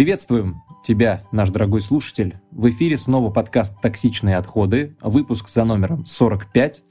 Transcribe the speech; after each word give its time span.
Приветствуем 0.00 0.62
тебя, 0.82 1.24
наш 1.30 1.50
дорогой 1.50 1.82
слушатель. 1.82 2.38
В 2.52 2.70
эфире 2.70 2.96
снова 2.96 3.30
подкаст 3.30 3.78
«Токсичные 3.82 4.38
отходы», 4.38 4.96
выпуск 5.02 5.50
за 5.50 5.62
номером 5.64 6.06
45. 6.06 6.84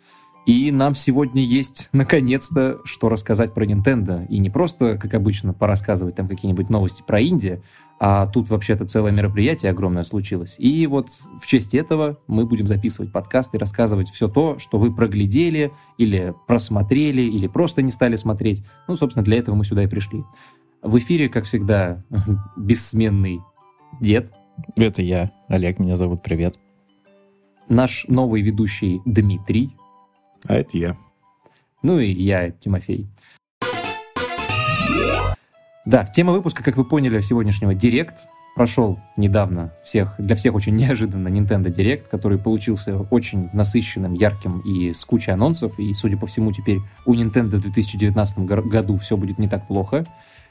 И 0.46 0.70
нам 0.70 0.94
сегодня 0.94 1.42
есть, 1.42 1.90
наконец-то, 1.92 2.82
что 2.84 3.10
рассказать 3.10 3.56
про 3.56 3.66
Nintendo. 3.66 4.28
И 4.28 4.38
не 4.38 4.52
просто, 4.52 4.96
как 5.00 5.16
обычно, 5.16 5.54
порассказывать 5.54 6.18
там 6.18 6.28
какие-нибудь 6.28 6.70
новости 6.70 7.02
про 7.02 7.20
Индию, 7.20 7.64
а 8.00 8.28
тут 8.28 8.50
вообще-то 8.50 8.86
целое 8.86 9.12
мероприятие 9.12 9.72
огромное 9.72 10.04
случилось. 10.04 10.56
И 10.58 10.88
вот 10.88 11.10
в 11.42 11.46
честь 11.46 11.76
этого 11.76 12.18
мы 12.28 12.46
будем 12.46 12.66
записывать 12.66 13.12
подкаст 13.12 13.54
и 13.54 13.58
рассказывать 13.58 14.10
все 14.10 14.30
то, 14.30 14.58
что 14.58 14.78
вы 14.78 14.96
проглядели, 14.96 15.74
или 15.98 16.34
просмотрели, 16.48 17.24
или 17.24 17.48
просто 17.48 17.82
не 17.82 17.92
стали 17.92 18.16
смотреть. 18.16 18.64
Ну, 18.88 18.96
собственно, 18.96 19.26
для 19.26 19.38
этого 19.38 19.56
мы 19.56 19.66
сюда 19.66 19.84
и 19.84 19.88
пришли. 19.88 20.24
В 20.82 20.98
эфире, 20.98 21.28
как 21.28 21.44
всегда, 21.44 22.02
бессменный 22.58 23.42
дед. 24.00 24.32
Это 24.78 25.02
я, 25.02 25.32
Олег, 25.50 25.78
меня 25.78 25.98
зовут, 25.98 26.24
привет. 26.24 26.56
Наш 27.68 28.06
новый 28.08 28.42
ведущий 28.42 29.02
Дмитрий. 29.06 29.76
А 30.48 30.56
это 30.56 30.78
я. 30.78 30.98
Ну 31.84 32.00
и 32.00 32.10
я, 32.10 32.52
Тимофей. 32.52 33.10
Да, 35.86 36.06
тема 36.06 36.32
выпуска, 36.32 36.64
как 36.64 36.78
вы 36.78 36.86
поняли, 36.86 37.20
сегодняшнего 37.20 37.74
Директ. 37.74 38.28
Прошел 38.56 39.00
недавно 39.18 39.74
всех, 39.84 40.16
для 40.18 40.36
всех 40.36 40.56
очень 40.56 40.76
неожиданно 40.78 41.28
Nintendo 41.28 41.68
Direct, 41.68 42.06
который 42.10 42.38
получился 42.38 42.98
очень 43.12 43.50
насыщенным, 43.52 44.14
ярким 44.14 44.60
и 44.62 44.94
с 44.94 45.04
кучей 45.04 45.32
анонсов. 45.32 45.78
И, 45.78 45.94
судя 45.94 46.18
по 46.18 46.26
всему, 46.26 46.54
теперь 46.54 46.80
у 47.06 47.14
Nintendo 47.14 47.58
в 47.58 47.62
2019 47.62 48.40
году 48.40 48.98
все 48.98 49.18
будет 49.18 49.40
не 49.40 49.50
так 49.50 49.68
плохо. 49.68 50.06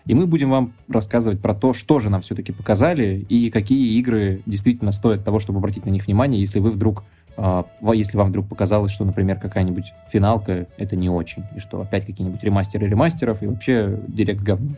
И 0.08 0.14
мы 0.14 0.26
будем 0.26 0.48
вам 0.48 0.72
рассказывать 0.88 1.40
про 1.40 1.54
то, 1.54 1.74
что 1.74 2.00
же 2.00 2.08
нам 2.08 2.22
все-таки 2.22 2.50
показали 2.50 3.26
и 3.28 3.50
какие 3.50 3.98
игры 3.98 4.40
действительно 4.46 4.90
стоят 4.90 5.22
того, 5.22 5.38
чтобы 5.38 5.58
обратить 5.58 5.84
на 5.84 5.90
них 5.90 6.06
внимание, 6.06 6.40
если 6.40 6.58
вы 6.58 6.70
вдруг 6.70 7.04
а, 7.36 7.66
если 7.92 8.16
вам 8.16 8.30
вдруг 8.30 8.48
показалось, 8.48 8.90
что, 8.90 9.04
например, 9.04 9.38
какая-нибудь 9.38 9.92
финалка— 10.10 10.66
это 10.76 10.96
не 10.96 11.08
очень, 11.08 11.44
и 11.54 11.60
что 11.60 11.80
опять 11.80 12.04
какие-нибудь 12.04 12.42
ремастеры 12.42 12.88
ремастеров, 12.88 13.42
и 13.42 13.46
вообще 13.46 14.00
директ 14.08 14.42
говно. 14.42 14.70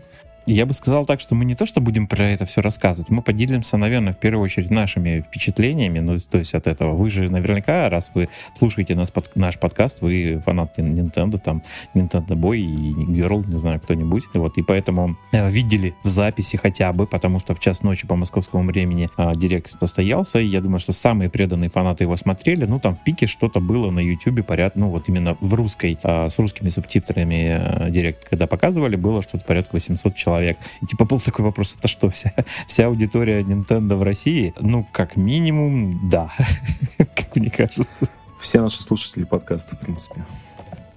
Я 0.52 0.66
бы 0.66 0.74
сказал 0.74 1.06
так, 1.06 1.20
что 1.20 1.36
мы 1.36 1.44
не 1.44 1.54
то, 1.54 1.64
что 1.64 1.80
будем 1.80 2.08
про 2.08 2.24
это 2.24 2.44
все 2.44 2.60
рассказывать, 2.60 3.08
мы 3.08 3.22
поделимся, 3.22 3.76
наверное, 3.76 4.12
в 4.12 4.16
первую 4.16 4.42
очередь 4.42 4.68
нашими 4.68 5.20
впечатлениями, 5.20 6.00
ну, 6.00 6.18
то 6.18 6.38
есть 6.38 6.54
от 6.54 6.66
этого. 6.66 6.96
Вы 6.96 7.08
же 7.08 7.30
наверняка, 7.30 7.88
раз 7.88 8.10
вы 8.14 8.28
слушаете 8.58 8.96
нас, 8.96 9.12
под, 9.12 9.36
наш 9.36 9.60
подкаст, 9.60 10.00
вы 10.00 10.42
фанат 10.44 10.76
Nintendo, 10.76 11.38
там, 11.38 11.62
Nintendo 11.94 12.30
Boy 12.30 12.58
и 12.58 13.20
Girl, 13.20 13.48
не 13.48 13.58
знаю, 13.58 13.78
кто-нибудь, 13.78 14.24
вот, 14.34 14.58
и 14.58 14.62
поэтому 14.62 15.16
э, 15.30 15.48
видели 15.48 15.94
записи 16.02 16.56
хотя 16.56 16.92
бы, 16.92 17.06
потому 17.06 17.38
что 17.38 17.54
в 17.54 17.60
час 17.60 17.84
ночи 17.84 18.08
по 18.08 18.16
московскому 18.16 18.64
времени 18.64 19.08
э, 19.16 19.32
директ 19.36 19.78
состоялся, 19.78 20.40
и 20.40 20.46
я 20.46 20.60
думаю, 20.60 20.80
что 20.80 20.92
самые 20.92 21.30
преданные 21.30 21.70
фанаты 21.70 22.02
его 22.02 22.16
смотрели, 22.16 22.64
ну, 22.64 22.80
там 22.80 22.96
в 22.96 23.04
пике 23.04 23.28
что-то 23.28 23.60
было 23.60 23.92
на 23.92 24.00
YouTube, 24.00 24.44
поряд, 24.44 24.74
ну, 24.74 24.88
вот 24.88 25.08
именно 25.08 25.36
в 25.40 25.54
русской, 25.54 25.96
э, 26.02 26.28
с 26.28 26.36
русскими 26.40 26.70
субтитрами 26.70 27.86
э, 27.86 27.90
директ, 27.90 28.28
когда 28.28 28.48
показывали, 28.48 28.96
было 28.96 29.22
что-то 29.22 29.44
порядка 29.44 29.74
800 29.74 30.16
человек 30.16 30.39
человек. 30.40 30.58
И 30.80 30.86
типа 30.86 31.04
был 31.04 31.20
такой 31.20 31.44
вопрос, 31.44 31.74
это 31.78 31.88
что, 31.88 32.08
вся, 32.08 32.32
вся 32.66 32.86
аудитория 32.86 33.42
Nintendo 33.42 33.94
в 33.96 34.02
России? 34.02 34.54
Ну, 34.60 34.86
как 34.90 35.16
минимум, 35.16 36.08
да, 36.08 36.30
как 36.98 37.36
мне 37.36 37.50
кажется. 37.50 38.06
Все 38.40 38.60
наши 38.60 38.82
слушатели 38.82 39.24
подкаста, 39.24 39.76
в 39.76 39.80
принципе. 39.80 40.24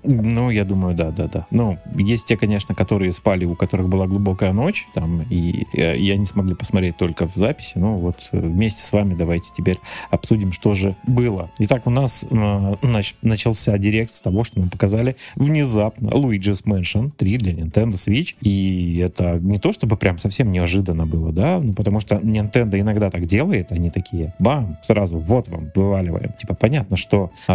Ну, 0.04 0.50
я 0.50 0.66
думаю, 0.66 0.96
да, 0.96 1.12
да, 1.12 1.28
да. 1.28 1.48
Ну, 1.50 1.78
есть 1.96 2.28
те, 2.28 2.36
конечно, 2.36 2.76
которые 2.76 3.12
спали, 3.14 3.46
у 3.46 3.56
которых 3.56 3.88
была 3.88 4.06
глубокая 4.06 4.52
ночь, 4.52 4.88
там, 4.94 5.22
и, 5.30 5.66
э, 5.74 5.96
и 5.98 6.12
они 6.12 6.26
смогли 6.26 6.56
посмотреть 6.56 6.98
только 6.98 7.28
в 7.28 7.36
записи. 7.36 7.74
Ну, 7.76 7.96
вот 7.96 8.18
э, 8.32 8.40
вместе 8.40 8.84
с 8.84 8.92
вами 8.92 9.14
давайте 9.14 9.50
теперь 9.56 9.80
обсудим, 10.10 10.52
что 10.52 10.74
же 10.74 10.96
было. 11.08 11.50
Итак, 11.60 11.88
у 11.88 11.90
нас 11.90 12.26
э, 12.30 12.76
нач, 12.82 13.16
начался 13.22 13.78
директ 13.78 14.14
с 14.14 14.22
того, 14.22 14.44
что 14.44 14.60
мы 14.60 14.68
показали 14.68 15.16
внезапно 15.36 16.10
Luigi's 16.10 16.66
Mansion 16.66 17.12
3 17.16 17.38
для 17.38 17.54
Nintendo 17.54 17.94
Switch. 17.94 18.36
И 18.42 18.98
это 18.98 19.40
не 19.40 19.58
то, 19.58 19.72
чтобы 19.72 19.96
прям 19.96 20.18
совсем 20.18 20.52
неожиданно 20.52 21.06
было, 21.06 21.32
да, 21.32 21.60
ну, 21.60 21.74
потому 21.74 22.02
что 22.02 22.16
Nintendo 22.16 22.80
иногда 22.80 23.10
так 23.10 23.26
делает, 23.26 23.72
они 23.72 23.90
такие, 23.90 24.34
бам, 24.40 24.78
сразу, 24.82 25.18
вот 25.18 25.48
вам, 25.48 25.72
вываливаем. 25.74 26.34
Типа, 26.34 26.56
понятно, 26.56 26.98
что 26.98 27.32
э, 27.48 27.54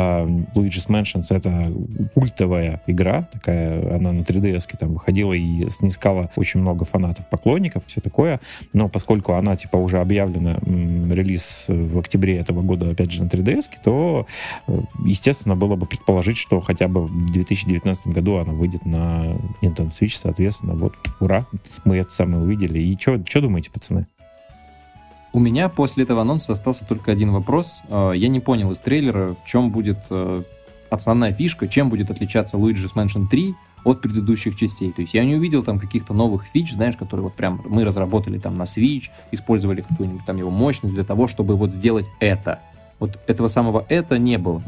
Luigi's 0.55 0.89
Mansion 0.89 1.23
это 1.29 1.73
культ 2.15 2.38
культовая 2.39 2.81
игра, 2.87 3.29
такая, 3.33 3.97
она 3.97 4.13
на 4.13 4.21
3DS 4.21 4.77
там 4.79 4.95
выходила 4.95 5.33
и 5.33 5.69
снискала 5.71 6.31
очень 6.37 6.61
много 6.61 6.85
фанатов, 6.85 7.29
поклонников, 7.29 7.83
все 7.87 8.01
такое, 8.01 8.41
но 8.73 8.89
поскольку 8.89 9.33
она, 9.33 9.57
типа, 9.57 9.77
уже 9.77 9.99
объявлена 9.99 10.59
релиз 10.63 11.65
в 11.67 11.99
октябре 11.99 12.39
этого 12.39 12.63
года, 12.63 12.91
опять 12.91 13.11
же, 13.11 13.25
на 13.25 13.29
3DS, 13.29 13.65
то, 13.83 14.27
э, 14.69 14.81
естественно, 15.05 15.57
было 15.57 15.75
бы 15.75 15.87
предположить, 15.87 16.37
что 16.37 16.61
хотя 16.61 16.87
бы 16.87 17.07
в 17.07 17.33
2019 17.33 18.07
году 18.09 18.37
она 18.37 18.53
выйдет 18.53 18.87
на 18.87 19.25
Nintendo 19.61 19.89
Switch, 19.89 20.15
соответственно, 20.15 20.75
вот, 20.75 20.95
ура, 21.19 21.45
мы 21.85 21.97
это 21.97 22.13
самое 22.13 22.41
увидели. 22.41 22.79
И 22.79 22.97
что 23.01 23.41
думаете, 23.41 23.71
пацаны? 23.73 24.07
У 25.33 25.41
меня 25.41 25.69
после 25.69 26.05
этого 26.05 26.23
анонса 26.23 26.53
остался 26.53 26.85
только 26.87 27.11
один 27.11 27.33
вопрос. 27.33 27.83
Э, 27.89 28.13
я 28.15 28.29
не 28.29 28.39
понял 28.39 28.71
из 28.71 28.79
трейлера, 28.79 29.35
в 29.35 29.45
чем 29.45 29.71
будет 29.71 29.99
э, 30.11 30.43
основная 30.91 31.33
фишка, 31.33 31.69
чем 31.69 31.89
будет 31.89 32.11
отличаться 32.11 32.57
Luigi's 32.57 32.95
Mansion 32.95 33.29
3 33.29 33.55
от 33.85 34.01
предыдущих 34.01 34.57
частей. 34.57 34.93
То 34.93 35.03
есть 35.03 35.15
я 35.15 35.25
не 35.25 35.37
увидел 35.37 35.63
там 35.63 35.79
каких-то 35.79 36.15
новых 36.15 36.45
фич, 36.45 36.73
знаешь, 36.73 36.97
которые 36.97 37.25
вот 37.25 37.35
прям 37.35 37.63
мы 37.67 37.85
разработали 37.85 38.39
там 38.39 38.57
на 38.57 38.65
Switch, 38.65 39.11
использовали 39.33 39.83
какую-нибудь 39.83 40.25
там 40.25 40.37
его 40.37 40.51
мощность 40.51 40.95
для 40.95 41.05
того, 41.05 41.29
чтобы 41.29 41.57
вот 41.57 41.73
сделать 41.73 42.07
это. 42.21 42.61
Вот 42.99 43.19
этого 43.27 43.49
самого 43.49 43.85
это 43.89 44.19
не 44.19 44.39
было. 44.39 44.63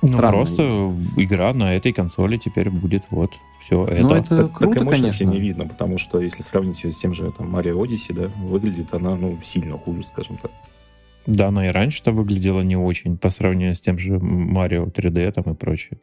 Ну, 0.00 0.08
Странно. 0.08 0.30
просто 0.30 0.94
игра 1.16 1.52
на 1.52 1.74
этой 1.74 1.92
консоли 1.92 2.36
теперь 2.36 2.70
будет 2.70 3.04
вот 3.10 3.32
все 3.58 3.84
это. 3.84 4.02
Ну, 4.02 4.14
это 4.14 4.36
так, 4.36 4.52
круто, 4.52 4.78
так 4.78 4.90
конечно. 4.90 5.24
не 5.24 5.40
видно, 5.40 5.66
потому 5.66 5.98
что 5.98 6.20
если 6.20 6.42
сравнить 6.42 6.84
ее 6.84 6.92
с 6.92 6.98
тем 6.98 7.14
же 7.14 7.32
там 7.32 7.54
Mario 7.54 7.74
Odyssey, 7.82 8.14
да, 8.14 8.30
выглядит 8.46 8.94
она, 8.94 9.16
ну, 9.16 9.36
сильно 9.44 9.76
хуже, 9.76 10.04
скажем 10.06 10.36
так. 10.36 10.52
Да, 11.28 11.48
она 11.48 11.68
и 11.68 11.70
раньше-то 11.70 12.10
выглядела 12.10 12.62
не 12.62 12.76
очень 12.76 13.18
по 13.18 13.28
сравнению 13.28 13.74
с 13.74 13.80
тем 13.80 13.98
же 13.98 14.14
Mario 14.14 14.90
3D 14.90 15.30
там 15.32 15.52
и 15.52 15.54
прочее. 15.54 16.00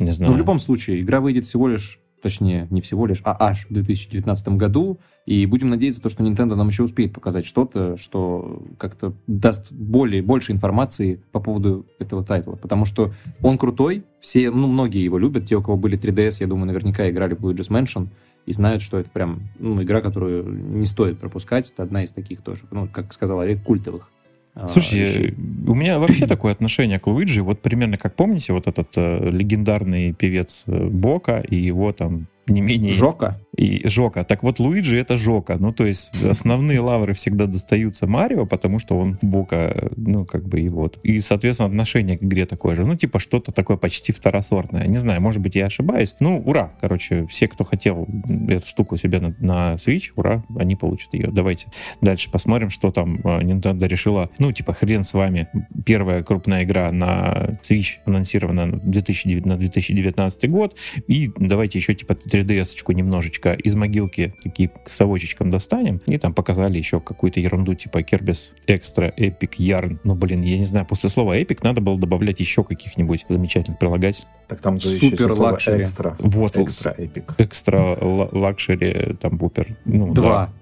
Не 0.00 0.10
знаю. 0.10 0.32
Но 0.32 0.34
в 0.34 0.38
любом 0.38 0.58
случае, 0.58 1.00
игра 1.00 1.20
выйдет 1.20 1.44
всего 1.44 1.68
лишь, 1.68 2.00
точнее, 2.20 2.66
не 2.70 2.80
всего 2.80 3.06
лишь, 3.06 3.20
а 3.22 3.36
аж 3.38 3.66
в 3.70 3.72
2019 3.72 4.48
году. 4.48 4.98
И 5.24 5.46
будем 5.46 5.70
надеяться, 5.70 6.00
что 6.08 6.24
Nintendo 6.24 6.56
нам 6.56 6.66
еще 6.66 6.82
успеет 6.82 7.12
показать 7.12 7.46
что-то, 7.46 7.96
что 7.96 8.64
как-то 8.76 9.14
даст 9.28 9.70
более, 9.70 10.20
больше 10.20 10.50
информации 10.50 11.22
по 11.30 11.38
поводу 11.38 11.86
этого 12.00 12.24
тайтла. 12.24 12.56
Потому 12.56 12.86
что 12.86 13.12
он 13.42 13.56
крутой, 13.56 14.02
все, 14.18 14.50
ну, 14.50 14.66
многие 14.66 15.04
его 15.04 15.18
любят. 15.18 15.44
Те, 15.44 15.58
у 15.58 15.62
кого 15.62 15.76
были 15.76 15.96
3DS, 15.96 16.38
я 16.40 16.48
думаю, 16.48 16.66
наверняка 16.66 17.08
играли 17.08 17.34
в 17.34 17.46
Luigi's 17.46 17.70
Mansion 17.70 18.08
и 18.46 18.52
знают, 18.52 18.82
что 18.82 18.98
это 18.98 19.10
прям 19.10 19.42
ну, 19.60 19.80
игра, 19.80 20.00
которую 20.00 20.44
не 20.76 20.86
стоит 20.86 21.20
пропускать. 21.20 21.70
Это 21.70 21.84
одна 21.84 22.02
из 22.02 22.10
таких 22.10 22.42
тоже, 22.42 22.64
ну, 22.72 22.88
как 22.88 23.12
сказал 23.12 23.38
Олег, 23.38 23.62
культовых. 23.62 24.10
А, 24.54 24.68
Слушай, 24.68 25.34
у 25.66 25.74
меня 25.74 25.98
вообще 25.98 26.26
такое 26.28 26.52
отношение 26.52 26.98
к 26.98 27.06
Луиджи, 27.06 27.42
вот 27.42 27.60
примерно 27.60 27.96
как 27.96 28.14
помните, 28.14 28.52
вот 28.52 28.66
этот 28.66 28.88
э, 28.96 29.30
легендарный 29.30 30.12
певец 30.12 30.64
э, 30.66 30.86
Бока 30.88 31.40
и 31.40 31.56
его 31.56 31.92
там 31.92 32.26
не 32.46 32.60
менее... 32.60 32.92
Жока? 32.92 33.38
И 33.56 33.86
Жока. 33.86 34.24
Так 34.24 34.42
вот, 34.42 34.58
Луиджи 34.58 34.96
это 34.96 35.16
Жока. 35.16 35.56
Ну, 35.58 35.72
то 35.72 35.84
есть 35.84 36.10
основные 36.24 36.80
лавры 36.80 37.14
всегда 37.14 37.46
достаются 37.46 38.06
Марио, 38.06 38.46
потому 38.46 38.78
что 38.78 38.96
он 38.96 39.18
Бока, 39.22 39.90
ну, 39.96 40.24
как 40.24 40.48
бы 40.48 40.60
и 40.60 40.68
вот. 40.68 40.98
И, 41.02 41.18
соответственно, 41.20 41.68
отношение 41.68 42.16
к 42.16 42.22
игре 42.22 42.46
такое 42.46 42.74
же. 42.74 42.84
Ну, 42.84 42.94
типа 42.94 43.18
что-то 43.18 43.52
такое 43.52 43.76
почти 43.76 44.12
второсортное. 44.12 44.86
Не 44.86 44.98
знаю, 44.98 45.20
может 45.20 45.42
быть, 45.42 45.56
я 45.56 45.66
ошибаюсь. 45.66 46.14
Ну, 46.20 46.38
ура. 46.38 46.72
Короче, 46.80 47.26
все, 47.26 47.48
кто 47.48 47.64
хотел 47.64 48.08
эту 48.48 48.66
штуку 48.66 48.96
себе 48.96 49.20
на, 49.20 49.34
на 49.40 49.74
Switch, 49.74 50.12
ура, 50.16 50.44
они 50.56 50.76
получат 50.76 51.12
ее. 51.14 51.28
Давайте 51.30 51.66
дальше 52.00 52.30
посмотрим, 52.30 52.70
что 52.70 52.90
там 52.90 53.20
а, 53.24 53.40
Nintendo 53.40 53.86
решила. 53.86 54.30
Ну, 54.38 54.52
типа, 54.52 54.72
хрен 54.72 55.04
с 55.04 55.12
вами. 55.12 55.48
Первая 55.84 56.22
крупная 56.22 56.64
игра 56.64 56.90
на 56.92 57.58
Switch 57.62 57.98
анонсирована 58.06 58.66
на 58.66 58.78
2019, 58.78 59.46
на 59.46 59.56
2019 59.56 60.50
год. 60.50 60.76
И 61.08 61.30
давайте 61.36 61.78
еще, 61.78 61.94
типа, 61.94 62.14
3DS-очку 62.30 62.92
немножечко 62.92 63.52
из 63.52 63.74
могилки 63.74 64.34
такие 64.42 64.70
совочечком 64.86 65.50
достанем, 65.50 66.00
и 66.06 66.18
там 66.18 66.34
показали 66.34 66.78
еще 66.78 67.00
какую-то 67.00 67.40
ерунду 67.40 67.74
типа 67.74 68.00
Kirby's 68.00 68.50
Extra 68.66 69.14
Epic 69.16 69.56
Yarn. 69.58 69.98
Ну, 70.04 70.14
блин, 70.14 70.42
я 70.42 70.58
не 70.58 70.64
знаю, 70.64 70.86
после 70.86 71.08
слова 71.08 71.38
Epic 71.38 71.58
надо 71.62 71.80
было 71.80 71.98
добавлять 71.98 72.40
еще 72.40 72.64
каких-нибудь 72.64 73.26
замечательных 73.28 73.78
прилагательств. 73.78 74.28
Так 74.48 74.60
там 74.60 74.80
Super 74.80 75.32
luxury. 75.32 75.82
Extra. 75.84 76.16
Вот. 76.18 76.56
Extra 76.56 76.94
Epic. 76.96 77.34
Extra 77.38 77.98
luxury, 78.00 79.16
там, 79.20 79.36
бупер. 79.36 79.76
Ну, 79.84 80.12
Два. 80.12 80.46
Да. 80.46 80.52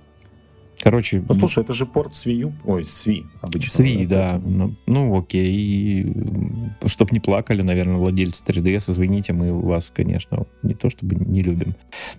Короче... 0.82 1.22
Ну, 1.26 1.34
слушай, 1.34 1.62
это 1.62 1.72
же 1.72 1.86
порт 1.86 2.14
с 2.14 2.26
Wii 2.26 2.34
U. 2.34 2.52
Ой, 2.64 2.84
с 2.84 3.06
Wii 3.06 3.26
обычно. 3.40 3.70
С 3.70 3.80
Wii, 3.80 4.06
да. 4.06 4.40
Ну, 4.44 4.74
ну, 4.86 5.18
окей. 5.18 6.12
Чтоб 6.86 7.10
не 7.12 7.20
плакали, 7.20 7.62
наверное, 7.62 7.96
владельцы 7.96 8.42
3DS, 8.44 8.90
извините, 8.90 9.32
мы 9.32 9.52
вас, 9.52 9.92
конечно, 9.94 10.46
не 10.62 10.74
то 10.74 10.88
чтобы 10.88 11.16
не 11.16 11.42
любим. 11.42 11.74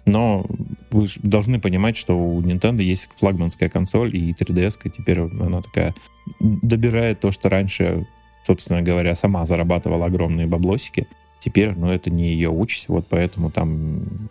Но 0.05 0.45
вы 0.91 1.07
должны 1.23 1.59
понимать, 1.59 1.95
что 1.95 2.17
у 2.17 2.41
Nintendo 2.41 2.81
есть 2.81 3.09
флагманская 3.15 3.69
консоль, 3.69 4.15
и 4.15 4.33
3DS 4.33 4.91
теперь 4.95 5.21
она 5.21 5.61
такая 5.61 5.95
добирает 6.39 7.21
то, 7.21 7.31
что 7.31 7.49
раньше, 7.49 8.05
собственно 8.45 8.81
говоря, 8.81 9.15
сама 9.15 9.45
зарабатывала 9.45 10.05
огромные 10.05 10.47
баблосики. 10.47 11.07
Теперь, 11.39 11.73
ну, 11.75 11.89
это 11.89 12.09
не 12.09 12.33
ее 12.33 12.49
участь, 12.49 12.89
вот 12.89 13.07
поэтому 13.09 13.49
там 13.49 14.29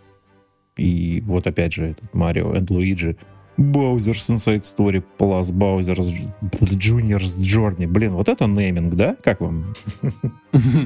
и 0.77 1.21
вот 1.25 1.45
опять 1.45 1.73
же 1.73 1.87
этот 1.87 2.13
Марио 2.13 2.55
и 2.55 2.63
Луиджи 2.69 3.17
Bowser's 3.59 4.29
Inside 4.29 4.63
Story 4.63 5.03
Plus 5.17 5.51
Bowser's 5.51 6.13
Junior's 6.61 7.35
Journey. 7.37 7.87
Блин, 7.87 8.13
вот 8.13 8.29
это 8.29 8.47
нейминг, 8.47 8.95
да? 8.95 9.15
Как 9.23 9.41
вам? 9.41 9.73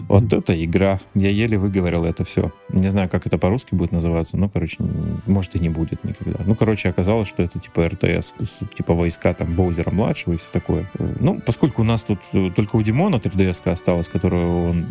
Вот 0.09 0.33
это 0.33 0.61
игра. 0.61 0.99
Я 1.15 1.29
еле 1.29 1.57
выговорил 1.57 2.03
это 2.03 2.25
все. 2.25 2.51
Не 2.69 2.89
знаю, 2.89 3.07
как 3.09 3.25
это 3.25 3.37
по-русски 3.37 3.75
будет 3.75 3.93
называться. 3.93 4.35
Ну, 4.35 4.49
короче, 4.49 4.77
может 5.25 5.55
и 5.55 5.59
не 5.59 5.69
будет 5.69 6.03
никогда. 6.03 6.43
Ну, 6.45 6.53
короче, 6.55 6.89
оказалось, 6.89 7.29
что 7.29 7.43
это 7.43 7.59
типа 7.59 7.87
РТС. 7.87 8.33
Типа 8.75 8.93
войска 8.93 9.33
там 9.33 9.55
Боузера 9.55 9.91
младшего 9.91 10.33
и 10.33 10.37
все 10.37 10.49
такое. 10.51 10.89
Ну, 10.99 11.39
поскольку 11.45 11.81
у 11.81 11.85
нас 11.85 12.03
тут 12.03 12.19
э, 12.33 12.49
только 12.53 12.75
у 12.75 12.81
Димона 12.81 13.15
3DS 13.15 13.71
осталась, 13.71 14.09
которую 14.09 14.69
он... 14.69 14.85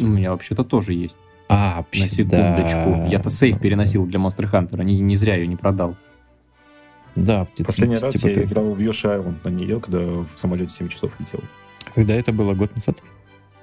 У 0.00 0.08
меня 0.08 0.32
вообще-то 0.32 0.64
тоже 0.64 0.92
есть. 0.92 1.16
А, 1.48 1.84
На 1.94 2.08
секундочку. 2.08 3.06
Я-то 3.10 3.30
сейф 3.30 3.58
переносил 3.58 4.06
для 4.06 4.18
Monster 4.18 4.50
Hunter. 4.50 4.82
Не, 4.84 5.00
не 5.00 5.16
зря 5.16 5.36
ее 5.36 5.46
не 5.46 5.56
продал. 5.56 5.96
Да. 7.16 7.46
Последний 7.64 7.96
раз 7.96 8.14
типа, 8.14 8.28
я 8.28 8.44
играл 8.44 8.72
в 8.72 8.80
Yoshi 8.80 9.04
Island 9.04 9.36
на 9.44 9.48
нее, 9.48 9.80
когда 9.80 10.00
в 10.00 10.30
самолете 10.36 10.72
7 10.72 10.88
часов 10.88 11.12
летел. 11.18 11.40
Когда 11.94 12.14
это 12.14 12.32
было? 12.32 12.54
Год 12.54 12.74
назад? 12.74 13.02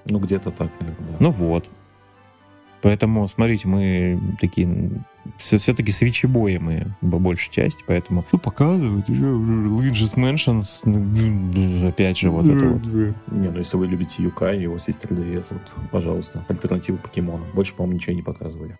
Ну, 0.05 0.19
где-то 0.19 0.51
так, 0.51 0.69
наверное, 0.79 1.07
да. 1.09 1.15
Ну 1.19 1.31
вот. 1.31 1.69
Поэтому, 2.81 3.27
смотрите, 3.27 3.67
мы 3.67 4.19
такие 4.39 4.89
все, 5.37 5.57
все-таки 5.57 5.91
свечебои 5.91 6.57
мы 6.57 6.95
по 7.01 7.19
большей 7.19 7.51
части, 7.51 7.83
поэтому 7.85 8.25
ну, 8.31 8.39
показывают 8.39 9.07
уже, 9.07 9.25
Luigi's 9.25 10.15
Mansions, 10.15 10.79
ну, 10.83 11.87
опять 11.87 12.17
же 12.17 12.31
вот 12.31 12.49
это 12.49 12.67
вот. 12.67 12.85
Не, 12.87 13.49
ну 13.49 13.57
если 13.57 13.77
вы 13.77 13.85
любите 13.85 14.23
Юка 14.23 14.51
и 14.51 14.65
у 14.65 14.73
вас 14.73 14.87
есть 14.87 14.99
3DS, 14.99 15.47
вот, 15.51 15.61
пожалуйста, 15.91 16.43
альтернатива 16.47 16.97
покемону. 16.97 17.45
Больше, 17.53 17.75
по-моему, 17.75 17.97
ничего 17.97 18.15
не 18.15 18.23
показывали. 18.23 18.79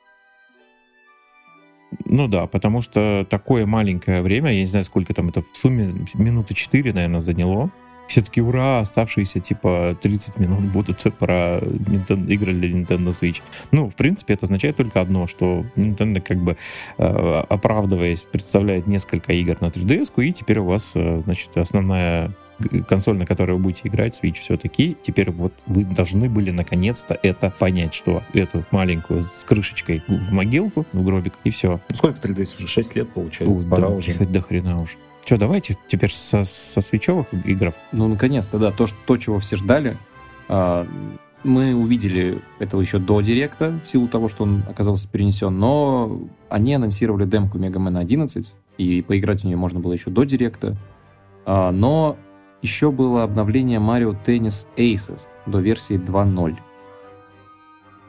Ну 2.05 2.27
да, 2.27 2.47
потому 2.47 2.81
что 2.81 3.25
такое 3.29 3.65
маленькое 3.65 4.21
время, 4.21 4.51
я 4.51 4.61
не 4.61 4.65
знаю, 4.65 4.83
сколько 4.85 5.13
там 5.13 5.29
это 5.29 5.41
в 5.41 5.55
сумме, 5.55 5.93
минуты 6.13 6.53
4, 6.53 6.93
наверное, 6.93 7.21
заняло. 7.21 7.71
Все-таки 8.07 8.41
ура, 8.41 8.79
оставшиеся 8.79 9.39
типа 9.39 9.97
30 10.01 10.37
минут 10.37 10.63
будут 10.71 11.01
про 11.19 11.59
Nintendo, 11.59 12.29
игры 12.29 12.51
для 12.51 12.69
Nintendo 12.69 13.09
Switch. 13.09 13.41
Ну, 13.71 13.89
в 13.89 13.95
принципе, 13.95 14.33
это 14.33 14.45
означает 14.45 14.75
только 14.75 14.99
одно, 14.99 15.27
что 15.27 15.65
Nintendo 15.75 16.19
как 16.19 16.37
бы 16.37 16.57
э, 16.97 17.43
оправдываясь, 17.49 18.23
представляет 18.23 18.87
несколько 18.87 19.31
игр 19.33 19.57
на 19.61 19.67
3DS, 19.67 20.11
и 20.25 20.33
теперь 20.33 20.59
у 20.59 20.65
вас, 20.65 20.91
э, 20.95 21.21
значит, 21.23 21.55
основная 21.55 22.35
консоль, 22.87 23.17
на 23.17 23.25
которой 23.25 23.53
вы 23.53 23.59
будете 23.59 23.87
играть, 23.87 24.19
Switch 24.21 24.39
все-таки, 24.39 24.97
теперь 25.01 25.31
вот 25.31 25.53
вы 25.65 25.83
должны 25.83 26.29
были 26.29 26.51
наконец-то 26.51 27.17
это 27.21 27.53
понять, 27.57 27.93
что 27.93 28.23
эту 28.33 28.63
маленькую 28.71 29.21
с 29.21 29.43
крышечкой 29.45 30.03
в 30.07 30.31
могилку, 30.31 30.85
в 30.93 31.03
гробик, 31.03 31.33
и 31.43 31.49
все. 31.49 31.79
Ну, 31.89 31.95
сколько 31.95 32.27
3DS 32.27 32.55
уже? 32.57 32.67
6 32.67 32.95
лет, 32.95 33.13
получается? 33.13 33.67
Пора 33.67 33.89
да, 33.89 33.95
уже. 33.95 34.13
До 34.13 34.41
хрена 34.41 34.81
уже. 34.81 34.93
Что, 35.25 35.37
давайте 35.37 35.77
теперь 35.87 36.11
со, 36.11 36.43
со 36.43 36.81
свечевых 36.81 37.27
игр? 37.45 37.73
Ну, 37.91 38.07
наконец-то, 38.07 38.57
да. 38.57 38.71
То, 38.71 38.87
что, 38.87 38.97
то 39.05 39.17
чего 39.17 39.39
все 39.39 39.55
ждали. 39.55 39.97
А, 40.47 40.87
мы 41.43 41.73
увидели 41.73 42.41
этого 42.59 42.81
еще 42.81 42.99
до 42.99 43.21
Директа, 43.21 43.79
в 43.83 43.89
силу 43.89 44.07
того, 44.07 44.29
что 44.29 44.43
он 44.43 44.63
оказался 44.69 45.07
перенесен, 45.07 45.57
но 45.57 46.21
они 46.49 46.73
анонсировали 46.73 47.25
демку 47.25 47.57
Mega 47.57 47.77
Man 47.77 47.97
11, 47.97 48.53
и 48.77 49.01
поиграть 49.01 49.41
в 49.41 49.43
нее 49.45 49.57
можно 49.57 49.79
было 49.79 49.93
еще 49.93 50.09
до 50.09 50.23
Директа. 50.23 50.75
А, 51.45 51.71
но 51.71 52.17
еще 52.61 52.91
было 52.91 53.23
обновление 53.23 53.79
Mario 53.79 54.17
Tennis 54.25 54.67
Aces 54.77 55.27
до 55.45 55.59
версии 55.59 55.97
2.0. 55.97 56.57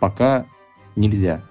Пока 0.00 0.46
нельзя. 0.96 1.42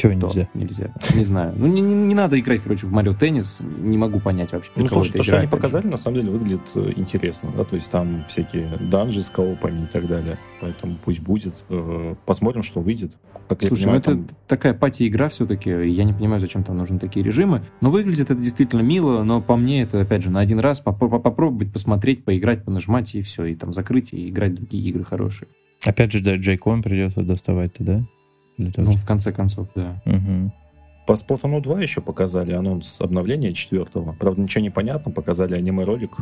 Чего 0.00 0.12
нельзя? 0.14 0.48
Нельзя. 0.54 0.94
Не 1.14 1.24
знаю. 1.24 1.54
Ну, 1.56 1.66
не, 1.66 1.82
не, 1.82 1.94
не 1.94 2.14
надо 2.14 2.40
играть, 2.40 2.62
короче, 2.62 2.86
в 2.86 2.92
Марио 2.92 3.12
Теннис. 3.14 3.58
Не 3.60 3.98
могу 3.98 4.18
понять 4.18 4.52
вообще. 4.52 4.70
Ну, 4.76 4.86
слушай, 4.86 5.12
то, 5.12 5.22
что 5.22 5.38
они 5.38 5.46
показали, 5.46 5.86
на 5.86 5.98
самом 5.98 6.18
деле 6.18 6.30
выглядит 6.30 6.62
э, 6.74 6.92
интересно. 6.96 7.52
Да? 7.54 7.64
То 7.64 7.74
есть 7.74 7.90
там 7.90 8.24
всякие 8.26 8.78
данжи 8.80 9.20
с 9.20 9.28
коопами 9.28 9.84
и 9.84 9.86
так 9.86 10.06
далее. 10.06 10.38
Поэтому 10.60 10.96
пусть 11.04 11.20
будет. 11.20 11.54
Э, 11.68 12.14
посмотрим, 12.24 12.62
что 12.62 12.80
выйдет. 12.80 13.12
Как 13.46 13.62
Слушай, 13.62 13.82
понимаю, 13.82 14.02
ну 14.06 14.12
это 14.12 14.28
там... 14.28 14.36
такая 14.46 14.74
пати-игра 14.74 15.28
все-таки. 15.28 15.70
Я 15.70 16.04
не 16.04 16.14
понимаю, 16.14 16.40
зачем 16.40 16.64
там 16.64 16.78
нужны 16.78 16.98
такие 16.98 17.24
режимы. 17.24 17.62
Но 17.82 17.90
выглядит 17.90 18.30
это 18.30 18.40
действительно 18.40 18.80
мило, 18.80 19.22
но 19.22 19.42
по 19.42 19.56
мне 19.56 19.82
это, 19.82 20.00
опять 20.00 20.22
же, 20.22 20.30
на 20.30 20.40
один 20.40 20.60
раз 20.60 20.80
попробовать, 20.80 21.72
посмотреть, 21.72 22.24
поиграть, 22.24 22.64
понажимать, 22.64 23.14
и 23.14 23.20
все. 23.22 23.44
И 23.44 23.54
там 23.54 23.72
закрыть, 23.72 24.12
и 24.12 24.30
играть 24.30 24.52
в 24.52 24.54
другие 24.56 24.88
игры 24.88 25.04
хорошие. 25.04 25.48
Опять 25.84 26.12
же, 26.12 26.22
да, 26.22 26.36
Джейкон 26.36 26.82
придется 26.82 27.22
доставать-то, 27.22 27.84
да? 27.84 28.04
Ну, 28.76 28.92
в 28.92 29.04
конце 29.04 29.32
концов, 29.32 29.68
да. 29.74 30.00
Угу. 30.06 30.52
По 31.06 31.14
Splatoon 31.14 31.60
2 31.60 31.80
еще 31.80 32.00
показали 32.00 32.52
анонс 32.52 33.00
обновления 33.00 33.52
четвертого. 33.52 34.12
Правда, 34.12 34.42
ничего 34.42 34.62
не 34.62 34.70
понятно. 34.70 35.10
Показали 35.10 35.56
аниме-ролик. 35.56 36.12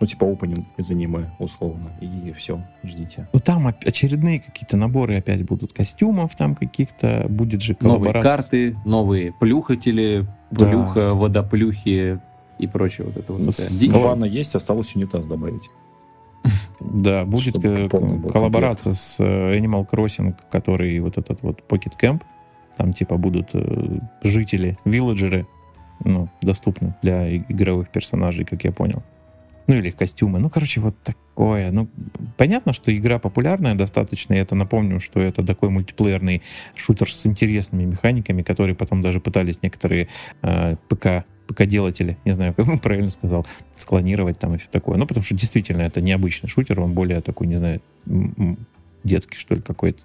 Ну, 0.00 0.06
типа 0.06 0.30
опенинг 0.30 0.66
из 0.78 0.90
аниме, 0.90 1.30
условно. 1.38 1.90
И 2.00 2.32
все, 2.32 2.62
ждите. 2.82 3.28
Ну, 3.32 3.40
там 3.40 3.66
очередные 3.66 4.40
какие-то 4.40 4.78
наборы 4.78 5.18
опять 5.18 5.44
будут 5.44 5.74
костюмов 5.74 6.34
там 6.34 6.54
каких-то. 6.54 7.26
Будет 7.28 7.60
же 7.60 7.76
Новые 7.80 8.14
карты, 8.22 8.76
новые 8.86 9.32
плюхатели, 9.32 10.26
плюха, 10.50 10.94
да. 10.94 11.14
водоплюхи 11.14 12.18
и 12.58 12.66
прочее. 12.66 13.08
Вот 13.08 13.18
это 13.18 13.32
вот. 13.34 14.02
Ванна 14.02 14.24
есть, 14.24 14.54
осталось 14.54 14.94
унитаз 14.96 15.26
добавить. 15.26 15.68
Да, 16.80 17.24
будет 17.24 17.58
коллаборация 17.58 18.92
с 18.92 19.16
э, 19.18 19.58
Animal 19.58 19.88
Crossing, 19.88 20.34
который 20.50 20.98
вот 21.00 21.18
этот 21.18 21.42
вот 21.42 21.62
Pocket 21.68 21.94
Camp. 22.00 22.22
Там 22.76 22.92
типа 22.92 23.16
будут 23.16 23.50
э, 23.54 23.98
жители, 24.22 24.78
вилледжеры, 24.84 25.46
ну, 26.04 26.28
доступны 26.42 26.94
для 27.02 27.36
игровых 27.36 27.88
персонажей, 27.88 28.44
как 28.44 28.64
я 28.64 28.72
понял. 28.72 29.02
Ну, 29.66 29.74
или 29.74 29.90
костюмы. 29.90 30.38
Ну, 30.38 30.48
короче, 30.48 30.80
вот 30.80 30.94
такое. 31.02 31.72
Ну, 31.72 31.88
понятно, 32.36 32.72
что 32.72 32.94
игра 32.94 33.18
популярная 33.18 33.74
достаточно. 33.74 34.34
Я 34.34 34.42
это 34.42 34.54
напомню, 34.54 35.00
что 35.00 35.20
это 35.20 35.44
такой 35.44 35.70
мультиплеерный 35.70 36.42
шутер 36.76 37.12
с 37.12 37.26
интересными 37.26 37.84
механиками, 37.84 38.42
которые 38.42 38.76
потом 38.76 39.02
даже 39.02 39.18
пытались 39.18 39.62
некоторые 39.62 40.08
э, 40.42 40.76
ПК 40.88 41.24
ПК-делатели, 41.46 42.18
не 42.24 42.32
знаю, 42.32 42.54
как 42.54 42.68
он 42.68 42.78
правильно 42.78 43.10
сказал, 43.10 43.46
склонировать 43.76 44.38
там 44.38 44.54
и 44.54 44.58
все 44.58 44.68
такое. 44.70 44.96
Ну, 44.96 45.06
потому 45.06 45.24
что 45.24 45.34
действительно 45.34 45.82
это 45.82 46.00
необычный 46.00 46.48
шутер, 46.48 46.80
он 46.80 46.92
более 46.92 47.20
такой, 47.20 47.46
не 47.46 47.56
знаю, 47.56 47.80
детский, 49.04 49.36
что 49.36 49.54
ли, 49.54 49.62
какой-то, 49.62 50.02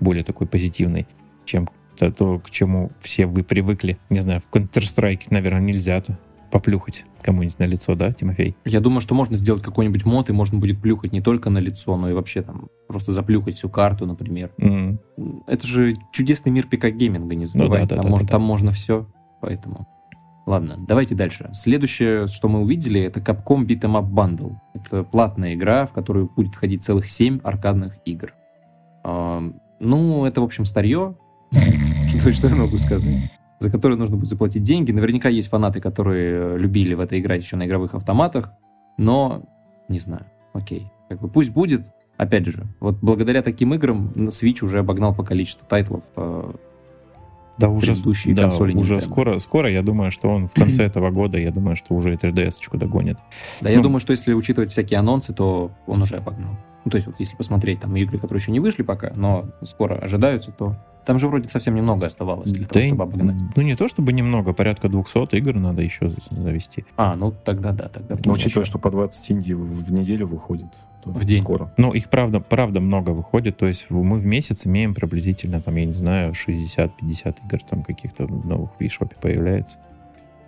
более 0.00 0.24
такой 0.24 0.46
позитивный, 0.46 1.06
чем 1.44 1.68
то, 1.96 2.12
то, 2.12 2.38
к 2.38 2.50
чему 2.50 2.90
все 3.00 3.26
вы 3.26 3.42
привыкли. 3.42 3.98
Не 4.10 4.20
знаю, 4.20 4.40
в 4.40 4.54
Counter-Strike, 4.54 5.28
наверное, 5.30 5.62
нельзя-то 5.62 6.18
поплюхать 6.50 7.04
кому-нибудь 7.22 7.58
на 7.58 7.64
лицо, 7.64 7.94
да, 7.94 8.12
Тимофей? 8.12 8.56
Я 8.64 8.80
думаю, 8.80 9.00
что 9.00 9.14
можно 9.14 9.36
сделать 9.36 9.62
какой-нибудь 9.62 10.04
мод, 10.04 10.30
и 10.30 10.32
можно 10.32 10.58
будет 10.58 10.80
плюхать 10.80 11.12
не 11.12 11.20
только 11.20 11.50
на 11.50 11.58
лицо, 11.58 11.96
но 11.96 12.08
и 12.08 12.12
вообще 12.12 12.42
там 12.42 12.68
просто 12.86 13.12
заплюхать 13.12 13.56
всю 13.56 13.68
карту, 13.68 14.06
например. 14.06 14.52
Mm. 14.58 14.98
Это 15.46 15.66
же 15.66 15.94
чудесный 16.12 16.52
мир 16.52 16.66
ПК-гейминга, 16.70 17.34
не 17.34 17.46
забывай. 17.46 17.80
Ну, 17.80 17.86
да, 17.86 17.96
да, 17.96 18.02
там, 18.02 18.02
да, 18.02 18.08
можно, 18.10 18.26
да, 18.26 18.32
там 18.32 18.42
можно 18.42 18.70
все, 18.70 19.08
поэтому... 19.40 19.88
Ладно, 20.46 20.76
давайте 20.78 21.16
дальше. 21.16 21.50
Следующее, 21.52 22.28
что 22.28 22.48
мы 22.48 22.60
увидели, 22.60 23.00
это 23.00 23.18
Capcom 23.18 23.66
Beat'em 23.66 24.00
Up 24.00 24.08
Bundle. 24.08 24.54
Это 24.74 25.02
платная 25.02 25.54
игра, 25.54 25.86
в 25.86 25.92
которую 25.92 26.30
будет 26.34 26.54
входить 26.54 26.84
целых 26.84 27.08
7 27.08 27.40
аркадных 27.42 27.96
игр. 28.04 28.32
Э, 29.02 29.40
ну, 29.80 30.24
это, 30.24 30.40
в 30.40 30.44
общем, 30.44 30.64
старье. 30.64 31.16
Что, 32.06 32.32
что 32.32 32.48
я 32.48 32.54
могу 32.54 32.78
сказать? 32.78 33.32
За 33.58 33.70
которое 33.70 33.96
нужно 33.96 34.16
будет 34.16 34.28
заплатить 34.28 34.62
деньги. 34.62 34.92
Наверняка 34.92 35.28
есть 35.28 35.48
фанаты, 35.48 35.80
которые 35.80 36.56
любили 36.56 36.94
в 36.94 37.00
это 37.00 37.18
играть 37.18 37.42
еще 37.42 37.56
на 37.56 37.66
игровых 37.66 37.94
автоматах. 37.94 38.52
Но, 38.98 39.42
не 39.88 39.98
знаю, 39.98 40.26
окей. 40.52 40.90
Как 41.08 41.20
бы 41.20 41.28
пусть 41.28 41.50
будет. 41.50 41.86
Опять 42.16 42.46
же, 42.46 42.66
вот 42.80 42.98
благодаря 43.02 43.42
таким 43.42 43.74
играм 43.74 44.12
Switch 44.28 44.64
уже 44.64 44.78
обогнал 44.78 45.14
по 45.14 45.24
количеству 45.24 45.66
тайтлов 45.66 46.04
э, 46.16 46.52
да, 47.58 47.68
уже, 47.68 47.92
предыдущие 47.92 48.34
да, 48.34 48.42
консоли 48.42 48.74
уже 48.74 49.00
скоро, 49.00 49.38
скоро, 49.38 49.70
я 49.70 49.82
думаю, 49.82 50.10
что 50.10 50.28
он 50.28 50.46
в 50.46 50.54
конце 50.54 50.84
этого 50.86 51.10
года, 51.10 51.38
я 51.38 51.50
думаю, 51.50 51.76
что 51.76 51.94
уже 51.94 52.12
и 52.14 52.16
3DS-очку 52.16 52.76
догонит. 52.76 53.18
Да, 53.60 53.68
ну, 53.68 53.76
я 53.76 53.80
думаю, 53.80 54.00
что 54.00 54.12
если 54.12 54.32
учитывать 54.32 54.70
всякие 54.70 54.98
анонсы, 54.98 55.32
то 55.32 55.70
он 55.86 56.02
уже 56.02 56.16
обогнал. 56.16 56.56
Ну, 56.84 56.90
то 56.90 56.96
есть 56.96 57.06
вот 57.08 57.16
если 57.18 57.34
посмотреть 57.34 57.80
там 57.80 57.96
игры, 57.96 58.18
которые 58.18 58.40
еще 58.40 58.52
не 58.52 58.60
вышли 58.60 58.82
пока, 58.82 59.12
но 59.16 59.46
скоро 59.62 59.96
ожидаются, 59.96 60.52
то 60.52 60.76
там 61.04 61.18
же 61.18 61.28
вроде 61.28 61.48
совсем 61.48 61.74
немного 61.74 62.06
оставалось 62.06 62.50
для 62.50 62.66
да 62.66 62.68
того, 62.68 62.86
чтобы 62.86 63.02
обогнать. 63.04 63.36
Ну, 63.56 63.62
не 63.62 63.74
то 63.74 63.88
чтобы 63.88 64.12
немного, 64.12 64.52
порядка 64.52 64.88
200 64.88 65.36
игр 65.36 65.54
надо 65.54 65.82
еще 65.82 66.10
завести. 66.30 66.84
А, 66.96 67.16
ну 67.16 67.32
тогда 67.32 67.72
да, 67.72 67.88
тогда. 67.88 68.16
Ну, 68.24 68.32
учитывая, 68.32 68.64
что 68.64 68.78
по 68.78 68.90
20 68.90 69.32
инди 69.32 69.52
в 69.52 69.90
неделю 69.90 70.26
выходит. 70.26 70.68
В 71.06 71.24
день. 71.24 71.42
Скоро. 71.42 71.72
Ну, 71.76 71.92
их 71.92 72.10
правда, 72.10 72.40
правда 72.40 72.80
много 72.80 73.10
выходит. 73.10 73.56
То 73.56 73.66
есть 73.66 73.86
мы 73.90 74.18
в 74.18 74.26
месяц 74.26 74.66
имеем 74.66 74.92
приблизительно, 74.92 75.60
там, 75.60 75.76
я 75.76 75.84
не 75.84 75.92
знаю, 75.92 76.32
60-50 76.32 77.36
игр 77.46 77.62
там 77.62 77.84
каких-то 77.84 78.26
новых 78.26 78.70
в 78.72 78.80
eShop 78.80 79.12
появляется. 79.20 79.78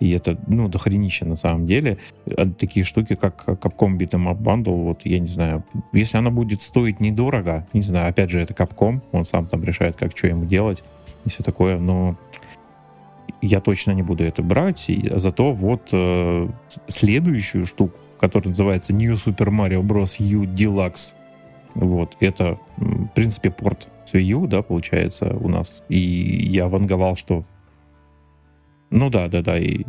И 0.01 0.11
это, 0.11 0.37
ну, 0.47 0.67
дохренище 0.67 1.25
на 1.25 1.37
самом 1.37 1.65
деле. 1.65 1.97
А 2.25 2.45
такие 2.45 2.83
штуки, 2.83 3.15
как 3.15 3.45
Capcom 3.47 3.97
Beat'em 3.97 4.31
Up 4.31 4.37
Bundle, 4.41 4.83
вот, 4.83 5.05
я 5.05 5.19
не 5.19 5.27
знаю, 5.27 5.63
если 5.93 6.17
она 6.17 6.29
будет 6.29 6.61
стоить 6.61 6.99
недорого, 6.99 7.65
не 7.73 7.81
знаю, 7.81 8.09
опять 8.09 8.29
же, 8.29 8.41
это 8.41 8.53
Capcom, 8.53 9.01
он 9.11 9.25
сам 9.25 9.47
там 9.47 9.63
решает, 9.63 9.95
как 9.95 10.15
что 10.15 10.27
ему 10.27 10.45
делать 10.45 10.83
и 11.25 11.29
все 11.29 11.43
такое, 11.43 11.79
но 11.79 12.17
я 13.41 13.59
точно 13.59 13.91
не 13.91 14.03
буду 14.03 14.23
это 14.23 14.41
брать. 14.41 14.89
И, 14.89 15.11
зато 15.15 15.51
вот 15.51 15.89
э, 15.91 16.49
следующую 16.87 17.65
штуку, 17.65 17.97
которая 18.19 18.49
называется 18.49 18.93
New 18.93 19.13
Super 19.13 19.49
Mario 19.49 19.81
Bros. 19.81 20.15
U 20.19 20.43
Deluxe, 20.43 21.13
вот, 21.75 22.15
это, 22.19 22.59
в 22.77 23.07
принципе, 23.15 23.51
порт 23.51 23.87
с 24.05 24.13
Wii 24.13 24.23
U, 24.23 24.47
да, 24.47 24.61
получается, 24.61 25.35
у 25.39 25.47
нас. 25.47 25.83
И 25.89 25.97
я 25.97 26.67
ванговал, 26.67 27.15
что 27.15 27.45
ну 28.89 29.09
да, 29.09 29.27
да, 29.27 29.41
да. 29.41 29.59
И 29.59 29.85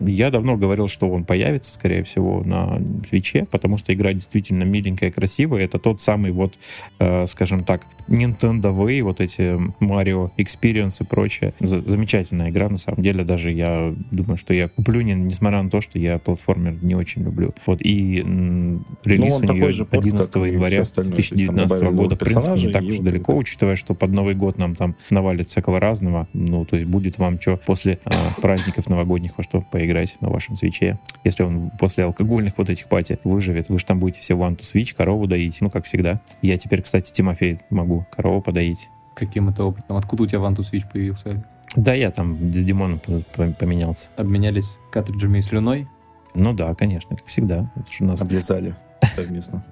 я 0.00 0.30
давно 0.30 0.56
говорил, 0.56 0.88
что 0.88 1.08
он 1.08 1.24
появится, 1.24 1.72
скорее 1.72 2.02
всего, 2.04 2.42
на 2.44 2.80
свече, 3.08 3.46
потому 3.50 3.78
что 3.78 3.92
игра 3.94 4.12
действительно 4.12 4.64
миленькая, 4.64 5.10
красивая. 5.10 5.64
Это 5.64 5.78
тот 5.78 6.00
самый 6.00 6.32
вот, 6.32 6.54
э, 6.98 7.26
скажем 7.26 7.64
так, 7.64 7.82
Nintendo 8.08 8.72
Way, 8.72 9.02
вот 9.02 9.20
эти 9.20 9.56
Mario 9.82 10.30
Experience 10.36 10.96
и 11.00 11.04
прочее. 11.04 11.54
З- 11.60 11.82
замечательная 11.86 12.50
игра, 12.50 12.68
на 12.68 12.76
самом 12.76 13.02
деле. 13.02 13.24
Даже 13.24 13.50
я 13.50 13.94
думаю, 14.10 14.36
что 14.36 14.54
я 14.54 14.68
куплю, 14.68 15.00
не, 15.00 15.14
несмотря 15.14 15.62
на 15.62 15.70
то, 15.70 15.80
что 15.80 15.98
я 15.98 16.18
платформер 16.18 16.76
не 16.82 16.94
очень 16.94 17.22
люблю. 17.22 17.54
Вот 17.66 17.80
и 17.82 18.20
м, 18.20 18.84
релиз 19.04 19.34
Ну, 19.34 19.36
у 19.38 19.40
нее 19.40 19.54
такой 19.60 19.72
же 19.72 19.84
порт, 19.84 20.04
11 20.04 20.30
как 20.32 20.46
и 20.46 20.52
января 20.52 20.76
всё 20.76 20.82
остальное. 20.82 21.12
То 21.14 21.18
есть 21.18 21.30
там 21.30 21.36
2019 21.38 21.78
добавили 21.80 21.96
года. 21.96 22.14
В 22.14 22.18
принципе, 22.18 22.66
не 22.66 22.72
так 22.72 22.82
уж 22.84 22.98
далеко, 22.98 23.32
это. 23.32 23.40
учитывая, 23.40 23.76
что 23.76 23.94
под 23.94 24.12
Новый 24.12 24.34
год 24.34 24.58
нам 24.58 24.74
там 24.74 24.94
навалит 25.10 25.48
всякого 25.48 25.80
разного. 25.80 26.28
Ну, 26.32 26.64
то 26.64 26.76
есть 26.76 26.88
будет 26.88 27.18
вам 27.18 27.40
что 27.40 27.60
после 27.66 27.98
а, 28.04 28.12
праздников 28.40 28.88
новогодних 28.88 29.32
во 29.36 29.42
что 29.42 29.60
поиграть 29.60 29.85
на 30.20 30.28
вашем 30.28 30.56
свече. 30.56 30.98
Если 31.24 31.42
он 31.42 31.70
после 31.78 32.04
алкогольных 32.04 32.58
вот 32.58 32.70
этих 32.70 32.86
пати 32.86 33.18
выживет, 33.24 33.68
вы 33.68 33.78
же 33.78 33.84
там 33.84 33.98
будете 34.00 34.20
все 34.20 34.34
one 34.34 34.56
to 34.56 34.62
switch, 34.62 34.94
корову 34.94 35.26
доить. 35.26 35.58
Ну, 35.60 35.70
как 35.70 35.84
всегда. 35.84 36.20
Я 36.42 36.56
теперь, 36.58 36.82
кстати, 36.82 37.12
Тимофей, 37.12 37.60
могу 37.70 38.06
корову 38.14 38.40
подоить. 38.42 38.88
Каким 39.14 39.48
это 39.48 39.64
опытом? 39.64 39.96
Откуда 39.96 40.24
у 40.24 40.26
тебя 40.26 40.40
One 40.40 40.54
to 40.54 40.60
Switch 40.60 40.84
появился? 40.92 41.42
Да, 41.74 41.94
я 41.94 42.10
там 42.10 42.52
с 42.52 42.62
Димоном 42.62 42.98
по- 42.98 43.20
по- 43.34 43.50
поменялся. 43.50 44.10
Обменялись 44.16 44.78
картриджами 44.92 45.38
и 45.38 45.40
слюной? 45.40 45.88
Ну 46.34 46.52
да, 46.52 46.74
конечно, 46.74 47.16
как 47.16 47.26
всегда. 47.26 47.72
Это 47.76 47.90
же 47.90 48.04
у 48.04 48.06
нас... 48.08 48.20
Облизали 48.20 48.74
совместно. 49.14 49.64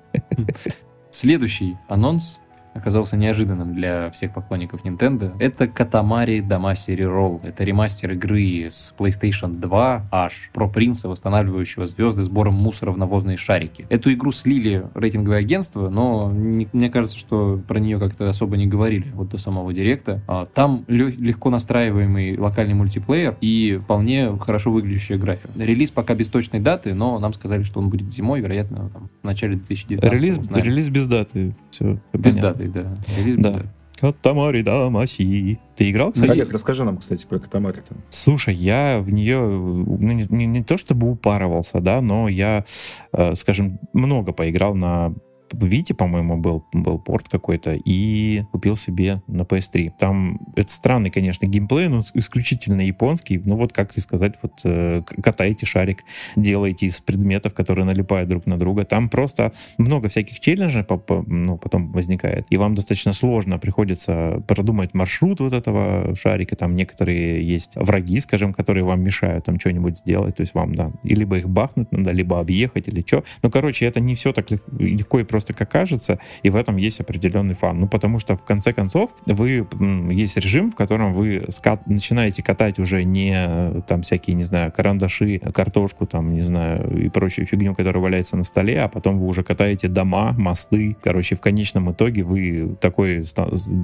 Следующий 1.10 1.76
анонс 1.88 2.40
оказался 2.74 3.16
неожиданным 3.16 3.74
для 3.74 4.10
всех 4.10 4.34
поклонников 4.34 4.84
Nintendo. 4.84 5.34
Это 5.38 5.66
Катамари 5.68 6.40
Дамаси 6.40 6.90
Reroll. 6.92 7.40
Это 7.46 7.64
ремастер 7.64 8.12
игры 8.12 8.68
с 8.70 8.94
PlayStation 8.98 9.58
2 9.60 10.08
аж 10.10 10.50
про 10.52 10.68
принца, 10.68 11.08
восстанавливающего 11.08 11.86
звезды 11.86 12.22
сбором 12.22 12.54
мусора 12.54 12.90
в 12.92 12.98
навозные 12.98 13.36
шарики. 13.36 13.86
Эту 13.88 14.12
игру 14.12 14.32
слили 14.32 14.86
рейтинговое 14.94 15.38
агентство, 15.38 15.88
но 15.88 16.30
не- 16.32 16.68
мне 16.72 16.90
кажется, 16.90 17.16
что 17.18 17.60
про 17.66 17.78
нее 17.78 17.98
как-то 17.98 18.28
особо 18.28 18.56
не 18.56 18.66
говорили 18.66 19.06
вот 19.14 19.28
до 19.30 19.38
самого 19.38 19.72
директа. 19.72 20.20
А, 20.26 20.46
Там 20.46 20.84
лё- 20.88 21.08
легко 21.16 21.50
настраиваемый 21.50 22.36
локальный 22.38 22.74
мультиплеер 22.74 23.36
и 23.40 23.78
вполне 23.82 24.30
хорошо 24.38 24.70
выглядящая 24.70 25.18
графика. 25.18 25.48
Релиз 25.56 25.90
пока 25.90 26.14
без 26.14 26.28
точной 26.28 26.60
даты, 26.60 26.94
но 26.94 27.18
нам 27.18 27.32
сказали, 27.34 27.62
что 27.62 27.80
он 27.80 27.88
будет 27.90 28.10
зимой, 28.10 28.40
вероятно, 28.40 28.90
там, 28.92 29.10
в 29.22 29.24
начале 29.26 29.56
2019 29.56 30.20
Релиз, 30.20 30.38
релиз 30.64 30.88
без 30.88 31.06
даты. 31.06 31.54
Все, 31.70 31.98
Без 32.12 32.36
даты, 32.36 32.63
да. 32.68 32.94
Релиз 33.18 33.36
без 33.36 33.42
Да. 33.42 33.50
даты. 33.52 33.66
Катамари 34.00 34.62
Дамаси. 34.62 35.58
Ты 35.76 35.90
играл, 35.90 36.12
кстати? 36.12 36.30
Олег, 36.30 36.52
расскажи 36.52 36.84
нам, 36.84 36.98
кстати, 36.98 37.24
про 37.26 37.38
Катамари-то. 37.38 37.94
Слушай, 38.10 38.54
я 38.54 38.98
в 39.00 39.08
нее 39.10 39.38
ну, 39.38 39.96
не, 40.12 40.26
не- 40.28 40.46
не 40.46 40.62
то 40.64 40.76
чтобы 40.76 41.08
упарывался, 41.10 41.80
да, 41.80 42.00
но 42.00 42.28
я, 42.28 42.64
э, 43.12 43.34
скажем, 43.34 43.78
много 43.92 44.32
поиграл 44.32 44.74
на 44.74 45.14
Вите, 45.62 45.94
по-моему, 45.94 46.36
был, 46.36 46.64
был 46.72 46.98
порт 46.98 47.28
какой-то, 47.28 47.74
и 47.84 48.44
купил 48.52 48.76
себе 48.76 49.22
на 49.26 49.42
PS3. 49.42 49.92
Там 49.98 50.40
это 50.56 50.70
странный, 50.72 51.10
конечно, 51.10 51.46
геймплей, 51.46 51.88
но 51.88 52.02
исключительно 52.14 52.80
японский. 52.82 53.38
Ну 53.44 53.56
вот, 53.56 53.72
как 53.72 53.96
и 53.96 54.00
сказать, 54.00 54.34
вот 54.42 54.52
э, 54.64 55.02
катаете 55.22 55.66
шарик, 55.66 56.04
делаете 56.36 56.86
из 56.86 57.00
предметов, 57.00 57.54
которые 57.54 57.84
налипают 57.84 58.28
друг 58.28 58.46
на 58.46 58.58
друга. 58.58 58.84
Там 58.84 59.08
просто 59.08 59.52
много 59.78 60.08
всяких 60.08 60.40
челленджей 60.40 60.84
по- 60.84 60.96
по- 60.96 61.24
ну, 61.26 61.58
потом 61.58 61.92
возникает, 61.92 62.46
и 62.50 62.56
вам 62.56 62.74
достаточно 62.74 63.12
сложно 63.12 63.58
приходится 63.58 64.42
продумать 64.48 64.94
маршрут 64.94 65.40
вот 65.40 65.52
этого 65.52 66.14
шарика. 66.14 66.56
Там 66.56 66.74
некоторые 66.74 67.46
есть 67.46 67.72
враги, 67.76 68.20
скажем, 68.20 68.52
которые 68.54 68.84
вам 68.84 69.02
мешают 69.02 69.44
там 69.44 69.58
что-нибудь 69.60 69.98
сделать. 69.98 70.36
То 70.36 70.40
есть 70.40 70.54
вам, 70.54 70.74
да, 70.74 70.92
либо 71.02 71.38
их 71.38 71.48
бахнуть 71.48 71.90
надо, 71.92 72.10
либо 72.12 72.40
объехать, 72.40 72.88
или 72.88 73.04
что. 73.06 73.24
Ну, 73.42 73.50
короче, 73.50 73.84
это 73.86 74.00
не 74.00 74.14
все 74.14 74.32
так 74.32 74.50
лег- 74.50 74.62
легко 74.78 75.20
и 75.20 75.24
просто, 75.24 75.43
как 75.52 75.70
кажется, 75.70 76.18
и 76.42 76.50
в 76.50 76.56
этом 76.56 76.76
есть 76.76 77.00
определенный 77.00 77.54
фан. 77.54 77.80
Ну, 77.80 77.88
потому 77.88 78.18
что, 78.18 78.36
в 78.36 78.44
конце 78.44 78.72
концов, 78.72 79.14
вы, 79.26 79.66
есть 80.10 80.36
режим, 80.36 80.70
в 80.70 80.76
котором 80.76 81.12
вы 81.12 81.46
скат- 81.48 81.86
начинаете 81.86 82.42
катать 82.42 82.78
уже 82.78 83.04
не 83.04 83.34
э, 83.36 83.80
там 83.86 84.02
всякие, 84.02 84.34
не 84.34 84.44
знаю, 84.44 84.72
карандаши, 84.72 85.38
картошку, 85.38 86.06
там, 86.06 86.34
не 86.34 86.42
знаю, 86.42 87.04
и 87.04 87.08
прочую 87.08 87.46
фигню, 87.46 87.74
которая 87.74 88.02
валяется 88.02 88.36
на 88.36 88.44
столе, 88.44 88.80
а 88.82 88.88
потом 88.88 89.18
вы 89.18 89.26
уже 89.26 89.42
катаете 89.42 89.88
дома, 89.88 90.32
мосты. 90.32 90.96
Короче, 91.02 91.34
в 91.34 91.40
конечном 91.40 91.92
итоге 91.92 92.22
вы 92.22 92.76
такой 92.80 93.24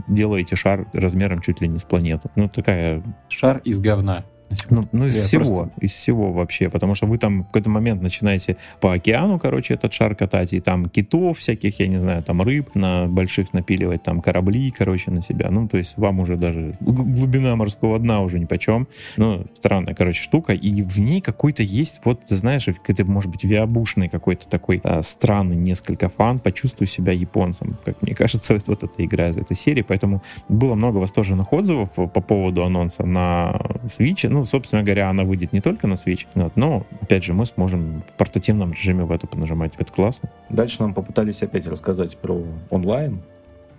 делаете 0.09 0.57
шар 0.57 0.87
размером 0.93 1.41
чуть 1.41 1.61
ли 1.61 1.69
не 1.69 1.79
с 1.79 1.85
планету. 1.85 2.31
Ну, 2.37 2.49
такая 2.49 3.03
Шар 3.29 3.59
из 3.65 3.81
говна. 3.81 4.25
Ну, 4.69 4.89
ну, 4.93 5.07
из 5.07 5.17
Я 5.17 5.25
всего, 5.25 5.45
просто- 5.45 5.81
из 5.81 5.93
всего 5.93 6.33
вообще, 6.33 6.69
потому 6.69 6.95
что 6.95 7.07
вы 7.07 7.19
там 7.19 7.43
в 7.43 7.47
какой-то 7.47 7.71
момент 7.71 8.03
начинаете 8.03 8.57
по 8.81 8.93
океану, 8.93 9.39
короче, 9.39 9.75
этот 9.75 9.93
шар 9.93 10.15
катать, 10.15 10.53
и 10.53 10.61
там 10.61 10.87
китов 10.87 11.39
всяких, 11.39 11.79
я 11.81 11.87
не 11.87 11.99
знаю, 11.99 12.23
там 12.23 12.43
рыб 12.43 12.75
на 12.75 13.07
больших 13.07 13.53
напиливать, 13.53 14.03
там 14.03 14.21
корабли, 14.21 14.71
короче, 14.71 15.11
на 15.11 15.23
себя. 15.23 15.51
Ну, 15.51 15.69
то 15.69 15.79
есть 15.79 15.97
вам 15.97 16.21
уже 16.21 16.37
даже 16.37 16.77
глубина 16.81 17.57
морского 17.57 17.99
дна 17.99 18.23
уже 18.23 18.39
ни 18.39 18.45
почем. 18.45 18.89
Ну, 19.17 19.47
странная, 19.55 19.95
короче, 19.95 20.23
штука, 20.23 20.53
и 20.53 20.83
в 20.83 20.99
ней 20.99 21.21
какой-то 21.21 21.63
есть, 21.63 22.01
вот, 22.05 22.25
ты 22.25 22.37
знаешь, 22.37 22.67
какой-то, 22.67 23.05
может 23.05 23.31
быть, 23.31 23.45
виабушный 23.45 24.09
какой-то 24.09 24.49
такой 24.49 24.81
а, 24.83 25.03
странный 25.03 25.57
несколько 25.57 26.09
фан, 26.09 26.39
почувствуй 26.39 26.87
себя 26.87 27.13
японцем, 27.13 27.77
как 27.85 28.03
мне 28.03 28.15
кажется, 28.15 28.55
вот, 28.67 28.67
вот 28.67 28.83
эта 28.85 29.05
игра 29.05 29.29
из 29.29 29.39
этой 29.39 29.57
серии, 29.57 29.83
поэтому 29.83 30.23
было 30.49 30.75
много 30.75 30.99
восторженных 30.99 31.53
отзывов 31.53 31.95
по 31.95 32.21
поводу 32.21 32.65
анонса 32.65 33.05
на 33.07 33.61
Switch. 33.85 34.29
Ну, 34.29 34.40
собственно 34.45 34.83
говоря, 34.83 35.11
она 35.11 35.25
выйдет 35.25 35.53
не 35.53 35.61
только 35.61 35.87
на 35.87 35.95
Switch, 35.95 36.27
вот, 36.35 36.57
но, 36.57 36.87
опять 37.01 37.25
же, 37.25 37.33
мы 37.35 37.47
сможем 37.47 38.03
в 38.03 38.17
портативном 38.17 38.73
режиме 38.73 39.05
в 39.05 39.13
это 39.13 39.27
понажимать. 39.27 39.73
Это 39.79 39.93
классно. 39.93 40.31
Дальше 40.49 40.77
нам 40.81 40.95
попытались 40.95 41.43
опять 41.43 41.67
рассказать 41.67 42.17
про 42.19 42.43
онлайн, 42.71 43.23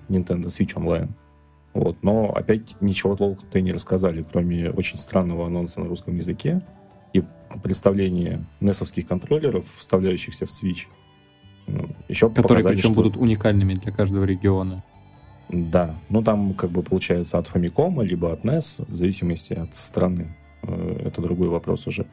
Nintendo 0.10 0.46
Switch 0.48 0.74
Online. 0.76 1.10
Вот, 1.74 2.04
но 2.04 2.32
опять 2.34 2.76
ничего 2.82 3.16
толком-то 3.16 3.60
и 3.60 3.62
не 3.62 3.72
рассказали, 3.72 4.26
кроме 4.30 4.72
очень 4.72 4.98
странного 4.98 5.46
анонса 5.48 5.80
на 5.80 5.88
русском 5.88 6.18
языке 6.18 6.62
и 7.14 7.24
представления 7.64 8.44
NES-овских 8.60 9.08
контроллеров, 9.08 9.66
вставляющихся 9.78 10.46
в 10.46 10.50
Switch. 10.50 10.88
Ну, 11.68 11.90
Еще 12.10 12.30
Которые 12.30 12.64
причем 12.66 12.80
что- 12.80 12.94
будут 12.94 13.16
уникальными 13.18 13.76
для 13.76 13.92
каждого 13.92 14.26
региона. 14.26 14.84
Да, 15.50 15.96
ну 16.10 16.22
там 16.22 16.54
как 16.54 16.72
бы 16.72 16.82
получается 16.82 17.38
от 17.38 17.48
Famicom, 17.50 18.04
либо 18.06 18.32
от 18.32 18.44
NES, 18.46 18.86
в 18.88 18.96
зависимости 18.96 19.54
от 19.54 19.76
страны. 19.76 20.36
Э, 20.64 21.04
Это 21.06 21.22
другой 21.22 21.50
вопрос 21.50 21.88
уже. 21.88 22.06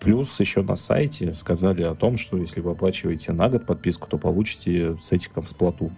Плюс 0.00 0.40
еще 0.40 0.62
на 0.62 0.74
сайте 0.74 1.32
сказали 1.32 1.82
о 1.82 1.94
том, 1.94 2.16
что 2.16 2.36
если 2.36 2.60
вы 2.60 2.72
оплачиваете 2.72 3.32
на 3.32 3.48
год 3.48 3.66
подписку, 3.66 4.08
то 4.08 4.18
получите 4.18 4.96
сетиком 5.00 5.46
с 5.46 5.54
плату. 5.54 5.92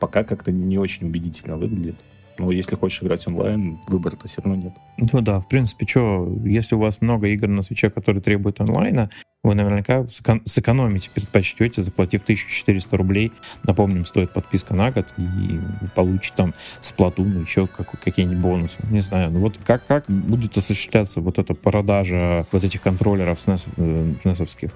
Пока 0.00 0.24
как-то 0.24 0.50
не 0.50 0.78
очень 0.78 1.06
убедительно 1.06 1.56
выглядит. 1.56 1.96
Но 2.38 2.50
если 2.50 2.74
хочешь 2.74 3.02
играть 3.02 3.26
онлайн, 3.26 3.78
выбора-то 3.86 4.28
все 4.28 4.42
равно 4.42 4.64
нет. 4.64 4.72
Ну 5.12 5.20
да, 5.22 5.40
в 5.40 5.48
принципе, 5.48 5.86
что, 5.86 6.28
если 6.44 6.74
у 6.74 6.78
вас 6.78 7.00
много 7.00 7.28
игр 7.28 7.48
на 7.48 7.62
свече, 7.62 7.90
которые 7.90 8.22
требуют 8.22 8.60
онлайна, 8.60 9.10
вы 9.46 9.54
наверняка 9.54 10.00
сэкон- 10.00 10.42
сэкономите, 10.44 11.10
предпочтете, 11.14 11.82
заплатив 11.82 12.22
1400 12.22 12.96
рублей. 12.96 13.32
Напомним, 13.62 14.04
стоит 14.04 14.32
подписка 14.32 14.74
на 14.74 14.90
год, 14.90 15.06
и 15.18 15.58
получите 15.94 16.34
там 16.36 16.54
с 16.80 16.92
Платуна 16.92 17.40
еще 17.40 17.66
как- 17.66 17.98
какие-нибудь 18.00 18.38
бонусы. 18.38 18.76
Не 18.90 19.00
знаю, 19.00 19.30
ну 19.30 19.40
вот 19.40 19.58
как, 19.64 19.86
как 19.86 20.04
будет 20.08 20.56
осуществляться 20.56 21.20
вот 21.20 21.38
эта 21.38 21.54
продажа 21.54 22.46
вот 22.52 22.64
этих 22.64 22.82
контроллеров 22.82 23.40
с 23.40 23.46
NES, 23.46 23.66
э? 23.76 24.14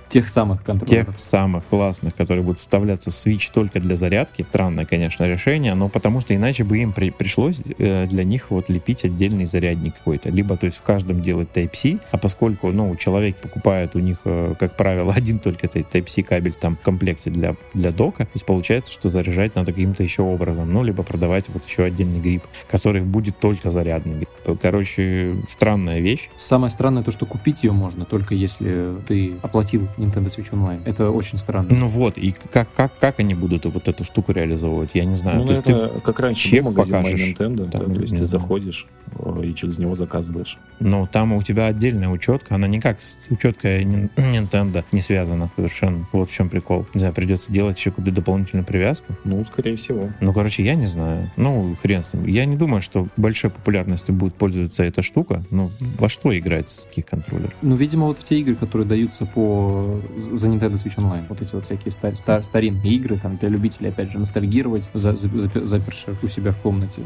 Тех 0.09 0.29
самых 0.29 0.63
контроллеров. 0.63 1.09
тех 1.09 1.19
самых 1.19 1.65
классных, 1.67 2.15
которые 2.15 2.43
будут 2.43 2.61
вставляться 2.61 3.11
в 3.11 3.15
Switch 3.15 3.51
только 3.53 3.81
для 3.81 3.97
зарядки. 3.97 4.47
Странное, 4.49 4.85
конечно, 4.87 5.25
решение, 5.25 5.75
но 5.75 5.89
потому 5.89 6.21
что 6.21 6.35
иначе 6.35 6.65
бы 6.65 6.79
им 6.79 6.93
при- 6.93 7.11
пришлось 7.11 7.63
э, 7.79 8.07
для 8.07 8.25
них 8.25 8.51
вот 8.51 8.69
лепить 8.69 9.05
отдельный 9.05 9.47
зарядник 9.47 9.95
какой-то. 9.97 10.31
Либо, 10.31 10.57
то 10.57 10.67
есть, 10.67 10.79
в 10.79 10.83
каждом 10.83 11.21
делать 11.23 11.49
Type-C, 11.55 11.99
а 12.11 12.19
поскольку, 12.19 12.71
ну, 12.71 12.95
человек 12.97 13.37
покупает 13.37 13.97
у 13.97 13.99
них 13.99 14.19
э, 14.25 14.55
как 14.61 14.77
правило, 14.77 15.13
один 15.17 15.39
только 15.39 15.67
Type-C 15.67 16.23
кабель 16.23 16.53
там 16.53 16.77
в 16.77 16.81
комплекте 16.81 17.31
для, 17.31 17.57
для 17.73 17.93
дока. 17.93 18.25
То 18.27 18.33
есть 18.35 18.45
получается, 18.45 18.93
что 18.93 19.09
заряжать 19.09 19.55
надо 19.55 19.73
каким-то 19.73 20.03
еще 20.03 20.23
образом. 20.23 20.73
Ну, 20.73 20.83
либо 20.85 21.03
продавать 21.03 21.49
вот 21.49 21.65
еще 21.67 21.85
отдельный 21.85 22.21
грипп, 22.21 22.45
который 22.71 23.01
будет 23.01 23.39
только 23.39 23.71
зарядный. 23.71 24.29
Короче, 24.61 25.35
странная 25.49 26.01
вещь. 26.01 26.29
Самое 26.37 26.71
странное 26.71 27.03
то, 27.03 27.11
что 27.11 27.25
купить 27.25 27.63
ее 27.63 27.73
можно 27.73 28.05
только 28.05 28.35
если 28.35 28.97
ты 29.09 29.33
оплатил 29.41 29.89
Nintendo 29.97 30.27
Switch 30.27 30.51
Online. 30.51 30.83
Это 30.85 31.11
очень 31.11 31.39
странно. 31.39 31.69
Ну 31.71 31.87
вот, 31.87 32.19
и 32.19 32.35
как, 32.53 32.73
как, 32.75 32.99
как 32.99 33.19
они 33.21 33.35
будут 33.35 33.65
вот 33.65 33.89
эту 33.89 34.05
штуку 34.05 34.33
реализовывать, 34.33 34.91
я 34.95 35.05
не 35.05 35.15
знаю. 35.15 35.41
Ну, 35.41 35.47
то 35.47 35.53
есть 35.53 35.63
это 35.65 35.89
ты 35.89 36.01
как 36.01 36.21
раньше 36.21 36.49
чек 36.49 36.65
магазин 36.65 36.97
покажешь, 36.97 37.21
Nintendo, 37.21 37.71
там, 37.71 37.89
да, 37.89 37.95
то 37.95 38.01
есть 38.01 38.13
не 38.13 38.19
ты 38.19 38.25
знаю. 38.25 38.43
заходишь 38.43 38.87
э, 39.19 39.43
и 39.45 39.55
через 39.55 39.79
него 39.79 39.95
заказываешь. 39.95 40.59
Но 40.81 41.07
там 41.07 41.33
у 41.33 41.43
тебя 41.43 41.67
отдельная 41.67 42.09
учетка, 42.09 42.57
она 42.57 42.67
никак 42.67 43.01
с 43.01 43.29
учеткой 43.31 43.85
Nintendo 44.51 44.85
не 44.93 45.01
связана 45.01 45.51
совершенно. 45.57 46.07
Вот 46.13 46.31
в 46.31 46.33
чем 46.33 46.49
прикол. 46.49 46.87
Не 46.95 47.01
знаю, 47.01 47.15
придется 47.15 47.53
делать 47.53 47.79
еще 47.79 47.91
какую-то 47.91 48.13
дополнительную 48.13 48.65
привязку. 48.67 49.15
Ну, 49.25 49.45
скорее 49.45 49.77
всего. 49.77 50.11
Ну, 50.21 50.33
короче, 50.33 50.65
я 50.65 50.75
не 50.75 50.87
знаю. 50.87 51.31
Ну, 51.37 51.75
хрен 51.81 52.03
с 52.03 52.13
ним. 52.13 52.27
Я 52.27 52.45
не 52.45 52.57
думаю, 52.57 52.83
что 52.83 53.07
большой 53.17 53.51
популярностью 53.51 54.15
будет 54.15 54.35
пользоваться 54.35 54.83
эта 54.83 55.03
штука. 55.03 55.45
Ну, 55.51 55.71
во 55.99 56.09
что 56.09 56.37
играть 56.37 56.69
с 56.69 56.87
таких 56.87 57.07
контроллеров? 57.07 57.53
Ну, 57.63 57.77
видимо, 57.77 58.07
вот 58.07 58.19
в 58.19 58.25
те 58.25 58.39
игры, 58.41 58.55
которые 58.55 58.87
даются 58.87 59.27
по 59.27 60.01
за 60.19 60.49
Nintendo 60.49 60.75
Switch 60.75 60.97
Online, 60.97 61.25
вот 61.29 61.41
эти 61.43 61.55
вот 61.55 61.65
всякие 61.65 61.93
ста- 61.93 62.15
ста- 62.17 62.43
старинные 62.43 62.93
игры, 62.95 63.17
там, 63.17 63.37
для 63.37 63.49
любителей, 63.49 63.91
опять 63.91 64.11
же, 64.11 64.19
ностальгировать, 64.19 64.89
за, 64.95 65.15
за- 65.17 65.29
заперших 65.67 66.23
у 66.23 66.29
себя 66.29 66.53
в 66.53 66.59
комнате. 66.59 67.03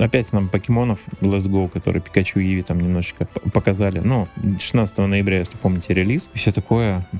Опять 0.00 0.32
нам 0.32 0.48
покемонов 0.48 1.00
Let's 1.20 1.48
Go, 1.48 1.68
которые 1.68 2.02
Пикачу 2.02 2.40
и 2.40 2.52
Иви 2.52 2.62
там 2.62 2.80
немножечко 2.80 3.26
показали. 3.52 4.00
Ну, 4.04 4.28
16 4.58 4.98
ноября, 4.98 5.38
если 5.38 5.56
помните, 5.56 5.94
релиз. 5.94 6.30
И 6.34 6.38
все 6.38 6.50
такое. 6.52 6.61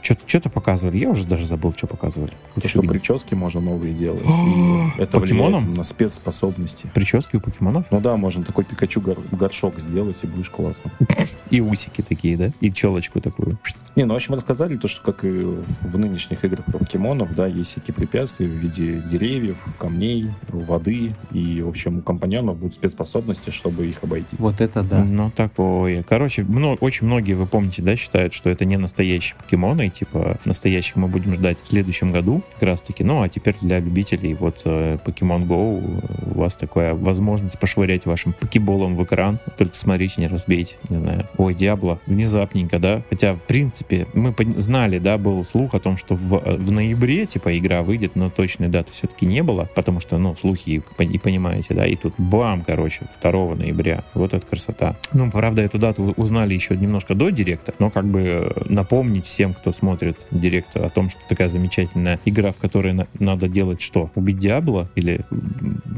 Что-то, 0.02 0.28
что-то 0.28 0.50
показывали. 0.50 0.98
Я 0.98 1.10
уже 1.10 1.26
даже 1.26 1.46
забыл, 1.46 1.72
что 1.72 1.86
показывали. 1.86 2.32
То, 2.60 2.68
что 2.68 2.82
прически 2.82 3.34
можно 3.34 3.60
новые 3.60 3.94
делать. 3.94 4.22
это 4.98 5.20
Покемоном? 5.20 5.74
на 5.74 5.82
спецспособности. 5.82 6.90
Прически 6.94 7.36
у 7.36 7.40
покемонов? 7.40 7.86
Ну 7.90 8.00
да, 8.00 8.16
можно 8.16 8.44
такой 8.44 8.64
Пикачу 8.64 9.00
гор- 9.00 9.18
горшок 9.32 9.78
сделать, 9.80 10.16
и 10.22 10.26
будешь 10.26 10.50
классно. 10.50 10.90
И 11.50 11.60
усики 11.60 12.00
такие, 12.02 12.36
да? 12.36 12.50
И 12.60 12.72
челочку 12.72 13.20
такую. 13.20 13.58
Не, 13.94 14.04
ну, 14.04 14.14
в 14.14 14.16
общем, 14.16 14.34
рассказали 14.34 14.76
то, 14.76 14.88
что 14.88 15.02
как 15.02 15.24
и 15.24 15.28
в 15.28 15.98
нынешних 15.98 16.44
играх 16.44 16.64
про 16.64 16.78
покемонов, 16.78 17.34
да, 17.34 17.46
есть 17.46 17.72
всякие 17.72 17.94
препятствия 17.94 18.46
в 18.46 18.50
виде 18.50 19.02
деревьев, 19.10 19.64
камней, 19.78 20.30
воды, 20.48 21.14
и, 21.30 21.60
в 21.60 21.68
общем, 21.68 21.98
у 21.98 22.00
компаньонов 22.02 22.56
будут 22.56 22.74
спецспособности, 22.74 23.50
чтобы 23.50 23.86
их 23.86 24.02
обойти. 24.02 24.36
Вот 24.38 24.60
это 24.60 24.82
да. 24.82 25.04
Ну, 25.04 25.30
такое. 25.30 26.02
Короче, 26.02 26.42
мно- 26.44 26.78
очень 26.80 27.06
многие, 27.06 27.34
вы 27.34 27.46
помните, 27.46 27.82
да, 27.82 27.96
считают, 27.96 28.32
что 28.32 28.48
это 28.48 28.64
не 28.64 28.76
настоящие 29.22 29.36
покемоны, 29.36 29.88
типа, 29.88 30.38
настоящих 30.44 30.96
мы 30.96 31.08
будем 31.08 31.34
ждать 31.34 31.58
в 31.62 31.66
следующем 31.68 32.10
году, 32.10 32.42
как 32.54 32.62
раз-таки. 32.62 33.04
Ну, 33.04 33.22
а 33.22 33.28
теперь 33.28 33.54
для 33.60 33.78
любителей 33.78 34.34
вот 34.34 34.62
э, 34.64 34.98
Pokemon 35.04 35.46
Go 35.46 35.80
э, 35.80 36.30
у 36.34 36.38
вас 36.40 36.56
такая 36.56 36.94
возможность 36.94 37.58
пошвырять 37.58 38.06
вашим 38.06 38.32
покеболом 38.32 38.96
в 38.96 39.04
экран. 39.04 39.38
Только 39.56 39.76
смотрите, 39.76 40.20
не 40.20 40.26
разбейте, 40.26 40.76
не 40.88 40.98
знаю. 40.98 41.28
Ой, 41.36 41.54
Диабло, 41.54 42.00
внезапненько, 42.06 42.78
да? 42.78 43.02
Хотя, 43.10 43.34
в 43.34 43.42
принципе, 43.42 44.06
мы 44.14 44.34
знали, 44.56 44.98
да, 44.98 45.18
был 45.18 45.44
слух 45.44 45.74
о 45.74 45.80
том, 45.80 45.96
что 45.96 46.14
в, 46.14 46.34
э, 46.34 46.56
в 46.56 46.72
ноябре, 46.72 47.26
типа, 47.26 47.56
игра 47.56 47.82
выйдет, 47.82 48.16
но 48.16 48.30
точной 48.30 48.68
даты 48.68 48.92
все-таки 48.92 49.26
не 49.26 49.42
было, 49.42 49.68
потому 49.74 50.00
что, 50.00 50.18
ну, 50.18 50.34
слухи, 50.34 50.70
и 50.70 50.78
пон- 50.78 51.12
и 51.12 51.18
понимаете, 51.18 51.74
да, 51.74 51.86
и 51.86 51.96
тут 51.96 52.14
бам, 52.18 52.62
короче, 52.62 53.06
2 53.20 53.54
ноября. 53.54 54.04
Вот 54.14 54.34
это 54.34 54.46
красота. 54.46 54.96
Ну, 55.12 55.30
правда, 55.30 55.62
эту 55.62 55.78
дату 55.78 56.14
узнали 56.16 56.54
еще 56.54 56.76
немножко 56.76 57.14
до 57.14 57.30
директа, 57.30 57.74
но 57.78 57.90
как 57.90 58.06
бы 58.06 58.20
э, 58.20 58.72
напомнить 59.12 59.26
всем, 59.26 59.54
кто 59.54 59.72
смотрит 59.72 60.26
директ 60.30 60.76
о 60.76 60.88
том, 60.88 61.10
что 61.10 61.20
такая 61.28 61.48
замечательная 61.48 62.18
игра, 62.24 62.52
в 62.52 62.56
которой 62.56 62.92
на- 62.92 63.06
надо 63.18 63.48
делать 63.48 63.80
что? 63.80 64.10
Убить 64.14 64.38
Диабло 64.38 64.88
или 64.94 65.24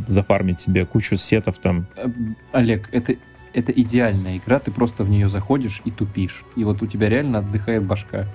зафармить 0.08 0.60
себе 0.60 0.84
кучу 0.84 1.16
сетов 1.16 1.58
там? 1.58 1.86
Э, 1.96 2.08
Олег, 2.52 2.88
это, 2.92 3.14
это 3.52 3.72
идеальная 3.72 4.38
игра, 4.38 4.58
ты 4.58 4.70
просто 4.72 5.04
в 5.04 5.10
нее 5.10 5.28
заходишь 5.28 5.80
и 5.84 5.90
тупишь. 5.90 6.44
И 6.56 6.64
вот 6.64 6.82
у 6.82 6.86
тебя 6.86 7.08
реально 7.08 7.38
отдыхает 7.38 7.84
башка. 7.84 8.26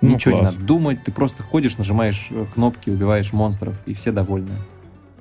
Ну, 0.00 0.10
Ничего 0.14 0.38
класс. 0.38 0.52
не 0.52 0.56
надо 0.58 0.66
думать, 0.66 1.04
ты 1.04 1.12
просто 1.12 1.42
ходишь, 1.42 1.76
нажимаешь 1.76 2.28
э, 2.30 2.46
кнопки, 2.54 2.90
убиваешь 2.90 3.32
монстров, 3.32 3.76
и 3.86 3.92
все 3.92 4.12
довольны. 4.12 4.54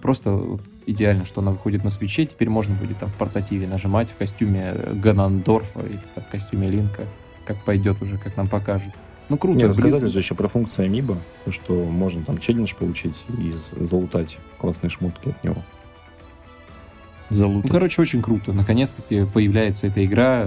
Просто 0.01 0.31
вот 0.31 0.61
идеально, 0.85 1.25
что 1.25 1.41
она 1.41 1.51
выходит 1.51 1.83
на 1.83 1.89
свече, 1.89 2.25
теперь 2.25 2.49
можно 2.49 2.75
будет 2.75 2.99
там 2.99 3.09
в 3.09 3.15
портативе 3.15 3.67
нажимать 3.67 4.09
в 4.11 4.15
костюме 4.15 4.71
э, 4.73 4.93
Ганандорфа 4.93 5.81
или 5.81 5.99
в 6.15 6.31
костюме 6.31 6.69
Линка, 6.69 7.03
как 7.47 7.57
пойдет 7.63 8.01
уже, 8.01 8.17
как 8.17 8.35
нам 8.37 8.47
покажут. 8.47 8.93
Ну 9.29 9.37
круто, 9.37 9.57
Не, 9.57 9.65
рассказали 9.65 10.03
Близз- 10.03 10.13
же 10.13 10.19
еще 10.19 10.35
про 10.35 10.47
функцию 10.47 10.85
Амиба, 10.85 11.17
то, 11.45 11.51
что 11.51 11.73
можно 11.85 12.23
там 12.23 12.37
челлендж 12.37 12.73
получить 12.75 13.25
и 13.37 13.51
залутать 13.79 14.37
классные 14.59 14.89
шмотки 14.89 15.29
от 15.29 15.43
него. 15.43 15.55
Ну, 17.29 17.35
Залутать. 17.35 17.71
короче, 17.71 18.01
очень 18.01 18.21
круто. 18.21 18.53
Наконец-таки 18.53 19.25
появляется 19.25 19.87
эта 19.87 20.05
игра. 20.05 20.45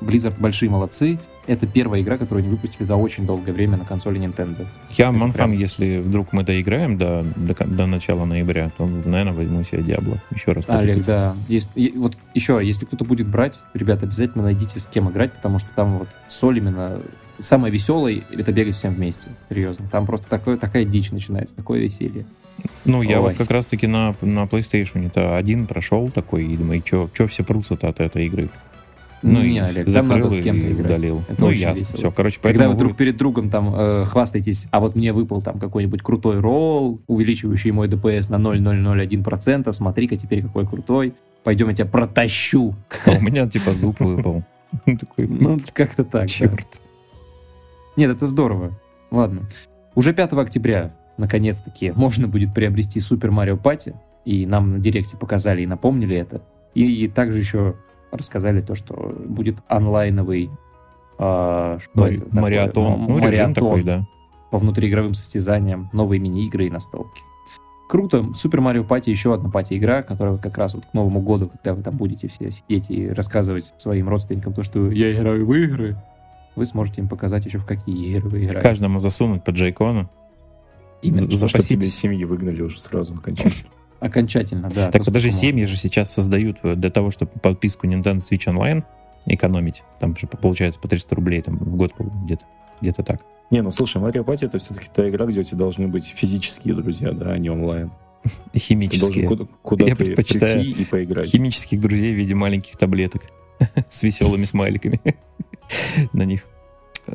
Blizzard 0.00 0.36
большие 0.38 0.70
молодцы. 0.70 1.18
Это 1.46 1.66
первая 1.66 2.00
игра, 2.02 2.18
которую 2.18 2.44
они 2.44 2.50
выпустили 2.50 2.84
за 2.84 2.94
очень 2.94 3.26
долгое 3.26 3.52
время 3.52 3.76
на 3.76 3.84
консоли 3.84 4.20
Nintendo. 4.20 4.66
Я 4.90 5.06
это 5.06 5.12
манфан, 5.12 5.50
прям- 5.50 5.52
если 5.52 5.98
вдруг 5.98 6.32
мы 6.32 6.44
доиграем 6.44 6.96
до, 6.96 7.24
до, 7.36 7.54
до 7.64 7.86
начала 7.86 8.24
ноября, 8.24 8.70
то, 8.76 8.86
наверное, 8.86 9.32
возьму 9.32 9.64
себе 9.64 9.82
Диабло. 9.82 10.18
Еще 10.30 10.52
раз. 10.52 10.64
Олег, 10.68 11.04
да. 11.04 11.36
Есть, 11.48 11.68
и 11.74 11.92
вот 11.96 12.16
еще, 12.34 12.60
если 12.62 12.84
кто-то 12.84 13.04
будет 13.04 13.26
брать, 13.26 13.62
ребята, 13.74 14.06
обязательно 14.06 14.44
найдите 14.44 14.78
с 14.78 14.86
кем 14.86 15.10
играть, 15.10 15.32
потому 15.32 15.58
что 15.58 15.68
там 15.74 15.98
вот 15.98 16.08
соль 16.28 16.58
именно 16.58 17.00
самое 17.38 17.72
веселое, 17.72 18.22
это 18.30 18.52
бегать 18.52 18.74
всем 18.74 18.94
вместе. 18.94 19.30
Серьезно. 19.48 19.86
Там 19.90 20.06
просто 20.06 20.28
такое, 20.28 20.56
такая 20.56 20.84
дичь 20.84 21.10
начинается, 21.10 21.56
такое 21.56 21.80
веселье. 21.80 22.24
Ну, 22.84 23.02
я 23.02 23.20
Ой. 23.20 23.30
вот 23.30 23.34
как 23.34 23.50
раз-таки 23.50 23.86
на, 23.86 24.14
на 24.20 24.44
PlayStation-то 24.44 25.36
один 25.36 25.66
прошел 25.66 26.10
такой, 26.10 26.46
и 26.46 26.56
думаю, 26.56 26.82
что 26.84 27.26
все 27.26 27.42
прутся-то 27.42 27.88
от 27.88 28.00
этой 28.00 28.26
игры? 28.26 28.48
Ну, 29.22 29.42
не, 29.42 29.60
Олег, 29.60 29.92
там 29.92 30.08
надо 30.08 30.30
с 30.30 30.42
кем-то 30.42 30.72
играть. 30.72 30.86
удалил. 30.86 31.22
Это 31.28 31.40
ну, 31.40 31.50
ясно, 31.50 31.80
весело. 31.80 31.96
все, 31.96 32.10
короче, 32.10 32.40
Когда 32.40 32.58
поэтому 32.58 32.72
вы 32.74 32.78
друг 32.78 32.96
перед 32.96 33.16
другом 33.16 33.50
там 33.50 33.74
э, 33.74 34.04
хвастаетесь, 34.04 34.66
а 34.70 34.80
вот 34.80 34.96
мне 34.96 35.12
выпал 35.12 35.40
там 35.40 35.58
какой-нибудь 35.58 36.02
крутой 36.02 36.40
ролл, 36.40 37.00
увеличивающий 37.06 37.70
мой 37.70 37.88
ДПС 37.88 38.28
на 38.28 38.36
0,001%, 38.36 39.72
смотри-ка 39.72 40.16
теперь 40.16 40.42
какой 40.42 40.66
крутой, 40.66 41.14
пойдем 41.44 41.68
я 41.68 41.74
тебя 41.74 41.86
протащу. 41.86 42.74
а 43.06 43.12
у 43.12 43.20
меня 43.20 43.48
типа 43.48 43.72
зуб 43.72 44.00
выпал. 44.00 44.42
Такой, 44.84 45.28
Ну, 45.28 45.60
как-то 45.72 46.04
так. 46.04 46.28
Нет, 47.96 48.10
это 48.10 48.26
здорово. 48.26 48.72
Ладно. 49.10 49.42
Уже 49.94 50.14
5 50.14 50.32
октября, 50.32 50.94
наконец-таки, 51.18 51.92
можно 51.92 52.26
будет 52.26 52.54
приобрести 52.54 52.98
Супер 53.00 53.30
Марио 53.30 53.56
Пати. 53.56 53.94
И 54.24 54.46
нам 54.46 54.72
на 54.72 54.78
Директе 54.78 55.16
показали 55.16 55.62
и 55.62 55.66
напомнили 55.66 56.16
это. 56.16 56.42
И, 56.74 57.08
также 57.08 57.38
еще 57.38 57.74
рассказали 58.12 58.60
то, 58.60 58.74
что 58.74 59.14
будет 59.26 59.56
онлайновый 59.68 60.50
а, 61.18 61.78
что 61.80 61.90
Мари- 61.94 62.16
это 62.16 62.24
такое? 62.26 62.42
Мариатон. 62.42 63.00
Ну, 63.00 63.06
режим 63.18 63.20
мариатон 63.24 63.54
такой, 63.54 63.82
да. 63.84 64.06
по 64.50 64.58
внутриигровым 64.58 65.14
состязаниям, 65.14 65.88
новые 65.92 66.18
мини-игры 66.20 66.66
и 66.66 66.70
настолки. 66.70 67.22
Круто. 67.88 68.24
Супер 68.34 68.60
Марио 68.62 68.84
Пати 68.84 69.10
еще 69.10 69.34
одна 69.34 69.50
пати-игра, 69.50 70.02
которая 70.02 70.32
вот 70.32 70.42
как 70.42 70.56
раз 70.56 70.72
вот 70.74 70.86
к 70.86 70.94
Новому 70.94 71.20
году, 71.20 71.48
когда 71.48 71.74
вы 71.74 71.82
там 71.82 71.96
будете 71.96 72.26
все 72.26 72.50
сидеть 72.50 72.90
и 72.90 73.08
рассказывать 73.08 73.74
своим 73.76 74.08
родственникам 74.08 74.54
то, 74.54 74.62
что 74.62 74.90
я 74.90 75.12
играю 75.12 75.46
в 75.46 75.52
игры, 75.52 76.02
вы 76.56 76.64
сможете 76.64 77.02
им 77.02 77.08
показать 77.08 77.44
еще 77.44 77.58
в 77.58 77.66
какие 77.66 78.16
игры 78.16 78.28
вы 78.30 78.38
играете. 78.44 78.60
Каждому 78.60 78.98
засунуть 78.98 79.44
под 79.44 79.56
джейкону. 79.56 80.10
Именно. 81.02 81.20
За- 81.36 81.48
Что 81.48 81.60
тебя 81.60 81.84
из 81.86 81.94
семьи 81.94 82.24
выгнали 82.24 82.62
уже 82.62 82.80
сразу 82.80 83.14
окончательно. 83.14 83.70
Окончательно, 84.02 84.68
да. 84.68 84.90
Так 84.90 85.02
сколько 85.02 85.30
семьи 85.30 85.64
же 85.64 85.76
сейчас 85.76 86.12
создают 86.12 86.58
э, 86.62 86.74
для 86.74 86.90
того, 86.90 87.10
чтобы 87.10 87.30
подписку 87.40 87.86
Nintendo 87.86 88.16
Switch 88.18 88.46
Online 88.52 88.82
экономить. 89.26 89.82
Там 90.00 90.16
же 90.16 90.26
получается 90.26 90.80
по 90.80 90.88
300 90.88 91.14
рублей 91.14 91.42
там, 91.42 91.56
в 91.58 91.76
год 91.76 91.92
где-то. 92.24 92.44
Где-то 92.80 93.02
так. 93.04 93.22
Не, 93.50 93.62
ну 93.62 93.70
слушай, 93.70 94.00
Марио 94.00 94.24
Пати 94.24 94.46
это 94.46 94.58
все-таки 94.58 94.88
та 94.92 95.08
игра, 95.08 95.26
где 95.26 95.40
у 95.40 95.42
тебя 95.44 95.58
должны 95.58 95.86
быть 95.86 96.06
физические 96.16 96.74
друзья, 96.74 97.12
да, 97.12 97.32
а 97.32 97.38
не 97.38 97.48
онлайн. 97.50 97.90
Ты 98.52 98.58
Химические. 98.58 99.26
куда- 99.26 99.44
куда-то 99.62 99.88
Я 99.90 99.96
предпочитаю 99.96 100.60
прийти 100.60 100.82
и 100.82 100.84
поиграть. 100.84 101.26
Химических 101.26 101.80
друзей 101.80 102.12
в 102.14 102.16
виде 102.16 102.34
маленьких 102.34 102.76
таблеток 102.76 103.22
с 103.90 104.02
веселыми 104.02 104.44
смайликами 104.44 105.00
на 106.12 106.24
них. 106.24 106.44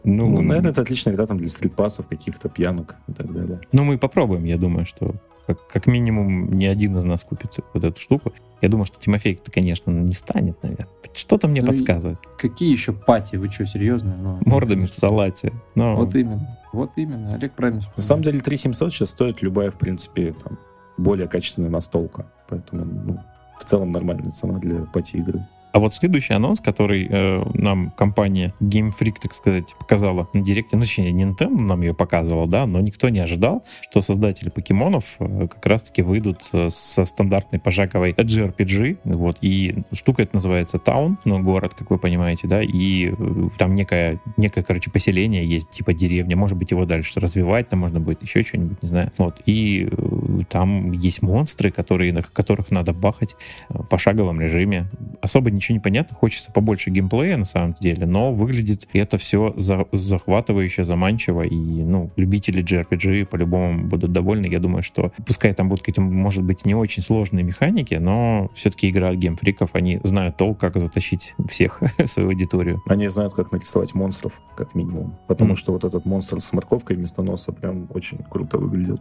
Ну, 0.04 0.30
Ну, 0.30 0.42
наверное, 0.42 0.72
это 0.72 0.82
отличная 0.82 1.14
игра 1.14 1.26
там 1.26 1.38
для 1.38 1.48
стритпассов, 1.50 2.08
каких-то 2.08 2.50
пьянок 2.50 2.96
и 3.08 3.14
так 3.14 3.32
далее. 3.34 3.60
ну, 3.72 3.84
мы 3.86 3.98
попробуем, 3.98 4.44
я 4.46 4.58
думаю, 4.58 4.86
что 4.86 5.16
как, 5.48 5.66
как 5.68 5.88
минимум 5.88 6.52
ни 6.52 6.66
один 6.66 6.96
из 6.98 7.04
нас 7.06 7.24
купит 7.24 7.56
вот 7.74 7.84
эту 7.84 8.00
штуку. 8.00 8.34
Я 8.62 8.70
думаю, 8.70 8.86
что 8.86 9.00
Тимофей-то, 9.00 9.50
конечно, 9.50 9.90
не 9.92 10.12
станет, 10.14 10.62
наверное. 10.62 10.88
Что-то 11.14 11.48
мне 11.48 11.62
Ну 11.62 11.68
подсказывает. 11.68 12.20
Какие 12.38 12.72
еще 12.72 12.92
пати? 12.94 13.38
Вы 13.38 13.50
что, 13.50 13.66
серьезно? 13.66 14.16
Ну, 14.16 14.40
Мордами 14.46 14.86
в 14.86 14.94
салате. 14.94 15.54
Но 15.74 15.96
Вот 15.96 16.14
именно. 16.16 16.60
Вот 16.74 16.92
именно. 16.98 17.34
Олег 17.34 17.54
правильно 17.54 17.78
На 17.80 17.82
вспомнил. 17.82 18.08
самом 18.08 18.24
деле 18.24 18.40
3700 18.42 18.92
сейчас 18.92 19.10
стоит 19.10 19.42
любая, 19.42 19.72
в 19.72 19.78
принципе, 19.78 20.34
там, 20.34 20.60
более 20.98 21.28
качественная 21.28 21.70
настолка. 21.70 22.28
Поэтому, 22.50 22.86
ну, 22.86 23.20
в 23.60 23.66
целом 23.66 23.92
нормальная 23.92 24.32
цена 24.32 24.60
для 24.60 24.82
пати 24.82 25.16
игры. 25.18 25.48
А 25.78 25.80
вот 25.80 25.94
следующий 25.94 26.34
анонс, 26.34 26.60
который 26.60 27.08
э, 27.08 27.44
нам 27.54 27.92
компания 27.92 28.52
Game 28.60 28.90
Freak, 29.00 29.18
так 29.22 29.36
сказать, 29.36 29.76
показала 29.78 30.28
на 30.34 30.42
директе, 30.42 30.76
ну, 30.76 30.82
точнее, 30.82 31.12
Nintendo 31.12 31.62
нам 31.62 31.82
ее 31.84 31.94
показывала, 31.94 32.48
да, 32.48 32.66
но 32.66 32.82
никто 32.82 33.10
не 33.10 33.20
ожидал, 33.20 33.64
что 33.82 34.02
создатели 34.02 34.50
покемонов 34.50 35.18
э, 35.20 35.48
как 35.48 35.64
раз-таки 35.64 36.02
выйдут 36.02 36.50
э, 36.52 36.70
со 36.72 37.06
стандартной 37.06 37.60
пожаковой 37.60 38.14
JRPG, 38.14 39.02
вот, 39.04 39.38
и 39.42 39.84
штука 39.94 40.24
это 40.24 40.38
называется 40.38 40.78
Town, 40.78 41.18
ну, 41.26 41.44
город, 41.44 41.76
как 41.76 41.92
вы 41.92 42.00
понимаете, 42.00 42.48
да, 42.48 42.64
и 42.64 43.12
э, 43.12 43.50
там 43.60 43.76
некое, 43.76 44.20
некое, 44.36 44.64
короче, 44.64 44.90
поселение 44.90 45.46
есть, 45.46 45.70
типа 45.70 45.94
деревня, 45.94 46.36
может 46.36 46.58
быть, 46.58 46.72
его 46.72 46.86
дальше 46.86 47.20
развивать, 47.20 47.70
там 47.70 47.82
можно 47.82 48.00
будет 48.00 48.24
еще 48.24 48.42
что-нибудь, 48.42 48.82
не 48.82 48.90
знаю, 48.90 49.12
вот, 49.20 49.44
и 49.46 49.88
э, 49.92 50.40
там 50.50 50.92
есть 50.92 51.22
монстры, 51.22 51.70
которые, 51.70 52.14
на 52.14 52.24
которых 52.24 52.72
надо 52.72 52.94
бахать 52.94 53.36
в 53.70 53.86
пошаговом 53.86 54.42
режиме. 54.42 54.90
Особо 55.28 55.52
ничего 55.52 55.74
не 55.74 55.82
понятно, 55.82 56.16
хочется 56.16 56.54
побольше 56.54 56.90
геймплея 56.90 57.36
на 57.36 57.44
самом 57.44 57.74
деле, 57.74 58.06
но 58.06 58.32
выглядит 58.32 58.88
это 58.94 59.18
все 59.18 59.54
за, 59.58 59.86
захватывающе, 59.92 60.86
заманчиво, 60.86 61.42
и, 61.42 61.54
ну, 61.54 62.12
любители 62.16 62.64
JRPG 62.64 63.26
по-любому 63.26 63.84
будут 63.90 64.14
довольны. 64.14 64.46
Я 64.46 64.62
думаю, 64.62 64.84
что 64.84 65.12
пускай 65.26 65.54
там 65.54 65.68
будут 65.68 65.82
какие-то, 65.82 66.00
может 66.00 66.46
быть, 66.46 66.64
не 66.64 66.76
очень 66.76 67.04
сложные 67.04 67.44
механики, 67.44 67.96
но 67.96 68.50
все-таки 68.56 68.90
игра 68.90 69.14
геймфриков, 69.16 69.72
они 69.74 70.00
знают 70.06 70.38
толк, 70.38 70.62
как 70.62 70.78
затащить 70.78 71.36
всех 71.50 71.82
свою 72.06 72.30
аудиторию. 72.30 72.82
Они 72.88 73.10
знают, 73.10 73.34
как 73.34 73.52
нарисовать 73.52 73.94
монстров, 73.96 74.42
как 74.56 74.76
минимум. 74.76 75.18
Потому 75.28 75.56
mm. 75.56 75.58
что 75.58 75.74
вот 75.74 75.84
этот 75.84 76.06
монстр 76.06 76.40
с 76.40 76.54
морковкой 76.54 76.96
вместо 76.96 77.22
носа 77.22 77.52
прям 77.52 77.90
очень 77.94 78.20
круто 78.30 78.58
выглядел 78.58 78.96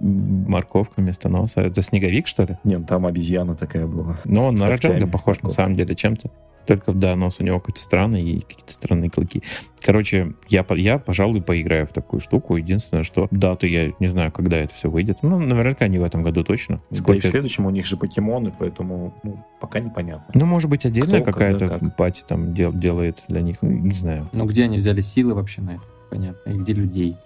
морковка 0.00 1.00
вместо 1.00 1.28
носа. 1.28 1.62
Это 1.62 1.82
снеговик, 1.82 2.26
что 2.26 2.44
ли? 2.44 2.58
Нет, 2.64 2.86
там 2.86 3.06
обезьяна 3.06 3.56
такая 3.56 3.86
была. 3.86 4.18
Но 4.24 4.46
он 4.46 4.54
на 4.54 4.68
Раджанга 4.68 5.06
похож 5.06 5.40
на 5.42 5.48
самом 5.48 5.74
деле 5.74 5.94
чем-то. 5.94 6.30
Только, 6.66 6.92
да, 6.92 7.14
нос 7.14 7.36
у 7.38 7.44
него 7.44 7.60
какой-то 7.60 7.80
странный 7.80 8.22
и 8.22 8.40
какие-то 8.40 8.72
странные 8.72 9.08
клыки. 9.08 9.42
Короче, 9.80 10.34
я, 10.48 10.66
я, 10.70 10.98
пожалуй, 10.98 11.40
поиграю 11.40 11.86
в 11.86 11.92
такую 11.92 12.20
штуку. 12.20 12.56
Единственное, 12.56 13.04
что 13.04 13.28
дату 13.30 13.66
я 13.66 13.92
не 14.00 14.08
знаю, 14.08 14.32
когда 14.32 14.56
это 14.56 14.74
все 14.74 14.90
выйдет. 14.90 15.18
Ну, 15.22 15.38
наверняка 15.38 15.86
не 15.86 15.98
в 15.98 16.02
этом 16.02 16.24
году 16.24 16.42
точно. 16.42 16.80
Сколько... 16.90 17.12
Да 17.12 17.18
и 17.18 17.20
в 17.20 17.26
следующем 17.26 17.66
у 17.66 17.70
них 17.70 17.86
же 17.86 17.96
покемоны, 17.96 18.52
поэтому 18.58 19.14
ну, 19.22 19.44
пока 19.60 19.78
непонятно. 19.78 20.26
Ну, 20.34 20.44
может 20.46 20.68
быть, 20.68 20.84
отдельная 20.84 21.22
какая-то 21.22 21.68
как. 21.68 21.96
пати 21.96 22.24
там 22.26 22.52
дел, 22.52 22.72
делает 22.72 23.22
для 23.28 23.42
них, 23.42 23.62
не 23.62 23.94
знаю. 23.94 24.28
Ну, 24.32 24.44
где 24.46 24.64
они 24.64 24.78
взяли 24.78 25.02
силы 25.02 25.34
вообще 25.34 25.60
на 25.60 25.74
это? 25.74 25.82
Понятно. 26.10 26.50
И 26.50 26.54
где 26.54 26.72
людей? 26.72 27.16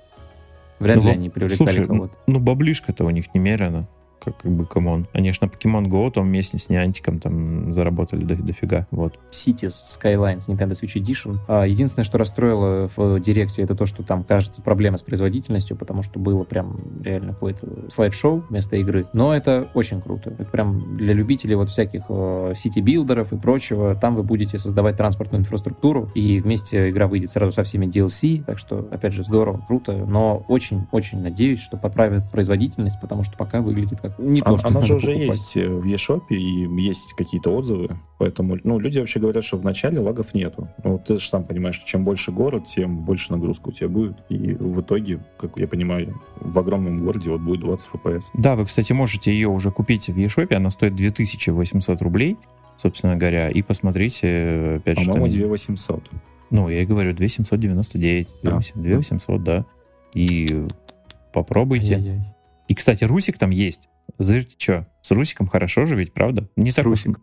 Вряд 0.81 0.97
ну, 0.97 1.05
ли 1.05 1.11
они 1.11 1.29
привлекали 1.31 1.57
слушай, 1.57 1.87
кого-то. 1.87 2.15
Ну, 2.27 2.35
ну 2.35 2.41
баблишка-то 2.41 3.05
у 3.05 3.11
них 3.11 3.33
немерено 3.35 3.87
как, 4.25 4.37
бы, 4.45 4.65
come 4.67 4.90
on. 4.90 5.07
На 5.15 5.21
Pokemon 5.21 5.87
Go 5.87 6.11
там 6.11 6.27
вместе 6.27 6.59
с 6.59 6.69
Niantic 6.69 7.19
там 7.21 7.73
заработали 7.73 8.25
до, 8.25 8.37
дофига, 8.37 8.87
вот. 8.91 9.19
Cities 9.31 9.73
Skylines 9.99 10.49
Nintendo 10.49 10.73
Switch 10.73 11.01
Edition. 11.01 11.39
А, 11.49 11.65
единственное, 11.65 12.05
что 12.05 12.19
расстроило 12.19 12.91
в 12.97 13.21
директе, 13.21 13.63
это 13.63 13.75
то, 13.75 13.87
что 13.87 14.03
там, 14.03 14.25
кажется, 14.25 14.63
проблема 14.63 14.99
с 14.99 15.03
производительностью, 15.03 15.77
потому 15.77 16.03
что 16.03 16.19
было 16.19 16.45
прям 16.45 16.81
реально 17.03 17.33
какое-то 17.33 17.91
слайд-шоу 17.91 18.45
вместо 18.49 18.77
игры. 18.77 19.07
Но 19.13 19.35
это 19.35 19.69
очень 19.75 20.01
круто. 20.01 20.31
Это 20.31 20.45
прям 20.45 20.97
для 20.97 21.15
любителей 21.15 21.55
вот 21.55 21.69
всяких 21.69 22.03
сити-билдеров 22.57 23.33
и 23.33 23.37
прочего. 23.37 23.95
Там 23.95 24.15
вы 24.15 24.23
будете 24.23 24.59
создавать 24.59 24.97
транспортную 24.97 25.43
инфраструктуру, 25.43 26.11
и 26.15 26.41
вместе 26.41 26.91
игра 26.91 27.07
выйдет 27.07 27.31
сразу 27.31 27.53
со 27.53 27.65
всеми 27.65 27.87
DLC, 27.87 28.45
так 28.45 28.59
что, 28.59 28.89
опять 28.91 29.13
же, 29.13 29.23
здорово, 29.23 29.63
круто, 29.67 29.93
но 29.93 30.45
очень-очень 30.49 31.21
надеюсь, 31.21 31.61
что 31.61 31.77
поправят 31.77 32.31
производительность, 32.31 33.01
потому 33.01 33.23
что 33.23 33.37
пока 33.37 33.61
выглядит 33.61 34.01
как 34.01 34.10
не 34.19 34.41
то, 34.41 34.55
а, 34.55 34.59
что 34.59 34.69
Она 34.69 34.81
же 34.81 34.95
уже 34.97 35.07
покупать. 35.07 35.29
есть 35.29 35.57
э, 35.57 35.69
в 35.69 35.85
eShop, 35.85 36.23
и 36.31 36.83
есть 36.83 37.15
какие-то 37.17 37.51
отзывы, 37.51 37.99
поэтому, 38.19 38.59
ну, 38.65 38.79
люди 38.79 38.99
вообще 38.99 39.21
говорят, 39.21 39.45
что 39.45 39.57
в 39.57 39.65
начале 39.65 40.01
лагов 40.01 40.35
нету. 40.35 40.69
Ну, 40.85 40.99
ты 40.99 41.19
же 41.19 41.29
сам 41.29 41.45
понимаешь, 41.45 41.77
что 41.77 41.87
чем 41.87 42.05
больше 42.05 42.33
город, 42.33 42.65
тем 42.67 43.05
больше 43.05 43.33
нагрузка 43.33 43.69
у 43.69 43.73
тебя 43.73 43.89
будет, 43.89 44.17
и 44.29 44.55
в 44.55 44.81
итоге, 44.81 45.21
как 45.39 45.57
я 45.57 45.67
понимаю, 45.69 46.15
в 46.37 46.59
огромном 46.59 47.05
городе 47.05 47.31
вот 47.31 47.41
будет 47.41 47.61
20 47.61 47.89
FPS. 47.93 48.25
Да, 48.35 48.57
вы, 48.57 48.65
кстати, 48.65 48.93
можете 48.93 49.33
ее 49.33 49.49
уже 49.49 49.71
купить 49.71 50.09
в 50.09 50.17
eShop, 50.17 50.55
она 50.55 50.71
стоит 50.71 50.95
2800 50.95 52.03
рублей, 52.03 52.37
собственно 52.81 53.17
говоря, 53.17 53.51
и 53.51 53.63
посмотрите, 53.63 54.77
опять 54.77 54.99
же... 54.99 55.07
По-моему, 55.07 55.31
2800. 55.31 56.11
Ну, 56.51 56.69
я 56.69 56.83
и 56.83 56.87
говорю, 56.87 57.15
2799, 57.15 58.29
а, 58.45 58.61
2800, 58.75 59.45
да. 59.45 59.65
И 60.15 60.67
попробуйте. 61.33 61.95
Ай-яй-яй. 61.95 62.35
И, 62.71 62.75
кстати, 62.75 63.03
Русик 63.03 63.37
там 63.37 63.51
есть. 63.51 63.89
Зырьте, 64.19 64.55
что, 64.59 64.87
с 65.03 65.11
Русиком 65.11 65.47
хорошо 65.47 65.87
же 65.87 65.97
ведь, 65.97 66.13
правда? 66.13 66.49
Не 66.57 66.71
с 66.71 66.75
так 66.75 66.85
Русик. 66.85 67.11
Уж, 67.11 67.17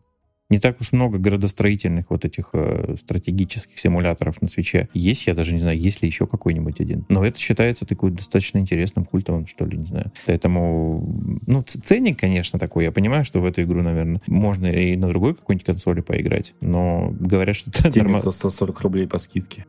не 0.49 0.59
так 0.59 0.79
уж 0.79 0.93
много 0.93 1.17
городостроительных 1.17 2.09
вот 2.09 2.23
этих 2.23 2.49
э, 2.53 2.95
стратегических 2.99 3.77
симуляторов 3.77 4.41
на 4.41 4.47
свече. 4.47 4.87
Есть, 4.93 5.27
я 5.27 5.33
даже 5.33 5.53
не 5.53 5.59
знаю, 5.59 5.77
есть 5.77 6.01
ли 6.01 6.07
еще 6.07 6.25
какой-нибудь 6.25 6.79
один. 6.79 7.05
Но 7.09 7.25
это 7.25 7.37
считается 7.37 7.85
такой 7.85 8.11
достаточно 8.11 8.57
интересным 8.57 9.03
культовым, 9.03 9.45
что 9.45 9.65
ли, 9.65 9.77
не 9.77 9.85
знаю. 9.85 10.11
Поэтому, 10.25 11.41
ну, 11.45 11.63
ценник, 11.63 12.19
конечно, 12.19 12.59
такой. 12.59 12.85
Я 12.85 12.91
понимаю, 12.91 13.25
что 13.25 13.41
в 13.41 13.45
эту 13.45 13.63
игру, 13.63 13.81
наверное, 13.81 14.21
можно 14.27 14.67
и 14.67 14.95
на 14.95 15.09
другой 15.09 15.35
какой-нибудь 15.35 15.65
консоли 15.65 15.99
поиграть. 15.99 16.53
Но 16.61 17.13
говорят, 17.19 17.57
что... 17.57 17.69
С 17.71 17.91
теми 17.91 18.13
140 18.13 18.81
рублей 18.81 19.07
по 19.07 19.17
скидке. 19.17 19.65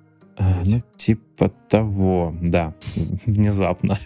Ну, 0.69 0.83
типа 0.97 1.53
того, 1.69 2.35
да, 2.41 2.75
внезапно. 3.27 3.99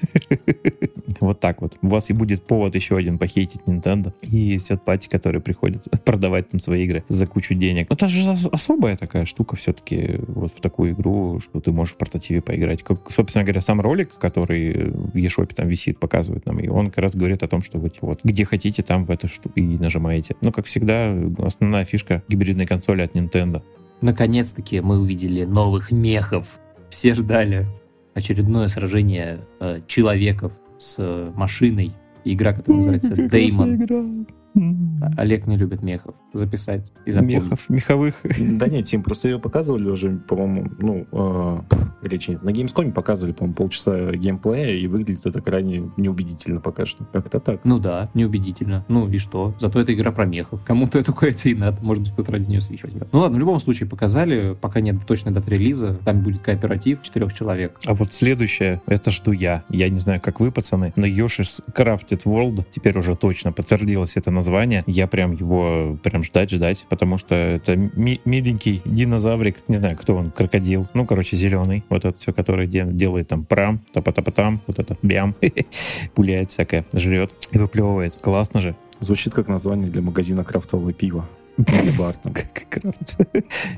вот 1.20 1.40
так 1.40 1.62
вот. 1.62 1.78
У 1.82 1.88
вас 1.88 2.10
и 2.10 2.12
будет 2.12 2.46
повод 2.46 2.74
еще 2.74 2.96
один 2.96 3.18
похейтить 3.18 3.62
Nintendo. 3.66 4.12
И 4.22 4.58
от 4.68 4.84
пати, 4.84 5.08
которые 5.08 5.40
приходят 5.40 5.86
продавать 6.04 6.48
там 6.48 6.60
свои 6.60 6.84
игры 6.84 7.04
за 7.08 7.26
кучу 7.26 7.54
денег. 7.54 7.88
Но 7.90 7.94
это 7.94 8.08
же 8.08 8.30
особая 8.30 8.96
такая 8.96 9.24
штука 9.24 9.56
все-таки 9.56 10.20
вот 10.26 10.52
в 10.52 10.60
такую 10.60 10.92
игру, 10.92 11.40
что 11.40 11.60
ты 11.60 11.72
можешь 11.72 11.94
в 11.94 11.98
портативе 11.98 12.40
поиграть. 12.40 12.82
Как, 12.82 13.10
собственно 13.10 13.44
говоря, 13.44 13.60
сам 13.60 13.80
ролик, 13.80 14.16
который 14.18 14.90
в 14.90 15.14
eShop 15.14 15.54
там 15.54 15.68
висит, 15.68 15.98
показывает 15.98 16.46
нам, 16.46 16.58
и 16.60 16.68
он 16.68 16.86
как 16.86 16.98
раз 16.98 17.14
говорит 17.14 17.42
о 17.42 17.48
том, 17.48 17.62
что 17.62 17.78
вы 17.78 17.90
вот 18.00 18.20
где 18.24 18.44
хотите, 18.44 18.82
там 18.82 19.04
в 19.04 19.10
эту 19.10 19.28
штуку 19.28 19.52
и 19.56 19.62
нажимаете. 19.62 20.36
Ну, 20.40 20.52
как 20.52 20.66
всегда, 20.66 21.14
основная 21.38 21.84
фишка 21.84 22.22
гибридной 22.28 22.66
консоли 22.66 23.02
от 23.02 23.14
Nintendo. 23.14 23.62
Наконец-таки 24.02 24.80
мы 24.80 24.98
увидели 25.00 25.44
новых 25.44 25.92
мехов. 25.92 26.58
Все 26.90 27.14
ждали 27.14 27.66
очередное 28.14 28.68
сражение 28.68 29.40
э, 29.60 29.80
человеков 29.86 30.52
с 30.76 30.96
э, 30.98 31.32
машиной. 31.34 31.92
Игра, 32.24 32.52
которая 32.52 32.98
называется 32.98 33.28
Деймон. 33.28 34.26
Олег 35.16 35.46
не 35.46 35.56
любит 35.56 35.82
мехов. 35.82 36.14
Записать 36.32 36.92
и 37.06 37.10
запомнить. 37.10 37.42
Мехов, 37.42 37.68
меховых. 37.68 38.14
Да 38.62 38.68
нет, 38.68 38.86
Тим, 38.86 39.02
просто 39.02 39.28
ее 39.28 39.38
показывали 39.38 39.88
уже, 39.88 40.10
по-моему, 40.10 40.70
ну, 40.78 41.06
э, 41.10 41.60
речи 42.02 42.30
нет. 42.30 42.42
На 42.42 42.50
Gamescom 42.50 42.92
показывали, 42.92 43.32
по-моему, 43.32 43.54
полчаса 43.54 44.12
геймплея, 44.12 44.76
и 44.76 44.86
выглядит 44.86 45.26
это 45.26 45.40
крайне 45.40 45.90
неубедительно 45.96 46.60
пока 46.60 46.86
что. 46.86 47.04
Как-то 47.12 47.40
так. 47.40 47.60
Ну 47.64 47.78
да, 47.78 48.10
неубедительно. 48.14 48.84
Ну 48.88 49.08
и 49.08 49.18
что? 49.18 49.54
Зато 49.60 49.80
это 49.80 49.94
игра 49.94 50.12
про 50.12 50.26
мехов. 50.26 50.62
Кому-то 50.64 50.98
это 51.00 51.12
это 51.20 51.48
и 51.48 51.54
надо. 51.54 51.82
Может 51.82 52.04
быть, 52.04 52.12
кто-то 52.12 52.32
ради 52.32 52.48
нее 52.48 52.60
Switch 52.60 52.80
возьмет. 52.82 53.08
Ну 53.12 53.20
ладно, 53.20 53.36
в 53.36 53.40
любом 53.40 53.60
случае 53.60 53.88
показали. 53.88 54.56
Пока 54.60 54.80
нет 54.80 54.96
точной 55.06 55.32
даты 55.32 55.50
релиза. 55.50 55.98
Там 56.04 56.22
будет 56.22 56.42
кооператив 56.42 57.02
четырех 57.02 57.32
человек. 57.32 57.80
А 57.86 57.94
вот 57.94 58.12
следующее, 58.12 58.80
это 58.86 59.10
жду 59.10 59.32
я. 59.32 59.64
Я 59.68 59.88
не 59.88 59.98
знаю, 59.98 60.20
как 60.20 60.40
вы, 60.40 60.50
пацаны, 60.50 60.92
но 60.96 61.06
Yoshi's 61.06 61.62
Crafted 61.74 62.24
World 62.24 62.64
теперь 62.70 62.98
уже 62.98 63.16
точно 63.16 63.52
подтвердилось 63.52 64.16
это 64.16 64.30
название. 64.42 64.82
Я 64.88 65.06
прям 65.06 65.32
его 65.32 65.96
прям 66.02 66.24
ждать, 66.24 66.50
ждать, 66.50 66.84
потому 66.88 67.16
что 67.16 67.34
это 67.36 67.76
ми- 67.76 68.20
миленький 68.24 68.82
динозаврик. 68.84 69.56
Не 69.68 69.76
знаю, 69.76 69.96
кто 69.96 70.16
он, 70.16 70.30
крокодил. 70.32 70.88
Ну, 70.94 71.06
короче, 71.06 71.36
зеленый. 71.36 71.84
Вот 71.88 72.04
это 72.04 72.18
все, 72.18 72.32
который 72.32 72.66
де- 72.66 72.84
делает 72.90 73.28
там 73.28 73.44
прам, 73.44 73.80
тапа-тапа-там, 73.92 74.60
вот 74.66 74.78
это 74.80 74.96
бям, 75.02 75.34
пуляет 76.14 76.50
всякое, 76.50 76.84
жрет 76.92 77.32
и 77.52 77.58
выплевывает. 77.58 78.16
Классно 78.20 78.60
же. 78.60 78.74
Звучит 79.00 79.32
как 79.32 79.46
название 79.48 79.88
для 79.90 80.02
магазина 80.02 80.42
крафтового 80.44 80.92
пива. 80.92 81.24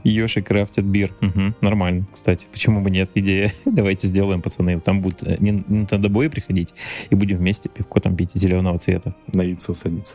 Йоши 0.05 0.43
крафтит 0.49 0.85
бир. 0.85 1.13
нормально, 1.61 2.07
кстати. 2.13 2.47
Почему 2.53 2.81
бы 2.81 2.91
нет? 2.91 3.11
Идея. 3.15 3.51
Давайте 3.67 4.07
сделаем, 4.07 4.41
пацаны. 4.41 4.81
Там 4.81 5.01
будут 5.03 5.23
э, 5.25 5.37
Nintendo 5.37 6.09
бои 6.09 6.29
приходить, 6.29 6.75
и 7.11 7.15
будем 7.15 7.37
вместе 7.39 7.69
пивко 7.69 8.01
там 8.01 8.17
пить 8.17 8.31
зеленого 8.35 8.79
цвета. 8.79 9.15
На 9.33 9.43
яйцо 9.43 9.75
садиться. 9.75 10.15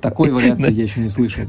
Такой 0.00 0.30
вариации 0.30 0.72
я 0.72 0.82
еще 0.82 1.00
не 1.00 1.08
слышал. 1.08 1.44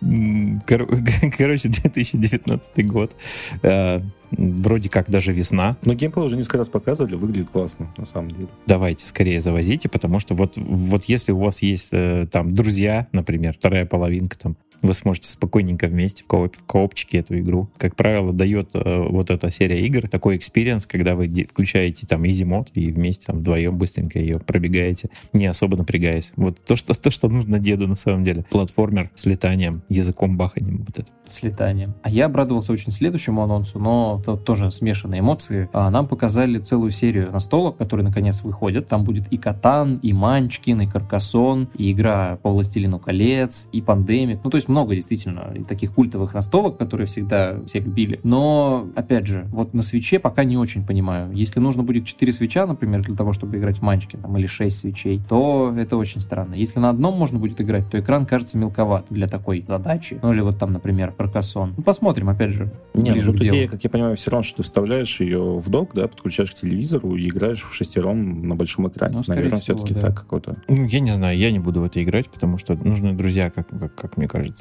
Короче, 0.66 1.68
2019 1.68 2.86
год. 2.86 3.14
Э, 3.62 4.00
вроде 4.30 4.88
как 4.88 5.10
даже 5.10 5.32
весна. 5.32 5.76
Но 5.82 5.94
геймплей 5.94 6.26
уже 6.26 6.36
несколько 6.36 6.58
раз 6.58 6.68
показывали, 6.68 7.14
выглядит 7.14 7.50
классно, 7.50 7.92
на 7.96 8.06
самом 8.06 8.30
деле. 8.30 8.48
Давайте 8.66 9.06
скорее 9.06 9.40
завозите, 9.40 9.88
потому 9.88 10.18
что 10.18 10.34
вот, 10.34 10.54
вот 10.56 11.04
если 11.04 11.32
у 11.32 11.38
вас 11.38 11.62
есть 11.62 11.88
э, 11.92 12.26
там 12.30 12.54
друзья, 12.54 13.08
например, 13.12 13.54
вторая 13.58 13.84
половинка 13.84 14.38
там, 14.38 14.56
вы 14.82 14.94
сможете 14.94 15.28
спокойненько 15.28 15.86
вместе 15.86 16.24
в, 16.24 16.26
co-op, 16.26 16.56
в 16.56 16.64
коопчике 16.64 17.18
эту 17.18 17.38
игру. 17.38 17.68
Как 17.76 17.96
правило, 17.96 18.32
дает 18.32 18.70
э, 18.74 19.06
вот 19.08 19.30
эта 19.30 19.50
серия 19.50 19.84
игр 19.86 20.08
такой 20.08 20.36
экспириенс, 20.36 20.86
когда 20.86 21.14
вы 21.14 21.28
включаете 21.50 22.06
там 22.06 22.22
easy 22.24 22.44
mode 22.44 22.68
и 22.74 22.90
вместе 22.90 23.26
там 23.26 23.38
вдвоем 23.38 23.76
быстренько 23.76 24.18
ее 24.18 24.38
пробегаете, 24.38 25.10
не 25.32 25.46
особо 25.46 25.76
напрягаясь. 25.76 26.32
Вот 26.36 26.62
то, 26.64 26.76
что, 26.76 26.94
то, 26.94 27.10
что 27.10 27.28
нужно 27.28 27.58
деду 27.58 27.86
на 27.88 27.94
самом 27.94 28.24
деле. 28.24 28.44
Платформер 28.50 29.10
с 29.14 29.26
летанием, 29.26 29.82
и 29.88 30.36
маханием. 30.36 30.84
Вот 30.86 30.98
это. 30.98 31.10
С 31.26 31.42
летанием. 31.42 31.94
А 32.02 32.10
я 32.10 32.26
обрадовался 32.26 32.72
очень 32.72 32.92
следующему 32.92 33.42
анонсу, 33.42 33.78
но 33.78 34.22
тут 34.24 34.44
тоже 34.44 34.70
смешанные 34.70 35.20
эмоции. 35.20 35.68
А 35.72 35.90
нам 35.90 36.06
показали 36.06 36.58
целую 36.58 36.90
серию 36.90 37.30
настолок, 37.32 37.76
которые 37.76 38.06
наконец 38.06 38.42
выходят. 38.42 38.88
Там 38.88 39.04
будет 39.04 39.32
и 39.32 39.36
Катан, 39.36 39.96
и 40.02 40.12
Манчкин, 40.12 40.82
и 40.82 40.86
Каркасон, 40.86 41.68
и 41.76 41.92
игра 41.92 42.38
по 42.42 42.50
Властелину 42.50 42.98
колец, 42.98 43.68
и 43.72 43.82
Пандемик. 43.82 44.40
Ну, 44.42 44.50
то 44.50 44.56
есть 44.56 44.68
много 44.70 44.94
действительно 44.94 45.52
таких 45.68 45.92
культовых 45.92 46.34
настолок, 46.34 46.78
которые 46.78 47.06
всегда 47.06 47.60
все 47.66 47.80
любили. 47.80 48.20
Но, 48.22 48.88
опять 48.96 49.26
же, 49.26 49.46
вот 49.50 49.74
на 49.74 49.82
свече 49.82 50.18
пока 50.18 50.44
не 50.44 50.56
очень 50.56 50.84
понимаю. 50.84 51.30
Если 51.32 51.60
нужно 51.60 51.82
будет 51.82 52.04
4 52.04 52.32
свеча, 52.32 52.66
например, 52.66 53.02
для 53.02 53.16
того, 53.16 53.32
чтобы 53.32 53.58
играть 53.58 53.78
в 53.78 53.82
Манчкин, 53.82 54.20
там, 54.20 54.36
или 54.36 54.46
6 54.46 54.76
свечей, 54.76 55.20
то 55.28 55.74
это 55.76 55.96
очень 55.96 56.20
странно. 56.20 56.54
Если 56.54 56.78
на 56.78 56.90
одном 56.90 57.18
можно 57.18 57.38
будет 57.38 57.60
играть, 57.60 57.88
то 57.90 57.98
экран 57.98 58.26
кажется 58.26 58.56
мелковат 58.56 59.06
для 59.10 59.26
такой 59.28 59.64
задачи. 59.66 60.18
Ну, 60.22 60.32
или 60.32 60.40
вот 60.40 60.58
там, 60.58 60.72
например, 60.72 61.12
Каркасон. 61.12 61.74
Ну, 61.76 61.82
посмотрим, 61.82 62.28
опять 62.28 62.52
же, 62.52 62.72
Не, 62.94 63.12
ближе 63.12 63.26
ну, 63.26 63.32
тут 63.32 63.42
идея, 63.42 63.68
как 63.68 63.82
я 63.84 63.90
понимаю, 63.90 64.16
все 64.16 64.30
равно, 64.30 64.42
что 64.42 64.58
ты 64.58 64.62
вставляешь 64.62 65.20
ее 65.20 65.58
в 65.58 65.68
док, 65.68 65.90
да, 65.94 66.08
подключаешь 66.08 66.50
к 66.50 66.54
телевизору 66.54 67.16
и 67.16 67.28
играешь 67.28 67.62
в 67.62 67.74
шестером 67.74 68.48
на 68.48 68.54
большом 68.54 68.88
экране. 68.88 69.16
Ну, 69.16 69.22
Наверное, 69.26 69.60
всего, 69.60 69.78
все-таки 69.78 69.94
да. 69.94 70.06
так 70.06 70.20
какой-то. 70.20 70.56
Ну, 70.68 70.84
я 70.86 71.00
не 71.00 71.10
знаю, 71.10 71.36
я 71.36 71.50
не 71.50 71.58
буду 71.58 71.80
в 71.80 71.84
это 71.84 72.02
играть, 72.02 72.28
потому 72.28 72.58
что 72.58 72.74
нужны 72.74 73.12
друзья, 73.12 73.50
как, 73.50 73.68
как, 73.68 73.94
как 73.94 74.16
мне 74.16 74.28
кажется. 74.28 74.59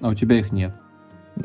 А 0.00 0.08
у 0.08 0.14
тебя 0.14 0.38
их 0.38 0.52
нет. 0.52 0.74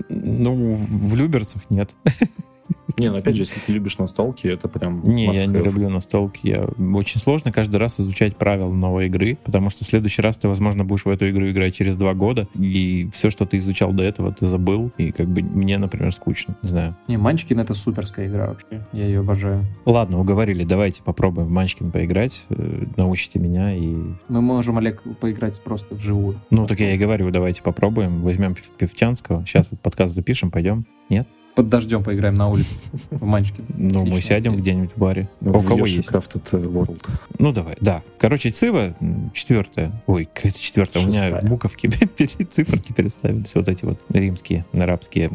Ну, 0.09 0.75
в 0.75 1.15
Люберцах 1.15 1.69
нет. 1.69 1.91
Не, 2.97 3.09
ну 3.09 3.17
опять 3.17 3.35
же, 3.35 3.43
если 3.43 3.59
ты 3.59 3.71
любишь 3.71 3.97
настолки, 3.97 4.47
это 4.47 4.67
прям 4.67 5.01
Не, 5.03 5.25
я 5.31 5.45
не 5.45 5.59
люблю 5.59 5.89
настолки. 5.89 6.47
Я... 6.47 6.65
Очень 6.93 7.19
сложно 7.19 7.51
каждый 7.51 7.77
раз 7.77 7.99
изучать 7.99 8.35
правила 8.35 8.71
новой 8.71 9.07
игры, 9.07 9.37
потому 9.43 9.69
что 9.69 9.83
в 9.83 9.87
следующий 9.87 10.21
раз 10.21 10.37
ты, 10.37 10.47
возможно, 10.47 10.83
будешь 10.83 11.05
в 11.05 11.09
эту 11.09 11.29
игру 11.29 11.49
играть 11.49 11.75
через 11.75 11.95
два 11.95 12.13
года, 12.13 12.47
и 12.55 13.09
все, 13.13 13.29
что 13.29 13.45
ты 13.45 13.57
изучал 13.57 13.91
до 13.93 14.03
этого, 14.03 14.31
ты 14.31 14.45
забыл, 14.45 14.91
и 14.97 15.11
как 15.11 15.27
бы 15.27 15.41
мне, 15.41 15.77
например, 15.77 16.13
скучно. 16.13 16.55
Не 16.61 16.69
знаю. 16.69 16.95
Не, 17.07 17.17
Манчкин 17.17 17.59
это 17.59 17.73
суперская 17.73 18.27
игра 18.27 18.47
вообще. 18.47 18.85
Я 18.93 19.05
ее 19.05 19.19
обожаю. 19.19 19.63
Ладно, 19.85 20.19
уговорили, 20.19 20.63
давайте 20.63 21.01
попробуем 21.03 21.47
в 21.47 21.51
Манчкин 21.51 21.91
поиграть, 21.91 22.45
э, 22.49 22.83
научите 22.97 23.39
меня 23.39 23.75
и... 23.75 23.95
Мы 24.27 24.41
можем, 24.41 24.77
Олег, 24.77 25.01
поиграть 25.19 25.59
просто 25.61 25.95
вживую. 25.95 26.39
Ну, 26.49 26.67
так 26.67 26.79
я 26.79 26.93
и 26.93 26.97
говорю, 26.97 27.31
давайте 27.31 27.61
попробуем, 27.61 28.21
возьмем 28.21 28.55
Певчанского, 28.77 29.45
сейчас 29.45 29.71
вот 29.71 29.79
подкаст 29.79 30.13
запишем, 30.13 30.51
пойдем. 30.51 30.85
Нет? 31.09 31.27
Под 31.55 31.69
дождем 31.69 32.03
поиграем 32.03 32.35
на 32.35 32.47
улице 32.49 32.73
в 33.09 33.23
Манчкин. 33.23 33.65
Ну, 33.75 34.05
мы 34.05 34.21
сядем 34.21 34.55
где-нибудь 34.55 34.91
в 34.91 34.97
баре. 34.97 35.27
Ну, 35.41 35.51
у 35.51 35.59
в 35.59 35.67
кого 35.67 35.85
есть? 35.85 36.09
Crafted 36.09 36.49
World. 36.51 37.05
Ну, 37.39 37.51
давай, 37.51 37.75
да. 37.81 38.01
Короче, 38.19 38.49
Цива 38.51 38.95
четвертая. 39.33 39.91
Ой, 40.07 40.29
какая-то 40.33 40.59
четвертая. 40.59 41.03
У 41.03 41.07
меня 41.07 41.41
буковки, 41.41 41.87
циферки 42.49 42.93
переставились. 42.93 43.53
Вот 43.55 43.67
эти 43.67 43.83
вот 43.83 43.99
римские, 44.09 44.65
арабские. 44.73 45.29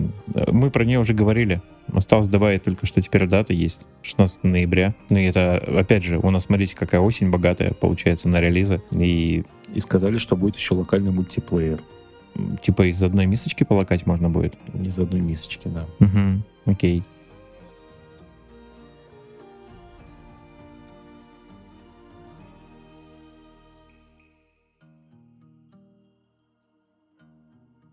Мы 0.49 0.71
про 0.71 0.85
нее 0.85 0.99
уже 0.99 1.13
говорили. 1.13 1.61
Осталось 1.93 2.29
добавить 2.29 2.65
только, 2.65 2.87
что 2.87 3.01
теперь 3.01 3.27
дата 3.27 3.53
есть. 3.53 3.87
16 4.03 4.43
ноября. 4.45 4.95
Ну, 5.11 5.19
и 5.19 5.25
это, 5.25 5.57
опять 5.57 6.03
же, 6.03 6.19
у 6.19 6.31
нас, 6.31 6.45
смотрите, 6.45 6.75
какая 6.75 7.01
осень 7.01 7.31
богатая 7.31 7.73
получается 7.73 8.29
на 8.29 8.41
релизы. 8.41 8.83
И 8.99 9.45
И 9.75 9.81
сказали, 9.81 10.19
что 10.19 10.37
будет 10.37 10.57
еще 10.57 10.75
локальный 10.75 11.13
мультиплеер. 11.13 11.81
Типа 12.63 12.91
из 12.91 13.03
одной 13.03 13.27
мисочки 13.27 13.65
полакать 13.65 14.07
можно 14.07 14.29
будет. 14.29 14.55
Из 14.75 14.99
одной 14.99 15.21
мисочки, 15.21 15.69
да. 15.69 15.87
Угу, 16.01 16.43
окей. 16.73 17.03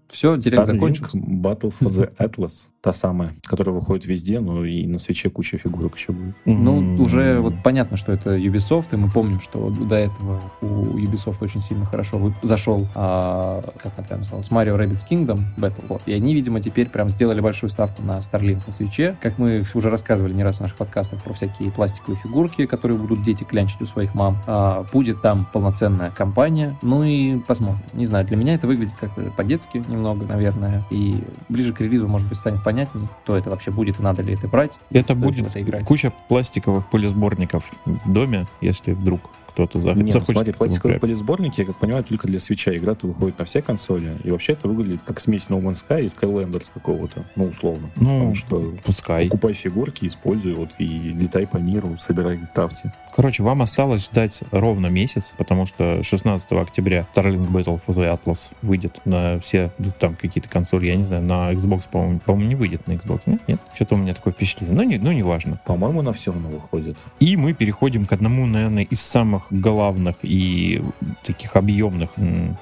Все, 0.07 0.37
директ 0.37 0.63
Starlink 0.63 0.73
закончился. 0.73 1.17
Battle 1.17 1.73
for 1.77 1.89
the 1.89 2.15
Atlas. 2.17 2.67
Та 2.83 2.91
самая, 2.91 3.33
которая 3.45 3.73
выходит 3.73 4.05
везде, 4.05 4.41
но 4.41 4.65
и 4.65 4.85
на 4.85 4.99
свече 4.99 5.29
куча 5.29 5.57
фигурок 5.57 5.95
еще 5.95 6.11
будет. 6.11 6.35
Ну, 6.43 6.79
М, 6.79 6.99
уже 6.99 7.39
вот 7.39 7.53
понятно, 7.63 7.95
что 7.95 8.11
это 8.11 8.35
Ubisoft, 8.35 8.87
и 8.91 8.97
мы 8.97 9.09
помним, 9.09 9.39
что 9.39 9.69
до 9.69 9.95
этого 9.95 10.41
у 10.59 10.97
Ubisoft 10.97 11.37
очень 11.39 11.61
сильно 11.61 11.85
хорошо 11.85 12.33
зашел, 12.41 12.85
а, 12.93 13.63
как 13.81 13.93
она 13.97 14.05
там 14.05 14.17
называлась, 14.19 14.49
Mario 14.49 14.77
Rabbids 14.77 15.05
Kingdom 15.09 15.43
Battle. 15.55 15.85
Вот. 15.87 16.01
И 16.07 16.11
они, 16.11 16.33
видимо, 16.33 16.59
теперь 16.59 16.89
прям 16.89 17.09
сделали 17.09 17.39
большую 17.39 17.69
ставку 17.69 18.01
на 18.01 18.17
Starlink 18.19 18.63
на 18.67 18.73
свече. 18.73 19.15
Как 19.21 19.37
мы 19.37 19.63
уже 19.73 19.89
рассказывали 19.89 20.33
не 20.33 20.43
раз 20.43 20.57
в 20.57 20.59
наших 20.59 20.75
подкастах 20.75 21.23
про 21.23 21.31
всякие 21.31 21.71
пластиковые 21.71 22.19
фигурки, 22.21 22.65
которые 22.65 22.97
будут 22.97 23.21
дети 23.23 23.45
клянчить 23.45 23.81
у 23.81 23.85
своих 23.85 24.13
мам. 24.13 24.39
А, 24.45 24.85
будет 24.91 25.21
там 25.21 25.47
полноценная 25.53 26.11
компания. 26.11 26.77
Ну 26.81 27.01
и 27.03 27.39
посмотрим. 27.39 27.85
Не 27.93 28.05
знаю, 28.05 28.25
для 28.27 28.35
меня 28.35 28.55
это 28.55 28.67
выглядит 28.67 28.95
как-то 28.99 29.21
по-детски 29.37 29.81
немного, 29.87 30.25
наверное. 30.25 30.85
И 30.91 31.23
ближе 31.47 31.71
к 31.71 31.79
релизу, 31.79 32.09
может 32.09 32.27
быть, 32.27 32.37
станет 32.37 32.61
понятнее, 32.73 33.07
кто 33.23 33.37
это 33.37 33.49
вообще 33.49 33.71
будет 33.71 33.99
и 33.99 34.03
надо 34.03 34.21
ли 34.21 34.33
это 34.33 34.47
брать. 34.47 34.79
Это 34.91 35.15
будет 35.15 35.47
это 35.47 35.61
играть. 35.61 35.85
куча 35.85 36.11
пластиковых 36.27 36.89
полисборников 36.89 37.63
в 37.85 38.11
доме, 38.11 38.47
если 38.61 38.93
вдруг 38.93 39.29
кто-то 39.53 39.79
за- 39.79 39.93
Не, 39.93 40.11
ну 40.11 40.25
смотри, 40.25 40.51
пластиковые 40.53 40.99
полисборники, 40.99 41.61
я 41.61 41.65
как 41.67 41.77
понимаю, 41.77 42.03
только 42.03 42.27
для 42.27 42.39
свеча. 42.39 42.75
Игра-то 42.75 43.07
выходит 43.07 43.37
на 43.39 43.45
все 43.45 43.61
консоли. 43.61 44.17
И 44.23 44.31
вообще 44.31 44.53
это 44.53 44.67
выглядит 44.67 45.01
как 45.03 45.19
смесь 45.19 45.47
No 45.49 45.61
Man's 45.61 45.83
Sky 45.87 46.03
и 46.03 46.05
Skylanders 46.07 46.71
какого-то. 46.73 47.25
Ну, 47.35 47.45
условно. 47.45 47.89
Ну, 47.95 48.03
Потому 48.19 48.35
что 48.35 48.73
пускай. 48.83 49.25
покупай 49.25 49.53
фигурки, 49.53 50.05
используй 50.05 50.53
вот 50.53 50.69
и 50.79 50.85
летай 50.85 51.47
по 51.47 51.57
миру, 51.57 51.95
собирай 51.99 52.39
крафти. 52.53 52.91
Короче, 53.15 53.43
вам 53.43 53.61
осталось 53.61 54.05
ждать 54.05 54.39
ровно 54.51 54.87
месяц, 54.87 55.33
потому 55.37 55.67
что 55.67 56.01
16 56.01 56.51
октября 56.53 57.05
Starlink 57.15 57.47
Battle 57.51 57.79
for 57.85 57.93
the 57.95 58.11
Atlas 58.19 58.53
выйдет 58.63 58.99
на 59.05 59.39
все 59.39 59.71
ну, 59.77 59.91
там 59.99 60.15
какие-то 60.15 60.49
консоли. 60.49 60.87
Я 60.87 60.95
не 60.95 61.03
знаю, 61.03 61.21
на 61.23 61.53
Xbox, 61.53 61.87
по-моему, 61.91 62.19
по-моему, 62.25 62.49
не 62.49 62.55
выйдет 62.55 62.87
на 62.87 62.93
Xbox. 62.93 63.21
Нет, 63.27 63.41
нет? 63.47 63.59
Что-то 63.75 63.95
у 63.95 63.97
меня 63.99 64.13
такое 64.13 64.33
впечатление. 64.33 64.75
Ну, 64.75 64.81
не, 64.83 64.97
ну, 64.97 65.11
неважно. 65.11 65.59
По-моему, 65.65 66.01
на 66.01 66.11
все 66.13 66.31
равно 66.31 66.49
выходит. 66.49 66.97
И 67.19 67.37
мы 67.37 67.53
переходим 67.53 68.05
к 68.07 68.13
одному, 68.13 68.47
наверное, 68.47 68.83
из 68.83 68.99
самых 69.01 69.42
самых 69.43 69.61
главных 69.61 70.15
и 70.23 70.81
таких 71.23 71.55
объемных 71.55 72.11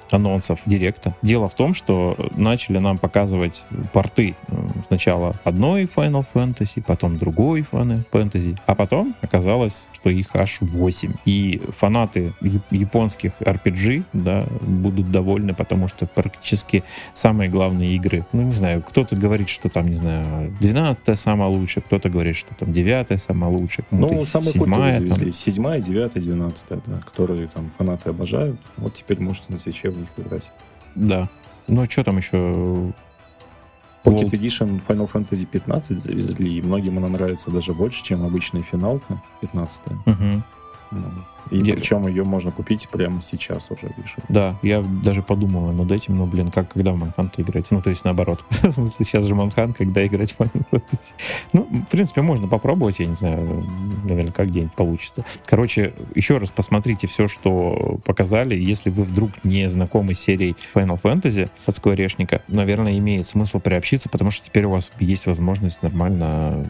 анонсов 0.10 0.60
Директа. 0.65 1.15
Дело 1.22 1.50
в 1.50 1.56
том, 1.56 1.74
что 1.74 2.15
начали 2.36 2.78
нам 2.78 2.98
показывать 2.98 3.63
порты 3.94 4.36
э, 4.48 4.56
сначала 4.88 5.36
одной 5.44 5.84
Final 5.84 6.26
Fantasy, 6.34 6.84
потом 6.86 7.17
другой 7.17 7.62
Final 7.62 8.06
Fantasy, 8.12 8.58
а 8.65 8.76
потом 8.76 9.15
оказалось, 9.22 9.88
что 9.94 10.10
их 10.10 10.28
аж 10.36 10.60
8. 10.62 11.13
И 11.26 11.62
фанаты 11.78 12.34
японских 12.72 13.34
RPG 13.39 14.04
да, 14.13 14.46
будут 14.62 15.12
довольны, 15.12 15.54
потому 15.54 15.88
что 15.88 16.06
практически 16.06 16.84
самые 17.13 17.50
главные 17.50 17.96
игры, 17.96 18.26
ну 18.34 18.44
не 18.44 18.54
знаю, 18.54 18.84
кто-то 18.88 19.15
говорит, 19.15 19.50
что 19.50 19.70
там, 19.70 19.88
не 19.88 19.96
знаю, 19.96 20.54
12 20.60 21.20
самая 21.20 21.50
лучшая, 21.50 21.84
кто-то 21.84 22.10
говорит, 22.10 22.36
что 22.36 22.54
там 22.56 22.72
9 22.72 23.22
самая 23.22 23.52
лучшая, 23.52 23.86
ну, 23.91 24.26
самая 24.26 24.52
7 24.52 25.10
там. 25.10 25.32
7 25.32 25.82
9 25.82 26.13
12 26.13 26.71
Вовка, 26.76 26.90
да, 26.90 27.02
которые 27.02 27.48
там 27.48 27.70
фанаты 27.78 28.10
обожают. 28.10 28.60
Вот 28.78 28.94
теперь 28.94 29.20
можете 29.20 29.46
на 29.50 29.60
свече 29.60 29.90
в 29.90 29.98
них 29.98 30.10
играть. 30.18 30.52
Да. 30.96 31.30
Ну, 31.68 31.86
что 31.86 32.04
там 32.04 32.18
еще? 32.18 32.38
Pocket 34.04 34.26
World. 34.26 34.32
Edition 34.32 34.82
Final 34.88 35.12
Fantasy 35.12 35.46
15 35.46 36.00
завезли, 36.02 36.58
и 36.58 36.62
многим 36.62 36.98
она 36.98 37.08
нравится 37.08 37.52
даже 37.52 37.74
больше, 37.74 38.04
чем 38.04 38.26
обычная 38.26 38.64
финалка 38.64 39.22
15 39.42 39.82
-я. 39.86 40.12
Угу. 40.12 40.44
И 41.50 41.58
Я- 41.60 41.76
причем 41.76 42.08
ее 42.08 42.24
можно 42.24 42.52
купить 42.52 42.88
прямо 42.90 43.22
сейчас 43.22 43.70
уже 43.72 43.92
вышел. 43.98 44.24
Да, 44.30 44.58
я 44.62 44.82
даже 44.82 45.22
подумал 45.24 45.72
над 45.72 45.92
этим, 45.92 46.18
но, 46.18 46.26
блин, 46.26 46.52
как 46.52 46.74
когда 46.74 46.92
в 46.92 46.98
Манханта 46.98 47.42
играть? 47.42 47.72
Ну, 47.72 47.82
то 47.82 47.90
есть 47.90 48.04
наоборот. 48.04 48.44
в 48.62 48.72
смысле, 48.72 49.06
сейчас 49.06 49.26
же 49.26 49.36
Манхан, 49.36 49.74
когда 49.74 50.06
играть 50.06 50.34
в 50.34 50.40
Final 50.40 50.66
Fantasy. 50.72 51.14
Ну, 51.54 51.64
в 51.64 51.90
принципе, 51.90 52.22
можно 52.22 52.48
попробовать, 52.48 53.00
я 53.00 53.06
не 53.06 53.16
знаю, 53.16 53.66
наверное, 54.04 54.32
как 54.32 54.48
где-нибудь 54.48 54.74
получится. 54.74 55.26
Короче, 55.46 55.94
еще 56.16 56.38
раз 56.38 56.52
посмотрите 56.52 57.08
все, 57.08 57.28
что 57.28 58.00
показали. 58.06 58.56
Если 58.56 58.90
вы 58.90 59.04
вдруг 59.04 59.32
не 59.44 59.68
знакомы 59.70 60.14
с 60.14 60.20
серией 60.20 60.56
Final 60.74 61.00
Fantasy 61.02 61.50
от 61.66 61.76
Скворечника, 61.76 62.42
наверное, 62.48 62.98
имеет 62.98 63.28
смысл 63.28 63.60
приобщиться, 63.60 64.10
потому 64.10 64.32
что 64.32 64.46
теперь 64.46 64.66
у 64.66 64.72
вас 64.72 64.92
есть 65.00 65.26
возможность 65.26 65.82
нормально, 65.84 66.68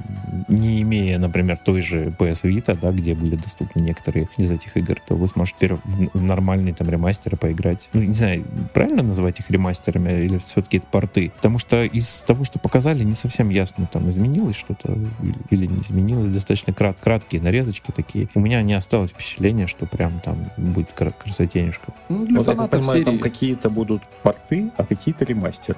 не 0.48 0.82
имея, 0.82 1.18
например, 1.18 1.58
той 1.58 1.82
же 1.82 2.14
PS 2.20 2.44
Vita, 2.44 2.78
да, 2.80 2.92
где 2.92 3.14
были 3.16 3.36
доступны 3.36 3.82
некоторые 3.82 4.02
некоторые 4.02 4.30
из 4.38 4.52
этих 4.52 4.61
игр, 4.76 4.98
то 5.08 5.16
вы 5.16 5.28
сможете 5.28 5.58
теперь 5.58 5.78
в 5.84 6.22
нормальные 6.22 6.74
там 6.74 6.90
ремастеры 6.90 7.38
поиграть. 7.38 7.90
Ну, 7.94 8.02
не 8.02 8.14
знаю, 8.14 8.44
правильно 8.74 9.04
называть 9.04 9.40
их 9.40 9.50
ремастерами 9.50 10.24
или 10.24 10.38
все-таки 10.38 10.78
это 10.78 10.88
порты? 10.88 11.32
Потому 11.36 11.58
что 11.58 11.84
из 11.84 12.24
того, 12.24 12.44
что 12.44 12.60
показали, 12.60 13.04
не 13.04 13.16
совсем 13.16 13.50
ясно, 13.50 13.88
там 13.92 14.10
изменилось 14.10 14.56
что-то 14.56 14.98
или 15.50 15.66
не 15.66 15.82
изменилось. 15.82 16.34
Достаточно 16.34 16.74
крат 16.74 17.00
краткие 17.00 17.42
нарезочки 17.42 17.92
такие. 17.92 18.30
У 18.36 18.40
меня 18.40 18.62
не 18.62 18.74
осталось 18.74 19.12
впечатления, 19.12 19.68
что 19.68 19.86
прям 19.86 20.20
там 20.20 20.52
будет 20.58 20.94
красотенежка. 20.94 21.94
Ну, 22.10 22.26
для 22.26 22.38
вот, 22.38 22.46
фанатов 22.46 22.74
я 22.74 22.80
понимаю, 22.80 23.00
серии... 23.00 23.06
там 23.06 23.20
какие-то 23.20 23.70
будут 23.70 24.02
порты, 24.24 24.72
а 24.78 24.86
какие-то 24.86 25.26
ремастеры. 25.26 25.78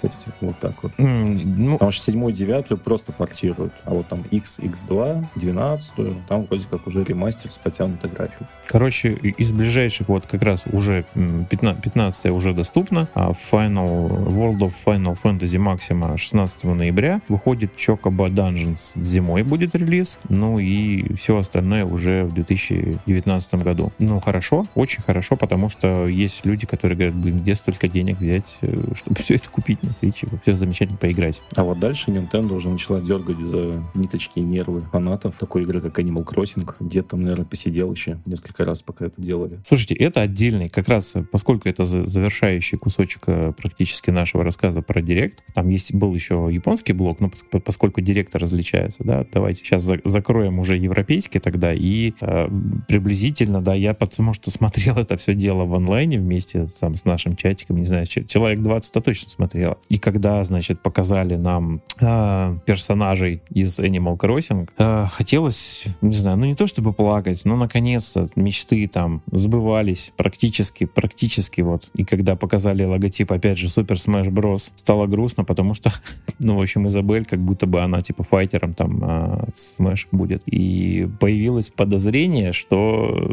То 0.00 0.06
есть 0.06 0.26
вот 0.40 0.58
так 0.58 0.82
вот. 0.82 0.92
Ну... 0.98 1.72
Потому 1.72 1.90
что 1.90 2.04
седьмую, 2.04 2.32
девятую 2.32 2.78
просто 2.78 3.12
портируют. 3.12 3.72
А 3.84 3.90
вот 3.90 4.06
там 4.08 4.22
X, 4.30 4.60
X2, 4.60 5.26
12, 5.34 6.26
там 6.28 6.46
вроде 6.46 6.66
как 6.70 6.86
уже 6.86 7.02
ремастер 7.04 7.50
с 7.50 7.58
потянутой 7.58 8.10
графикой. 8.10 8.46
Короче, 8.66 9.12
из 9.12 9.52
ближайших 9.52 10.08
вот 10.08 10.26
как 10.26 10.42
раз 10.42 10.64
уже 10.72 11.04
15, 11.14 11.82
15 11.82 12.26
уже 12.26 12.54
доступно, 12.54 13.08
а 13.14 13.32
Final 13.50 14.08
World 14.08 14.58
of 14.58 14.74
Final 14.84 15.16
Fantasy 15.20 15.58
Maxima 15.58 16.16
16 16.16 16.64
ноября 16.64 17.20
выходит 17.28 17.72
Chocobo 17.76 18.28
Dungeons 18.28 18.92
зимой 19.02 19.42
будет 19.42 19.74
релиз, 19.74 20.18
ну 20.28 20.58
и 20.58 21.14
все 21.14 21.38
остальное 21.38 21.84
уже 21.84 22.24
в 22.24 22.34
2019 22.34 23.54
году. 23.56 23.92
Ну 23.98 24.20
хорошо, 24.20 24.66
очень 24.74 25.02
хорошо, 25.02 25.36
потому 25.36 25.68
что 25.68 26.06
есть 26.06 26.44
люди, 26.46 26.66
которые 26.66 26.96
говорят, 26.96 27.16
блин, 27.16 27.36
где 27.38 27.54
столько 27.54 27.88
денег 27.88 28.18
взять, 28.18 28.58
э, 28.60 28.94
чтобы 28.94 29.16
все 29.16 29.36
это 29.36 29.48
купить 29.48 29.82
на 29.88 29.92
Switch, 29.92 30.26
и 30.30 30.38
все 30.42 30.54
замечательно 30.54 30.98
поиграть. 30.98 31.42
А 31.56 31.64
вот 31.64 31.78
дальше 31.80 32.10
Nintendo 32.10 32.54
уже 32.54 32.68
начала 32.68 33.00
дергать 33.00 33.40
за 33.40 33.82
ниточки 33.94 34.38
и 34.38 34.42
нервы 34.42 34.82
фанатов 34.92 35.36
такой 35.36 35.62
игры, 35.62 35.80
как 35.80 35.98
Animal 35.98 36.24
Crossing. 36.24 36.68
Где 36.80 37.02
там, 37.02 37.22
наверное, 37.22 37.46
посидел 37.46 37.92
еще 37.92 38.18
несколько 38.26 38.64
раз, 38.64 38.82
пока 38.82 39.06
это 39.06 39.20
делали. 39.20 39.60
Слушайте, 39.64 39.94
это 39.94 40.20
отдельный, 40.22 40.68
как 40.68 40.88
раз 40.88 41.14
поскольку 41.30 41.68
это 41.68 41.84
завершающий 41.84 42.78
кусочек 42.78 43.22
э, 43.26 43.52
практически 43.56 44.10
нашего 44.10 44.44
рассказа 44.44 44.82
про 44.82 45.00
Директ, 45.00 45.42
там 45.54 45.68
есть 45.68 45.94
был 45.94 46.14
еще 46.14 46.48
японский 46.50 46.92
блок, 46.92 47.20
но 47.20 47.30
поскольку 47.60 48.00
Директ 48.00 48.34
различается, 48.34 49.04
да, 49.04 49.24
давайте 49.32 49.60
сейчас 49.60 49.82
за 49.82 50.00
закроем 50.04 50.58
уже 50.58 50.76
европейский 50.76 51.38
тогда 51.38 51.72
и 51.72 52.12
э, 52.20 52.48
приблизительно, 52.88 53.62
да, 53.62 53.74
я 53.74 53.94
потому 53.94 54.32
что 54.32 54.50
смотрел 54.50 54.96
это 54.96 55.16
все 55.16 55.34
дело 55.34 55.64
в 55.64 55.74
онлайне 55.74 56.18
вместе 56.18 56.66
сам 56.68 56.94
с 56.94 57.04
нашим 57.04 57.36
чатиком, 57.36 57.76
не 57.76 57.86
знаю, 57.86 58.06
человек 58.06 58.60
20-то 58.60 59.00
точно 59.00 59.30
смотрел. 59.30 59.77
И 59.88 59.98
когда, 59.98 60.42
значит, 60.44 60.80
показали 60.80 61.36
нам 61.36 61.80
э, 62.00 62.58
персонажей 62.64 63.42
из 63.50 63.78
Animal 63.78 64.16
Crossing, 64.16 64.68
э, 64.78 65.06
хотелось, 65.10 65.84
не 66.00 66.14
знаю, 66.14 66.36
ну 66.36 66.46
не 66.46 66.54
то 66.54 66.66
чтобы 66.66 66.92
плакать, 66.92 67.42
но 67.44 67.56
наконец-то 67.56 68.28
мечты 68.36 68.86
там 68.88 69.22
сбывались 69.30 70.12
практически, 70.16 70.84
практически 70.84 71.60
вот. 71.60 71.88
И 71.96 72.04
когда 72.04 72.36
показали 72.36 72.84
логотип, 72.84 73.32
опять 73.32 73.58
же, 73.58 73.68
Super 73.68 73.96
Smash 73.96 74.30
Bros, 74.30 74.70
стало 74.76 75.06
грустно, 75.06 75.44
потому 75.44 75.74
что, 75.74 75.92
ну, 76.38 76.56
в 76.56 76.60
общем, 76.60 76.86
Изабель, 76.86 77.24
как 77.24 77.40
будто 77.40 77.66
бы 77.66 77.80
она 77.80 78.00
типа 78.00 78.22
файтером 78.22 78.74
там 78.74 79.02
э, 79.02 79.44
Smash 79.56 80.06
будет. 80.12 80.42
И 80.46 81.08
появилось 81.20 81.70
подозрение, 81.70 82.52
что 82.52 83.32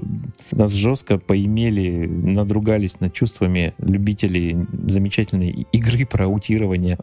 нас 0.51 0.71
жестко 0.71 1.17
поимели, 1.17 2.07
надругались 2.07 2.99
над 2.99 3.13
чувствами 3.13 3.73
любителей 3.77 4.57
замечательной 4.71 5.67
игры 5.71 6.05
про 6.05 6.27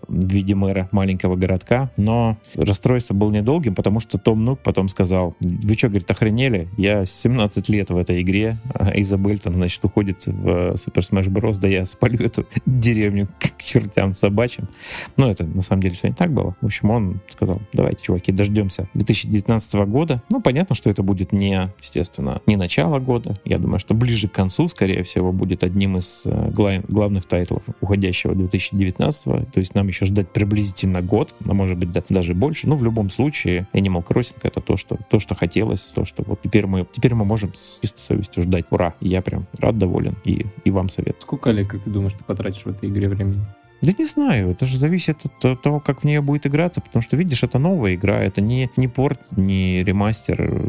в 0.09 0.27
виде 0.27 0.55
мэра 0.55 0.89
маленького 0.93 1.37
городка. 1.37 1.91
Но 1.97 2.37
расстройство 2.55 3.15
было 3.15 3.31
недолгим, 3.31 3.75
потому 3.75 4.01
что 4.01 4.19
Том 4.19 4.45
Нук 4.45 4.61
потом 4.61 4.89
сказал, 4.89 5.35
вы 5.41 5.75
что, 5.75 5.89
говорит, 5.89 6.11
охренели? 6.11 6.69
Я 6.77 7.05
17 7.05 7.69
лет 7.69 7.91
в 7.91 7.97
этой 7.97 8.23
игре, 8.23 8.59
а 8.75 8.91
Изабель 9.01 9.39
там, 9.39 9.55
значит, 9.55 9.85
уходит 9.85 10.27
в 10.27 10.75
Super 10.75 11.01
Smash 11.01 11.29
Bros. 11.29 11.59
Да 11.59 11.69
я 11.69 11.85
спалю 11.85 12.25
эту 12.25 12.47
деревню 12.67 13.29
к 13.39 13.63
чертям 13.63 14.15
собачьим. 14.15 14.69
Но 15.17 15.31
это 15.31 15.45
на 15.45 15.63
самом 15.63 15.83
деле 15.83 15.95
все 15.95 16.09
не 16.09 16.15
так 16.15 16.33
было. 16.33 16.57
В 16.61 16.67
общем, 16.67 16.91
он 16.91 17.21
сказал, 17.31 17.61
давайте, 17.73 18.05
чуваки, 18.05 18.33
дождемся 18.33 18.89
2019 18.95 19.75
года. 19.87 20.23
Ну, 20.31 20.41
понятно, 20.41 20.75
что 20.75 20.91
это 20.91 21.03
будет 21.03 21.33
не, 21.33 21.71
естественно, 21.81 22.41
не 22.47 22.57
начало 22.57 22.99
года. 22.99 23.39
Я 23.45 23.59
думаю, 23.59 23.79
что 23.79 23.95
ближе 23.95 24.29
к 24.29 24.33
концу, 24.33 24.69
скорее 24.69 25.03
всего, 25.03 25.33
будет 25.33 25.65
одним 25.65 25.97
из 25.97 26.23
э, 26.25 26.51
главных 26.51 27.25
тайтлов 27.25 27.63
уходящего 27.81 28.35
2019 28.35 29.22
то 29.25 29.59
есть 29.59 29.75
нам 29.75 29.89
еще 29.89 30.07
ждать 30.07 30.29
приблизительно 30.29 31.03
год, 31.03 31.35
а 31.47 31.55
может 31.55 31.79
быть 31.79 31.91
даже 32.09 32.35
больше. 32.35 32.69
Но 32.69 32.77
в 32.77 32.85
любом 32.85 33.11
случае 33.11 33.69
Animal 33.73 34.07
Crossing 34.07 34.39
это 34.43 34.61
то, 34.61 34.77
что, 34.77 34.99
то, 35.09 35.19
что 35.19 35.35
хотелось, 35.35 35.83
то, 35.83 36.05
что 36.05 36.23
вот 36.27 36.41
теперь 36.43 36.67
мы, 36.67 36.87
теперь 36.91 37.15
мы 37.15 37.25
можем 37.25 37.53
с 37.55 37.81
чистой 37.81 38.01
совестью 38.01 38.43
ждать. 38.43 38.67
Ура! 38.71 38.95
Я 39.01 39.23
прям 39.23 39.47
рад, 39.59 39.79
доволен 39.79 40.17
и, 40.25 40.47
и 40.65 40.71
вам 40.71 40.89
совет. 40.89 41.17
Сколько, 41.21 41.51
Олег, 41.51 41.69
как 41.69 41.83
ты 41.83 41.91
думаешь, 41.91 42.13
ты 42.13 42.25
потратишь 42.25 42.65
в 42.65 42.69
этой 42.69 42.89
игре 42.89 43.09
времени? 43.09 43.41
Да 43.83 43.93
не 43.99 44.05
знаю, 44.05 44.51
это 44.53 44.65
же 44.65 44.79
зависит 44.79 45.19
от 45.43 45.61
того, 45.61 45.81
как 45.81 46.03
в 46.03 46.05
нее 46.05 46.21
будет 46.21 46.47
играться, 46.47 46.81
потому 46.81 47.03
что, 47.03 47.17
видишь, 47.17 47.43
это 47.43 47.59
новая 47.59 47.97
игра, 47.97 48.23
это 48.23 48.41
не, 48.41 48.71
не 48.77 48.87
порт, 48.87 49.19
не 49.37 49.83
ремастер. 49.83 50.63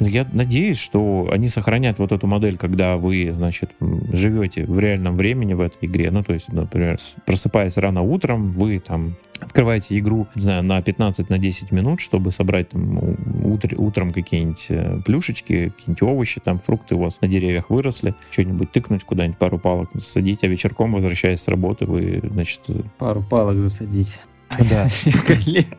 Я 0.00 0.26
надеюсь, 0.30 0.78
что 0.78 1.30
они 1.32 1.48
сохранят 1.48 1.98
вот 1.98 2.12
эту 2.12 2.26
модель, 2.26 2.58
когда 2.58 2.98
вы, 2.98 3.32
значит, 3.34 3.70
живете 4.12 4.66
в 4.66 4.78
реальном 4.78 5.16
времени 5.16 5.54
в 5.54 5.62
этой 5.62 5.86
игре. 5.86 6.10
Ну, 6.10 6.22
то 6.22 6.34
есть, 6.34 6.52
например, 6.52 6.98
просыпаясь 7.24 7.78
рано 7.78 8.02
утром, 8.02 8.52
вы 8.52 8.80
там 8.80 9.16
открываете 9.40 9.98
игру, 9.98 10.26
не 10.34 10.42
знаю, 10.42 10.62
на 10.62 10.80
15, 10.82 11.30
на 11.30 11.38
10 11.38 11.72
минут, 11.72 12.00
чтобы 12.00 12.32
собрать 12.32 12.70
там, 12.70 12.98
утр, 13.44 13.74
утром 13.76 14.10
какие-нибудь 14.10 14.66
э, 14.68 15.00
плюшечки, 15.04 15.70
какие-нибудь 15.70 16.02
овощи, 16.02 16.40
там 16.40 16.58
фрукты 16.58 16.94
у 16.94 17.00
вас 17.00 17.20
на 17.20 17.28
деревьях 17.28 17.70
выросли, 17.70 18.14
что-нибудь 18.30 18.72
тыкнуть 18.72 19.04
куда-нибудь, 19.04 19.38
пару 19.38 19.58
палок 19.58 19.90
засадить, 19.94 20.44
а 20.44 20.48
вечерком, 20.48 20.92
возвращаясь 20.92 21.40
с 21.40 21.48
работы, 21.48 21.86
вы, 21.86 22.20
значит... 22.30 22.60
Пару 22.98 23.22
палок 23.22 23.56
засадить. 23.56 24.18
Да. 24.58 24.88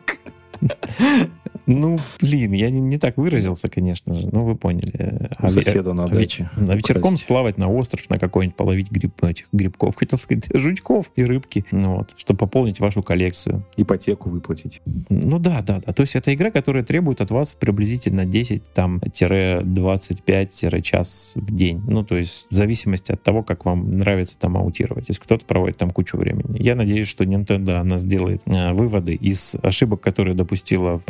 Ну, 1.72 2.00
блин, 2.20 2.50
я 2.52 2.68
не, 2.70 2.80
не 2.80 2.98
так 2.98 3.16
выразился, 3.16 3.68
конечно 3.68 4.12
же, 4.14 4.28
но 4.32 4.44
вы 4.44 4.56
поняли. 4.56 5.30
А 5.36 5.48
соседа 5.48 5.92
на 5.92 6.08
даче. 6.08 6.50
А 6.56 6.74
вечерком 6.74 7.16
сплавать 7.16 7.58
на 7.58 7.68
остров, 7.68 8.10
на 8.10 8.18
какой-нибудь 8.18 8.56
половить 8.56 8.90
гриб, 8.90 9.22
этих 9.22 9.46
грибков, 9.52 9.94
хотел 10.00 10.18
сказать, 10.18 10.48
жучков 10.52 11.12
и 11.14 11.22
рыбки, 11.24 11.64
ну, 11.70 11.98
вот, 11.98 12.14
чтобы 12.16 12.38
пополнить 12.38 12.80
вашу 12.80 13.04
коллекцию. 13.04 13.64
Ипотеку 13.76 14.30
выплатить. 14.30 14.82
Ну 15.08 15.38
да, 15.38 15.62
да, 15.62 15.80
да. 15.84 15.92
То 15.92 16.00
есть 16.02 16.16
это 16.16 16.34
игра, 16.34 16.50
которая 16.50 16.82
требует 16.82 17.20
от 17.20 17.30
вас 17.30 17.54
приблизительно 17.54 18.24
10, 18.24 18.72
там, 18.72 18.98
25-час 18.98 21.32
в 21.36 21.54
день. 21.54 21.80
Ну, 21.86 22.02
то 22.04 22.16
есть 22.16 22.48
в 22.50 22.54
зависимости 22.54 23.12
от 23.12 23.22
того, 23.22 23.44
как 23.44 23.64
вам 23.64 23.84
нравится 23.84 24.36
там 24.38 24.56
аутировать. 24.56 25.06
То 25.06 25.10
есть 25.10 25.20
кто-то 25.20 25.46
проводит 25.46 25.76
там 25.76 25.90
кучу 25.90 26.16
времени. 26.16 26.60
Я 26.60 26.74
надеюсь, 26.74 27.06
что 27.06 27.22
Nintendo, 27.24 27.74
она 27.74 27.98
сделает 27.98 28.42
э, 28.46 28.72
выводы 28.72 29.14
из 29.14 29.54
ошибок, 29.62 30.00
которые 30.00 30.34
допустила 30.34 30.98
в 30.98 31.04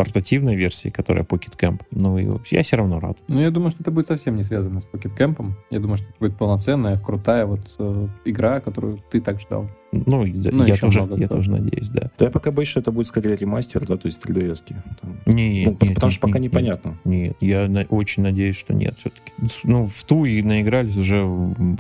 портативной 0.51 0.57
версии, 0.57 0.91
которая 0.91 1.25
Pocket 1.25 1.57
Camp. 1.59 1.83
Ну, 1.91 2.19
и 2.19 2.27
я 2.51 2.63
все 2.63 2.77
равно 2.77 3.01
рад. 3.01 3.19
Ну, 3.29 3.41
я 3.41 3.51
думаю, 3.51 3.71
что 3.71 3.83
это 3.83 3.91
будет 3.91 4.07
совсем 4.07 4.37
не 4.37 4.43
связано 4.43 4.81
с 4.81 4.87
Pocket 4.87 5.17
Camp. 5.17 5.53
Я 5.71 5.81
думаю, 5.81 5.97
что 5.97 6.07
это 6.07 6.17
будет 6.19 6.37
полноценная, 6.37 6.99
крутая 6.99 7.47
вот 7.47 7.61
э, 7.79 8.09
игра, 8.25 8.61
которую 8.61 8.99
ты 9.11 9.21
так 9.21 9.41
ждал. 9.41 9.67
Ну, 9.93 10.25
ну 10.25 10.25
я, 10.25 10.77
тоже, 10.77 11.09
я 11.17 11.29
тоже 11.29 11.51
надеюсь, 11.51 11.89
да. 11.89 12.11
Да 12.19 12.27
я 12.27 12.31
пока 12.31 12.53
боюсь, 12.53 12.69
что 12.69 12.81
это 12.81 12.93
будет 12.93 13.07
скорее 13.07 13.35
ремастер, 13.35 13.87
да, 13.87 13.97
то 13.97 14.07
есть 14.07 14.23
3DS-ки. 14.23 14.77
Нет, 15.27 15.79
ну, 15.81 15.87
нет, 15.87 15.95
потому 15.95 16.11
нет, 16.11 16.13
что 16.13 16.21
пока 16.21 16.39
нет, 16.39 16.53
непонятно. 16.53 16.99
Нет, 17.05 17.37
я 17.41 17.69
на, 17.69 17.83
очень 17.83 18.23
надеюсь, 18.23 18.57
что 18.57 18.73
нет 18.73 18.99
все-таки. 18.99 19.33
Ну, 19.65 19.87
в 19.87 20.03
ту 20.05 20.25
и 20.25 20.43
наигрались 20.43 20.97
уже... 20.97 21.27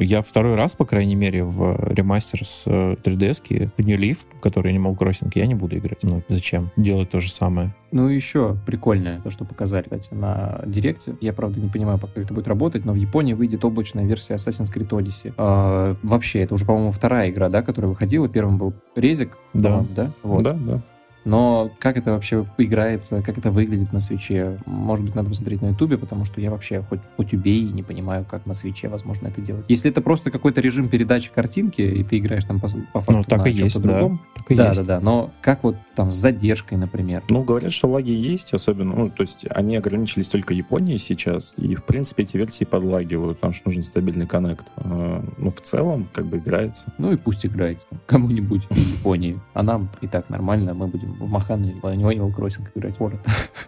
Я 0.00 0.22
второй 0.22 0.56
раз, 0.56 0.74
по 0.74 0.84
крайней 0.84 1.14
мере, 1.14 1.44
в 1.44 1.92
ремастер 1.92 2.44
с 2.44 2.66
3DS-ки, 2.66 3.70
в 3.76 3.80
New 3.80 3.98
Leaf, 3.98 4.18
который 4.42 4.74
Animal 4.74 4.96
Crossing, 4.98 5.30
я 5.34 5.46
не 5.46 5.54
буду 5.54 5.78
играть. 5.78 6.02
Ну, 6.02 6.22
зачем? 6.28 6.70
Делать 6.76 7.10
то 7.10 7.20
же 7.20 7.30
самое. 7.30 7.74
Ну, 7.92 8.08
еще 8.08 8.56
прикольное, 8.66 9.20
то, 9.20 9.30
что 9.30 9.44
показали, 9.44 9.82
кстати, 9.84 10.14
на 10.14 10.60
Директе. 10.64 11.16
Я, 11.20 11.32
правда, 11.32 11.60
не 11.60 11.68
понимаю, 11.68 11.98
как 11.98 12.16
это 12.16 12.32
будет 12.32 12.46
работать, 12.46 12.84
но 12.84 12.92
в 12.92 12.96
Японии 12.96 13.32
выйдет 13.32 13.64
облачная 13.64 14.04
версия 14.04 14.34
Assassin's 14.34 14.72
Creed 14.72 14.90
Odyssey. 14.90 15.34
А, 15.36 15.96
вообще, 16.02 16.40
это 16.40 16.54
уже, 16.54 16.64
по-моему, 16.64 16.92
вторая 16.92 17.30
игра, 17.30 17.48
да, 17.48 17.62
которая 17.62 17.90
выходила. 18.00 18.28
Первым 18.28 18.56
был 18.56 18.72
Резик, 18.96 19.36
да. 19.52 19.84
да? 19.94 20.10
Вот. 20.22 20.42
Да, 20.42 20.54
да. 20.54 20.80
Но 21.24 21.70
как 21.78 21.96
это 21.96 22.12
вообще 22.12 22.46
играется, 22.58 23.22
как 23.22 23.38
это 23.38 23.50
выглядит 23.50 23.92
на 23.92 24.00
свече, 24.00 24.58
может 24.66 25.04
быть, 25.04 25.14
надо 25.14 25.30
посмотреть 25.30 25.62
на 25.62 25.68
ютубе, 25.68 25.98
потому 25.98 26.24
что 26.24 26.40
я 26.40 26.50
вообще 26.50 26.82
хоть, 26.82 27.00
хоть 27.16 27.34
убей 27.34 27.60
и 27.60 27.72
не 27.72 27.82
понимаю, 27.82 28.24
как 28.28 28.46
на 28.46 28.54
свече 28.54 28.88
возможно 28.88 29.28
это 29.28 29.40
делать. 29.40 29.64
Если 29.68 29.90
это 29.90 30.00
просто 30.00 30.30
какой-то 30.30 30.60
режим 30.60 30.88
передачи 30.88 31.30
картинки, 31.30 31.82
и 31.82 32.02
ты 32.02 32.18
играешь 32.18 32.44
там 32.44 32.60
по, 32.60 32.68
по 32.68 33.00
факту 33.00 33.12
ну, 33.12 33.24
так 33.24 33.44
на 33.44 33.48
и 33.48 33.52
есть, 33.52 33.76
по-другому, 33.76 34.18
да. 34.18 34.40
Так 34.40 34.50
и 34.50 34.54
да, 34.54 34.68
есть. 34.68 34.78
да, 34.80 34.84
да, 34.84 35.00
но 35.00 35.30
как 35.40 35.62
вот 35.62 35.76
там 35.94 36.10
с 36.10 36.14
задержкой, 36.14 36.78
например? 36.78 37.22
Ну, 37.28 37.42
говорят, 37.42 37.72
что 37.72 37.88
лаги 37.88 38.12
есть, 38.12 38.54
особенно, 38.54 38.94
ну, 38.94 39.10
то 39.10 39.22
есть 39.22 39.44
они 39.50 39.76
ограничились 39.76 40.28
только 40.28 40.54
Японией 40.54 40.98
сейчас, 40.98 41.54
и, 41.56 41.74
в 41.74 41.84
принципе, 41.84 42.22
эти 42.22 42.36
версии 42.36 42.64
подлагивают, 42.64 43.38
потому 43.38 43.52
что 43.52 43.68
нужен 43.68 43.82
стабильный 43.82 44.26
коннект. 44.26 44.64
А, 44.76 45.24
ну, 45.36 45.50
в 45.50 45.60
целом, 45.60 46.08
как 46.12 46.26
бы 46.26 46.38
играется. 46.38 46.92
Ну 46.98 47.12
и 47.12 47.16
пусть 47.16 47.44
играется 47.44 47.86
кому-нибудь 48.06 48.64
в 48.70 48.76
Японии, 48.76 49.38
а 49.54 49.62
нам 49.62 49.88
и 50.00 50.06
так 50.06 50.28
нормально, 50.30 50.74
мы 50.74 50.86
будем 50.86 51.09
в 51.18 51.28
Махан 51.28 51.64
или 51.64 51.78
в 51.80 51.84
Animal 51.84 52.34
Crossing 52.34 52.66
играть 52.74 52.94
в 52.94 52.98
город. 52.98 53.20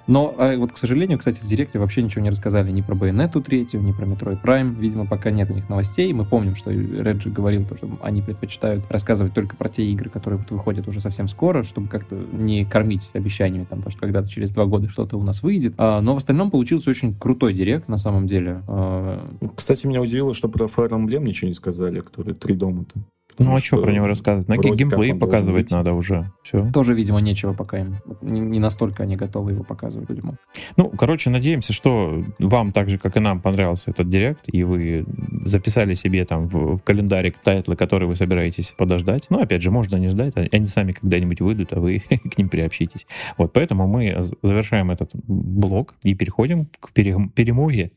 Но 0.06 0.34
а 0.38 0.56
вот, 0.56 0.72
к 0.72 0.76
сожалению, 0.76 1.18
кстати, 1.18 1.40
в 1.40 1.46
Директе 1.46 1.78
вообще 1.78 2.02
ничего 2.02 2.22
не 2.22 2.30
рассказали 2.30 2.70
ни 2.70 2.80
про 2.80 2.94
Bayonetta 2.94 3.40
третью, 3.40 3.82
ни 3.82 3.92
про 3.92 4.06
Metroid 4.06 4.42
Prime. 4.42 4.74
Видимо, 4.74 5.06
пока 5.06 5.30
нет 5.30 5.50
у 5.50 5.54
них 5.54 5.68
новостей. 5.68 6.12
Мы 6.12 6.24
помним, 6.24 6.54
что 6.54 6.70
Реджи 6.70 7.30
говорил, 7.30 7.64
то, 7.64 7.76
что 7.76 7.88
они 8.02 8.22
предпочитают 8.22 8.84
рассказывать 8.88 9.34
только 9.34 9.56
про 9.56 9.68
те 9.68 9.84
игры, 9.84 10.10
которые 10.10 10.40
вот 10.40 10.50
выходят 10.50 10.88
уже 10.88 11.00
совсем 11.00 11.28
скоро, 11.28 11.62
чтобы 11.62 11.88
как-то 11.88 12.16
не 12.32 12.64
кормить 12.64 13.10
обещаниями, 13.12 13.64
там, 13.64 13.78
потому 13.78 13.92
что 13.92 14.00
когда-то 14.00 14.28
через 14.28 14.50
два 14.50 14.64
года 14.66 14.88
что-то 14.88 15.16
у 15.16 15.22
нас 15.22 15.42
выйдет. 15.42 15.74
А, 15.78 16.00
но 16.00 16.14
в 16.14 16.16
остальном 16.18 16.50
получился 16.50 16.90
очень 16.90 17.14
крутой 17.14 17.54
Директ, 17.54 17.88
на 17.88 17.98
самом 17.98 18.26
деле. 18.26 18.62
А... 18.66 19.28
Кстати, 19.56 19.86
меня 19.86 20.00
удивило, 20.00 20.34
что 20.34 20.48
про 20.48 20.66
Fire 20.66 20.90
Emblem 20.90 21.24
ничего 21.24 21.48
не 21.48 21.54
сказали, 21.54 22.00
который 22.00 22.34
три 22.34 22.54
дома-то. 22.54 23.00
Ну 23.38 23.54
а 23.54 23.60
что 23.60 23.80
про 23.80 23.92
него 23.92 24.06
рассказывать? 24.06 24.48
На 24.48 24.56
геймплей 24.56 25.14
показывать 25.14 25.70
надо 25.70 25.94
уже. 25.94 26.30
Все. 26.42 26.70
Тоже, 26.72 26.94
видимо, 26.94 27.20
нечего 27.20 27.52
пока 27.52 27.78
им. 27.78 27.96
Не, 28.20 28.40
не 28.40 28.58
настолько 28.58 29.02
они 29.02 29.16
готовы 29.16 29.52
его 29.52 29.64
показывать, 29.64 30.08
видимо. 30.10 30.36
Ну, 30.76 30.88
короче, 30.90 31.30
надеемся, 31.30 31.72
что 31.72 32.22
вам 32.38 32.72
так 32.72 32.90
же, 32.90 32.98
как 32.98 33.16
и 33.16 33.20
нам, 33.20 33.40
понравился 33.40 33.90
этот 33.90 34.08
директ, 34.08 34.44
и 34.46 34.64
вы 34.64 35.04
записали 35.44 35.94
себе 35.94 36.24
там 36.24 36.48
в, 36.48 36.76
в 36.76 36.82
календарик 36.82 37.38
тайтлы, 37.38 37.76
которые 37.76 38.08
вы 38.08 38.16
собираетесь 38.16 38.74
подождать. 38.76 39.26
Ну, 39.30 39.40
опять 39.40 39.62
же, 39.62 39.70
можно 39.70 39.96
не 39.96 40.08
ждать, 40.08 40.34
они 40.36 40.64
сами 40.64 40.92
когда-нибудь 40.92 41.40
выйдут, 41.40 41.72
а 41.72 41.80
вы 41.80 42.02
к 42.30 42.38
ним 42.38 42.48
приобщитесь. 42.48 43.06
Вот, 43.36 43.52
поэтому 43.52 43.86
мы 43.86 44.22
завершаем 44.42 44.90
этот 44.90 45.10
блок 45.14 45.94
и 46.02 46.14
переходим 46.14 46.66
к 46.80 46.92
перемоге 46.92 47.92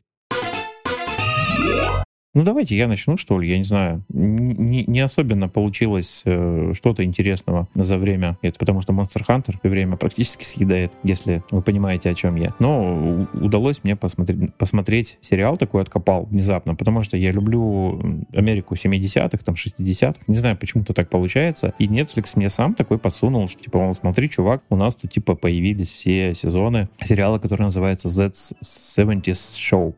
ну, 2.35 2.43
давайте 2.43 2.75
я 2.75 2.87
начну, 2.87 3.15
что 3.15 3.39
ли, 3.39 3.49
я 3.49 3.57
не 3.57 3.63
знаю. 3.63 4.03
Не, 4.09 4.83
не 4.83 4.99
особенно 4.99 5.47
получилось 5.47 6.21
э, 6.25 6.73
что-то 6.75 7.05
интересного 7.05 7.69
за 7.73 7.97
время, 7.97 8.37
это 8.41 8.59
потому 8.59 8.81
что 8.81 8.91
Monster 8.91 9.25
Hunter 9.25 9.55
время 9.63 9.95
практически 9.95 10.43
съедает, 10.43 10.91
если 11.01 11.43
вы 11.49 11.61
понимаете, 11.61 12.09
о 12.09 12.13
чем 12.13 12.35
я. 12.35 12.53
Но 12.59 13.25
удалось 13.33 13.85
мне 13.85 13.95
посмотреть, 13.95 14.53
посмотреть 14.55 15.17
сериал 15.21 15.55
такой 15.55 15.81
откопал 15.81 16.25
внезапно, 16.25 16.75
потому 16.75 17.03
что 17.03 17.15
я 17.15 17.31
люблю 17.31 18.25
Америку 18.33 18.75
70-х, 18.75 19.37
там, 19.37 19.55
60-х, 19.55 20.19
не 20.27 20.35
знаю, 20.35 20.57
почему-то 20.57 20.93
так 20.93 21.09
получается, 21.09 21.73
и 21.79 21.87
Netflix 21.87 22.33
мне 22.35 22.49
сам 22.49 22.73
такой 22.73 22.97
подсунул, 22.97 23.47
что, 23.47 23.63
типа, 23.63 23.93
смотри, 23.93 24.29
чувак, 24.29 24.61
у 24.69 24.75
нас 24.75 24.95
тут, 24.95 25.09
типа, 25.09 25.35
появились 25.35 25.93
все 25.93 26.33
сезоны 26.33 26.89
сериала, 27.01 27.39
который 27.39 27.63
называется 27.63 28.09
Z70's 28.09 29.55
Show. 29.57 29.93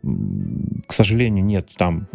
К 0.86 0.94
сожалению, 0.94 1.44
нет 1.44 1.72
там 1.76 2.08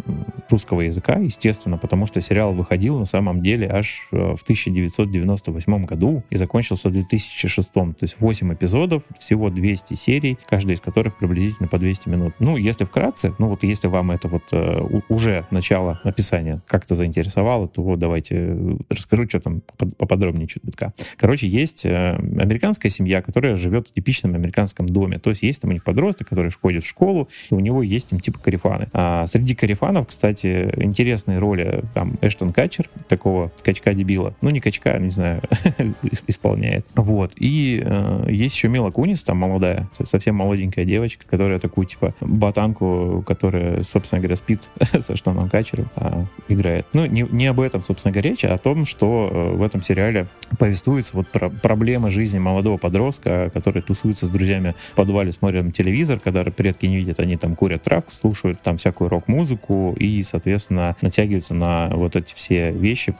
русского 0.49 0.81
языка, 0.81 1.15
естественно, 1.17 1.77
потому 1.77 2.05
что 2.05 2.21
сериал 2.21 2.53
выходил 2.53 2.99
на 2.99 3.05
самом 3.05 3.41
деле 3.41 3.67
аж 3.69 4.07
э, 4.11 4.35
в 4.35 4.41
1998 4.43 5.83
году 5.83 6.23
и 6.29 6.35
закончился 6.35 6.89
в 6.89 6.91
2006. 6.91 7.73
То 7.73 7.95
есть 8.01 8.19
8 8.19 8.53
эпизодов, 8.53 9.03
всего 9.19 9.49
200 9.49 9.93
серий, 9.93 10.37
каждая 10.45 10.75
из 10.75 10.81
которых 10.81 11.17
приблизительно 11.17 11.67
по 11.67 11.77
200 11.77 12.09
минут. 12.09 12.33
Ну, 12.39 12.57
если 12.57 12.85
вкратце, 12.85 13.33
ну 13.39 13.47
вот 13.47 13.63
если 13.63 13.87
вам 13.87 14.11
это 14.11 14.27
вот 14.27 14.43
uh, 14.51 15.03
уже 15.09 15.45
начало 15.51 15.99
написания 16.03 16.61
как-то 16.67 16.95
заинтересовало, 16.95 17.67
то 17.67 17.81
вот 17.81 17.99
давайте 17.99 18.35
э, 18.35 18.77
расскажу, 18.89 19.27
что 19.27 19.39
там 19.39 19.61
поподробнее 19.97 20.47
чутка. 20.47 20.93
Короче, 21.17 21.47
есть 21.47 21.85
американская 21.85 22.89
семья, 22.89 23.21
которая 23.21 23.55
живет 23.55 23.87
в 23.87 23.93
типичном 23.93 24.35
американском 24.35 24.87
доме. 24.87 25.19
То 25.19 25.29
есть 25.29 25.43
есть 25.43 25.61
там 25.61 25.71
у 25.71 25.73
них 25.73 25.83
подросток, 25.83 26.29
который 26.29 26.51
ходит 26.51 26.83
в 26.83 26.87
школу, 26.87 27.29
и 27.49 27.53
у 27.53 27.59
него 27.59 27.83
есть 27.83 28.09
там 28.09 28.19
типа 28.19 28.39
карифаны. 28.39 28.89
А 28.93 29.25
среди 29.27 29.55
карифанов, 29.55 30.02
кстати, 30.05 30.71
интересные 30.77 31.39
роли. 31.39 31.83
Там 31.93 32.17
Эштон 32.21 32.51
Качер, 32.51 32.89
такого 33.07 33.51
качка-дебила. 33.63 34.33
Ну, 34.41 34.49
не 34.49 34.59
качка, 34.59 34.97
не 34.97 35.09
знаю, 35.09 35.41
исполняет. 36.27 36.85
Вот. 36.95 37.31
И 37.35 37.81
э, 37.83 38.25
есть 38.29 38.55
еще 38.55 38.67
Мила 38.67 38.91
Кунис, 38.91 39.23
там 39.23 39.37
молодая, 39.37 39.89
совсем 40.03 40.35
молоденькая 40.35 40.85
девочка, 40.85 41.25
которая 41.27 41.59
такую, 41.59 41.85
типа, 41.85 42.13
ботанку, 42.21 43.23
которая, 43.25 43.83
собственно 43.83 44.21
говоря, 44.21 44.35
спит 44.35 44.69
со 44.99 45.13
Эштоном 45.13 45.49
Качером, 45.49 45.89
а, 45.95 46.25
играет. 46.47 46.85
Ну, 46.93 47.05
не, 47.05 47.25
не 47.29 47.47
об 47.47 47.59
этом, 47.59 47.81
собственно 47.81 48.11
говоря, 48.11 48.31
речь, 48.31 48.45
а 48.45 48.53
о 48.53 48.57
том, 48.57 48.85
что 48.85 49.29
э, 49.31 49.55
в 49.55 49.61
этом 49.61 49.81
сериале 49.81 50.27
повествуется 50.57 51.15
вот 51.15 51.27
про 51.27 51.49
проблемы 51.49 52.09
жизни 52.09 52.39
молодого 52.39 52.77
подростка, 52.77 53.49
который 53.53 53.81
тусуется 53.81 54.25
с 54.25 54.29
друзьями 54.29 54.75
в 54.91 54.95
подвале, 54.95 55.31
смотрят 55.31 55.73
телевизор, 55.73 56.19
когда 56.19 56.43
предки 56.43 56.85
не 56.85 56.97
видят, 56.97 57.19
они 57.19 57.37
там 57.37 57.55
курят 57.55 57.83
травку, 57.83 58.11
слушают 58.11 58.61
там 58.61 58.77
всякую 58.77 59.09
рок-музыку 59.09 59.92
и, 59.93 60.23
соответственно, 60.23 60.95
натягиваются 61.01 61.53
на 61.53 61.89
вот 61.93 62.15
эти 62.15 62.33
все 62.33 62.71
вещи, 62.71 63.15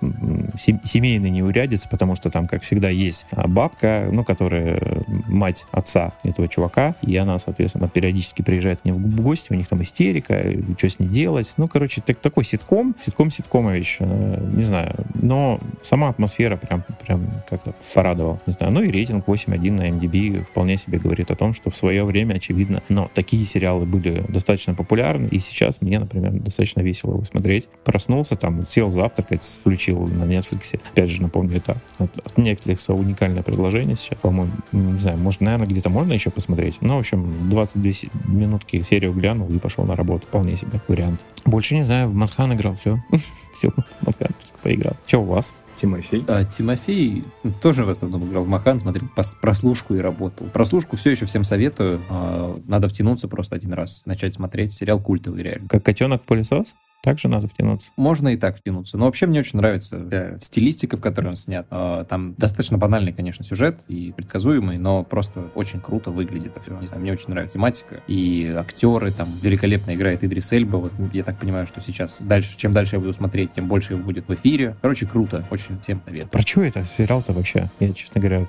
семейные 0.58 1.32
неурядицы, 1.32 1.88
потому 1.90 2.16
что 2.16 2.30
там, 2.30 2.46
как 2.48 2.64
всегда, 2.64 2.90
есть 2.90 3.26
а, 3.32 3.48
бабка, 3.48 4.10
ну, 4.12 4.24
которая 4.24 5.04
мать 5.28 5.66
отца 5.72 6.14
этого 6.24 6.48
чувака, 6.48 6.96
и 7.02 7.16
она, 7.18 7.38
соответственно, 7.38 7.90
периодически 7.90 8.42
приезжает 8.42 8.82
к 8.82 8.86
ним 8.86 8.96
в 8.96 9.22
гости, 9.22 9.52
у 9.52 9.56
них 9.56 9.68
там 9.68 9.82
истерика, 9.82 10.44
что 10.78 10.90
с 10.90 11.00
ней 11.00 11.08
делать. 11.08 11.54
Ну, 11.58 11.68
короче, 11.68 12.02
так, 12.02 12.18
такой 12.18 12.44
ситком, 12.44 12.96
ситком 13.04 13.30
ситкомович, 13.30 13.98
э, 14.00 14.50
не 14.54 14.64
знаю, 14.64 15.06
но 15.16 15.60
сама 15.84 16.10
атмосфера 16.10 16.58
прям, 16.58 16.84
прям 17.06 17.30
как-то 17.50 17.74
порадовала, 17.94 18.40
не 18.46 18.54
знаю. 18.54 18.74
Ну 18.74 18.82
и 18.82 18.92
рейтинг 18.92 19.28
8.1 19.28 19.72
на 19.72 19.90
MDB 19.90 20.44
вполне 20.44 20.78
себе 20.78 20.98
говорит 20.98 21.32
о 21.32 21.36
том, 21.36 21.54
что 21.54 21.70
в 21.70 21.76
свое 21.76 22.04
время, 22.04 22.36
очевидно, 22.36 22.82
но 22.90 23.10
такие 23.14 23.44
сериалы 23.46 23.86
были 23.86 24.24
достаточно 24.30 24.74
популярны, 24.74 25.28
и 25.28 25.40
сейчас 25.40 25.82
мне, 25.82 26.00
например, 26.00 26.32
достаточно 26.32 26.63
весело 26.82 27.12
его 27.12 27.24
смотреть. 27.24 27.70
Проснулся 27.84 28.36
там, 28.36 28.66
сел 28.66 28.90
завтракать, 28.90 29.44
включил 29.44 30.08
на 30.08 30.24
Netflix. 30.24 30.80
Опять 30.92 31.10
же, 31.10 31.22
напомню, 31.22 31.58
это 31.58 31.78
от, 31.98 32.18
от 32.18 32.38
Netflix 32.38 32.92
уникальное 32.94 33.44
предложение 33.44 33.96
сейчас, 33.96 34.20
по-моему, 34.22 34.54
не 34.72 35.00
знаю, 35.00 35.18
может, 35.18 35.42
наверное, 35.42 35.68
где-то 35.68 35.90
можно 35.90 36.14
еще 36.14 36.30
посмотреть. 36.30 36.78
Ну, 36.82 36.96
в 36.96 37.00
общем, 37.00 37.50
22 37.50 37.92
минутки 38.26 38.82
серию 38.82 39.14
глянул 39.14 39.50
и 39.50 39.60
пошел 39.60 39.86
на 39.86 39.96
работу. 39.96 40.28
Вполне 40.28 40.58
себе 40.58 40.82
вариант. 40.88 41.22
Больше 41.46 41.76
не 41.76 41.82
знаю, 41.82 42.10
в 42.10 42.14
Масхан 42.14 42.54
играл, 42.54 42.76
все. 42.76 42.98
все, 43.56 43.72
Масхан 44.02 44.32
поиграл. 44.62 44.96
Что 45.06 45.20
у 45.20 45.26
вас? 45.26 45.54
Тимофей? 45.76 46.24
А, 46.28 46.44
Тимофей 46.44 47.24
тоже 47.62 47.84
в 47.84 47.90
основном 47.90 48.28
играл 48.30 48.44
в 48.44 48.48
Махан, 48.48 48.80
смотрел 48.80 49.08
прослушку 49.42 49.96
и 49.96 50.00
работал. 50.00 50.48
Прослушку 50.48 50.98
все 50.98 51.12
еще 51.12 51.26
всем 51.26 51.44
советую. 51.44 52.02
А, 52.10 52.60
надо 52.66 52.88
втянуться 52.88 53.28
просто 53.28 53.56
один 53.56 53.74
раз, 53.74 54.04
начать 54.06 54.34
смотреть. 54.34 54.74
Сериал 54.74 55.02
культовый 55.02 55.44
реально. 55.44 55.68
Как 55.68 55.84
котенок 55.84 56.24
в 56.24 56.26
пылесос? 56.26 56.76
Также 57.04 57.28
надо 57.28 57.50
втянуться. 57.50 57.92
Можно 57.98 58.30
и 58.30 58.38
так 58.38 58.58
втянуться. 58.58 58.98
Но 58.98 59.06
вообще 59.06 59.28
мне 59.28 59.40
очень 59.40 59.60
нравится 59.60 60.38
стилистика, 60.42 60.96
в 60.96 61.02
которой 61.02 61.28
он 61.28 61.36
снят. 61.36 61.68
А, 61.70 62.06
там 62.06 62.34
достаточно 62.36 62.78
банальный, 62.78 63.12
конечно, 63.12 63.44
сюжет 63.44 63.82
и 63.90 64.14
предсказуемый, 64.16 64.78
но 64.78 65.04
просто 65.04 65.52
очень 65.54 65.82
круто 65.82 66.12
выглядит. 66.12 66.54
Не 66.80 66.88
знаю, 66.88 67.02
мне 67.02 67.12
очень 67.12 67.30
нравится 67.30 67.56
тематика. 67.56 68.02
И 68.08 68.56
актеры, 68.58 69.12
там 69.12 69.28
великолепно 69.42 69.94
играет 69.94 70.24
Идрис 70.24 70.50
Эльба. 70.54 70.78
Вот 70.78 70.94
я 71.12 71.26
так 71.26 71.38
понимаю, 71.40 71.68
что 71.68 71.82
сейчас 71.82 72.22
дальше, 72.22 72.56
чем 72.56 72.72
дальше 72.72 72.96
я 72.96 73.00
буду 73.02 73.12
смотреть, 73.12 73.52
тем 73.52 73.68
больше 73.68 73.94
его 73.94 74.04
будет 74.04 74.30
в 74.30 74.34
эфире. 74.34 74.78
Короче, 74.82 75.06
круто. 75.06 75.46
Очень 75.52 75.82
всем 75.82 76.02
советую. 76.06 76.30
Про 76.30 76.42
что 76.42 76.64
это 76.64 76.86
сериал-то 76.86 77.34
вообще? 77.34 77.70
Я, 77.82 77.92
честно 77.94 78.22
говоря, 78.22 78.48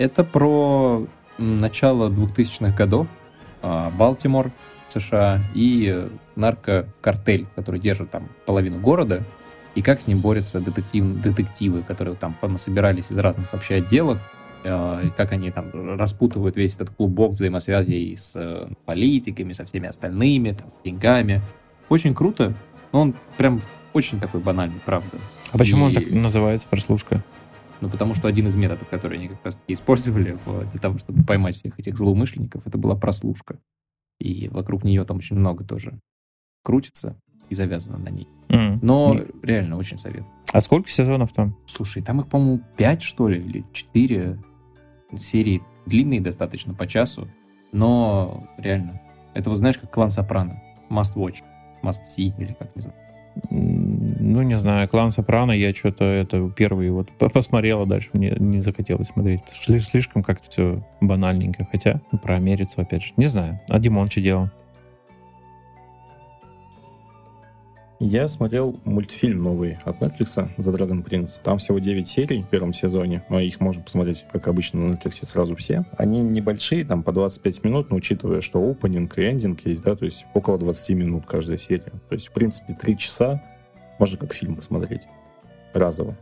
Это 0.00 0.24
про 0.24 1.06
начало 1.36 2.08
2000-х 2.08 2.74
годов, 2.74 3.06
а, 3.60 3.90
Балтимор, 3.90 4.50
США, 4.88 5.40
и 5.52 6.08
наркокартель, 6.36 7.46
который 7.54 7.78
держит 7.78 8.10
там 8.10 8.30
половину 8.46 8.80
города, 8.80 9.22
и 9.74 9.82
как 9.82 10.00
с 10.00 10.06
ним 10.06 10.20
борются 10.20 10.58
детектив, 10.58 11.04
детективы, 11.20 11.82
которые 11.82 12.16
там 12.16 12.34
собирались 12.56 13.10
из 13.10 13.18
разных 13.18 13.52
вообще 13.52 13.74
отделов, 13.74 14.18
а, 14.64 15.02
и 15.02 15.10
как 15.10 15.32
они 15.32 15.50
там 15.50 15.98
распутывают 15.98 16.56
весь 16.56 16.76
этот 16.76 16.88
клубок 16.88 17.32
взаимосвязей 17.32 18.16
с 18.16 18.32
э, 18.36 18.68
политиками, 18.86 19.52
со 19.52 19.66
всеми 19.66 19.86
остальными, 19.86 20.52
там, 20.52 20.72
деньгами. 20.82 21.42
Очень 21.90 22.14
круто, 22.14 22.54
но 22.92 23.02
он 23.02 23.14
прям 23.36 23.60
очень 23.92 24.18
такой 24.18 24.40
банальный, 24.40 24.80
правда. 24.82 25.18
А 25.52 25.58
почему 25.58 25.84
и... 25.84 25.88
он 25.88 25.94
так 25.94 26.10
называется, 26.10 26.66
прослушка? 26.70 27.22
Ну, 27.80 27.88
потому 27.88 28.14
что 28.14 28.28
один 28.28 28.46
из 28.46 28.56
методов, 28.56 28.88
которые 28.88 29.18
они 29.18 29.28
как 29.28 29.44
раз 29.44 29.56
таки 29.56 29.72
использовали 29.72 30.38
для 30.72 30.80
того, 30.80 30.98
чтобы 30.98 31.24
поймать 31.24 31.56
всех 31.56 31.78
этих 31.78 31.96
злоумышленников, 31.96 32.66
это 32.66 32.76
была 32.78 32.94
прослушка. 32.94 33.58
И 34.18 34.48
вокруг 34.48 34.84
нее 34.84 35.04
там 35.04 35.16
очень 35.16 35.36
много 35.36 35.64
тоже 35.64 35.98
крутится 36.62 37.18
и 37.48 37.54
завязано 37.54 37.98
на 37.98 38.10
ней. 38.10 38.28
Mm. 38.48 38.80
Но 38.82 39.14
mm. 39.14 39.40
реально 39.42 39.76
очень 39.78 39.96
совет. 39.96 40.24
А 40.52 40.60
сколько 40.60 40.90
сезонов 40.90 41.32
там? 41.32 41.56
Слушай, 41.66 42.02
там 42.02 42.20
их, 42.20 42.28
по-моему, 42.28 42.60
пять, 42.76 43.02
что 43.02 43.28
ли, 43.28 43.40
или 43.40 43.64
четыре 43.72 44.38
серии. 45.18 45.62
Длинные 45.86 46.20
достаточно, 46.20 46.74
по 46.74 46.86
часу. 46.86 47.28
Но 47.72 48.46
реально. 48.58 49.00
Это 49.32 49.48
вот 49.48 49.56
знаешь, 49.56 49.78
как 49.78 49.90
клан 49.90 50.10
Сопрано. 50.10 50.60
Must 50.90 51.14
watch. 51.14 51.38
Must 51.82 52.02
see, 52.16 52.34
или 52.38 52.52
как 52.52 52.74
называется 52.76 53.00
ну, 54.20 54.42
не 54.42 54.56
знаю, 54.56 54.88
клан 54.88 55.12
Сопрано, 55.12 55.52
я 55.52 55.74
что-то 55.74 56.04
это 56.04 56.50
первый 56.50 56.90
вот 56.90 57.08
посмотрел, 57.32 57.82
а 57.82 57.86
дальше 57.86 58.10
мне 58.12 58.34
не 58.38 58.60
захотелось 58.60 59.08
смотреть. 59.08 59.40
Слишком 59.52 60.22
как-то 60.22 60.50
все 60.50 60.84
банальненько. 61.00 61.66
Хотя 61.70 62.00
ну, 62.12 62.18
про 62.18 62.36
Америцу, 62.36 62.80
опять 62.80 63.02
же, 63.02 63.12
не 63.16 63.26
знаю. 63.26 63.60
А 63.68 63.78
Димон 63.78 64.06
что 64.06 64.20
делал? 64.20 64.50
Я 68.02 68.28
смотрел 68.28 68.80
мультфильм 68.86 69.42
новый 69.42 69.76
от 69.84 70.00
Netflix 70.00 70.48
за 70.56 70.70
Dragon 70.70 71.04
Prince. 71.04 71.32
Там 71.44 71.58
всего 71.58 71.78
9 71.78 72.08
серий 72.08 72.42
в 72.42 72.48
первом 72.48 72.72
сезоне, 72.72 73.22
но 73.28 73.40
их 73.40 73.60
можно 73.60 73.82
посмотреть, 73.82 74.24
как 74.32 74.48
обычно, 74.48 74.80
на 74.80 74.92
Netflix 74.92 75.26
сразу 75.26 75.54
все. 75.54 75.84
Они 75.98 76.20
небольшие, 76.20 76.86
там 76.86 77.02
по 77.02 77.12
25 77.12 77.62
минут, 77.62 77.90
но 77.90 77.96
учитывая, 77.96 78.40
что 78.40 78.58
опенинг 78.58 79.18
и 79.18 79.28
эндинг 79.28 79.66
есть, 79.66 79.82
да, 79.82 79.94
то 79.96 80.06
есть 80.06 80.24
около 80.32 80.56
20 80.56 80.96
минут 80.96 81.26
каждая 81.26 81.58
серия. 81.58 81.92
То 82.08 82.14
есть, 82.14 82.28
в 82.28 82.32
принципе, 82.32 82.72
3 82.72 82.96
часа 82.96 83.42
можно 84.00 84.18
как 84.18 84.32
фильм 84.34 84.56
посмотреть 84.56 85.02
разово. 85.72 86.16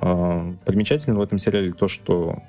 А, 0.00 0.54
примечательно 0.64 1.18
в 1.18 1.22
этом 1.22 1.38
сериале 1.38 1.72
то, 1.72 1.88
что 1.88 2.42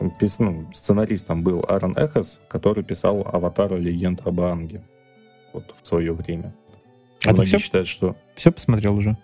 ну, 0.00 0.70
сценаристом 0.74 1.42
был 1.42 1.64
Аарон 1.68 1.96
Эхос, 1.96 2.40
который 2.48 2.82
писал 2.82 3.26
«Аватара. 3.30 3.76
Легенда 3.76 4.24
об 4.24 4.40
Аанге» 4.40 4.82
вот 5.52 5.74
в 5.80 5.86
свое 5.86 6.12
время. 6.12 6.54
А 7.24 7.32
Многие 7.32 7.42
ты 7.42 7.46
все, 7.46 7.58
считают, 7.58 7.86
что... 7.86 8.16
Все 8.34 8.50
посмотрел 8.50 8.96
уже? 8.96 9.16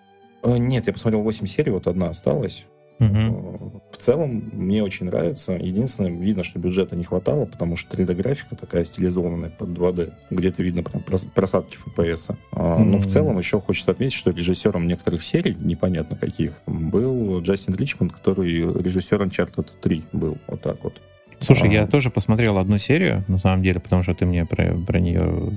Э, 0.42 0.56
нет, 0.58 0.86
я 0.86 0.92
посмотрел 0.92 1.22
8 1.22 1.46
серий, 1.46 1.70
вот 1.70 1.86
одна 1.86 2.08
осталась. 2.08 2.66
Угу. 3.00 3.82
В 3.92 3.96
целом, 3.96 4.50
мне 4.52 4.82
очень 4.82 5.06
нравится. 5.06 5.52
Единственное, 5.52 6.10
видно, 6.10 6.44
что 6.44 6.58
бюджета 6.58 6.96
не 6.96 7.04
хватало, 7.04 7.44
потому 7.44 7.76
что 7.76 7.96
3D-графика 7.96 8.56
такая 8.56 8.84
стилизованная 8.84 9.50
под 9.50 9.70
2D. 9.70 10.12
Где-то 10.30 10.62
видно 10.62 10.82
прям 10.82 11.02
просадки 11.34 11.76
FPS. 11.76 12.36
Mm-hmm. 12.52 12.84
Но 12.84 12.98
в 12.98 13.06
целом 13.06 13.38
еще 13.38 13.60
хочется 13.60 13.90
отметить, 13.92 14.14
что 14.14 14.30
режиссером 14.30 14.86
некоторых 14.86 15.22
серий, 15.22 15.56
непонятно 15.58 16.16
каких, 16.16 16.52
был 16.66 17.40
Джастин 17.40 17.74
Ричмонд, 17.74 18.12
который 18.12 18.50
режиссер 18.50 19.20
Uncharted 19.22 19.68
3 19.80 20.04
был. 20.12 20.38
Вот 20.46 20.60
так 20.60 20.82
вот. 20.84 21.00
Слушай, 21.40 21.68
а... 21.70 21.72
я 21.72 21.86
тоже 21.86 22.10
посмотрел 22.10 22.58
одну 22.58 22.78
серию, 22.78 23.24
на 23.28 23.38
самом 23.38 23.62
деле, 23.62 23.80
потому 23.80 24.02
что 24.02 24.14
ты 24.14 24.24
мне 24.24 24.46
про, 24.46 24.74
про 24.74 25.00
нее 25.00 25.52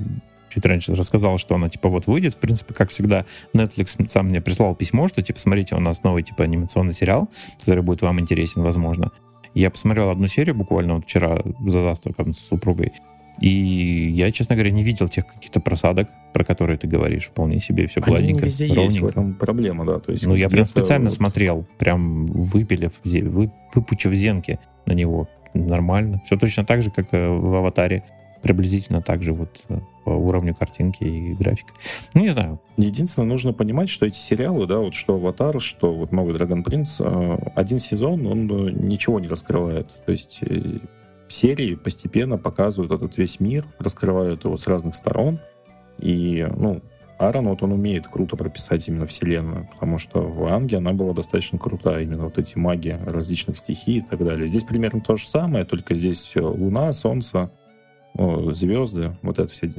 чуть 0.49 0.65
раньше 0.65 0.95
рассказал, 0.95 1.37
что 1.37 1.55
она, 1.55 1.69
типа, 1.69 1.89
вот 1.89 2.07
выйдет. 2.07 2.33
В 2.33 2.39
принципе, 2.39 2.73
как 2.73 2.89
всегда, 2.89 3.25
Netflix 3.53 4.09
сам 4.09 4.27
мне 4.27 4.41
прислал 4.41 4.75
письмо, 4.75 5.07
что, 5.07 5.21
типа, 5.21 5.39
смотрите, 5.39 5.75
у 5.75 5.79
нас 5.79 6.03
новый, 6.03 6.23
типа, 6.23 6.43
анимационный 6.43 6.93
сериал, 6.93 7.29
который 7.59 7.83
будет 7.83 8.01
вам 8.01 8.19
интересен, 8.19 8.61
возможно. 8.61 9.11
Я 9.53 9.71
посмотрел 9.71 10.09
одну 10.09 10.27
серию 10.27 10.55
буквально 10.55 10.95
вот 10.95 11.05
вчера 11.05 11.41
за 11.65 11.81
завтраком 11.81 12.33
с 12.33 12.39
супругой. 12.39 12.93
И 13.39 14.09
я, 14.13 14.31
честно 14.31 14.55
говоря, 14.55 14.71
не 14.71 14.83
видел 14.83 15.07
тех 15.07 15.27
каких-то 15.27 15.59
просадок, 15.59 16.09
про 16.33 16.43
которые 16.43 16.77
ты 16.77 16.87
говоришь. 16.87 17.25
Вполне 17.25 17.59
себе 17.59 17.87
все 17.87 18.01
гладенько, 18.01 18.39
Они 18.39 18.49
везде 18.49 18.67
ровненько. 18.67 18.83
есть 18.83 18.99
в 18.99 19.05
этом 19.05 19.33
проблема, 19.35 19.85
да. 19.85 19.99
То 19.99 20.11
есть 20.11 20.25
ну, 20.25 20.35
я 20.35 20.49
прям 20.49 20.65
специально 20.65 21.09
вот... 21.09 21.13
смотрел, 21.13 21.65
прям 21.77 22.25
выпилив, 22.25 22.93
выпучив 23.75 24.13
зенки 24.13 24.59
на 24.85 24.93
него. 24.93 25.27
Нормально. 25.53 26.21
Все 26.25 26.37
точно 26.37 26.65
так 26.65 26.81
же, 26.81 26.91
как 26.91 27.13
э, 27.13 27.27
в 27.27 27.55
«Аватаре» 27.55 28.03
приблизительно 28.41 29.01
так 29.01 29.23
же 29.23 29.33
вот 29.33 29.49
э, 29.69 29.79
по 30.03 30.09
уровню 30.11 30.55
картинки 30.55 31.03
и 31.03 31.33
графики. 31.33 31.69
Ну, 32.13 32.21
не 32.21 32.29
знаю. 32.29 32.59
Единственное, 32.77 33.27
нужно 33.27 33.53
понимать, 33.53 33.89
что 33.89 34.05
эти 34.05 34.17
сериалы, 34.17 34.67
да, 34.67 34.79
вот 34.79 34.93
что 34.93 35.15
«Аватар», 35.15 35.59
что 35.59 35.93
вот 35.93 36.11
новый 36.11 36.33
«Драгон 36.33 36.63
Принц», 36.63 36.97
э, 36.99 37.37
один 37.55 37.79
сезон, 37.79 38.25
он 38.25 38.49
э, 38.49 38.71
ничего 38.71 39.19
не 39.19 39.27
раскрывает. 39.27 39.89
То 40.05 40.11
есть 40.11 40.41
серии 41.29 41.75
постепенно 41.75 42.37
показывают 42.37 42.91
этот 42.91 43.17
весь 43.17 43.39
мир, 43.39 43.65
раскрывают 43.79 44.45
его 44.45 44.57
с 44.57 44.67
разных 44.67 44.95
сторон. 44.95 45.39
И, 45.99 46.47
ну, 46.55 46.81
Аарон, 47.17 47.47
вот 47.47 47.63
он 47.63 47.71
умеет 47.71 48.07
круто 48.07 48.35
прописать 48.35 48.87
именно 48.87 49.07
вселенную, 49.07 49.67
потому 49.73 49.97
что 49.97 50.21
в 50.21 50.45
Анге 50.45 50.77
она 50.77 50.93
была 50.93 51.13
достаточно 51.13 51.57
крутая, 51.57 52.03
именно 52.03 52.25
вот 52.25 52.37
эти 52.37 52.57
маги 52.57 52.97
различных 53.05 53.57
стихий 53.57 53.97
и 53.97 54.01
так 54.01 54.23
далее. 54.23 54.47
Здесь 54.47 54.63
примерно 54.63 55.01
то 55.01 55.15
же 55.15 55.27
самое, 55.27 55.65
только 55.65 55.95
здесь 55.95 56.33
Луна, 56.35 56.93
Солнце, 56.93 57.49
звезды, 58.51 59.15
вот 59.21 59.39
это 59.39 59.51
все 59.51 59.71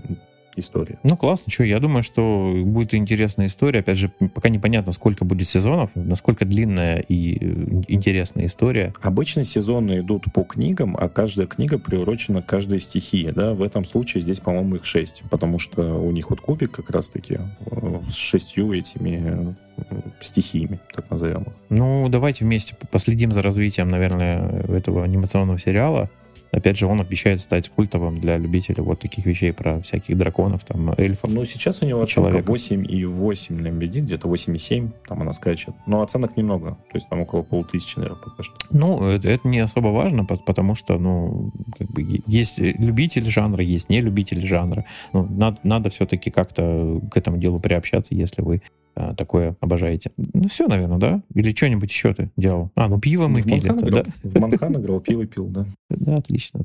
история. 0.59 0.99
Ну, 1.03 1.16
классно, 1.16 1.53
что, 1.53 1.64
я 1.64 1.80
думаю, 1.80 2.03
что 2.03 2.62
будет 2.64 2.95
интересная 2.95 3.47
история. 3.47 3.80
Опять 3.80 3.99
же, 3.99 4.11
пока 4.34 4.49
непонятно, 4.49 4.93
сколько 4.93 5.24
будет 5.24 5.49
сезонов, 5.49 5.91
насколько 5.95 6.45
длинная 6.45 6.99
и 6.99 7.39
э, 7.41 7.82
интересная 7.89 8.47
история. 8.47 8.93
Обычно 9.01 9.45
сезоны 9.45 10.01
идут 10.01 10.24
по 10.32 10.43
книгам, 10.43 10.97
а 10.99 11.09
каждая 11.09 11.47
книга 11.47 11.78
приурочена 11.78 12.43
к 12.43 12.47
каждой 12.47 12.80
стихии, 12.80 13.30
да, 13.30 13.55
в 13.55 13.62
этом 13.62 13.84
случае 13.84 14.22
здесь, 14.22 14.41
по-моему, 14.41 14.76
их 14.76 14.84
шесть, 14.84 15.22
потому 15.30 15.59
что 15.59 16.01
у 16.01 16.11
них 16.11 16.30
вот 16.30 16.41
кубик 16.41 16.72
как 16.72 16.91
раз-таки 16.91 17.39
э, 17.70 18.01
с 18.09 18.14
шестью 18.14 18.72
этими 18.72 19.55
э, 19.76 20.01
стихиями, 20.20 20.80
так 20.95 21.11
назовем 21.11 21.43
их. 21.43 21.53
Ну, 21.70 22.09
давайте 22.09 22.45
вместе 22.45 22.76
последим 22.91 23.32
за 23.32 23.43
развитием, 23.43 23.89
наверное, 23.89 24.62
этого 24.68 25.05
анимационного 25.05 25.59
сериала. 25.59 26.11
Опять 26.51 26.78
же, 26.78 26.86
он 26.86 27.01
обещает 27.01 27.40
стать 27.40 27.68
культовым 27.68 28.18
для 28.18 28.38
любителей 28.38 28.82
вот 28.82 29.01
таких 29.01 29.26
вещей 29.26 29.53
про 29.53 29.80
всяких 29.80 30.16
драконов, 30.16 30.64
там, 30.64 30.94
эльфов. 30.96 31.32
Ну, 31.32 31.44
сейчас 31.44 31.82
у 31.82 31.86
него 31.86 32.03
оценка 32.03 32.38
8,8 32.38 33.61
на 33.61 33.68
MBD, 33.68 34.01
где-то 34.01 34.28
8,7, 34.28 34.90
там 35.07 35.22
она 35.22 35.32
скачет. 35.32 35.74
Но 35.86 36.03
оценок 36.03 36.36
немного, 36.36 36.78
то 36.90 36.96
есть 36.96 37.09
там 37.09 37.20
около 37.20 37.42
полутысячи, 37.42 37.99
наверное, 37.99 38.20
пока 38.22 38.42
что. 38.42 38.55
Ну, 38.70 39.09
это, 39.09 39.28
это 39.28 39.46
не 39.46 39.59
особо 39.59 39.88
важно, 39.88 40.24
потому 40.24 40.74
что, 40.74 40.99
ну, 40.99 41.53
как 41.76 41.90
бы 41.90 42.22
есть 42.26 42.59
любители 42.59 43.28
жанра, 43.28 43.62
есть 43.62 43.90
не 43.90 44.01
любители 44.01 44.44
жанра. 44.46 44.84
Ну, 45.12 45.26
надо, 45.28 45.59
надо 45.62 45.90
все-таки 45.90 46.30
как-то 46.30 47.01
к 47.11 47.16
этому 47.16 47.36
делу 47.38 47.61
приобщаться, 47.61 48.14
если 48.14 48.42
вы 48.42 48.62
а, 49.01 49.14
такое 49.14 49.57
обожаете. 49.61 50.11
Ну, 50.34 50.49
все, 50.49 50.66
наверное, 50.66 50.99
да? 50.99 51.22
Или 51.32 51.55
что-нибудь 51.55 51.88
еще 51.88 52.12
ты 52.12 52.32
делал? 52.36 52.72
А, 52.74 52.88
ну 52.88 52.99
пиво 52.99 53.28
мы 53.28 53.42
в 53.42 53.44
пили. 53.44 53.68
Манхан 53.68 53.88
играл, 53.88 54.03
да? 54.03 54.11
В 54.24 54.40
Манхан 54.40 54.76
играл, 54.76 55.01
пиво 55.01 55.24
пил, 55.24 55.46
да. 55.46 55.66
Да, 55.90 56.16
отлично. 56.16 56.64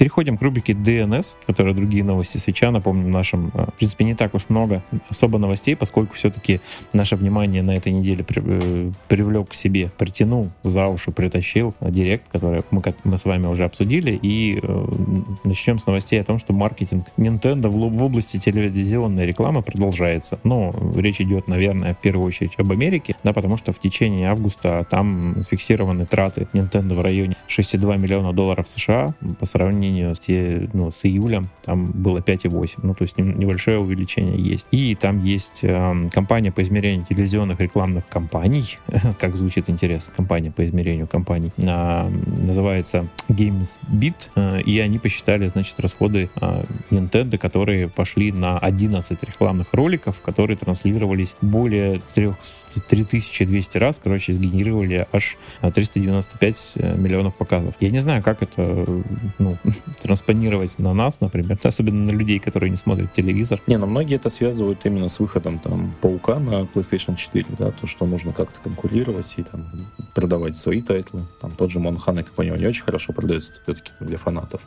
Переходим 0.00 0.38
к 0.38 0.42
рубрике 0.42 0.72
DNS, 0.72 1.36
которая 1.46 1.74
другие 1.74 2.02
новости 2.02 2.38
свеча. 2.38 2.70
Напомним, 2.70 3.10
нашим, 3.10 3.50
э, 3.52 3.66
в 3.66 3.74
принципе, 3.74 4.06
не 4.06 4.14
так 4.14 4.32
уж 4.34 4.48
много 4.48 4.82
особо 5.10 5.38
новостей, 5.38 5.76
поскольку 5.76 6.14
все-таки 6.14 6.62
наше 6.94 7.16
внимание 7.16 7.62
на 7.62 7.76
этой 7.76 7.92
неделе 7.92 8.24
э, 8.34 8.92
привлек 9.08 9.50
к 9.50 9.54
себе, 9.54 9.92
притянул 9.98 10.48
за 10.62 10.86
уши, 10.86 11.12
притащил 11.12 11.74
директ, 11.82 12.24
который 12.32 12.62
мы, 12.70 12.82
мы 13.04 13.18
с 13.18 13.26
вами 13.26 13.46
уже 13.46 13.66
обсудили. 13.66 14.18
И 14.22 14.58
э, 14.62 14.86
начнем 15.44 15.78
с 15.78 15.84
новостей 15.84 16.18
о 16.18 16.24
том, 16.24 16.38
что 16.38 16.54
маркетинг 16.54 17.04
Nintendo 17.18 17.68
в, 17.68 17.98
в 17.98 18.02
области 18.02 18.38
телевизионной 18.38 19.26
рекламы 19.26 19.60
продолжается. 19.62 20.38
Но 20.44 20.74
речь 20.96 21.20
идет, 21.20 21.46
наверное, 21.46 21.92
в 21.92 21.98
первую 21.98 22.26
очередь 22.26 22.52
об 22.56 22.72
Америке, 22.72 23.16
да, 23.22 23.34
потому 23.34 23.58
что 23.58 23.74
в 23.74 23.78
течение 23.78 24.30
августа 24.30 24.86
там 24.90 25.44
фиксированы 25.50 26.06
траты 26.06 26.48
Nintendo 26.54 26.94
в 26.94 27.02
районе 27.02 27.36
6,2 27.48 27.98
миллиона 27.98 28.32
долларов 28.32 28.66
США 28.66 29.14
по 29.38 29.44
сравнению 29.44 29.89
сравнению 29.90 30.14
с, 30.14 30.72
ну, 30.72 30.90
с 30.90 31.04
июлем 31.04 31.48
там 31.64 31.90
было 31.90 32.18
5,8. 32.18 32.80
Ну, 32.82 32.94
то 32.94 33.02
есть 33.02 33.16
небольшое 33.18 33.78
увеличение 33.78 34.38
есть. 34.38 34.66
И 34.70 34.94
там 34.94 35.22
есть 35.22 35.60
э, 35.62 36.08
компания 36.12 36.52
по 36.52 36.62
измерению 36.62 37.04
телевизионных 37.04 37.60
рекламных 37.60 38.08
кампаний. 38.08 38.78
как 39.20 39.34
звучит 39.34 39.68
интересно, 39.68 40.12
компания 40.16 40.50
по 40.50 40.64
измерению 40.64 41.06
кампаний. 41.06 41.52
Э, 41.56 42.08
называется 42.08 43.08
GamesBeat. 43.28 44.30
Э, 44.36 44.60
и 44.60 44.78
они 44.78 44.98
посчитали, 44.98 45.48
значит, 45.48 45.78
расходы 45.80 46.30
э, 46.40 46.64
Nintendo, 46.90 47.38
которые 47.38 47.88
пошли 47.88 48.32
на 48.32 48.58
11 48.58 49.22
рекламных 49.22 49.74
роликов, 49.74 50.20
которые 50.20 50.56
транслировались 50.56 51.36
более 51.40 52.00
3, 52.14 52.32
3200 52.88 53.78
раз. 53.78 54.00
Короче, 54.02 54.32
сгенерировали 54.32 55.06
аж 55.12 55.36
395 55.62 56.72
э, 56.76 56.96
миллионов 56.96 57.36
показов. 57.36 57.74
Я 57.80 57.90
не 57.90 57.98
знаю, 57.98 58.22
как 58.22 58.42
это 58.42 58.86
ну, 59.38 59.56
транспонировать 60.02 60.78
на 60.78 60.92
нас, 60.94 61.20
например, 61.20 61.58
особенно 61.62 62.12
на 62.12 62.16
людей, 62.16 62.38
которые 62.38 62.70
не 62.70 62.76
смотрят 62.76 63.12
телевизор. 63.12 63.60
Не, 63.66 63.78
но 63.78 63.86
многие 63.86 64.16
это 64.16 64.30
связывают 64.30 64.84
именно 64.84 65.08
с 65.08 65.18
выходом 65.20 65.58
там 65.58 65.94
Паука 66.00 66.38
на 66.38 66.62
PlayStation 66.62 67.16
4, 67.16 67.44
да, 67.58 67.70
то, 67.70 67.86
что 67.86 68.06
нужно 68.06 68.32
как-то 68.32 68.60
конкурировать 68.60 69.34
и 69.36 69.42
там 69.42 69.66
продавать 70.14 70.56
свои 70.56 70.82
тайтлы. 70.82 71.22
Там 71.40 71.52
тот 71.52 71.70
же 71.70 71.80
Monhun, 71.80 72.18
я 72.18 72.24
понимаю, 72.34 72.60
не 72.60 72.66
очень 72.66 72.82
хорошо 72.82 73.12
продается 73.12 73.52
все-таки 73.62 73.90
для 74.00 74.18
фанатов. 74.18 74.60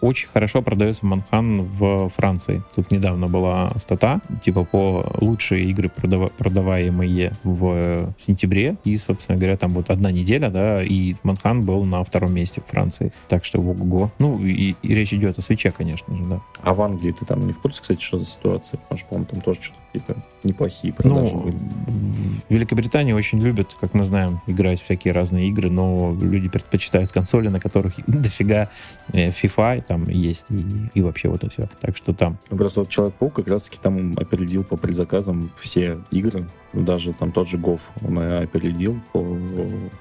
Очень 0.00 0.28
хорошо 0.28 0.62
продается 0.62 1.06
Monhun 1.06 1.62
в 1.62 2.08
Франции. 2.10 2.62
Тут 2.74 2.90
недавно 2.90 3.26
была 3.26 3.72
стата, 3.76 4.20
типа 4.42 4.64
по 4.64 5.10
лучшие 5.20 5.64
игры 5.64 5.88
продав... 5.88 6.32
продаваемые 6.32 7.32
в 7.44 8.14
сентябре, 8.18 8.76
и, 8.84 8.96
собственно 8.96 9.38
говоря, 9.38 9.56
там 9.56 9.70
вот 9.70 9.90
одна 9.90 10.10
неделя, 10.10 10.50
да, 10.50 10.82
и 10.82 11.14
Monhun 11.22 11.64
был 11.64 11.84
на 11.84 12.02
втором 12.04 12.34
месте 12.34 12.60
в 12.60 12.70
Франции. 12.70 13.12
Так 13.28 13.44
что 13.44 13.60
ого, 13.60 14.12
ну, 14.18 14.40
и, 14.40 14.74
и 14.82 14.94
речь 14.94 15.12
идет 15.12 15.38
о 15.38 15.42
Switch'е, 15.42 15.70
конечно 15.70 16.16
же, 16.16 16.24
да. 16.24 16.40
А 16.62 16.74
в 16.74 16.80
Англии 16.80 17.12
ты 17.12 17.24
там 17.26 17.46
не 17.46 17.52
в 17.52 17.58
курсе, 17.60 17.82
кстати, 17.82 18.02
что 18.02 18.18
за 18.18 18.24
ситуация? 18.24 18.78
Потому 18.78 18.98
что, 18.98 19.08
по-моему, 19.08 19.26
там 19.30 19.40
тоже 19.42 19.62
что-то 19.62 19.80
какие-то 19.92 20.22
неплохие 20.42 20.92
продажи 20.92 21.34
ну, 21.34 21.40
были. 21.40 21.56
В 21.56 22.50
Великобритании 22.50 23.12
очень 23.12 23.38
любят, 23.40 23.76
как 23.80 23.94
мы 23.94 24.04
знаем, 24.04 24.40
играть 24.46 24.80
всякие 24.80 25.12
разные 25.12 25.48
игры, 25.48 25.70
но 25.70 26.16
люди 26.20 26.48
предпочитают 26.48 27.12
консоли, 27.12 27.48
на 27.48 27.58
на 27.58 27.60
которых 27.60 27.94
дофига 28.06 28.70
э, 29.12 29.28
FIFA 29.28 29.84
там 29.86 30.08
есть 30.08 30.46
и, 30.50 30.64
и 30.94 31.02
вообще 31.02 31.28
вот 31.28 31.44
это 31.44 31.50
все. 31.50 31.68
Так 31.80 31.96
что 31.96 32.14
там. 32.14 32.38
Ну, 32.50 32.56
просто 32.56 32.80
вот 32.80 32.88
Человек-паук 32.88 33.34
как 33.34 33.48
раз-таки 33.48 33.78
там 33.82 34.14
опередил 34.16 34.64
по 34.64 34.76
предзаказам 34.76 35.50
все 35.60 35.98
игры, 36.10 36.46
даже 36.72 37.12
там 37.12 37.32
тот 37.32 37.48
же 37.48 37.56
Гов 37.56 37.90
он 38.02 38.18
опередил 38.18 39.00
по 39.12 39.24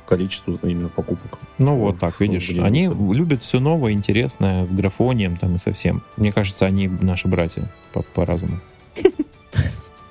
количеству 0.08 0.60
именно 0.64 0.90
покупок. 0.90 1.40
Ну 1.58 1.78
вот 1.78 2.00
так, 2.00 2.20
видишь, 2.20 2.50
они 2.60 2.88
любят 2.88 3.44
все 3.44 3.60
новое, 3.60 3.94
интересное, 3.94 4.66
с 4.66 4.68
графонием 4.68 5.38
там 5.38 5.56
и 5.56 5.58
совсем. 5.58 6.04
Мне 6.18 6.32
кажется, 6.32 6.66
они 6.66 6.88
наши 6.88 7.28
братья 7.28 7.72
по, 7.94 8.02
по 8.02 8.26
разуму. 8.26 8.60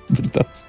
Британцы. 0.08 0.66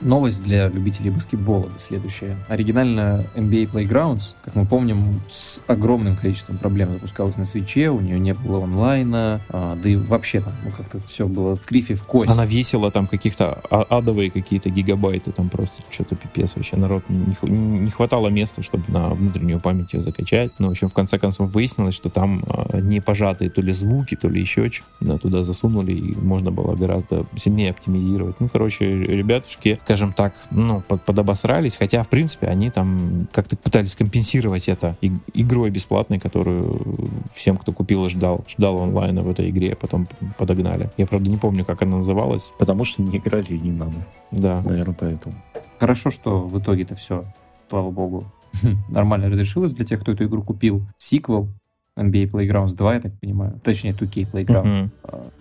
Новость 0.00 0.42
для 0.42 0.68
любителей 0.68 1.10
баскетбола 1.10 1.68
следующая. 1.78 2.36
Оригинальная 2.48 3.26
NBA 3.34 3.70
Playgrounds, 3.70 4.34
как 4.44 4.54
мы 4.54 4.64
помним, 4.64 5.20
с 5.30 5.60
огромным 5.66 6.16
количеством 6.16 6.58
проблем 6.58 6.92
запускалась 6.92 7.36
на 7.36 7.44
свече, 7.44 7.90
у 7.90 8.00
нее 8.00 8.18
не 8.18 8.34
было 8.34 8.64
онлайна, 8.64 9.40
а, 9.48 9.76
да 9.76 9.88
и 9.88 9.96
вообще 9.96 10.40
там 10.40 10.52
ну, 10.64 10.70
как-то 10.70 11.00
все 11.06 11.26
было 11.26 11.56
в 11.56 11.62
крифе, 11.62 11.94
в 11.94 12.04
кость. 12.04 12.30
Она 12.30 12.46
весила 12.46 12.90
там 12.90 13.06
каких-то 13.06 13.60
а, 13.70 13.82
адовые 13.82 14.30
какие-то 14.30 14.70
гигабайты, 14.70 15.32
там 15.32 15.48
просто 15.48 15.82
что-то 15.90 16.16
пипец 16.16 16.54
вообще. 16.54 16.76
Народ 16.76 17.04
не, 17.08 17.34
не 17.48 17.90
хватало 17.90 18.28
места, 18.28 18.62
чтобы 18.62 18.84
на 18.88 19.10
внутреннюю 19.10 19.60
память 19.60 19.92
ее 19.92 20.02
закачать. 20.02 20.52
Но, 20.58 20.66
ну, 20.66 20.68
в 20.68 20.70
общем, 20.72 20.88
в 20.88 20.94
конце 20.94 21.18
концов 21.18 21.50
выяснилось, 21.50 21.94
что 21.94 22.08
там 22.08 22.44
а, 22.48 22.80
не 22.80 23.00
пожатые 23.00 23.50
то 23.50 23.60
ли 23.60 23.72
звуки, 23.72 24.14
то 24.14 24.28
ли 24.28 24.40
еще 24.40 24.70
что-то 24.70 25.18
туда 25.18 25.42
засунули, 25.42 25.92
и 25.92 26.14
можно 26.16 26.50
было 26.50 26.74
гораздо 26.74 27.26
сильнее 27.36 27.70
оптимизировать. 27.70 28.36
Ну, 28.40 28.48
короче, 28.48 28.90
ребятушки, 28.90 29.78
скажем 29.88 30.12
так, 30.12 30.34
ну, 30.50 30.82
под, 30.82 31.02
подобосрались, 31.02 31.76
хотя, 31.76 32.02
в 32.02 32.08
принципе, 32.08 32.48
они 32.48 32.70
там 32.70 33.26
как-то 33.32 33.56
пытались 33.56 33.94
компенсировать 33.94 34.68
это 34.68 34.98
игрой 35.32 35.70
бесплатной, 35.70 36.18
которую 36.18 37.10
всем, 37.34 37.56
кто 37.56 37.72
купил 37.72 38.04
и 38.04 38.10
ждал, 38.10 38.44
ждал 38.46 38.82
онлайна 38.82 39.22
в 39.22 39.30
этой 39.30 39.48
игре, 39.48 39.74
потом 39.74 40.06
подогнали. 40.36 40.90
Я, 40.98 41.06
правда, 41.06 41.30
не 41.30 41.38
помню, 41.38 41.64
как 41.64 41.80
она 41.80 41.96
называлась. 41.96 42.52
Потому 42.58 42.84
что 42.84 43.00
не 43.00 43.16
играли 43.16 43.46
и 43.46 43.58
не 43.58 43.72
надо. 43.72 44.06
Да. 44.30 44.60
Наверное, 44.60 44.94
поэтому. 44.94 45.34
Хорошо, 45.80 46.10
что 46.10 46.38
в 46.42 46.60
итоге-то 46.60 46.94
все, 46.94 47.24
слава 47.70 47.90
богу, 47.90 48.26
нормально 48.90 49.30
разрешилось 49.30 49.72
для 49.72 49.86
тех, 49.86 50.02
кто 50.02 50.12
эту 50.12 50.24
игру 50.24 50.42
купил. 50.42 50.86
Сиквел 50.98 51.48
NBA 51.98 52.30
Playgrounds 52.30 52.74
2, 52.74 52.94
я 52.94 53.00
так 53.00 53.12
понимаю. 53.20 53.60
Точнее, 53.62 53.92
2K 53.92 54.30
Playground. 54.30 54.82
Угу. 54.82 54.90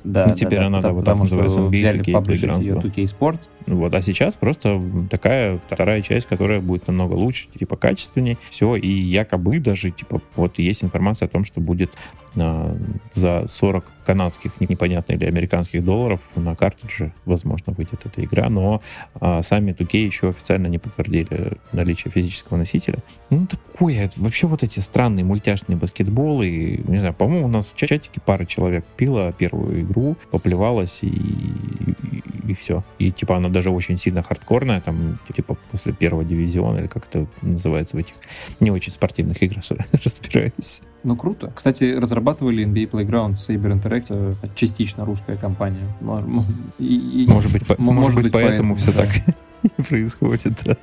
Да, 0.04 0.26
ну, 0.28 0.36
теперь 0.36 0.60
да, 0.60 0.68
она, 0.68 0.82
да, 0.82 0.92
вот 0.92 1.06
так 1.06 1.18
называется, 1.18 1.60
NBA 1.60 1.68
взяли 1.70 2.00
2K 2.02 2.24
Playgrounds 2.24 2.64
ее 2.64 2.76
2K 2.76 3.06
Sports. 3.06 3.50
Вот, 3.66 3.94
а 3.94 4.02
сейчас 4.02 4.36
просто 4.36 4.82
такая 5.10 5.60
вторая 5.68 6.02
часть, 6.02 6.28
которая 6.28 6.60
будет 6.62 6.88
намного 6.88 7.14
лучше, 7.14 7.48
типа, 7.58 7.76
качественнее, 7.76 8.38
все, 8.50 8.76
и 8.76 8.90
якобы 8.90 9.60
даже, 9.60 9.92
типа, 9.92 10.22
вот 10.36 10.58
есть 10.60 10.84
информация 10.84 11.28
о 11.28 11.30
том, 11.30 11.44
что 11.44 11.62
будет 11.62 11.92
а, 12.40 12.76
за 13.14 13.46
40 13.48 13.86
канадских, 14.06 14.52
непонятно, 14.62 15.14
или 15.14 15.26
американских 15.26 15.84
долларов 15.84 16.22
на 16.36 16.56
картридже, 16.56 17.14
возможно, 17.26 17.74
выйдет 17.74 18.06
эта 18.06 18.24
игра, 18.24 18.50
но 18.50 18.82
а, 19.20 19.42
сами 19.42 19.72
2K 19.72 20.06
еще 20.06 20.30
официально 20.30 20.68
не 20.68 20.78
подтвердили 20.78 21.58
наличие 21.72 22.12
физического 22.12 22.58
носителя. 22.58 23.00
Ну, 23.30 23.48
такое, 23.48 24.10
вообще 24.16 24.48
вот 24.48 24.64
эти 24.64 24.80
странные 24.80 25.26
мультяшные 25.26 25.78
баскетболы, 25.78 26.47
не 26.50 26.98
знаю, 26.98 27.14
по-моему, 27.14 27.46
у 27.46 27.50
нас 27.50 27.72
в 27.74 27.78
чатике 27.78 28.22
пара 28.24 28.46
человек 28.46 28.86
пила 28.96 29.32
первую 29.32 29.82
игру, 29.82 30.16
поплевалась 30.32 31.00
и, 31.04 31.08
и, 31.08 32.52
и 32.52 32.54
все. 32.54 32.84
И, 33.00 33.12
типа, 33.12 33.38
она 33.38 33.50
даже 33.50 33.70
очень 33.70 33.98
сильно 33.98 34.24
хардкорная, 34.24 34.82
там, 34.82 35.20
типа, 35.34 35.58
после 35.72 35.94
первого 35.94 36.24
дивизиона, 36.24 36.80
или 36.80 36.88
как 36.88 37.08
это 37.08 37.28
называется 37.42 37.96
в 37.96 38.00
этих 38.00 38.16
не 38.60 38.72
очень 38.72 38.92
спортивных 38.92 39.42
играх, 39.42 39.64
разбираюсь. 40.04 40.82
Ну, 41.04 41.16
круто. 41.16 41.52
Кстати, 41.56 41.96
разрабатывали 41.98 42.66
NBA 42.66 42.90
Playground 42.90 43.36
Saber 43.36 43.80
Interactive, 43.80 44.36
частично 44.56 45.06
русская 45.06 45.38
компания. 45.38 45.96
И, 46.80 47.24
и, 47.26 47.28
может 47.28 47.52
быть, 47.52 47.66
по, 47.66 47.76
может, 47.80 48.02
может 48.02 48.24
быть, 48.24 48.32
поэтому, 48.32 48.76
поэтому 48.76 48.76
все 48.76 48.92
да. 48.92 49.06
так 49.06 49.36
происходит. 49.90 50.54
Да. 50.66 50.78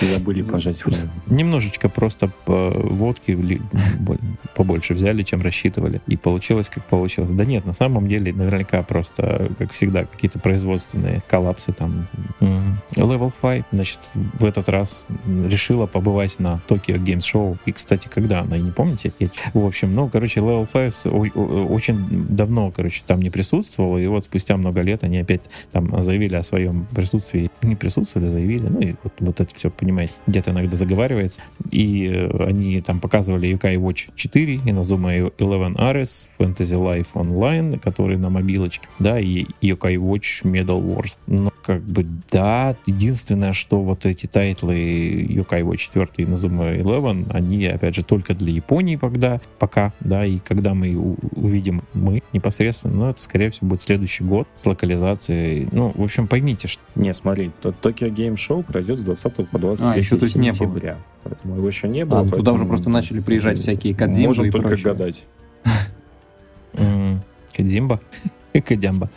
Забыли 0.00 0.42
пожать 0.42 0.82
Немножечко 1.26 1.88
просто 1.88 2.30
по 2.44 2.70
водки 2.70 3.60
побольше 4.54 4.94
взяли, 4.94 5.22
чем 5.22 5.42
рассчитывали. 5.42 6.00
И 6.06 6.16
получилось, 6.16 6.68
как 6.68 6.84
получилось. 6.84 7.30
Да 7.30 7.44
нет, 7.44 7.64
на 7.64 7.72
самом 7.72 8.08
деле, 8.08 8.32
наверняка 8.32 8.82
просто, 8.82 9.50
как 9.58 9.72
всегда, 9.72 10.04
какие-то 10.04 10.38
производственные 10.38 11.22
коллапсы 11.28 11.72
там. 11.72 12.08
Level 12.40 13.32
5, 13.40 13.64
значит, 13.72 14.00
в 14.14 14.44
этот 14.44 14.68
раз 14.68 15.06
решила 15.26 15.86
побывать 15.86 16.38
на 16.38 16.60
Tokyo 16.68 16.98
Games 17.02 17.20
Show. 17.20 17.58
И, 17.66 17.72
кстати, 17.72 18.08
когда 18.12 18.40
она, 18.40 18.58
не 18.58 18.70
помните? 18.70 19.12
В 19.52 19.64
общем, 19.64 19.94
ну, 19.94 20.08
короче, 20.08 20.40
Level 20.40 20.68
5 20.70 21.06
очень 21.70 22.26
давно, 22.28 22.70
короче, 22.70 23.02
там 23.06 23.20
не 23.20 23.30
присутствовала. 23.30 23.98
И 23.98 24.06
вот 24.06 24.24
спустя 24.24 24.56
много 24.56 24.80
лет 24.82 25.04
они 25.04 25.18
опять 25.18 25.50
там 25.72 26.02
заявили 26.02 26.36
о 26.36 26.42
своем 26.42 26.86
присутствии. 26.94 27.50
Не 27.62 27.76
присутствовали, 28.14 28.28
заявили. 28.28 28.66
Ну, 28.68 28.80
и 28.80 28.94
вот, 29.02 29.12
вот 29.18 29.40
это 29.40 29.54
все 29.54 29.70
понимаете, 29.70 30.14
где-то 30.26 30.50
иногда 30.50 30.76
заговаривается. 30.76 31.40
И 31.70 32.10
э, 32.12 32.46
они 32.46 32.80
там 32.80 33.00
показывали 33.00 33.52
Yokai 33.54 33.76
Watch 33.76 34.10
4, 34.14 34.56
Inazuma 34.56 35.32
11 35.38 35.78
Ares, 35.78 36.28
Fantasy 36.38 36.76
Life 36.76 37.12
Online, 37.14 37.78
который 37.78 38.16
на 38.16 38.30
мобилочке, 38.30 38.88
да, 38.98 39.18
и 39.18 39.46
Yokai 39.62 39.96
Watch 39.96 40.42
Medal 40.44 40.82
Wars. 40.82 41.16
Но 41.26 41.52
как 41.64 41.82
бы 41.82 42.06
да, 42.30 42.76
единственное, 42.86 43.52
что 43.52 43.80
вот 43.80 44.06
эти 44.06 44.26
тайтлы 44.26 45.26
Yokai 45.28 45.62
Watch 45.62 45.88
4 45.94 46.08
и 46.18 46.22
Inazuma 46.24 46.78
11, 46.78 47.34
они, 47.34 47.66
опять 47.66 47.94
же, 47.94 48.02
только 48.02 48.34
для 48.34 48.52
Японии 48.52 48.96
пока, 48.96 49.40
пока, 49.58 49.92
да, 50.00 50.24
и 50.24 50.38
когда 50.38 50.74
мы 50.74 50.94
увидим 51.32 51.82
мы 51.94 52.22
непосредственно, 52.32 52.94
ну, 52.94 53.10
это, 53.10 53.20
скорее 53.22 53.50
всего, 53.50 53.68
будет 53.68 53.82
следующий 53.82 54.24
год 54.24 54.46
с 54.56 54.66
локализацией. 54.66 55.68
Ну, 55.72 55.92
в 55.94 56.02
общем, 56.02 56.26
поймите, 56.28 56.68
что... 56.68 56.82
Не, 56.94 57.12
смотри, 57.14 57.50
Tokyo 57.94 58.12
Game 58.12 58.34
Show 58.34 58.62
пройдет 58.62 58.98
с 58.98 59.02
20 59.02 59.48
по 59.48 59.58
23 59.58 59.90
а, 59.90 59.96
еще, 59.96 60.16
то 60.16 60.24
есть 60.24 60.34
сентября. 60.34 60.90
Не 60.90 60.94
было. 60.94 61.04
Поэтому 61.24 61.56
его 61.56 61.68
еще 61.68 61.88
не 61.88 62.04
было. 62.04 62.20
А, 62.20 62.28
туда 62.28 62.52
уже 62.52 62.64
просто 62.64 62.90
начали 62.90 63.20
приезжать 63.20 63.58
всякие 63.58 63.94
Кадзимбы 63.94 64.28
Можем 64.28 64.46
и 64.46 64.50
только 64.50 64.68
прочее. 64.68 64.84
гадать. 64.84 65.26
Кадзимба? 67.56 68.00
Кадямба. 68.60 69.10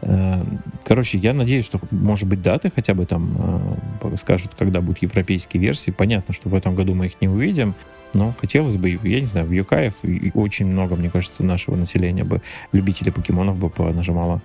Э, 0.00 0.44
короче, 0.84 1.18
я 1.18 1.34
надеюсь, 1.34 1.64
что, 1.64 1.80
может 1.90 2.26
быть, 2.26 2.40
даты 2.40 2.70
хотя 2.74 2.94
бы 2.94 3.04
там 3.04 3.76
э, 4.02 4.16
скажут, 4.16 4.54
когда 4.58 4.80
будут 4.80 4.98
европейские 4.98 5.60
версии. 5.60 5.90
Понятно, 5.90 6.32
что 6.32 6.48
в 6.48 6.54
этом 6.54 6.74
году 6.74 6.94
мы 6.94 7.06
их 7.06 7.20
не 7.20 7.28
увидим, 7.28 7.74
но 8.14 8.34
хотелось 8.40 8.76
бы, 8.76 8.98
я 9.02 9.20
не 9.20 9.26
знаю, 9.26 9.46
в 9.46 9.52
Юкаев 9.52 9.96
очень 10.34 10.66
много, 10.66 10.96
мне 10.96 11.10
кажется, 11.10 11.44
нашего 11.44 11.76
населения 11.76 12.24
бы, 12.24 12.40
любителей 12.72 13.12
покемонов 13.12 13.58
бы 13.58 13.68
понажимало. 13.68 14.40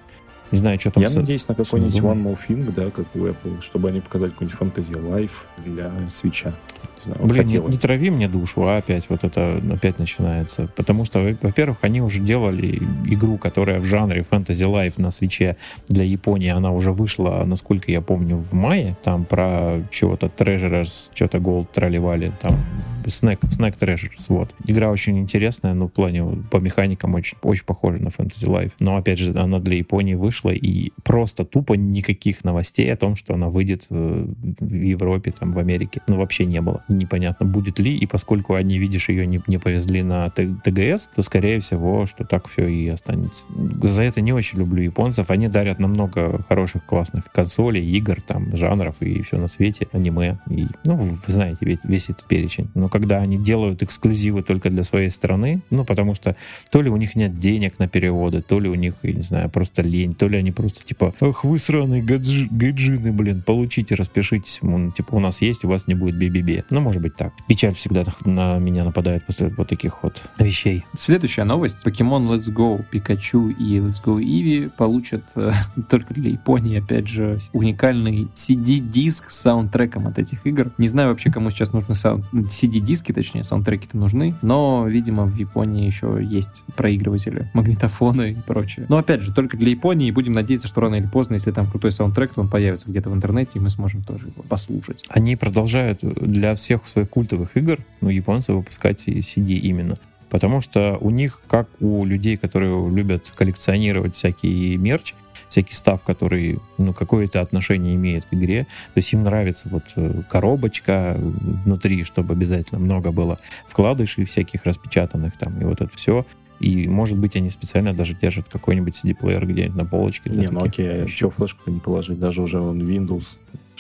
Не 0.53 0.59
знаю, 0.59 0.79
что 0.79 0.91
там... 0.91 1.01
Я 1.01 1.09
с... 1.09 1.15
надеюсь 1.15 1.47
на 1.47 1.55
какой-нибудь 1.55 1.95
One 1.95 2.23
More 2.23 2.37
Thing, 2.47 2.71
да, 2.71 2.91
как 2.91 3.07
у 3.15 3.25
Apple, 3.25 3.59
чтобы 3.63 3.89
они 3.89 4.01
показали 4.01 4.29
какой-нибудь 4.29 4.59
Fantasy 4.59 4.93
Life 4.93 5.31
для 5.65 5.91
свеча. 6.09 6.53
знаю, 6.99 7.25
Блин, 7.25 7.45
не, 7.47 7.57
не 7.57 7.77
трави 7.77 8.11
мне 8.11 8.27
душу, 8.27 8.61
а 8.67 8.77
опять 8.77 9.09
вот 9.09 9.23
это 9.23 9.59
опять 9.73 9.97
начинается. 9.97 10.69
Потому 10.75 11.05
что, 11.05 11.35
во-первых, 11.41 11.79
они 11.81 12.01
уже 12.01 12.19
делали 12.19 12.79
игру, 13.05 13.39
которая 13.39 13.79
в 13.79 13.85
жанре 13.85 14.21
Fantasy 14.21 14.67
Life 14.67 15.01
на 15.01 15.09
свече 15.09 15.57
для 15.87 16.05
Японии. 16.05 16.49
Она 16.49 16.71
уже 16.71 16.91
вышла, 16.91 17.43
насколько 17.47 17.91
я 17.91 18.01
помню, 18.01 18.37
в 18.37 18.53
мае. 18.53 18.95
Там 19.03 19.25
про 19.25 19.81
чего-то 19.89 20.27
Treasures, 20.27 21.09
что-то 21.15 21.39
Gold 21.39 21.69
тролливали. 21.73 22.31
Там 22.41 22.59
Snack, 23.05 23.39
Snack 23.41 23.77
Treasures, 23.77 24.25
вот. 24.29 24.53
Игра 24.65 24.89
очень 24.89 25.19
интересная, 25.19 25.73
но 25.73 25.87
в 25.87 25.91
плане 25.91 26.25
по 26.49 26.57
механикам 26.57 27.15
очень, 27.15 27.37
очень 27.41 27.65
похожа 27.65 28.01
на 28.01 28.09
Fantasy 28.09 28.47
Life. 28.47 28.71
Но, 28.79 28.97
опять 28.97 29.19
же, 29.19 29.37
она 29.37 29.59
для 29.59 29.77
Японии 29.77 30.15
вышла, 30.15 30.42
и 30.51 30.91
просто 31.03 31.45
тупо 31.45 31.73
никаких 31.73 32.43
новостей 32.43 32.91
о 32.91 32.97
том, 32.97 33.15
что 33.15 33.33
она 33.33 33.49
выйдет 33.49 33.87
в 33.89 34.73
Европе, 34.73 35.31
там, 35.31 35.53
в 35.53 35.59
Америке, 35.59 36.01
ну, 36.07 36.17
вообще 36.17 36.45
не 36.45 36.61
было. 36.61 36.83
Непонятно, 36.87 37.45
будет 37.45 37.79
ли, 37.79 37.95
и 37.95 38.05
поскольку 38.05 38.55
они, 38.55 38.77
видишь, 38.77 39.09
ее 39.09 39.25
не, 39.25 39.41
не 39.47 39.57
повезли 39.57 40.03
на 40.03 40.29
ТГС, 40.29 41.09
то, 41.15 41.21
скорее 41.21 41.59
всего, 41.59 42.05
что 42.05 42.25
так 42.25 42.47
все 42.47 42.67
и 42.67 42.87
останется. 42.87 43.43
За 43.81 44.03
это 44.03 44.21
не 44.21 44.33
очень 44.33 44.59
люблю 44.59 44.83
японцев. 44.83 45.29
Они 45.29 45.47
дарят 45.47 45.79
намного 45.79 46.43
хороших, 46.49 46.85
классных 46.85 47.31
консолей, 47.31 47.85
игр, 47.97 48.21
там, 48.21 48.55
жанров 48.55 49.01
и 49.01 49.21
все 49.21 49.37
на 49.37 49.47
свете, 49.47 49.87
аниме. 49.91 50.37
И, 50.49 50.67
ну, 50.85 50.95
вы 50.95 51.17
знаете 51.27 51.65
весь, 51.65 51.79
весь 51.83 52.09
этот 52.09 52.27
перечень. 52.27 52.69
Но 52.75 52.89
когда 52.89 53.19
они 53.19 53.37
делают 53.37 53.83
эксклюзивы 53.83 54.43
только 54.43 54.69
для 54.69 54.83
своей 54.83 55.09
страны, 55.09 55.61
ну, 55.69 55.85
потому 55.85 56.15
что 56.15 56.35
то 56.71 56.81
ли 56.81 56.89
у 56.89 56.97
них 56.97 57.15
нет 57.15 57.37
денег 57.37 57.79
на 57.79 57.87
переводы, 57.87 58.41
то 58.41 58.59
ли 58.59 58.69
у 58.69 58.75
них, 58.75 58.95
я 59.03 59.13
не 59.13 59.21
знаю, 59.21 59.49
просто 59.49 59.81
лень, 59.81 60.13
ли 60.27 60.37
они 60.37 60.51
просто 60.51 60.83
типа, 60.83 61.13
ах 61.19 61.43
вы 61.43 61.59
сраные 61.59 62.01
гаджи, 62.01 62.47
гаджины, 62.49 63.11
блин, 63.11 63.41
получите, 63.45 63.95
распишитесь, 63.95 64.59
ну, 64.61 64.91
типа 64.91 65.15
у 65.15 65.19
нас 65.19 65.41
есть, 65.41 65.63
у 65.65 65.67
вас 65.67 65.87
не 65.87 65.95
будет 65.95 66.15
би-би-би. 66.17 66.63
Ну, 66.71 66.81
может 66.81 67.01
быть 67.01 67.15
так. 67.15 67.33
Печаль 67.47 67.73
всегда 67.73 68.03
на 68.25 68.57
меня 68.59 68.83
нападает 68.83 69.25
после 69.25 69.49
вот 69.49 69.67
таких 69.67 70.03
вот 70.03 70.21
вещей. 70.37 70.83
Следующая 70.97 71.43
новость. 71.43 71.77
Pokemon 71.83 72.29
Let's 72.29 72.53
Go 72.53 72.83
Pikachu 72.91 73.51
и 73.51 73.77
Let's 73.77 74.03
Go 74.03 74.19
Eevee 74.21 74.69
получат 74.75 75.23
э, 75.35 75.51
только 75.89 76.13
для 76.13 76.31
Японии, 76.31 76.79
опять 76.79 77.07
же, 77.07 77.39
уникальный 77.53 78.27
CD-диск 78.35 79.29
с 79.29 79.39
саундтреком 79.39 80.07
от 80.07 80.19
этих 80.19 80.45
игр. 80.45 80.71
Не 80.77 80.87
знаю 80.87 81.09
вообще, 81.09 81.31
кому 81.31 81.49
сейчас 81.49 81.73
нужны 81.73 81.95
саунд... 81.95 82.25
CD-диски, 82.33 83.11
точнее, 83.11 83.43
саундтреки-то 83.43 83.97
нужны, 83.97 84.35
но, 84.41 84.85
видимо, 84.87 85.25
в 85.25 85.35
Японии 85.35 85.85
еще 85.85 86.19
есть 86.21 86.63
проигрыватели, 86.75 87.49
магнитофоны 87.53 88.31
и 88.31 88.35
прочее. 88.35 88.85
Но, 88.89 88.97
опять 88.97 89.21
же, 89.21 89.33
только 89.33 89.57
для 89.57 89.69
Японии, 89.69 90.11
будем 90.13 90.33
надеяться, 90.33 90.67
что 90.67 90.81
рано 90.81 90.95
или 90.95 91.07
поздно, 91.07 91.33
если 91.33 91.51
там 91.51 91.67
крутой 91.67 91.91
саундтрек, 91.91 92.33
то 92.33 92.41
он 92.41 92.49
появится 92.49 92.89
где-то 92.89 93.09
в 93.09 93.13
интернете, 93.13 93.59
и 93.59 93.61
мы 93.61 93.69
сможем 93.69 94.03
тоже 94.03 94.27
его 94.27 94.43
послушать. 94.43 95.05
Они 95.09 95.35
продолжают 95.35 95.99
для 96.01 96.55
всех 96.55 96.85
своих 96.85 97.09
культовых 97.09 97.57
игр, 97.57 97.77
ну, 98.01 98.09
японцы 98.09 98.53
выпускать 98.53 99.07
CD 99.07 99.53
именно. 99.55 99.97
Потому 100.29 100.61
что 100.61 100.97
у 100.99 101.11
них, 101.11 101.41
как 101.47 101.69
у 101.79 102.05
людей, 102.05 102.37
которые 102.37 102.89
любят 102.89 103.31
коллекционировать 103.35 104.15
всякий 104.15 104.77
мерч, 104.77 105.13
всякий 105.53 105.75
став, 105.75 106.01
который 106.01 106.57
ну, 106.79 106.93
какое-то 106.93 107.39
отношение 107.39 107.93
имеет 107.93 108.25
к 108.25 108.33
игре. 108.33 108.63
То 108.63 108.97
есть 108.97 109.13
им 109.13 109.21
нравится 109.21 109.69
вот 109.69 109.83
э, 109.95 110.23
коробочка 110.27 111.15
внутри, 111.19 112.03
чтобы 112.03 112.33
обязательно 112.33 112.79
много 112.79 113.11
было 113.11 113.37
вкладышей 113.67 114.25
всяких 114.25 114.65
распечатанных 114.65 115.37
там, 115.37 115.61
и 115.61 115.63
вот 115.63 115.81
это 115.81 115.95
все. 115.95 116.25
И, 116.63 116.87
может 116.87 117.17
быть, 117.17 117.35
они 117.35 117.49
специально 117.49 117.93
даже 117.93 118.13
держат 118.13 118.47
какой-нибудь 118.47 118.97
CD-плеер 119.03 119.45
где-нибудь 119.45 119.75
на 119.75 119.85
полочке. 119.85 120.29
Не, 120.29 120.47
ну 120.47 120.63
окей, 120.63 121.03
а 121.03 121.07
что 121.09 121.29
флешку-то 121.29 121.69
не 121.69 121.81
положить? 121.81 122.19
Даже 122.19 122.41
уже 122.41 122.61
он 122.61 122.81
Windows, 122.81 123.25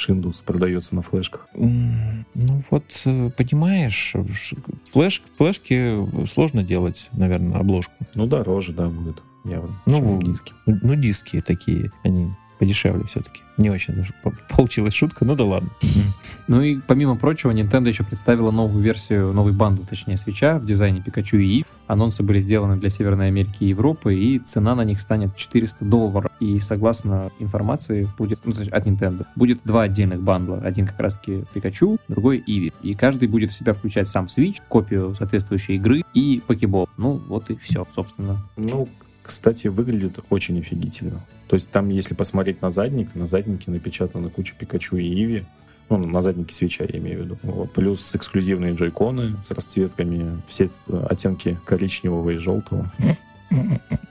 Windows 0.09 0.43
продается 0.45 0.93
на 0.93 1.01
флешках. 1.01 1.47
Ну 1.53 2.63
вот, 2.69 2.83
э, 3.05 3.29
понимаешь, 3.37 4.13
флеш, 4.91 5.21
флешки 5.37 6.27
сложно 6.27 6.61
делать, 6.61 7.07
наверное, 7.13 7.57
обложку. 7.57 7.93
Ну, 8.15 8.27
дороже, 8.27 8.73
да, 8.73 8.89
будет 8.89 9.23
явно. 9.45 9.79
Ну, 9.85 10.21
диски. 10.21 10.53
Ну, 10.65 10.95
диски 10.95 11.39
такие, 11.39 11.89
они 12.03 12.31
подешевле 12.59 13.05
все-таки. 13.05 13.43
Не 13.57 13.69
очень 13.69 13.93
получилась 14.49 14.93
шутка, 14.93 15.23
ну 15.23 15.35
да 15.35 15.45
ладно. 15.45 15.69
Ну 16.47 16.61
и 16.61 16.79
помимо 16.85 17.15
прочего, 17.15 17.51
Nintendo 17.51 17.87
еще 17.87 18.03
представила 18.03 18.51
новую 18.51 18.83
версию, 18.83 19.31
новый 19.31 19.53
бандл, 19.53 19.83
точнее, 19.83 20.17
Switch'а 20.17 20.59
в 20.59 20.65
дизайне 20.65 21.01
Пикачу 21.01 21.37
и 21.37 21.59
Иви. 21.59 21.65
Анонсы 21.87 22.23
были 22.23 22.39
сделаны 22.41 22.77
для 22.77 22.89
Северной 22.89 23.27
Америки 23.27 23.57
и 23.63 23.67
Европы, 23.67 24.15
и 24.15 24.39
цена 24.39 24.75
на 24.75 24.83
них 24.83 24.99
станет 24.99 25.35
400 25.35 25.83
долларов. 25.85 26.31
И 26.39 26.59
согласно 26.59 27.31
информации 27.39 28.09
будет, 28.17 28.39
ну, 28.45 28.53
от 28.53 28.87
Nintendo, 28.87 29.25
будет 29.35 29.59
два 29.63 29.83
отдельных 29.83 30.21
бандла. 30.21 30.57
Один 30.63 30.87
как 30.87 30.99
раз-таки 30.99 31.43
Пикачу, 31.53 31.97
другой 32.07 32.43
Иви. 32.45 32.73
И 32.81 32.95
каждый 32.95 33.27
будет 33.27 33.51
в 33.51 33.57
себя 33.57 33.73
включать 33.73 34.07
сам 34.07 34.25
Switch, 34.25 34.57
копию 34.67 35.15
соответствующей 35.15 35.75
игры 35.75 36.03
и 36.13 36.41
покебол. 36.45 36.87
Ну, 36.97 37.21
вот 37.27 37.49
и 37.49 37.55
все, 37.55 37.85
собственно. 37.93 38.37
Ну, 38.57 38.87
кстати, 39.21 39.67
выглядит 39.67 40.19
очень 40.29 40.59
офигительно. 40.59 41.21
То 41.47 41.55
есть 41.55 41.69
там, 41.69 41.89
если 41.89 42.13
посмотреть 42.13 42.61
на 42.61 42.71
задник, 42.71 43.15
на 43.15 43.27
заднике 43.27 43.71
напечатана 43.71 44.29
куча 44.29 44.53
Пикачу 44.57 44.97
и 44.97 45.05
Иви. 45.05 45.45
Ну, 45.89 45.97
на 45.97 46.21
заднике 46.21 46.53
свеча, 46.53 46.85
я 46.87 46.99
имею 46.99 47.19
в 47.19 47.25
виду. 47.25 47.37
Вот. 47.43 47.71
Плюс 47.73 48.15
эксклюзивные 48.15 48.73
джойконы 48.73 49.35
с 49.43 49.51
расцветками, 49.51 50.41
все 50.47 50.69
оттенки 51.09 51.59
коричневого 51.65 52.31
и 52.31 52.37
желтого. 52.37 52.91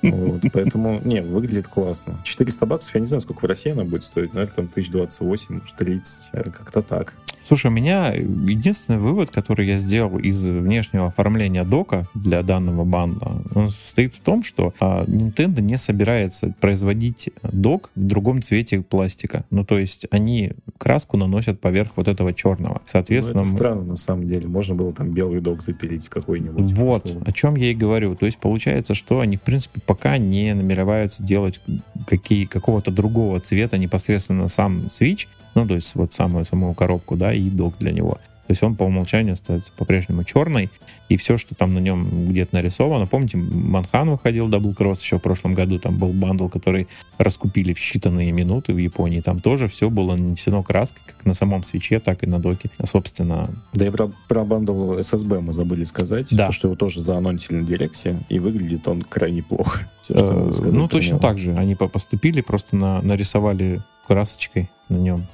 Вот, 0.03 0.43
поэтому, 0.53 1.01
не, 1.05 1.21
выглядит 1.21 1.69
классно. 1.69 2.19
400 2.25 2.67
баксов, 2.67 2.95
я 2.95 3.01
не 3.01 3.07
знаю, 3.07 3.21
сколько 3.21 3.41
в 3.41 3.49
России 3.49 3.71
она 3.71 3.85
будет 3.85 4.05
стоить, 4.05 4.35
но 4.35 4.41
это 4.41 4.55
там 4.55 4.67
1028, 4.67 5.61
может, 5.61 5.77
30, 5.77 6.29
э, 6.33 6.43
как-то 6.51 6.83
так. 6.83 7.15
Слушай, 7.45 7.67
у 7.67 7.71
меня 7.71 8.13
единственный 8.13 8.99
вывод, 8.99 9.31
который 9.31 9.67
я 9.67 9.77
сделал 9.77 10.19
из 10.19 10.47
внешнего 10.47 11.07
оформления 11.07 11.65
дока 11.65 12.07
для 12.15 12.43
данного 12.43 12.85
банда, 12.85 13.43
он 13.55 13.69
состоит 13.69 14.15
в 14.15 14.21
том, 14.21 14.43
что 14.43 14.73
а, 14.81 15.05
Nintendo 15.05 15.61
не 15.61 15.77
собирается 15.77 16.55
производить 16.61 17.31
док 17.43 17.91
в 17.95 18.05
другом 18.05 18.43
цвете 18.43 18.81
пластика. 18.81 19.45
Ну, 19.51 19.65
то 19.65 19.79
есть 19.79 20.07
они 20.11 20.53
краску 20.79 21.17
наносят 21.17 21.61
поверх 21.61 21.91
вот 21.97 22.09
этого 22.09 22.33
черного. 22.33 22.81
Соответственно... 22.87 23.43
Ну, 23.43 23.49
это 23.49 23.57
странно, 23.57 23.83
на 23.83 23.97
самом 23.97 24.27
деле. 24.27 24.49
Можно 24.49 24.75
было 24.75 24.93
там 24.93 25.11
белый 25.11 25.41
док 25.41 25.63
запилить 25.63 26.09
какой-нибудь. 26.09 26.75
Вот, 26.75 27.05
условно. 27.07 27.27
о 27.29 27.33
чем 27.33 27.57
я 27.57 27.71
и 27.71 27.75
говорю. 27.75 28.15
То 28.15 28.27
есть 28.27 28.39
получается, 28.39 28.95
что 28.95 29.21
они, 29.21 29.37
в 29.37 29.43
принципе, 29.43 29.81
пока 29.85 30.19
не 30.19 30.55
намереваются 30.55 31.23
делать 31.23 31.61
какие, 32.07 32.45
какого-то 32.45 32.91
другого 32.91 33.41
цвета 33.41 33.79
непосредственно 33.79 34.49
сам 34.49 34.87
Switch, 34.87 35.27
ну, 35.55 35.67
то 35.67 35.75
есть 35.75 35.95
вот 35.95 36.13
самую, 36.13 36.45
саму 36.45 36.75
коробку, 36.75 37.17
да, 37.17 37.33
и 37.33 37.49
док 37.51 37.75
для 37.79 37.93
него. 37.93 38.19
То 38.47 38.55
есть 38.55 38.63
он 38.65 38.75
по 38.75 38.83
умолчанию 38.83 39.35
остается 39.35 39.71
по-прежнему 39.77 40.25
черный, 40.25 40.69
и 41.09 41.17
все, 41.17 41.37
что 41.39 41.55
там 41.55 41.75
на 41.75 41.79
нем 41.79 42.29
где-то 42.29 42.57
нарисовано. 42.57 43.07
Помните, 43.07 43.39
Monhun 43.39 44.11
выходил 44.11 44.49
Double 44.49 44.77
Cross 44.77 45.03
еще 45.03 45.19
в 45.19 45.23
прошлом 45.23 45.55
году, 45.55 45.79
там 45.79 45.97
был 45.97 46.09
бандл, 46.09 46.49
который 46.49 46.89
раскупили 47.19 47.73
в 47.73 47.79
считанные 47.79 48.33
минуты 48.33 48.73
в 48.75 48.79
Японии. 48.79 49.21
Там 49.21 49.39
тоже 49.39 49.69
все 49.69 49.91
было 49.91 50.17
нанесено 50.17 50.63
краской, 50.65 51.01
как 51.07 51.25
на 51.25 51.35
самом 51.35 51.63
Switch'е, 51.63 52.01
так 52.01 52.25
и 52.25 52.27
на 52.27 52.41
доке. 52.41 52.69
Собственно... 52.85 53.49
Да 53.75 53.87
и 53.87 53.91
про, 53.91 54.11
про 54.27 54.45
бандл 54.45 54.99
SSB 54.99 55.41
мы 55.41 55.53
забыли 55.53 55.85
сказать, 55.85 56.27
да. 56.33 56.51
что 56.51 56.69
его 56.69 56.77
тоже 56.77 57.01
заанонсили 57.01 57.57
на 57.57 57.67
Директе, 57.67 58.19
и 58.29 58.41
выглядит 58.41 58.89
он 58.89 59.03
крайне 59.03 59.43
плохо. 59.45 59.89
Все, 60.03 60.15
э, 60.15 60.53
ну, 60.73 60.89
точно 60.89 61.21
так 61.21 61.39
же. 61.39 61.55
Они 61.55 61.77
поступили, 61.77 62.41
просто 62.41 62.75
на, 62.75 63.01
нарисовали 63.03 63.83
красочкой 64.07 64.69
на 64.89 64.97
нем 64.97 65.27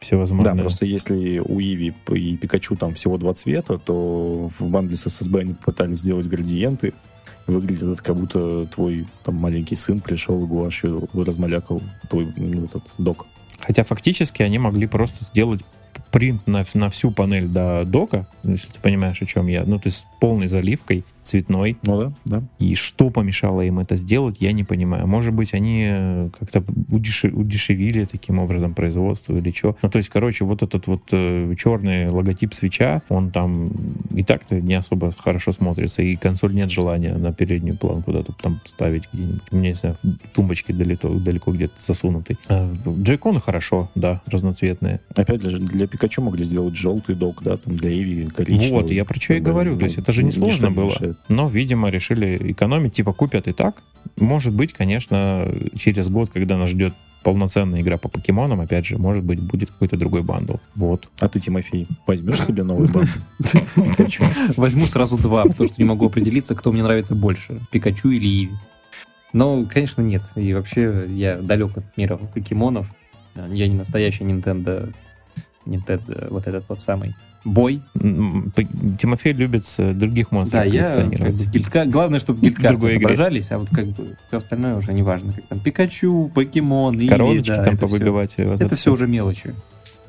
все 0.00 0.16
возможное. 0.16 0.54
Да, 0.54 0.60
просто 0.60 0.86
если 0.86 1.38
у 1.38 1.60
Иви 1.60 1.94
и 2.08 2.36
Пикачу 2.36 2.74
там 2.76 2.94
всего 2.94 3.18
два 3.18 3.34
цвета, 3.34 3.78
то 3.78 4.48
в 4.58 4.66
бандле 4.68 4.96
с 4.96 5.06
SSB 5.06 5.40
они 5.40 5.52
попытались 5.52 5.98
сделать 5.98 6.26
градиенты. 6.26 6.94
Выглядит 7.46 7.82
это 7.82 8.02
как 8.02 8.16
будто 8.16 8.66
твой 8.66 9.06
там 9.24 9.34
маленький 9.36 9.74
сын 9.74 10.00
пришел 10.00 10.42
и 10.42 10.46
гуашью 10.46 11.08
размалякал 11.12 11.82
твой 12.08 12.32
ну, 12.36 12.64
этот 12.64 12.84
док. 12.98 13.26
Хотя 13.58 13.84
фактически 13.84 14.42
они 14.42 14.58
могли 14.58 14.86
просто 14.86 15.24
сделать 15.24 15.64
принт 16.10 16.46
на, 16.46 16.64
на 16.74 16.90
всю 16.90 17.10
панель 17.10 17.46
до 17.46 17.84
дока, 17.84 18.26
если 18.42 18.68
ты 18.68 18.80
понимаешь, 18.80 19.20
о 19.20 19.26
чем 19.26 19.46
я. 19.48 19.64
Ну, 19.64 19.78
то 19.78 19.88
есть 19.88 20.06
полной 20.20 20.48
заливкой, 20.48 21.04
цветной. 21.30 21.76
Ну 21.84 22.00
да, 22.00 22.12
да. 22.24 22.42
И 22.58 22.74
что 22.74 23.10
помешало 23.10 23.62
им 23.62 23.78
это 23.78 23.96
сделать, 23.96 24.40
я 24.40 24.52
не 24.52 24.64
понимаю. 24.64 25.06
Может 25.06 25.32
быть, 25.32 25.54
они 25.54 25.86
э, 25.88 26.28
как-то 26.38 26.64
удешевили 26.90 28.04
таким 28.04 28.38
образом 28.38 28.74
производство 28.74 29.36
или 29.36 29.50
что. 29.50 29.76
Ну, 29.82 29.90
то 29.90 29.98
есть, 29.98 30.08
короче, 30.08 30.44
вот 30.44 30.62
этот 30.62 30.86
вот 30.86 31.02
э, 31.12 31.54
черный 31.58 32.08
логотип 32.08 32.52
свеча, 32.52 33.02
он 33.08 33.30
там 33.30 33.70
и 34.14 34.24
так-то 34.24 34.60
не 34.60 34.74
особо 34.74 35.12
хорошо 35.16 35.52
смотрится, 35.52 36.02
и 36.02 36.16
консоль 36.16 36.54
нет 36.54 36.70
желания 36.70 37.14
на 37.14 37.32
переднюю 37.32 37.76
план 37.76 38.02
куда-то 38.02 38.32
там 38.32 38.60
ставить 38.64 39.04
где-нибудь. 39.12 39.42
У 39.52 39.56
меня, 39.56 39.68
не 39.68 39.74
знаю, 39.74 39.96
тумбочки 40.34 40.72
далеко, 40.72 41.08
далеко 41.10 41.52
где-то 41.52 41.74
засунуты. 41.78 42.36
А, 42.48 42.68
джейконы 42.86 43.40
хорошо, 43.40 43.90
да, 43.94 44.20
разноцветные. 44.26 45.00
Опять 45.14 45.42
же, 45.42 45.58
для 45.60 45.86
Пикачу 45.86 46.22
могли 46.22 46.42
сделать 46.44 46.74
желтый 46.74 47.14
док, 47.14 47.42
да, 47.42 47.56
там 47.56 47.76
для 47.76 47.90
Иви 47.90 48.26
коричневый. 48.26 48.82
Вот, 48.82 48.90
я 48.90 49.04
про 49.04 49.20
что 49.20 49.34
и 49.34 49.40
говорю. 49.40 49.78
То 49.78 49.84
есть 49.84 49.98
это 49.98 50.12
же 50.12 50.24
не 50.24 50.32
сложно 50.32 50.70
было. 50.70 50.90
Но, 51.28 51.48
видимо, 51.48 51.90
решили 51.90 52.52
экономить, 52.52 52.94
типа 52.94 53.12
купят 53.12 53.48
и 53.48 53.52
так. 53.52 53.82
Может 54.16 54.52
быть, 54.54 54.72
конечно, 54.72 55.48
через 55.78 56.08
год, 56.08 56.30
когда 56.30 56.56
нас 56.56 56.70
ждет 56.70 56.94
полноценная 57.22 57.82
игра 57.82 57.98
по 57.98 58.08
покемонам, 58.08 58.60
опять 58.60 58.86
же, 58.86 58.98
может 58.98 59.24
быть, 59.24 59.40
будет 59.40 59.70
какой-то 59.70 59.96
другой 59.96 60.22
бандл. 60.22 60.56
Вот. 60.74 61.08
А 61.20 61.28
ты, 61.28 61.38
Тимофей, 61.38 61.86
возьмешь 62.06 62.42
себе 62.44 62.62
новый 62.62 62.88
бандл? 62.92 63.10
Возьму 64.56 64.86
сразу 64.86 65.18
два, 65.18 65.44
потому 65.44 65.68
что 65.68 65.80
не 65.80 65.88
могу 65.88 66.06
определиться, 66.06 66.54
кто 66.54 66.72
мне 66.72 66.82
нравится 66.82 67.14
больше, 67.14 67.60
Пикачу 67.70 68.10
или 68.10 68.26
Иви. 68.26 68.50
Но, 69.32 69.64
конечно, 69.66 70.02
нет. 70.02 70.22
И 70.34 70.52
вообще 70.54 71.06
я 71.08 71.36
далек 71.36 71.76
от 71.76 71.96
мира 71.96 72.16
покемонов. 72.16 72.92
Я 73.34 73.68
не 73.68 73.76
настоящий 73.76 74.24
Nintendo, 74.24 74.92
Nintendo 75.64 76.28
вот 76.30 76.48
этот 76.48 76.68
вот 76.68 76.80
самый 76.80 77.14
boy. 77.44 77.80
Тимофей 77.94 79.32
любит 79.32 79.64
других 79.78 80.30
монстров 80.30 80.64
Да, 80.64 80.68
я 80.68 81.02
гильдка, 81.02 81.84
главное, 81.86 82.18
чтобы 82.18 82.40
в 82.40 82.42
гильдках 82.42 82.72
отображались, 82.72 83.50
а 83.50 83.58
вот 83.58 83.68
как 83.70 83.86
бы 83.88 84.16
все 84.28 84.38
остальное 84.38 84.76
уже 84.76 84.92
не 84.92 85.02
важно. 85.02 85.32
Как 85.32 85.44
там 85.46 85.60
Пикачу, 85.60 86.30
покемон, 86.34 87.08
Короночки 87.08 87.48
да, 87.50 87.64
там 87.64 87.76
повыбивать. 87.76 88.32
Все, 88.32 88.46
вот 88.46 88.60
это, 88.60 88.76
все 88.76 88.92
уже 88.92 89.06
мелочи. 89.06 89.54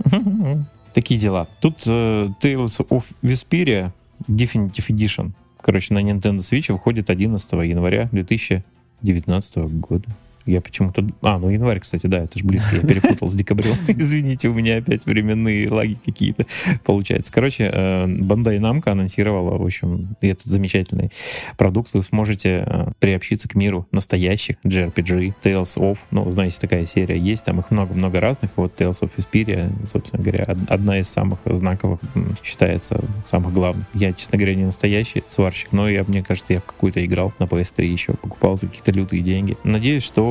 Такие 0.94 1.20
дела. 1.20 1.48
Тут 1.62 1.78
uh, 1.88 2.34
Tales 2.42 2.86
of 2.90 3.04
Vesperia 3.22 3.92
Definitive 4.28 4.88
Edition, 4.90 5.32
короче, 5.62 5.94
на 5.94 6.00
Nintendo 6.00 6.40
Switch 6.40 6.72
выходит 6.72 7.10
11 7.10 7.52
января 7.54 8.10
2019 8.12 9.58
года. 9.58 10.08
Я 10.46 10.62
почему-то... 10.62 11.06
А, 11.22 11.38
ну 11.40 11.50
январь, 11.50 11.80
кстати, 11.80 12.08
да, 12.08 12.20
это 12.20 12.40
же 12.40 12.46
близко, 12.46 12.76
я 12.76 12.82
перепутал 12.82 13.28
с 13.28 13.34
декабрем. 13.34 13.76
Извините, 13.88 14.50
у 14.50 14.54
меня 14.54 14.78
опять 14.78 15.06
временные 15.06 15.70
лаги 15.70 15.98
какие-то 16.04 16.46
получается. 16.84 17.32
Короче, 17.32 17.66
Bandai 17.66 18.60
Namco 18.60 18.90
анонсировала, 18.90 19.58
в 19.58 19.66
общем, 19.66 20.16
этот 20.22 20.46
замечательный 20.46 21.12
продукт. 21.58 21.94
Вы 21.94 22.04
сможете 22.04 22.64
э, 22.66 22.92
приобщиться 23.00 23.48
к 23.48 23.56
миру 23.56 23.88
настоящих 23.92 24.58
JRPG, 24.64 25.34
Tales 25.42 25.78
of, 25.78 26.00
ну, 26.12 26.30
знаете, 26.32 26.58
такая 26.60 26.86
серия 26.86 27.18
есть, 27.18 27.46
там 27.46 27.60
их 27.60 27.72
много-много 27.72 28.20
разных. 28.20 28.52
Вот 28.56 28.80
Tales 28.80 29.02
of 29.02 29.12
Vesperia, 29.16 29.72
собственно 29.88 30.24
говоря, 30.24 30.46
одна 30.68 31.00
из 31.00 31.08
самых 31.08 31.40
знаковых, 31.46 32.00
считается 32.44 33.04
самых 33.26 33.54
главных. 33.54 33.86
Я, 33.94 34.14
честно 34.14 34.38
говоря, 34.38 34.56
не 34.56 34.66
настоящий 34.66 35.24
сварщик, 35.28 35.72
но 35.72 35.90
я, 35.90 36.04
мне 36.04 36.24
кажется, 36.24 36.54
я 36.54 36.60
в 36.60 36.66
какую-то 36.66 37.04
играл 37.06 37.34
на 37.40 37.46
PS3 37.46 37.86
еще, 37.86 38.14
покупал 38.14 38.58
за 38.58 38.68
какие-то 38.68 38.92
лютые 38.92 39.22
деньги. 39.22 39.58
Надеюсь, 39.64 40.04
что 40.04 40.31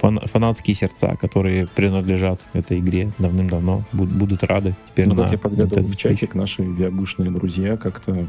фан 0.00 0.20
фанатские 0.20 0.74
сердца, 0.74 1.16
которые 1.20 1.66
принадлежат 1.66 2.46
этой 2.52 2.78
игре 2.78 3.12
давным-давно, 3.18 3.84
будут 3.92 4.42
рады. 4.42 4.74
Теперь 4.88 5.08
ну, 5.08 5.14
на 5.14 5.22
как 5.22 5.32
я 5.32 5.38
подглядывал 5.38 5.86
в 5.86 5.96
чатик, 5.96 6.34
наши 6.34 6.62
виабушные 6.62 7.30
друзья 7.30 7.76
как-то 7.76 8.26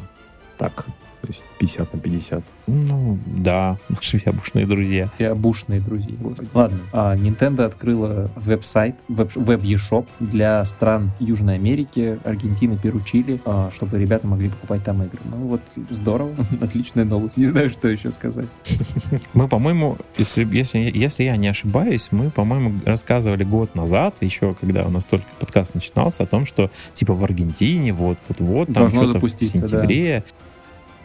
так 0.58 0.86
то 1.22 1.28
есть 1.28 1.44
50 1.60 1.94
на 1.94 2.00
50. 2.00 2.44
Ну, 2.68 3.18
да, 3.26 3.78
наши 3.90 4.18
вебушные 4.26 4.68
друзья. 4.68 5.12
Вебушные 5.18 5.80
друзья. 5.80 6.16
Ладно, 6.54 6.80
а 6.92 7.16
Nintendo 7.16 7.64
открыла 7.64 8.30
веб-сайт, 8.36 8.96
веб-eShop 9.08 10.06
для 10.20 10.64
стран 10.66 11.12
Южной 11.20 11.56
Америки, 11.56 12.20
Аргентины, 12.24 12.78
Перу, 12.78 13.00
Чили, 13.02 13.42
а, 13.46 13.70
чтобы 13.74 14.00
ребята 14.00 14.28
могли 14.28 14.50
покупать 14.50 14.84
там 14.84 15.02
игры. 15.04 15.20
Ну 15.26 15.38
вот, 15.48 15.62
здорово, 15.90 16.34
отличная 16.62 17.06
новость. 17.06 17.38
Не 17.38 17.46
знаю, 17.46 17.70
что 17.70 17.88
еще 17.88 18.12
сказать. 18.12 18.50
Мы, 19.34 19.48
по-моему, 19.48 19.98
если, 20.18 20.46
если, 20.56 20.80
если 20.80 21.24
я 21.24 21.38
не 21.38 21.48
ошибаюсь, 21.48 22.10
мы, 22.12 22.30
по-моему, 22.30 22.74
рассказывали 22.86 23.44
год 23.44 23.76
назад, 23.76 24.18
еще 24.22 24.56
когда 24.60 24.84
у 24.84 24.90
нас 24.90 25.04
только 25.04 25.26
подкаст 25.40 25.74
начинался, 25.74 26.24
о 26.24 26.26
том, 26.26 26.46
что 26.46 26.72
типа 26.94 27.14
в 27.14 27.24
Аргентине 27.24 27.94
вот-вот-вот 27.94 28.74
там 28.74 28.90
что-то 28.90 29.20
в 29.20 29.30
сентябре 29.30 30.24
да 30.26 30.48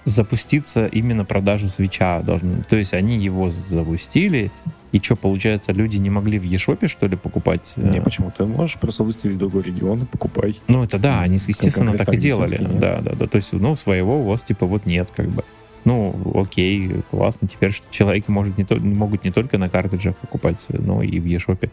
запуститься 0.04 0.86
именно 0.86 1.24
продажа 1.24 1.68
свеча 1.68 2.20
должны. 2.22 2.62
То 2.62 2.76
есть 2.76 2.94
они 2.94 3.18
его 3.18 3.50
запустили, 3.50 4.50
и 4.92 5.00
что, 5.00 5.16
получается, 5.16 5.72
люди 5.72 5.96
не 5.96 6.10
могли 6.10 6.38
в 6.38 6.44
Ешопе, 6.44 6.86
что 6.86 7.06
ли, 7.06 7.16
покупать? 7.16 7.74
Не, 7.76 8.02
почему? 8.02 8.30
Ты 8.36 8.44
можешь 8.44 8.76
просто 8.78 9.04
выставить 9.04 9.38
другой 9.38 9.62
регион 9.62 10.02
и 10.02 10.04
покупай. 10.04 10.60
Ну, 10.68 10.84
это 10.84 10.98
да, 10.98 11.20
они, 11.22 11.36
естественно, 11.36 11.94
так 11.94 12.12
и 12.12 12.16
делали. 12.18 12.56
Да, 12.56 13.00
да, 13.00 13.14
да. 13.14 13.26
То 13.26 13.36
есть, 13.36 13.52
ну, 13.52 13.74
своего 13.74 14.20
у 14.20 14.24
вас, 14.24 14.44
типа, 14.44 14.66
вот 14.66 14.84
нет, 14.84 15.10
как 15.10 15.28
бы. 15.28 15.44
Ну, 15.84 16.14
окей, 16.34 17.02
классно. 17.10 17.48
Теперь 17.48 17.72
что 17.72 17.86
человеки 17.90 18.30
может 18.30 18.56
не 18.58 18.64
то, 18.64 18.76
могут 18.76 19.24
не 19.24 19.32
только 19.32 19.58
на 19.58 19.68
картриджах 19.68 20.16
покупать, 20.16 20.64
но 20.68 21.02
и 21.02 21.18
в 21.18 21.24
Ешопе 21.24 21.70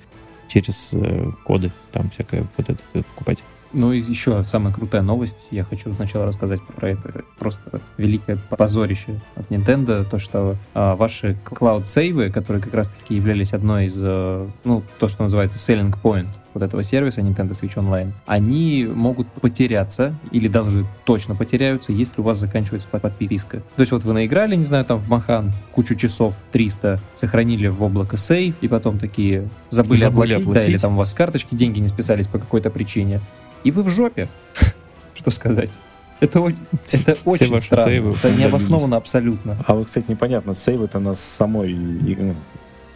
через 0.48 0.92
э, 0.94 1.32
коды 1.46 1.72
там 1.92 2.10
всякое 2.10 2.48
вот 2.58 2.70
это 2.70 2.82
покупать. 2.94 3.44
Ну 3.72 3.92
и 3.92 4.00
еще 4.00 4.44
самая 4.44 4.74
крутая 4.74 5.02
новость. 5.02 5.48
Я 5.52 5.64
хочу 5.64 5.94
сначала 5.94 6.26
рассказать 6.26 6.62
про 6.64 6.90
это. 6.90 7.24
Просто 7.38 7.82
великое 7.98 8.38
позорище 8.50 9.20
от 9.36 9.50
Nintendo. 9.52 10.04
То, 10.04 10.18
что 10.18 10.56
а, 10.74 10.96
ваши 10.96 11.38
cloud-сейвы, 11.46 12.32
которые 12.32 12.64
как 12.64 12.74
раз-таки 12.74 13.16
являлись 13.16 13.54
одной 13.54 13.86
из, 13.86 14.00
а, 14.02 14.50
ну, 14.64 14.84
то, 15.00 15.08
что 15.08 15.24
называется 15.24 15.58
selling 15.58 15.94
point 16.02 16.28
вот 16.54 16.64
этого 16.64 16.84
сервиса 16.84 17.22
Nintendo 17.22 17.52
Switch 17.52 17.76
Online, 17.76 18.12
они 18.26 18.88
могут 18.92 19.28
потеряться 19.28 20.16
или 20.32 20.48
даже 20.48 20.86
точно 21.06 21.36
потеряются, 21.36 21.92
если 21.92 22.22
у 22.22 22.24
вас 22.24 22.40
заканчивается 22.40 22.88
подписка. 22.88 23.58
То 23.76 23.80
есть 23.82 23.92
вот 23.92 24.04
вы 24.04 24.14
наиграли, 24.14 24.56
не 24.56 24.64
знаю, 24.64 24.86
там 24.86 25.00
в 25.00 25.10
Махан 25.10 25.52
кучу 25.72 25.96
часов, 25.96 26.36
300, 26.52 27.00
сохранили 27.16 27.68
в 27.68 27.82
облако 27.84 28.18
сейв, 28.18 28.56
и 28.62 28.68
потом 28.68 29.00
такие 29.00 29.50
забыли, 29.70 30.00
забыли 30.00 30.34
оплатить, 30.34 30.48
оплатить, 30.48 30.64
да, 30.64 30.70
или 30.70 30.78
там 30.78 30.94
у 30.94 30.98
вас 30.98 31.12
с 31.12 31.14
карточки 31.14 31.56
деньги 31.56 31.80
не 31.80 31.88
списались 31.88 32.28
по 32.28 32.40
какой-то 32.40 32.70
причине 32.70 33.22
и 33.64 33.72
вы 33.72 33.84
в 33.84 33.90
жопе. 33.90 34.30
Что 35.14 35.32
сказать? 35.32 35.80
Это, 36.20 36.40
это 36.92 37.18
очень 37.26 37.60
странно. 37.60 37.86
Сейвы 37.86 38.12
это 38.12 38.32
не 38.32 38.44
обосновано 38.44 38.98
абсолютно. 38.98 39.58
А 39.66 39.76
вот, 39.76 39.88
кстати, 39.88 40.06
непонятно, 40.10 40.54
сейвы-то 40.54 41.00
на 41.00 41.14
самой 41.14 41.74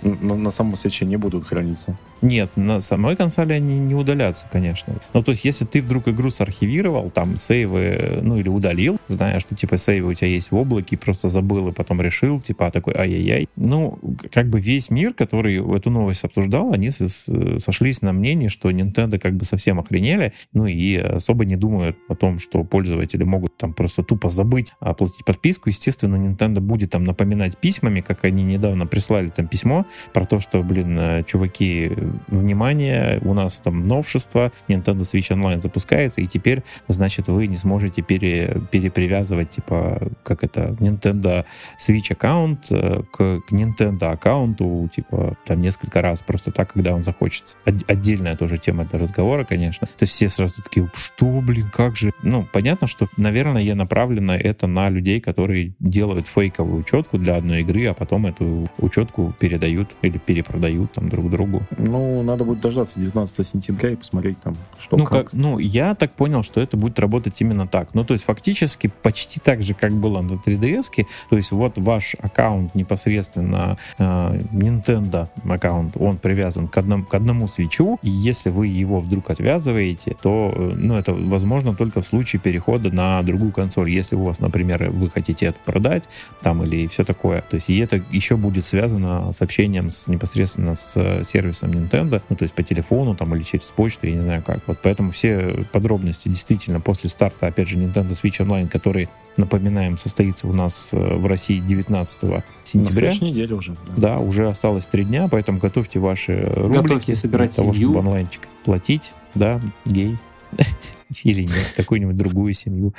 на, 0.02 0.36
на 0.36 0.52
самом 0.52 0.76
свече 0.76 1.06
не 1.06 1.16
будут 1.16 1.48
храниться. 1.48 1.98
Нет, 2.24 2.52
на 2.56 2.80
самой 2.80 3.18
консоли 3.18 3.52
они 3.52 3.78
не 3.80 3.96
удалятся, 3.96 4.48
конечно. 4.50 4.96
Ну, 5.14 5.22
то 5.22 5.32
есть, 5.32 5.44
если 5.44 5.66
ты 5.66 5.82
вдруг 5.82 6.08
игру 6.08 6.30
сархивировал, 6.30 7.10
там, 7.10 7.36
сейвы, 7.36 8.20
ну, 8.22 8.38
или 8.38 8.48
удалил, 8.48 8.98
зная, 9.08 9.40
что, 9.40 9.56
типа, 9.56 9.76
сейвы 9.76 10.12
у 10.12 10.14
тебя 10.14 10.30
есть 10.30 10.52
в 10.52 10.56
облаке, 10.56 10.96
и 10.96 10.98
просто 10.98 11.28
забыл, 11.28 11.68
и 11.68 11.72
потом 11.74 12.02
решил, 12.02 12.40
типа, 12.40 12.68
а 12.68 12.72
такой, 12.72 12.94
ай-яй-яй. 12.96 13.50
Ну, 13.58 14.00
как 14.32 14.48
бы 14.48 14.62
весь 14.62 14.90
мир, 14.90 15.14
который 15.14 15.58
эту 15.76 15.90
новость 15.90 16.24
обсуждал, 16.24 16.72
они 16.72 16.92
сошлись 16.92 18.02
на 18.02 18.14
мнении, 18.14 18.48
что 18.48 18.72
Nintendo 18.72 19.20
как 19.20 19.36
бы 19.36 19.44
совсем 19.44 19.82
охренели, 19.82 20.32
ну, 20.54 20.66
и 20.66 20.96
особо 20.96 21.44
не 21.44 21.58
думают 21.58 21.98
о 22.08 22.16
том, 22.16 22.40
что 22.40 22.64
пользователи 22.64 23.24
могут 23.24 23.58
там 23.58 23.74
просто 23.74 24.02
тупо 24.02 24.30
забыть 24.30 24.72
оплатить 24.80 25.26
подписку. 25.26 25.68
Естественно, 25.68 26.16
Nintendo 26.16 26.62
будет 26.62 26.92
там 26.92 27.04
напоминать 27.04 27.58
письмами, 27.58 28.00
как 28.00 28.24
они 28.24 28.44
недавно 28.44 28.88
прислали 28.88 29.28
там 29.28 29.50
письмо 29.50 29.86
про 30.14 30.26
то, 30.26 30.40
что, 30.40 30.64
блин, 30.64 30.98
э, 30.98 31.24
чуваки, 31.28 31.92
внимание, 32.28 33.20
у 33.24 33.34
нас 33.34 33.60
там 33.60 33.84
новшество, 33.84 34.52
Nintendo 34.68 35.02
Switch 35.02 35.30
Online 35.32 35.62
запускается, 35.62 36.22
и 36.22 36.28
теперь, 36.28 36.64
значит, 36.88 37.28
вы 37.28 37.48
не 37.48 37.56
сможете 37.56 38.02
пере, 38.02 38.62
перепривязывать, 38.72 39.52
типа, 39.52 40.12
как 40.24 40.44
это, 40.44 40.76
Nintendo 40.80 41.46
Switch 41.80 42.12
аккаунт 42.12 42.72
э, 42.72 43.02
к, 43.12 43.42
к 43.42 43.52
Nintendo 43.52 44.12
аккаунту, 44.12 44.90
типа, 44.94 45.38
там 45.46 45.62
несколько 45.62 46.02
раз, 46.02 46.22
просто 46.22 46.52
так, 46.52 46.74
когда 46.74 46.94
он 46.94 47.04
захочется. 47.04 47.58
Отдельная 47.88 48.36
тоже 48.36 48.58
тема 48.58 48.86
для 48.86 49.00
разговора, 49.00 49.44
конечно. 49.44 49.88
То 49.98 50.06
все 50.06 50.30
сразу 50.30 50.62
такие, 50.64 50.90
что, 50.94 51.26
блин, 51.42 51.70
как 51.74 51.96
же? 51.96 52.14
Ну, 52.22 52.48
понятно, 52.52 52.88
что, 52.88 53.08
наверное, 53.18 53.62
я 53.62 53.76
направлена 53.76 54.38
это 54.38 54.68
на 54.68 54.90
людей, 54.90 55.20
которые 55.20 55.74
делают 55.80 56.28
фейковую 56.28 56.80
учетку 56.80 57.18
для 57.18 57.36
одной 57.36 57.62
игры, 57.62 57.86
а 57.88 57.94
потом 57.94 58.26
эту 58.28 58.70
учетку 58.78 59.34
передают 59.40 59.96
или 60.02 60.18
перепродают 60.18 60.94
там 60.94 61.10
друг 61.10 61.30
другу. 61.30 61.64
Ну, 61.78 62.03
надо 62.24 62.44
будет 62.44 62.62
дождаться 62.62 63.00
19 63.00 63.48
сентября 63.48 63.92
и 63.92 63.96
посмотреть 63.96 64.40
там, 64.42 64.56
что 64.80 64.98
ну, 64.98 65.06
как. 65.06 65.26
как. 65.26 65.34
Ну, 65.34 65.60
я 65.60 65.96
так 65.96 66.12
понял, 66.12 66.44
что 66.44 66.62
это 66.62 66.78
будет 66.78 67.00
работать 67.00 67.40
именно 67.42 67.68
так. 67.68 67.90
Ну, 67.94 68.04
то 68.04 68.14
есть 68.14 68.26
фактически 68.26 68.92
почти 69.02 69.40
так 69.40 69.64
же, 69.64 69.74
как 69.74 69.92
было 69.94 70.22
на 70.22 70.34
3DS. 70.34 71.06
То 71.30 71.36
есть 71.36 71.52
вот 71.52 71.78
ваш 71.78 72.16
аккаунт 72.20 72.76
непосредственно 72.76 73.78
э, 73.98 74.04
Nintendo 74.52 75.30
аккаунт, 75.48 75.96
он 75.98 76.18
привязан 76.18 76.68
к 76.68 76.78
одному, 76.78 77.06
к 77.06 77.14
одному 77.14 77.48
свечу. 77.48 78.00
И 78.02 78.10
если 78.10 78.50
вы 78.50 78.68
его 78.68 79.00
вдруг 79.00 79.30
отвязываете, 79.30 80.16
то, 80.22 80.52
э, 80.56 80.74
ну, 80.76 80.98
это 80.98 81.14
возможно 81.14 81.76
только 81.76 82.02
в 82.02 82.08
случае 82.08 82.40
перехода 82.40 82.92
на 82.92 83.22
другую 83.24 83.52
консоль. 83.52 83.90
Если 83.90 84.16
у 84.16 84.24
вас, 84.24 84.40
например, 84.40 84.90
вы 84.90 85.10
хотите 85.10 85.48
это 85.48 85.58
продать, 85.66 86.10
там, 86.42 86.64
или 86.64 86.88
все 86.88 87.04
такое. 87.04 87.42
То 87.50 87.56
есть 87.56 87.70
и 87.70 87.78
это 87.78 88.02
еще 88.12 88.36
будет 88.38 88.66
связано 88.66 89.32
с 89.34 89.42
общением 89.42 89.90
с, 89.90 90.08
непосредственно 90.08 90.76
с 90.76 90.94
э, 90.96 91.24
сервисом 91.24 91.72
Nintendo, 91.72 91.93
ну, 92.02 92.36
то 92.36 92.44
есть 92.44 92.54
по 92.54 92.64
телефону 92.64 93.16
там 93.16 93.36
или 93.36 93.44
через 93.44 93.66
почту, 93.68 94.08
я 94.08 94.16
не 94.16 94.22
знаю 94.22 94.42
как. 94.42 94.60
Вот 94.68 94.80
поэтому 94.82 95.12
все 95.12 95.66
подробности 95.72 96.28
действительно 96.28 96.80
после 96.80 97.10
старта, 97.10 97.48
опять 97.48 97.68
же, 97.68 97.78
Nintendo 97.78 98.12
Switch 98.12 98.40
Online, 98.40 98.68
который, 98.68 99.10
напоминаем, 99.38 99.98
состоится 99.98 100.48
у 100.48 100.54
нас 100.54 100.90
э, 100.92 101.16
в 101.16 101.26
России 101.28 101.60
19 101.60 102.44
сентября. 102.64 103.14
На 103.14 103.26
неделе 103.26 103.56
уже. 103.56 103.72
Да. 103.72 103.94
да, 103.98 104.18
уже 104.18 104.48
осталось 104.48 104.88
три 104.88 105.04
дня, 105.04 105.28
поэтому 105.30 105.60
готовьте 105.60 106.00
ваши 106.00 106.42
рубрики 106.56 106.82
готовьте 106.82 107.16
собирать 107.16 107.52
для 107.52 107.64
того, 107.64 107.74
чтобы 107.74 108.00
онлайнчик 108.00 108.42
платить. 108.64 109.14
Да, 109.36 109.62
гей. 109.86 110.18
или 111.24 111.44
нет, 111.44 111.74
какую-нибудь 111.76 112.16
другую 112.16 112.54
семью. 112.54 112.94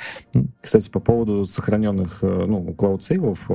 Кстати, 0.61 0.89
по 0.89 0.99
поводу 0.99 1.45
сохраненных 1.45 2.19
э, 2.21 2.45
ну, 2.47 2.73
клауд-сейвов, 2.73 3.49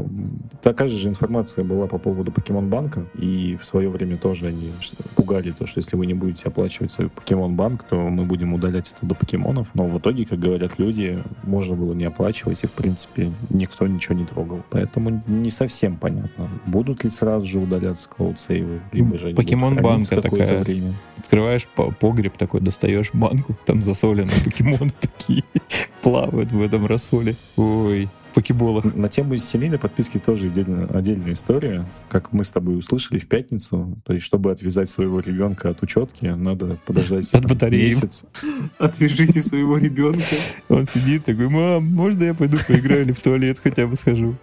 такая 0.63 0.89
же 0.89 1.09
информация 1.09 1.65
была 1.65 1.87
по 1.87 1.99
поводу 1.99 2.33
Покемон 2.33 2.69
Банка, 2.69 3.07
и 3.15 3.59
в 3.61 3.65
свое 3.65 3.89
время 3.89 4.17
тоже 4.17 4.49
они 4.49 4.71
пугали 5.17 5.51
то, 5.51 5.67
что 5.67 5.79
если 5.79 5.97
вы 5.97 6.07
не 6.07 6.15
будете 6.15 6.49
оплачивать 6.49 6.93
свой 6.93 7.09
Покемон 7.09 7.57
Банк, 7.57 7.85
то 7.85 7.97
мы 7.97 8.25
будем 8.25 8.55
удалять 8.55 8.93
оттуда 8.93 9.15
покемонов. 9.15 9.69
Но 9.75 9.87
в 9.87 9.99
итоге, 9.99 10.25
как 10.25 10.39
говорят 10.39 10.79
люди, 10.79 11.23
можно 11.45 11.77
было 11.77 11.93
не 11.93 12.05
оплачивать, 12.05 12.63
и, 12.63 12.67
в 12.67 12.73
принципе, 12.73 13.33
никто 13.49 13.87
ничего 13.87 14.15
не 14.15 14.25
трогал. 14.25 14.63
Поэтому 14.71 15.23
не 15.27 15.51
совсем 15.51 15.97
понятно, 15.97 16.49
будут 16.67 17.05
ли 17.05 17.11
сразу 17.11 17.47
же 17.47 17.59
удаляться 17.59 18.09
клауд-сейвы, 18.09 18.81
либо 18.93 19.19
же 19.19 19.35
Покемон 19.35 19.77
Банка 19.77 20.21
такая. 20.21 20.61
Время. 20.61 20.95
Открываешь 21.19 21.67
погреб 21.67 22.37
такой, 22.37 22.61
достаешь 22.61 23.11
банку, 23.13 23.57
там 23.67 23.83
засоленный 23.83 24.33
покемоны 24.51 24.93
такие 25.01 25.45
плавают 26.03 26.53
в 26.53 26.61
этом 26.61 26.87
рассоле. 26.87 27.37
Ой, 27.57 28.09
покеболах. 28.35 28.85
На 28.95 29.09
тему 29.09 29.37
семейной 29.37 29.79
подписки 29.79 30.19
тоже 30.19 30.47
отдельная, 30.47 30.87
отдельная 30.87 31.33
история. 31.33 31.87
Как 32.09 32.33
мы 32.33 32.45
с 32.45 32.51
тобой 32.51 32.79
услышали 32.79 33.19
в 33.19 33.29
пятницу, 33.29 33.99
то 34.05 34.13
есть, 34.13 34.25
чтобы 34.25 34.51
отвязать 34.51 34.89
своего 34.89 35.21
ребенка 35.21 35.71
от 35.71 35.83
учетки, 35.83 36.27
надо 36.27 36.79
подождать 36.87 37.33
от 37.33 37.45
батареи. 37.45 37.87
месяц. 37.87 38.25
Отвяжите 38.79 39.43
своего 39.43 39.79
ребенка. 39.79 40.37
Он 40.69 40.87
сидит 40.87 41.25
такой, 41.25 41.49
мам, 41.49 41.87
можно 41.87 42.25
я 42.25 42.35
пойду 42.35 42.59
поиграю 42.67 43.03
или 43.03 43.13
в 43.13 43.21
туалет 43.21 43.61
хотя 43.63 43.87
бы 43.87 43.95
схожу? 43.97 44.37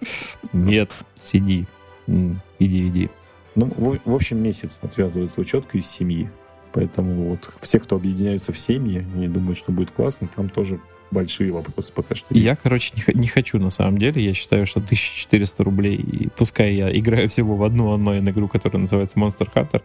Нет, 0.52 0.98
сиди. 1.14 1.66
Иди, 2.06 2.88
иди. 2.88 3.10
Ну, 3.54 3.66
в, 3.76 3.98
в 4.04 4.14
общем, 4.14 4.38
месяц 4.38 4.78
отвязывается 4.82 5.40
учетка 5.40 5.78
из 5.78 5.86
семьи. 5.86 6.30
Поэтому 6.78 7.30
вот 7.30 7.50
все, 7.60 7.80
кто 7.80 7.96
объединяются 7.96 8.52
в 8.52 8.58
семьи 8.58 9.04
и 9.20 9.26
думают, 9.26 9.58
что 9.58 9.72
будет 9.72 9.90
классно, 9.90 10.28
там 10.36 10.48
тоже 10.48 10.78
большие 11.10 11.50
вопросы 11.50 11.92
пока 11.92 12.14
что. 12.14 12.26
Я, 12.30 12.54
короче, 12.54 12.92
не, 12.94 13.20
не 13.20 13.26
хочу 13.26 13.58
на 13.58 13.70
самом 13.70 13.98
деле. 13.98 14.24
Я 14.24 14.32
считаю, 14.32 14.64
что 14.64 14.78
1400 14.78 15.64
рублей, 15.64 15.96
и 15.96 16.28
пускай 16.28 16.74
я 16.74 16.96
играю 16.96 17.28
всего 17.28 17.56
в 17.56 17.64
одну 17.64 17.88
онлайн-игру, 17.88 18.46
которая 18.46 18.80
называется 18.80 19.18
Monster 19.18 19.48
Hunter, 19.52 19.82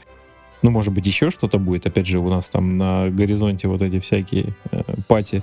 ну, 0.62 0.70
может 0.70 0.94
быть, 0.94 1.08
еще 1.08 1.32
что-то 1.32 1.58
будет. 1.58 1.88
Опять 1.88 2.06
же, 2.06 2.20
у 2.20 2.30
нас 2.30 2.48
там 2.50 2.78
на 2.78 3.10
горизонте 3.10 3.68
вот 3.68 3.82
эти 3.82 4.00
всякие 4.00 4.54
э, 4.70 4.84
пати 5.08 5.42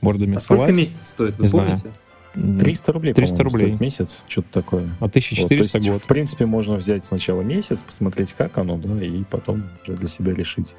мордами 0.00 0.34
а 0.34 0.40
сколько 0.40 0.72
месяц 0.72 1.10
стоит, 1.10 1.38
вы 1.38 1.44
Не 1.44 1.50
помните? 1.52 1.76
знаю. 1.76 1.94
300 2.34 2.92
рублей, 2.92 3.12
300 3.14 3.36
по-моему, 3.36 3.50
рублей. 3.50 3.66
стоит 3.68 3.80
месяц, 3.80 4.22
что-то 4.28 4.48
такое. 4.52 4.82
А 4.84 4.86
Вот, 5.04 5.12
то 5.12 5.18
1400 5.18 5.78
есть, 5.78 5.88
год. 5.90 6.02
в 6.02 6.06
принципе, 6.06 6.46
можно 6.46 6.76
взять 6.76 7.04
сначала 7.04 7.42
месяц, 7.42 7.82
посмотреть, 7.82 8.32
как 8.32 8.56
оно, 8.58 8.76
да, 8.78 9.04
и 9.04 9.22
потом 9.24 9.64
уже 9.82 9.96
для 9.96 10.08
себя 10.08 10.32
решить, 10.34 10.74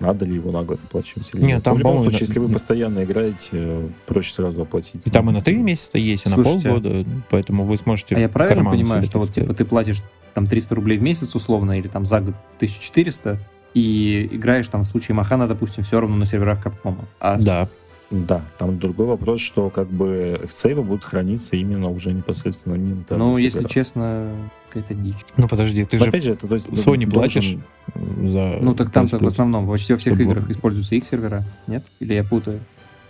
надо 0.00 0.24
ли 0.24 0.34
его 0.34 0.50
на 0.50 0.62
год 0.62 0.80
оплачивать 0.84 1.30
или 1.32 1.40
Нет, 1.40 1.48
нет. 1.48 1.62
там, 1.62 1.76
в 1.76 1.78
любом 1.78 1.98
случае, 1.98 2.20
на- 2.20 2.24
если 2.26 2.38
вы 2.38 2.48
постоянно 2.48 3.04
играете, 3.04 3.88
проще 4.06 4.32
сразу 4.34 4.62
оплатить. 4.62 5.02
И 5.06 5.10
там 5.10 5.30
и 5.30 5.32
на 5.32 5.40
3 5.40 5.56
месяца 5.62 5.98
есть, 5.98 6.26
и 6.26 6.28
на 6.28 6.34
Слушайте, 6.34 6.68
полгода, 6.68 7.04
поэтому 7.30 7.64
вы 7.64 7.76
сможете... 7.76 8.16
А 8.16 8.18
я 8.18 8.28
правильно 8.28 8.68
понимаю, 8.70 9.02
себе, 9.02 9.10
что 9.10 9.18
вот 9.20 9.32
типа 9.32 9.54
ты 9.54 9.64
платишь 9.64 10.02
там 10.34 10.46
300 10.46 10.74
рублей 10.74 10.98
в 10.98 11.02
месяц 11.02 11.34
условно, 11.34 11.78
или 11.78 11.88
там 11.88 12.04
за 12.04 12.20
год 12.20 12.34
1400, 12.56 13.38
и 13.72 14.28
играешь 14.32 14.68
там 14.68 14.82
в 14.82 14.86
случае 14.86 15.14
Махана, 15.14 15.48
допустим, 15.48 15.82
все 15.84 16.00
равно 16.00 16.16
на 16.16 16.26
серверах 16.26 16.62
Капкома. 16.62 17.04
А 17.20 17.36
Да, 17.36 17.68
Да, 18.10 18.42
там 18.58 18.78
другой 18.78 19.06
вопрос, 19.06 19.40
что 19.40 19.70
как 19.70 19.88
бы 19.88 20.46
сейвы 20.52 20.82
будут 20.82 21.04
храниться 21.04 21.56
именно 21.56 21.88
уже 21.88 22.12
непосредственно 22.12 22.76
на 22.76 22.80
Nintendo 22.80 23.16
ну, 23.16 23.36
если 23.38 23.64
честно, 23.64 24.30
какая-то 24.68 24.94
дичь. 24.94 25.16
ну 25.36 25.48
подожди, 25.48 25.84
ты 25.84 25.98
Но 25.98 26.04
же 26.04 26.10
опять 26.10 26.24
же, 26.24 26.32
это 26.32 26.46
то 26.46 26.54
есть, 26.54 26.68
Sony 26.68 27.06
должен- 27.06 27.10
платишь 27.10 27.56
за... 27.94 28.58
Ну, 28.62 28.74
так 28.74 28.90
там-то 28.90 29.18
в 29.18 29.26
основном 29.26 29.66
почти 29.68 29.94
во 29.94 29.98
всех 29.98 30.14
Чтобы- 30.14 30.30
играх 30.30 30.50
используются 30.50 30.94
их 30.94 31.06
сервера, 31.06 31.44
нет? 31.66 31.84
Или 32.00 32.14
я 32.14 32.24
путаю? 32.24 32.60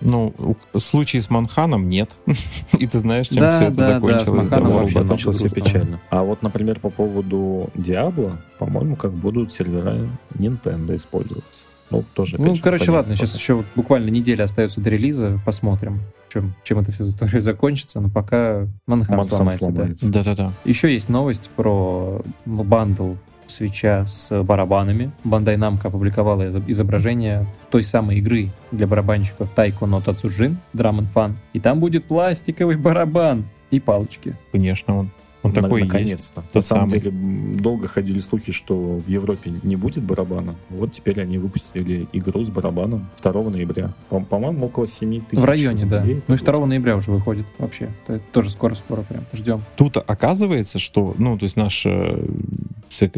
Ну, 0.01 0.35
в 0.73 0.79
случае 0.81 1.23
с 1.23 1.31
Манханом 1.31 1.89
нет. 1.89 2.17
И 2.79 2.87
ты 2.87 2.99
знаешь, 2.99 3.29
чем 3.29 3.39
Да, 3.41 3.53
все 3.59 3.69
это 3.69 3.77
да, 3.77 3.87
да, 3.87 3.95
закончилось. 3.95 4.25
с 4.25 4.29
Манханом 4.33 4.69
Давай, 4.69 4.83
вообще 4.83 5.03
закончилось 5.03 5.37
все 5.39 5.49
печально. 5.49 6.01
А 6.11 6.23
вот, 6.25 6.43
например, 6.43 6.79
по 6.81 6.91
поводу 6.91 7.71
Diablo, 7.75 8.37
по-моему, 8.59 8.97
как 8.97 9.13
будут 9.13 9.53
сервера 9.53 9.97
Nintendo 10.35 10.97
использоваться. 10.97 11.63
Ну, 11.97 12.05
тоже, 12.15 12.37
Ну, 12.39 12.55
короче, 12.63 12.87
понятно 12.87 12.93
ладно, 13.11 13.17
сейчас 13.17 13.35
еще 13.35 13.55
вот 13.55 13.67
буквально 13.75 14.09
неделя 14.11 14.45
остается 14.45 14.81
до 14.81 14.91
релиза, 14.91 15.41
посмотрим, 15.45 16.01
чем, 16.33 16.55
чем 16.63 16.79
это 16.81 16.93
все 16.93 17.05
история 17.09 17.41
закончится, 17.43 18.01
но 18.01 18.09
пока 18.09 18.67
Манхан 18.87 19.17
Манхан 19.17 19.25
сломается. 19.25 19.67
да. 19.69 19.75
сломается. 19.75 20.09
Да-да-да. 20.11 20.53
Еще 20.65 20.93
есть 20.93 21.09
новость 21.09 21.51
про 21.57 22.23
бандл 22.45 23.15
свеча 23.47 24.07
с 24.07 24.43
барабанами. 24.43 25.11
Бандай 25.23 25.57
Namco 25.57 25.87
опубликовала 25.89 26.43
изоб- 26.49 26.65
изображение 26.67 27.47
той 27.71 27.85
самой 27.85 28.17
игры 28.19 28.49
для 28.73 28.87
барабанщиков 28.87 29.51
Taiko 29.55 29.81
no 29.81 30.03
Tatsujin, 30.03 30.57
Drum 30.75 31.01
and 31.01 31.09
Fun. 31.15 31.35
И 31.53 31.61
там 31.61 31.79
будет 31.79 32.07
пластиковый 32.07 32.77
барабан 32.77 33.45
и 33.71 33.81
палочки. 33.81 34.35
Конечно, 34.51 34.97
он, 34.99 35.11
он 35.45 35.53
На- 35.53 35.63
такой 35.63 35.83
и 35.83 35.85
есть. 35.85 35.93
Наконец-то. 35.95 36.41
На 36.41 36.47
Тот 36.53 36.65
самом 36.67 36.91
самый. 36.91 37.03
деле, 37.03 37.17
долго 37.61 37.87
ходили 37.87 38.19
слухи, 38.19 38.51
что 38.51 38.75
в 38.97 39.07
Европе 39.09 39.53
не 39.63 39.77
будет 39.77 40.03
барабана. 40.03 40.57
Вот 40.71 40.91
теперь 40.93 41.21
они 41.21 41.39
выпустили 41.39 42.09
игру 42.13 42.43
с 42.43 42.49
барабаном 42.49 43.09
2 43.23 43.51
ноября. 43.51 43.93
По- 44.09 44.21
По-моему, 44.21 44.67
около 44.67 44.87
7 44.89 45.21
тысяч. 45.21 45.41
В 45.41 45.45
районе, 45.45 45.85
да. 45.87 46.01
рублей. 46.01 46.23
Ну 46.27 46.35
и 46.35 46.39
2 46.39 46.67
ноября 46.67 46.97
уже 46.97 47.11
выходит 47.13 47.45
вообще. 47.59 47.91
Это 48.09 48.21
тоже 48.33 48.51
скоро-скоро 48.51 49.03
прям. 49.03 49.25
Ждем. 49.33 49.63
Тут 49.77 49.99
оказывается, 49.99 50.79
что, 50.81 51.15
ну, 51.19 51.39
то 51.39 51.45
есть 51.45 51.57
наш 51.57 51.85
э, 51.87 52.27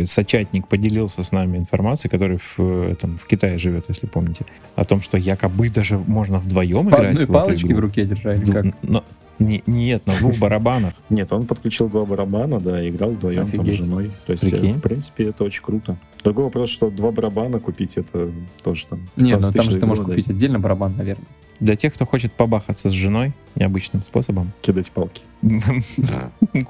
сочатник 0.05 0.69
поделился 0.69 1.23
с 1.23 1.33
нами 1.33 1.59
информацией, 1.59 2.11
который 2.11 2.39
в, 2.39 2.55
э, 2.59 2.93
этом, 2.93 3.17
в 3.19 3.27
Китае 3.27 3.59
живет, 3.59 3.85
если 3.89 4.07
помните, 4.07 4.45
о 4.75 4.85
том, 4.85 5.01
что 5.01 5.17
якобы 5.17 5.69
даже 5.69 5.99
можно 5.99 6.39
вдвоем 6.39 6.87
По 6.89 6.97
играть 6.97 7.11
одной 7.13 7.27
в 7.27 7.33
палочке 7.33 7.67
игру. 7.69 7.77
в 7.77 7.81
руке 7.81 8.05
держали, 8.05 8.43
Ду- 8.45 8.53
как? 8.53 8.65
но- 8.83 9.05
не- 9.39 9.63
нет, 9.67 10.07
на 10.07 10.15
двух 10.15 10.39
барабанах. 10.39 10.95
Нет, 11.11 11.33
он 11.33 11.47
подключил 11.47 11.89
два 11.89 12.05
барабана, 12.05 12.61
да, 12.61 12.87
играл 12.89 13.11
вдвоем 13.11 13.47
там 13.47 13.51
с 13.51 13.55
Офигеть. 13.61 13.75
женой. 13.77 14.11
То 14.27 14.33
есть, 14.33 14.49
Прикинь. 14.49 14.75
в 14.75 14.83
принципе, 14.83 15.29
это 15.29 15.45
очень 15.45 15.63
круто. 15.63 15.97
Другой 16.25 16.45
вопрос, 16.47 16.71
что 16.71 16.91
два 16.91 17.13
барабана 17.13 17.61
купить, 17.61 17.97
это 17.97 18.31
тоже 18.63 18.87
там... 18.87 19.01
Не, 19.17 19.35
ну 19.35 19.39
15 19.39 19.57
там 19.57 19.65
же 19.71 19.79
ты 19.79 19.87
можешь 19.87 20.05
игру 20.05 20.13
купить 20.13 20.29
отдельно 20.29 20.59
барабан, 20.59 20.95
наверное. 20.97 21.27
Для 21.61 21.77
тех, 21.77 21.95
кто 21.95 22.05
хочет 22.05 22.33
побахаться 22.33 22.89
с 22.89 22.93
женой 22.93 23.33
необычным 23.55 24.03
способом, 24.03 24.47
дать, 24.47 24.63
Кидать 24.63 24.91
палки. 24.91 25.23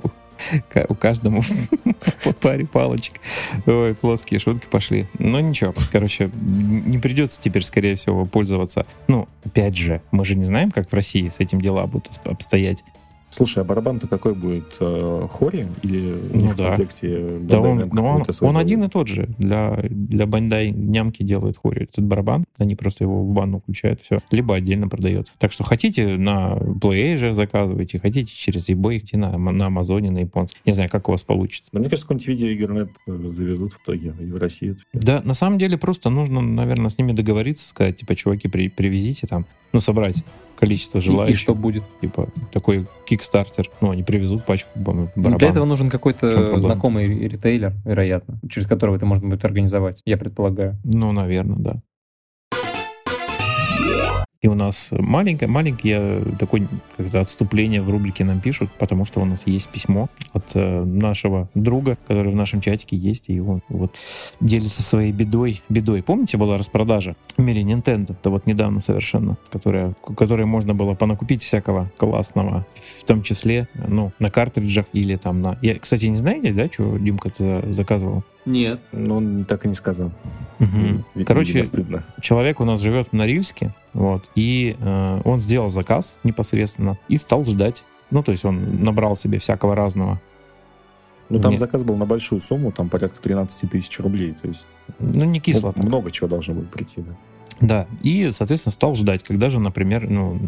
У 0.88 0.94
каждому 0.94 1.42
по 2.24 2.32
паре 2.32 2.66
палочек. 2.66 3.14
Ой, 3.66 3.94
плоские 3.94 4.40
шутки 4.40 4.66
пошли. 4.70 5.06
Но 5.18 5.40
ничего, 5.40 5.74
короче, 5.90 6.30
не 6.34 6.98
придется 6.98 7.40
теперь, 7.40 7.62
скорее 7.62 7.96
всего, 7.96 8.24
пользоваться. 8.24 8.86
Ну, 9.08 9.28
опять 9.44 9.76
же, 9.76 10.02
мы 10.10 10.24
же 10.24 10.34
не 10.34 10.44
знаем, 10.44 10.70
как 10.70 10.90
в 10.90 10.94
России 10.94 11.28
с 11.28 11.40
этим 11.40 11.60
дела 11.60 11.86
будут 11.86 12.20
обстоять. 12.24 12.84
Слушай, 13.30 13.62
а 13.62 13.64
барабан-то 13.64 14.06
какой 14.08 14.34
будет? 14.34 14.76
Э, 14.80 15.26
Хори? 15.30 15.68
Или 15.82 16.12
у 16.12 16.36
Ну 16.36 16.40
них 16.40 16.54
в 16.54 16.56
да. 16.56 16.68
комплекте 16.68 17.38
Да 17.42 17.60
он, 17.60 17.88
но 17.92 18.04
он, 18.06 18.18
какой-то 18.18 18.32
свой 18.32 18.50
он 18.50 18.56
один 18.56 18.84
и 18.84 18.88
тот 18.88 19.08
же. 19.08 19.28
Для, 19.38 19.78
для 19.90 20.26
Бандай 20.26 20.70
нямки 20.70 21.22
делают 21.22 21.58
хори 21.58 21.84
этот 21.84 22.04
барабан. 22.04 22.44
Они 22.58 22.74
просто 22.76 23.04
его 23.04 23.22
в 23.22 23.32
банну 23.32 23.60
включают, 23.60 24.00
все. 24.00 24.20
Либо 24.30 24.54
отдельно 24.54 24.88
продается. 24.88 25.32
Так 25.38 25.52
что 25.52 25.64
хотите 25.64 26.16
на 26.16 26.56
PlayAsia 26.56 27.32
заказывайте, 27.32 27.98
хотите 27.98 28.32
через 28.32 28.68
eBay, 28.68 28.98
идти 28.98 29.16
на, 29.16 29.36
на 29.36 29.66
Амазоне, 29.66 30.10
на 30.10 30.18
японце. 30.18 30.56
Не 30.64 30.72
знаю, 30.72 30.88
как 30.88 31.08
у 31.08 31.12
вас 31.12 31.22
получится. 31.22 31.68
Но 31.72 31.80
мне 31.80 31.88
кажется, 31.88 32.06
какой-нибудь 32.06 32.28
видеоигернет 32.28 32.90
завезут 33.06 33.74
в 33.74 33.82
итоге 33.82 34.14
и 34.20 34.26
в 34.26 34.36
Россию. 34.36 34.78
Да, 34.92 35.20
на 35.24 35.34
самом 35.34 35.58
деле 35.58 35.76
просто 35.76 36.10
нужно, 36.10 36.40
наверное, 36.40 36.90
с 36.90 36.98
ними 36.98 37.12
договориться, 37.12 37.68
сказать, 37.68 37.96
типа, 37.96 38.14
чуваки, 38.14 38.48
при, 38.48 38.68
привезите 38.68 39.26
там, 39.26 39.46
ну, 39.72 39.80
собрать 39.80 40.24
количество 40.56 40.98
И, 40.98 41.00
и 41.00 41.04
желающих. 41.04 41.38
что 41.40 41.54
будет? 41.54 41.84
Типа, 42.00 42.28
такой 42.52 42.86
кикстартер. 43.06 43.70
Ну, 43.80 43.90
они 43.90 44.02
привезут 44.02 44.44
пачку 44.44 44.70
ба- 44.74 44.92
Ну, 44.92 45.08
барабанов. 45.14 45.38
Для 45.38 45.48
этого 45.48 45.64
нужен 45.64 45.90
какой-то 45.90 46.60
знакомый 46.60 47.06
ритейлер, 47.28 47.74
вероятно, 47.84 48.40
через 48.48 48.66
которого 48.66 48.96
это 48.96 49.06
можно 49.06 49.28
будет 49.28 49.44
организовать, 49.44 50.02
я 50.04 50.16
предполагаю. 50.16 50.76
Ну, 50.84 51.12
наверное, 51.12 51.58
да. 51.58 51.82
И 54.42 54.48
у 54.48 54.54
нас 54.54 54.88
маленькое, 54.90 55.50
маленькое 55.50 56.22
такое 56.38 56.68
как-то 56.96 57.20
отступление 57.20 57.82
в 57.82 57.90
рубрике 57.90 58.24
нам 58.24 58.40
пишут, 58.40 58.70
потому 58.78 59.04
что 59.04 59.20
у 59.20 59.24
нас 59.24 59.46
есть 59.46 59.68
письмо 59.68 60.08
от 60.32 60.44
э, 60.54 60.84
нашего 60.84 61.48
друга, 61.54 61.96
который 62.06 62.32
в 62.32 62.36
нашем 62.36 62.60
чатике 62.60 62.96
есть, 62.96 63.28
и 63.28 63.40
он 63.40 63.62
вот 63.68 63.94
делится 64.40 64.82
своей 64.82 65.12
бедой. 65.12 65.62
Бедой. 65.68 66.02
Помните, 66.02 66.36
была 66.36 66.58
распродажа 66.58 67.16
в 67.36 67.42
мире 67.42 67.62
Nintendo, 67.62 68.12
это 68.12 68.30
вот 68.30 68.46
недавно 68.46 68.80
совершенно, 68.80 69.36
которая, 69.50 69.94
которой 70.16 70.46
можно 70.46 70.74
было 70.74 70.94
понакупить 70.94 71.42
всякого 71.42 71.90
классного, 71.96 72.66
в 73.00 73.04
том 73.04 73.22
числе, 73.22 73.68
ну, 73.74 74.12
на 74.18 74.30
картриджах 74.30 74.86
или 74.92 75.16
там 75.16 75.40
на... 75.40 75.58
Я, 75.62 75.78
кстати, 75.78 76.06
не 76.06 76.16
знаете, 76.16 76.52
да, 76.52 76.68
что 76.68 76.98
Димка 76.98 77.30
за- 77.36 77.72
заказывал? 77.72 78.22
Нет. 78.46 78.80
Но 78.92 79.16
он 79.16 79.44
так 79.44 79.64
и 79.64 79.68
не 79.68 79.74
сказал. 79.74 80.10
Видимо, 80.58 81.04
Короче, 81.26 81.62
стыдно. 81.64 82.04
человек 82.22 82.60
у 82.60 82.64
нас 82.64 82.80
живет 82.80 83.08
в 83.08 83.12
Норильске, 83.12 83.74
вот, 83.92 84.24
и 84.34 84.74
э, 84.80 85.20
он 85.24 85.38
сделал 85.38 85.68
заказ 85.68 86.18
непосредственно 86.24 86.96
и 87.08 87.18
стал 87.18 87.44
ждать. 87.44 87.84
Ну, 88.10 88.22
то 88.22 88.32
есть 88.32 88.44
он 88.44 88.82
набрал 88.82 89.16
себе 89.16 89.38
всякого 89.38 89.74
разного. 89.74 90.20
Ну, 91.28 91.40
там 91.40 91.50
Нет. 91.50 91.60
заказ 91.60 91.82
был 91.82 91.96
на 91.96 92.06
большую 92.06 92.40
сумму, 92.40 92.70
там 92.72 92.88
порядка 92.88 93.20
13 93.20 93.68
тысяч 93.70 93.98
рублей. 93.98 94.34
То 94.40 94.48
есть 94.48 94.66
Ну, 95.00 95.24
не 95.24 95.40
кисло. 95.40 95.74
ну, 95.76 95.86
много 95.88 96.10
чего 96.10 96.28
должно 96.28 96.54
будет 96.54 96.70
прийти. 96.70 97.02
Да. 97.02 97.16
Да, 97.58 97.86
и, 98.02 98.30
соответственно, 98.32 98.72
стал 98.72 98.94
ждать, 98.94 99.22
когда 99.22 99.48
же, 99.48 99.58
например, 99.58 100.08
ну, 100.08 100.38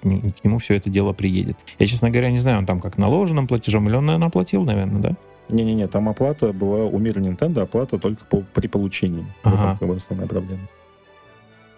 к 0.00 0.04
нему 0.04 0.58
все 0.58 0.74
это 0.74 0.88
дело 0.88 1.12
приедет. 1.12 1.56
Я, 1.78 1.86
честно 1.86 2.10
говоря, 2.10 2.30
не 2.30 2.38
знаю, 2.38 2.58
он 2.58 2.66
там 2.66 2.80
как 2.80 2.96
наложенным 2.96 3.46
платежом, 3.46 3.88
или 3.88 3.94
он, 3.96 4.06
наверное, 4.06 4.28
оплатил, 4.28 4.64
наверное, 4.64 5.00
да? 5.00 5.16
Не-не-не, 5.50 5.86
там 5.86 6.08
оплата 6.08 6.52
была 6.52 6.84
у 6.84 6.98
мира 6.98 7.20
Nintendo, 7.20 7.60
оплата 7.62 7.98
только 7.98 8.24
по- 8.24 8.42
при 8.54 8.66
получении. 8.68 9.24
Ага. 9.42 9.56
Вот 9.56 9.64
это 9.70 9.78
как 9.78 9.88
бы 9.88 9.94
основная 9.96 10.26
проблема. 10.28 10.62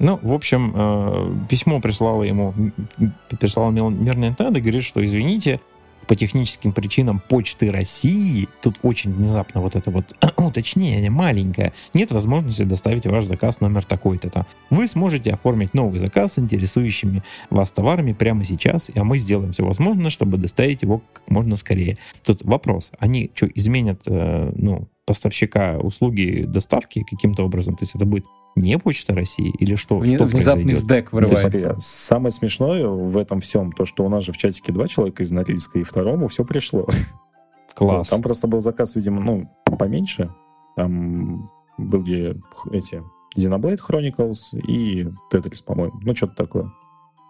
Ну, 0.01 0.19
в 0.23 0.33
общем, 0.33 0.73
э, 0.77 1.35
письмо 1.49 1.81
прислало 1.81 2.23
ему, 2.23 2.55
м, 2.57 2.73
м, 2.99 3.13
прислал 3.41 3.71
Мил- 3.73 3.91
мир 3.91 4.17
Nintendo, 4.17 4.61
говорит, 4.61 4.85
что 4.85 5.05
извините, 5.05 5.61
по 6.09 6.17
техническим 6.17 6.73
причинам 6.73 7.23
Почты 7.29 7.71
России, 7.71 8.49
тут 8.63 8.77
очень 8.83 9.13
внезапно 9.13 9.61
вот 9.61 9.77
это 9.77 9.91
вот 9.91 10.17
уточнение 10.37 11.11
маленькое, 11.11 11.73
нет 11.95 12.11
возможности 12.11 12.63
доставить 12.63 13.07
ваш 13.07 13.27
заказ 13.27 13.61
номер 13.61 13.85
такой-то 13.85 14.31
там. 14.31 14.47
Вы 14.71 14.89
сможете 14.89 15.31
оформить 15.31 15.75
новый 15.75 15.99
заказ 16.01 16.35
с 16.35 16.39
интересующими 16.39 17.23
вас 17.51 17.71
товарами 17.71 18.13
прямо 18.13 18.45
сейчас, 18.45 18.91
а 18.97 19.05
мы 19.05 19.19
сделаем 19.19 19.53
все 19.53 19.65
возможное, 19.65 20.11
чтобы 20.11 20.39
доставить 20.39 20.83
его 20.83 21.03
как 21.13 21.31
можно 21.31 21.57
скорее. 21.57 21.99
Тут 22.25 22.43
вопрос, 22.43 22.91
они 22.99 23.31
что, 23.35 23.47
изменят, 23.47 24.03
э, 24.07 24.53
ну, 24.57 24.89
поставщика 25.09 25.79
услуги 25.79 26.45
доставки 26.47 27.05
каким-то 27.09 27.45
образом? 27.45 27.75
То 27.75 27.83
есть 27.83 27.95
это 27.95 28.05
будет 28.05 28.27
не 28.55 28.79
Почта 28.79 29.15
России 29.15 29.51
или 29.59 29.75
что? 29.75 29.99
Вне- 29.99 30.17
что 30.17 30.25
Внезапный 30.27 30.65
произойдет? 30.65 30.77
сдэк 30.77 31.13
вырывается. 31.13 31.77
самое 31.79 32.31
смешное 32.31 32.87
в 32.87 33.17
этом 33.17 33.41
всем, 33.41 33.73
то, 33.73 33.85
что 33.85 34.05
у 34.05 34.09
нас 34.09 34.25
же 34.25 34.33
в 34.33 34.37
чатике 34.37 34.73
два 34.73 34.87
человека 34.87 35.23
из 35.23 35.31
Норильска, 35.31 35.79
и 35.79 35.83
второму 35.83 36.29
все 36.29 36.45
пришло. 36.45 36.87
Класс. 37.75 38.09
Там 38.09 38.23
просто 38.23 38.47
был 38.47 38.61
заказ, 38.61 38.95
видимо, 38.95 39.21
ну, 39.21 39.51
поменьше. 39.79 40.33
Там 40.77 41.51
были 41.77 42.41
эти 42.73 43.03
Xenoblade 43.37 43.79
Chronicles 43.79 44.59
и 44.67 45.07
Tetris, 45.33 45.63
по-моему. 45.65 46.01
Ну, 46.03 46.15
что-то 46.15 46.35
такое. 46.35 46.65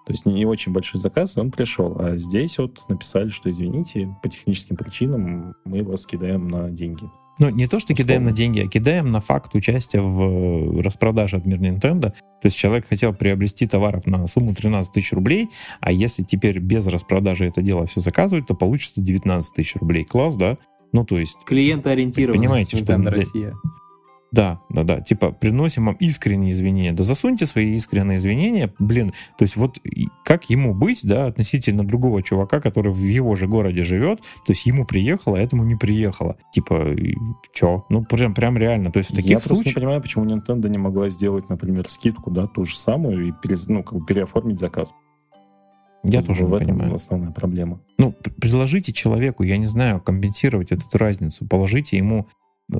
То 0.06 0.12
есть 0.12 0.24
не 0.24 0.46
очень 0.46 0.72
большой 0.72 1.02
заказ, 1.02 1.36
и 1.36 1.40
он 1.40 1.50
пришел. 1.50 1.94
А 2.00 2.16
здесь 2.16 2.56
вот 2.56 2.80
написали, 2.88 3.28
что 3.28 3.50
извините, 3.50 4.16
по 4.22 4.30
техническим 4.30 4.76
причинам 4.76 5.54
мы 5.66 5.82
вас 5.82 6.06
кидаем 6.06 6.48
на 6.48 6.70
деньги. 6.70 7.10
Ну, 7.40 7.50
не 7.50 7.66
то, 7.66 7.78
что 7.78 7.94
кидаем 7.94 8.24
на 8.24 8.32
деньги, 8.32 8.60
а 8.60 8.68
кидаем 8.68 9.10
на 9.10 9.20
факт 9.20 9.54
участия 9.54 10.00
в 10.00 10.80
распродаже 10.80 11.36
от 11.36 11.46
мира 11.46 11.60
Nintendo. 11.60 12.10
То 12.10 12.44
есть 12.44 12.56
человек 12.56 12.88
хотел 12.88 13.14
приобрести 13.14 13.66
товаров 13.66 14.06
на 14.06 14.26
сумму 14.26 14.54
13 14.54 14.92
тысяч 14.92 15.12
рублей, 15.12 15.48
а 15.80 15.92
если 15.92 16.22
теперь 16.22 16.58
без 16.58 16.86
распродажи 16.86 17.46
это 17.46 17.62
дело 17.62 17.86
все 17.86 18.00
заказывать, 18.00 18.46
то 18.46 18.54
получится 18.54 19.00
19 19.00 19.54
тысяч 19.54 19.76
рублей. 19.76 20.04
Класс, 20.04 20.36
да? 20.36 20.58
Ну, 20.92 21.04
то 21.04 21.18
есть... 21.18 21.36
Клиентоориентированность. 21.44 22.40
Понимаете, 22.40 22.76
что... 22.76 22.96
Россия. 22.96 23.54
Да, 24.30 24.60
да, 24.68 24.82
да. 24.84 25.00
Типа, 25.00 25.32
приносим 25.32 25.86
вам 25.86 25.94
искренние 25.96 26.52
извинения. 26.52 26.92
Да 26.92 27.02
засуньте 27.02 27.46
свои 27.46 27.74
искренние 27.74 28.18
извинения. 28.18 28.72
Блин, 28.78 29.12
то 29.38 29.42
есть 29.42 29.56
вот 29.56 29.78
как 30.24 30.50
ему 30.50 30.74
быть, 30.74 31.00
да, 31.02 31.26
относительно 31.26 31.86
другого 31.86 32.22
чувака, 32.22 32.60
который 32.60 32.92
в 32.92 32.98
его 32.98 33.36
же 33.36 33.46
городе 33.46 33.84
живет, 33.84 34.20
то 34.20 34.52
есть 34.52 34.66
ему 34.66 34.84
приехало, 34.84 35.38
а 35.38 35.40
этому 35.40 35.64
не 35.64 35.76
приехало. 35.76 36.36
Типа, 36.52 36.94
чё? 37.54 37.86
Ну, 37.88 38.04
прям, 38.04 38.34
прям 38.34 38.58
реально. 38.58 38.92
То 38.92 38.98
есть 38.98 39.10
в 39.10 39.14
таких 39.14 39.30
Я 39.30 39.40
случаях... 39.40 39.48
просто 39.48 39.68
не 39.70 39.74
понимаю, 39.74 40.02
почему 40.02 40.24
Nintendo 40.26 40.68
не 40.68 40.78
могла 40.78 41.08
сделать, 41.08 41.48
например, 41.48 41.88
скидку, 41.88 42.30
да, 42.30 42.46
ту 42.46 42.64
же 42.64 42.76
самую 42.76 43.28
и 43.28 43.32
пере, 43.32 43.56
ну, 43.68 43.82
как 43.82 43.98
бы 43.98 44.04
переоформить 44.04 44.58
заказ. 44.58 44.92
Я 46.04 46.22
тоже 46.22 46.46
в 46.46 46.54
этом 46.54 46.76
понимаю. 46.76 46.94
основная 46.94 47.32
проблема. 47.32 47.80
Ну, 47.98 48.12
предложите 48.12 48.92
человеку, 48.92 49.42
я 49.42 49.56
не 49.56 49.66
знаю, 49.66 50.00
компенсировать 50.00 50.70
эту 50.70 50.84
разницу. 50.96 51.46
Положите 51.46 51.96
ему, 51.96 52.28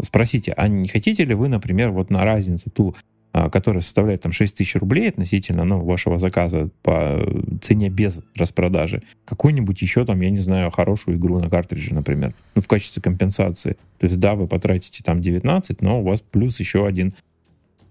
спросите, 0.02 0.52
а 0.56 0.68
не 0.68 0.88
хотите 0.88 1.24
ли 1.24 1.34
вы, 1.34 1.48
например, 1.48 1.90
вот 1.90 2.10
на 2.10 2.22
разницу 2.22 2.70
ту, 2.70 2.94
а, 3.32 3.50
которая 3.50 3.82
составляет 3.82 4.22
там 4.22 4.32
6 4.32 4.56
тысяч 4.56 4.74
рублей 4.76 5.08
относительно 5.08 5.64
ну, 5.64 5.84
вашего 5.84 6.18
заказа 6.18 6.70
по 6.82 7.20
цене 7.60 7.88
без 7.88 8.20
распродажи, 8.34 9.02
какую-нибудь 9.24 9.80
еще 9.82 10.04
там, 10.04 10.20
я 10.20 10.30
не 10.30 10.38
знаю, 10.38 10.70
хорошую 10.70 11.18
игру 11.18 11.38
на 11.38 11.50
картридже, 11.50 11.94
например, 11.94 12.34
ну, 12.54 12.62
в 12.62 12.68
качестве 12.68 13.02
компенсации. 13.02 13.76
То 13.98 14.06
есть, 14.06 14.18
да, 14.18 14.34
вы 14.34 14.46
потратите 14.46 15.02
там 15.04 15.20
19, 15.20 15.82
но 15.82 16.00
у 16.00 16.04
вас 16.04 16.20
плюс 16.22 16.58
еще 16.58 16.86
один 16.86 17.12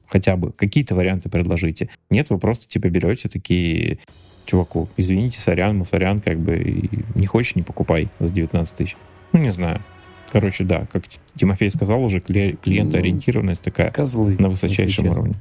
хотя 0.07 0.37
бы 0.37 0.51
какие-то 0.51 0.95
варианты 0.95 1.29
предложите. 1.29 1.89
Нет, 2.09 2.29
вы 2.29 2.39
просто 2.39 2.67
типа 2.67 2.89
берете 2.89 3.29
такие 3.29 3.99
чуваку, 4.45 4.89
извините, 4.97 5.39
сорян, 5.39 5.77
мусорян, 5.77 6.21
как 6.21 6.39
бы, 6.39 6.89
не 7.15 7.25
хочешь, 7.25 7.55
не 7.55 7.61
покупай 7.61 8.09
за 8.19 8.31
19 8.31 8.75
тысяч. 8.75 8.95
Ну, 9.33 9.39
не 9.39 9.49
знаю. 9.49 9.81
Короче, 10.31 10.63
да, 10.63 10.85
как 10.91 11.03
Тимофей 11.35 11.69
сказал 11.69 12.03
уже, 12.03 12.19
кли- 12.19 12.57
клиентоориентированность 12.61 13.61
такая 13.61 13.91
Козлы. 13.91 14.35
на 14.39 14.49
высочайшем 14.49 15.07
уровне. 15.07 15.35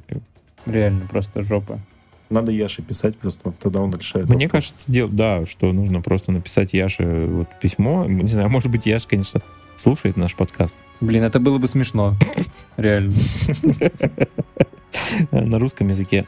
Реально, 0.65 1.07
просто 1.09 1.43
жопа. 1.43 1.81
Надо 2.29 2.51
Яше 2.51 2.83
писать 2.83 3.17
просто, 3.19 3.53
тогда 3.53 3.81
он 3.81 3.95
решает. 3.97 4.29
Мне 4.29 4.47
вопрос. 4.47 4.51
кажется, 4.71 4.91
дел- 4.91 5.09
да, 5.09 5.47
что 5.47 5.73
нужно 5.73 6.01
просто 6.01 6.33
написать 6.33 6.73
Яше 6.73 7.27
вот 7.27 7.49
письмо. 7.61 8.05
Не 8.07 8.29
знаю, 8.29 8.49
может 8.51 8.71
быть, 8.71 8.85
Яша, 8.87 9.07
конечно, 9.09 9.43
слушает 9.77 10.17
наш 10.17 10.35
подкаст 10.35 10.77
Блин, 11.01 11.23
это 11.23 11.39
было 11.39 11.59
бы 11.59 11.69
смешно. 11.69 12.17
Реально. 12.77 13.13
на 15.31 15.59
русском 15.59 15.89
языке. 15.89 16.27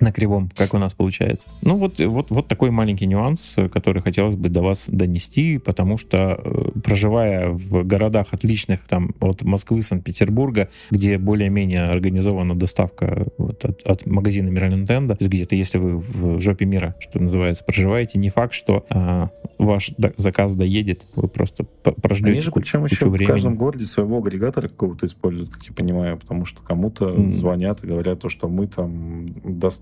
На 0.00 0.12
кривом, 0.12 0.50
как 0.56 0.74
у 0.74 0.78
нас 0.78 0.94
получается. 0.94 1.48
Ну 1.62 1.76
вот, 1.76 2.00
вот, 2.00 2.30
вот 2.30 2.48
такой 2.48 2.70
маленький 2.70 3.06
нюанс, 3.06 3.56
который 3.72 4.02
хотелось 4.02 4.34
бы 4.34 4.48
до 4.48 4.62
вас 4.62 4.86
донести, 4.88 5.58
потому 5.58 5.96
что 5.98 6.40
э, 6.42 6.80
проживая 6.82 7.50
в 7.50 7.84
городах 7.84 8.28
отличных 8.32 8.84
там 8.86 9.14
от 9.20 9.42
Москвы, 9.42 9.82
Санкт-Петербурга, 9.82 10.68
где 10.90 11.18
более-менее 11.18 11.84
организована 11.84 12.54
доставка 12.54 13.26
вот, 13.38 13.64
от, 13.64 13.82
от 13.82 14.06
магазина 14.06 14.48
Мира 14.48 14.66
Nintendo, 14.68 15.08
то 15.08 15.18
есть 15.20 15.30
где-то 15.30 15.54
если 15.54 15.78
вы 15.78 15.98
в 15.98 16.40
жопе 16.40 16.64
мира, 16.64 16.94
что 17.00 17.18
называется, 17.18 17.64
проживаете, 17.64 18.18
не 18.18 18.30
факт, 18.30 18.54
что 18.54 18.86
а, 18.88 19.30
ваш 19.58 19.90
заказ 20.16 20.54
доедет, 20.54 21.02
вы 21.14 21.28
просто 21.28 21.64
прождете 21.64 22.32
Они 22.32 22.40
же 22.40 22.52
причем 22.52 22.84
еще 22.84 23.06
в 23.06 23.10
времени. 23.12 23.32
каждом 23.32 23.56
городе 23.56 23.84
своего 23.84 24.18
агрегатора 24.18 24.68
какого-то 24.68 25.06
используют, 25.06 25.50
как 25.50 25.62
я 25.64 25.74
понимаю, 25.74 26.16
потому 26.16 26.46
что 26.46 26.62
кому-то 26.62 27.08
М. 27.08 27.32
звонят 27.32 27.84
и 27.84 27.86
говорят, 27.86 28.20
то, 28.20 28.28
что 28.28 28.48
мы 28.48 28.66
там 28.66 29.26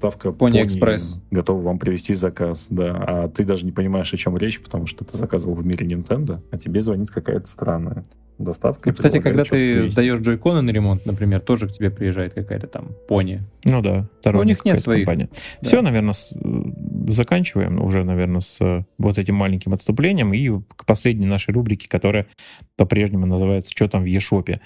доставка 0.08 0.32
Пони 0.32 0.62
Экспресс. 0.62 1.20
готовы 1.30 1.62
вам 1.62 1.78
привезти 1.78 2.14
заказ, 2.14 2.66
да, 2.70 2.96
а 2.96 3.28
ты 3.28 3.44
даже 3.44 3.64
не 3.66 3.72
понимаешь, 3.72 4.12
о 4.12 4.16
чем 4.16 4.36
речь, 4.36 4.60
потому 4.60 4.86
что 4.86 5.04
ты 5.04 5.16
заказывал 5.16 5.54
в 5.54 5.64
мире 5.66 5.86
Nintendo, 5.86 6.40
а 6.50 6.58
тебе 6.58 6.80
звонит 6.80 7.10
какая-то 7.10 7.46
странная 7.46 8.04
доставка. 8.38 8.88
Ну, 8.88 8.92
и 8.92 8.94
кстати, 8.94 9.18
когда 9.20 9.42
ты 9.44 9.50
привезти. 9.50 9.90
сдаешь 9.90 10.20
джойконы 10.20 10.62
на 10.62 10.70
ремонт, 10.70 11.04
например, 11.06 11.40
тоже 11.40 11.66
к 11.68 11.72
тебе 11.72 11.90
приезжает 11.90 12.34
какая-то 12.34 12.68
там 12.68 12.88
пони. 13.08 13.42
Ну 13.64 13.82
да, 13.82 14.06
сторонняя 14.20 14.44
У 14.44 14.48
них 14.48 14.64
нет 14.64 14.78
своих. 14.80 15.04
компания. 15.06 15.28
Да. 15.60 15.68
Все, 15.68 15.82
наверное, 15.82 16.12
с- 16.12 16.32
э, 16.32 16.62
заканчиваем 17.08 17.82
уже, 17.82 18.04
наверное, 18.04 18.40
с 18.40 18.56
э, 18.60 18.84
вот 18.98 19.18
этим 19.18 19.34
маленьким 19.34 19.74
отступлением 19.74 20.32
и 20.32 20.48
к 20.76 20.84
последней 20.86 21.26
нашей 21.26 21.52
рубрике, 21.52 21.88
которая 21.88 22.26
по-прежнему 22.76 23.26
называется 23.26 23.72
«Что 23.72 23.88
там 23.88 24.02
в 24.02 24.06
Ешопе?». 24.06 24.60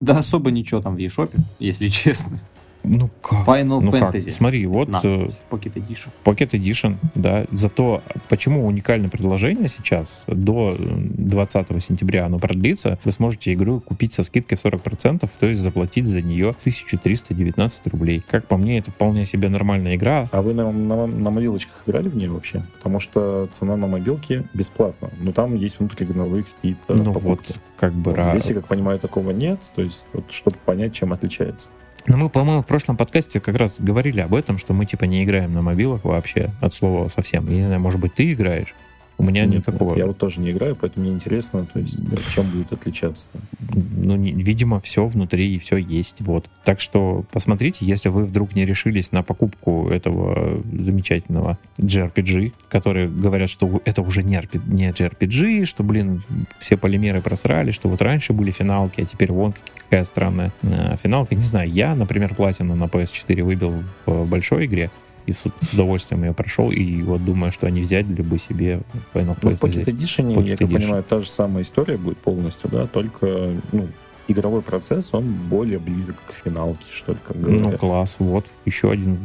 Да 0.00 0.18
особо 0.18 0.50
ничего 0.50 0.80
там 0.80 0.96
в 0.96 0.98
eShop, 0.98 1.30
если 1.60 1.86
честно. 1.88 2.40
Ну 2.84 3.10
как? 3.20 3.46
Final 3.46 3.80
ну 3.80 3.90
как? 3.92 4.14
Fantasy. 4.14 4.30
Смотри, 4.30 4.66
вот 4.66 4.88
На, 4.88 5.00
э, 5.02 5.26
Pocket 5.50 5.74
Edition. 5.74 6.08
Pocket 6.24 6.50
Edition, 6.50 6.96
да. 7.14 7.46
Зато 7.52 8.02
почему 8.28 8.66
уникальное 8.66 9.08
предложение 9.08 9.68
сейчас, 9.68 10.24
до 10.26 10.76
э, 10.78 10.84
20 10.84 11.82
сентября 11.82 12.26
оно 12.26 12.38
продлится, 12.38 12.98
вы 13.04 13.12
сможете 13.12 13.52
игру 13.52 13.80
купить 13.80 14.12
со 14.12 14.22
скидкой 14.22 14.58
в 14.58 14.64
40%, 14.64 15.28
то 15.38 15.46
есть 15.46 15.60
заплатить 15.60 16.06
за 16.06 16.20
нее 16.20 16.50
1319 16.50 17.86
рублей. 17.88 18.22
Как 18.28 18.46
по 18.46 18.56
мне, 18.56 18.78
это 18.78 18.90
вполне 18.90 19.24
себе 19.24 19.48
нормальная 19.48 19.96
игра. 19.96 20.28
А 20.32 20.42
вы 20.42 20.54
на, 20.54 20.70
на, 20.72 21.06
на 21.06 21.30
мобилочках 21.30 21.82
играли 21.86 22.08
в 22.08 22.16
нее 22.16 22.30
вообще? 22.30 22.64
Потому 22.78 23.00
что 23.00 23.48
цена 23.52 23.76
на 23.76 23.86
мобилке 23.86 24.44
бесплатна. 24.54 25.10
Но 25.20 25.32
там 25.32 25.54
есть 25.54 25.78
внутригоновые 25.78 26.44
какие-то 26.44 26.94
Ну 26.94 27.12
вот, 27.12 27.14
покупки. 27.14 27.54
Как 27.82 27.94
бы 27.94 28.12
Вот 28.12 28.26
Здесь, 28.26 28.46
я 28.46 28.54
как 28.54 28.68
понимаю, 28.68 29.00
такого 29.00 29.32
нет. 29.32 29.60
То 29.74 29.82
есть, 29.82 30.04
вот, 30.12 30.30
чтобы 30.30 30.56
понять, 30.64 30.94
чем 30.94 31.12
отличается. 31.12 31.72
Ну, 32.06 32.16
мы, 32.16 32.30
по-моему, 32.30 32.62
в 32.62 32.66
прошлом 32.66 32.96
подкасте 32.96 33.40
как 33.40 33.56
раз 33.56 33.80
говорили 33.80 34.20
об 34.20 34.36
этом, 34.36 34.56
что 34.56 34.72
мы, 34.72 34.84
типа, 34.84 35.02
не 35.04 35.24
играем 35.24 35.52
на 35.52 35.62
мобилах 35.62 36.04
вообще, 36.04 36.52
от 36.60 36.72
слова 36.72 37.08
совсем. 37.08 37.48
Я 37.48 37.56
не 37.56 37.64
знаю, 37.64 37.80
может 37.80 37.98
быть, 37.98 38.14
ты 38.14 38.32
играешь? 38.32 38.72
У 39.18 39.24
меня 39.24 39.44
Нет, 39.44 39.58
никакого... 39.58 39.90
нет, 39.90 39.98
я 39.98 40.06
вот 40.06 40.18
тоже 40.18 40.40
не 40.40 40.50
играю, 40.50 40.74
поэтому 40.74 41.04
мне 41.04 41.14
интересно, 41.14 41.66
то 41.72 41.78
есть, 41.78 41.96
чем 42.34 42.50
будет 42.50 42.72
отличаться. 42.72 43.28
Ну, 43.72 44.16
не- 44.16 44.32
видимо, 44.32 44.80
все 44.80 45.06
внутри 45.06 45.54
и 45.54 45.58
все 45.58 45.76
есть. 45.76 46.16
Вот. 46.20 46.48
Так 46.64 46.80
что 46.80 47.24
посмотрите, 47.30 47.84
если 47.84 48.08
вы 48.08 48.24
вдруг 48.24 48.54
не 48.54 48.64
решились 48.64 49.12
на 49.12 49.22
покупку 49.22 49.88
этого 49.90 50.58
замечательного 50.72 51.58
JRPG, 51.78 52.52
которые 52.68 53.08
говорят, 53.08 53.50
что 53.50 53.80
это 53.84 54.02
уже 54.02 54.22
не, 54.22 54.36
RP 54.36 54.60
не 54.66 54.90
JRPG, 54.90 55.66
что, 55.66 55.84
блин, 55.84 56.22
все 56.58 56.76
полимеры 56.76 57.20
просрали, 57.20 57.70
что 57.70 57.88
вот 57.88 58.02
раньше 58.02 58.32
были 58.32 58.50
финалки, 58.50 59.00
а 59.00 59.04
теперь 59.04 59.30
вон 59.30 59.54
какая 59.76 60.04
странная 60.04 60.52
э, 60.62 60.96
финалка. 61.02 61.34
Не 61.34 61.42
знаю, 61.42 61.70
я, 61.70 61.94
например, 61.94 62.34
платину 62.34 62.74
на 62.74 62.84
PS4 62.84 63.42
выбил 63.42 63.84
в 64.06 64.24
большой 64.26 64.66
игре, 64.66 64.90
и 65.26 65.32
с 65.32 65.42
удовольствием 65.72 66.24
ее 66.24 66.32
прошел, 66.34 66.70
и 66.70 67.02
вот 67.02 67.24
думаю, 67.24 67.52
что 67.52 67.66
они 67.66 67.80
взяли 67.80 68.04
бы 68.22 68.38
себе 68.38 68.80
Final 69.14 69.36
Ну, 69.42 69.50
в 69.50 69.54
Fantasy. 69.54 69.58
Pocket 69.60 69.84
Edition, 69.84 70.34
Pocket 70.34 70.48
я 70.48 70.56
как 70.56 70.68
Edition. 70.68 70.72
понимаю, 70.80 71.02
та 71.04 71.20
же 71.20 71.26
самая 71.28 71.62
история 71.62 71.96
будет 71.96 72.18
полностью, 72.18 72.68
да, 72.70 72.86
только, 72.86 73.50
ну, 73.72 73.88
игровой 74.28 74.62
процесс, 74.62 75.10
он 75.12 75.24
более 75.32 75.78
близок 75.78 76.16
к 76.26 76.32
финалке, 76.44 76.84
что 76.92 77.12
ли, 77.12 77.18
как 77.26 77.36
Ну, 77.36 77.58
говорят. 77.58 77.80
класс, 77.80 78.16
вот, 78.18 78.46
еще 78.64 78.90
один 78.90 79.18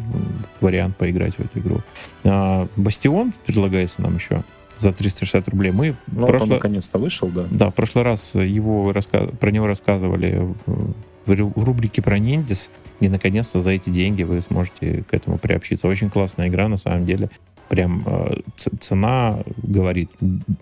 вариант 0.62 0.98
поиграть 0.98 1.36
в 1.36 1.40
эту 1.40 1.60
игру. 1.60 1.82
А, 2.24 2.68
Бастион 2.76 3.34
предлагается 3.46 4.02
нам 4.02 4.16
еще 4.16 4.44
за 4.80 4.92
360 4.92 5.48
рублей. 5.50 5.72
Мы 5.72 5.96
Ну, 6.08 6.28
прошло- 6.28 6.44
он 6.44 6.50
наконец-то 6.50 7.00
вышел, 7.00 7.28
да. 7.30 7.46
да, 7.50 7.70
в 7.70 7.74
прошлый 7.74 8.04
раз 8.04 8.36
его 8.36 8.92
раска- 8.92 9.36
про 9.36 9.50
него 9.52 9.66
рассказывали 9.68 10.54
в, 10.66 10.94
в 11.26 11.32
ру- 11.32 11.52
в 11.56 11.64
рубрике 11.64 12.02
про 12.02 12.20
ниндзис, 12.20 12.70
и 13.00 13.10
наконец-то 13.10 13.62
за 13.62 13.72
эти 13.72 13.90
деньги 13.90 14.24
вы 14.24 14.42
сможете 14.42 15.04
к 15.04 15.14
этому 15.14 15.38
приобщиться. 15.38 15.88
Очень 15.88 16.10
классная 16.10 16.48
игра, 16.48 16.68
на 16.68 16.78
самом 16.78 17.06
деле. 17.06 17.30
Прям 17.70 18.04
э, 18.06 18.42
цена 18.80 19.40
говорит, 19.58 20.10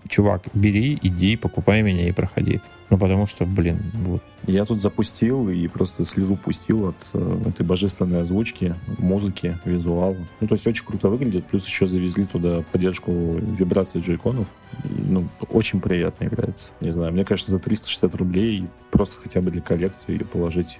чувак, 0.08 0.42
бери, 0.54 0.98
иди, 1.02 1.36
покупай 1.36 1.82
меня 1.82 2.08
и 2.08 2.12
проходи. 2.12 2.60
Ну, 2.88 2.98
потому 2.98 3.26
что, 3.26 3.44
блин, 3.44 3.80
вот, 3.94 4.22
Я 4.46 4.64
тут 4.64 4.80
запустил 4.80 5.48
и 5.48 5.66
просто 5.66 6.04
слезу 6.04 6.36
пустил 6.36 6.88
от 6.88 6.96
э, 7.14 7.42
этой 7.48 7.64
божественной 7.64 8.20
озвучки, 8.20 8.74
музыки, 8.98 9.58
визуала. 9.64 10.16
Ну, 10.40 10.46
то 10.46 10.54
есть 10.54 10.66
очень 10.66 10.84
круто 10.84 11.08
выглядит, 11.08 11.46
плюс 11.46 11.66
еще 11.66 11.86
завезли 11.86 12.26
туда 12.26 12.62
поддержку 12.72 13.12
вибраций 13.12 14.00
джойконов. 14.00 14.48
Ну, 14.84 15.28
очень 15.48 15.80
приятно 15.80 16.26
играется. 16.26 16.70
Не 16.80 16.90
знаю, 16.90 17.12
мне 17.12 17.24
кажется, 17.24 17.50
за 17.50 17.58
360 17.58 18.14
рублей 18.14 18.66
просто 18.90 19.20
хотя 19.20 19.40
бы 19.40 19.50
для 19.50 19.62
коллекции 19.62 20.12
ее 20.12 20.24
положить. 20.24 20.78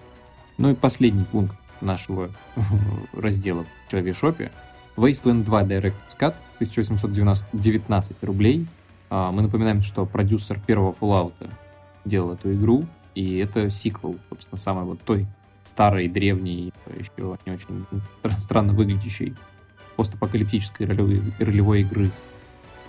Ну 0.58 0.70
и 0.70 0.74
последний 0.74 1.24
пункт 1.24 1.56
нашего 1.80 2.30
раздела 3.12 3.64
в 3.64 3.90
Человешопе. 3.90 4.50
Wasteland 4.96 5.44
2 5.44 5.62
Direct 5.64 5.94
Cut 6.18 6.34
1819 6.54 8.24
рублей. 8.24 8.66
А, 9.10 9.30
Мы 9.32 9.42
напоминаем, 9.42 9.82
что 9.82 10.06
продюсер 10.06 10.58
первого 10.58 10.92
Fallout 10.92 11.34
делал 12.04 12.32
эту 12.32 12.54
игру, 12.54 12.84
и 13.14 13.38
это 13.38 13.68
сиквел, 13.70 14.16
собственно, 14.30 14.58
самой 14.58 14.84
вот 14.84 15.00
той 15.02 15.26
старой, 15.64 16.08
древней, 16.08 16.72
еще 16.96 17.36
не 17.44 17.52
очень 17.52 17.86
странно 18.38 18.72
выглядящей 18.72 19.34
постапокалиптической 19.96 20.86
ролевой, 20.86 21.22
ролевой 21.38 21.80
игры. 21.80 22.10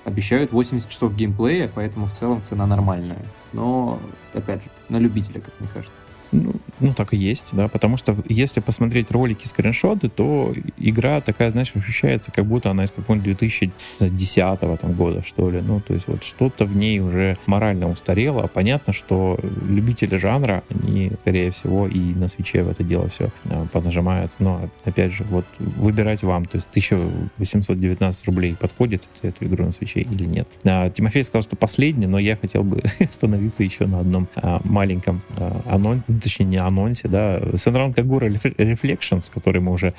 Обещают 0.05 0.51
80 0.51 0.87
часов 0.87 1.15
геймплея, 1.15 1.69
поэтому 1.73 2.05
в 2.05 2.13
целом 2.13 2.41
цена 2.43 2.65
нормальная. 2.65 3.25
Но, 3.51 3.99
опять 4.33 4.63
же, 4.63 4.69
на 4.87 4.97
любителя, 4.97 5.41
как 5.41 5.53
мне 5.59 5.69
кажется. 5.73 5.95
Ну, 6.31 6.53
ну, 6.79 6.93
так 6.93 7.13
и 7.13 7.17
есть, 7.17 7.47
да, 7.51 7.67
потому 7.67 7.97
что 7.97 8.15
если 8.27 8.59
посмотреть 8.59 9.11
ролики, 9.11 9.47
скриншоты, 9.47 10.09
то 10.09 10.53
игра 10.77 11.21
такая, 11.21 11.49
знаешь, 11.49 11.71
ощущается, 11.75 12.31
как 12.31 12.45
будто 12.45 12.69
она 12.69 12.83
из 12.83 12.91
какого-нибудь 12.91 13.37
2010 13.37 14.59
там, 14.59 14.93
года, 14.93 15.23
что 15.23 15.49
ли. 15.49 15.61
Ну, 15.61 15.81
то 15.81 15.93
есть 15.93 16.07
вот 16.07 16.23
что-то 16.23 16.65
в 16.65 16.75
ней 16.75 16.99
уже 16.99 17.37
морально 17.45 17.89
устарело. 17.89 18.47
Понятно, 18.47 18.93
что 18.93 19.39
любители 19.67 20.17
жанра, 20.17 20.63
они, 20.69 21.11
скорее 21.21 21.51
всего, 21.51 21.87
и 21.87 21.99
на 21.99 22.27
свече 22.27 22.63
в 22.63 22.69
это 22.69 22.83
дело 22.83 23.09
все 23.09 23.29
э, 23.45 23.65
понажимают. 23.71 24.31
Но, 24.39 24.69
опять 24.83 25.13
же, 25.13 25.23
вот 25.29 25.45
выбирать 25.59 26.23
вам, 26.23 26.45
то 26.45 26.57
есть 26.57 26.67
1819 26.69 28.25
рублей 28.27 28.55
подходит 28.59 29.03
эту 29.21 29.45
игру 29.45 29.65
на 29.65 29.71
свече 29.71 30.01
или 30.01 30.25
нет. 30.25 30.47
А, 30.63 30.89
Тимофей 30.89 31.23
сказал, 31.23 31.41
что 31.41 31.55
последний, 31.55 32.07
но 32.07 32.19
я 32.19 32.35
хотел 32.35 32.63
бы 32.63 32.83
остановиться 32.99 33.63
еще 33.63 33.85
на 33.85 33.99
одном 33.99 34.27
а, 34.35 34.61
маленьком 34.63 35.21
а, 35.37 35.61
анонсе, 35.69 36.03
точнее 36.21 36.45
не 36.45 36.57
анонсе, 36.67 37.07
да, 37.07 37.39
Sunrun 37.39 37.93
Kagura 37.93 38.27
Reflections, 38.29 39.31
который 39.33 39.61
мы 39.61 39.71
уже 39.71 39.93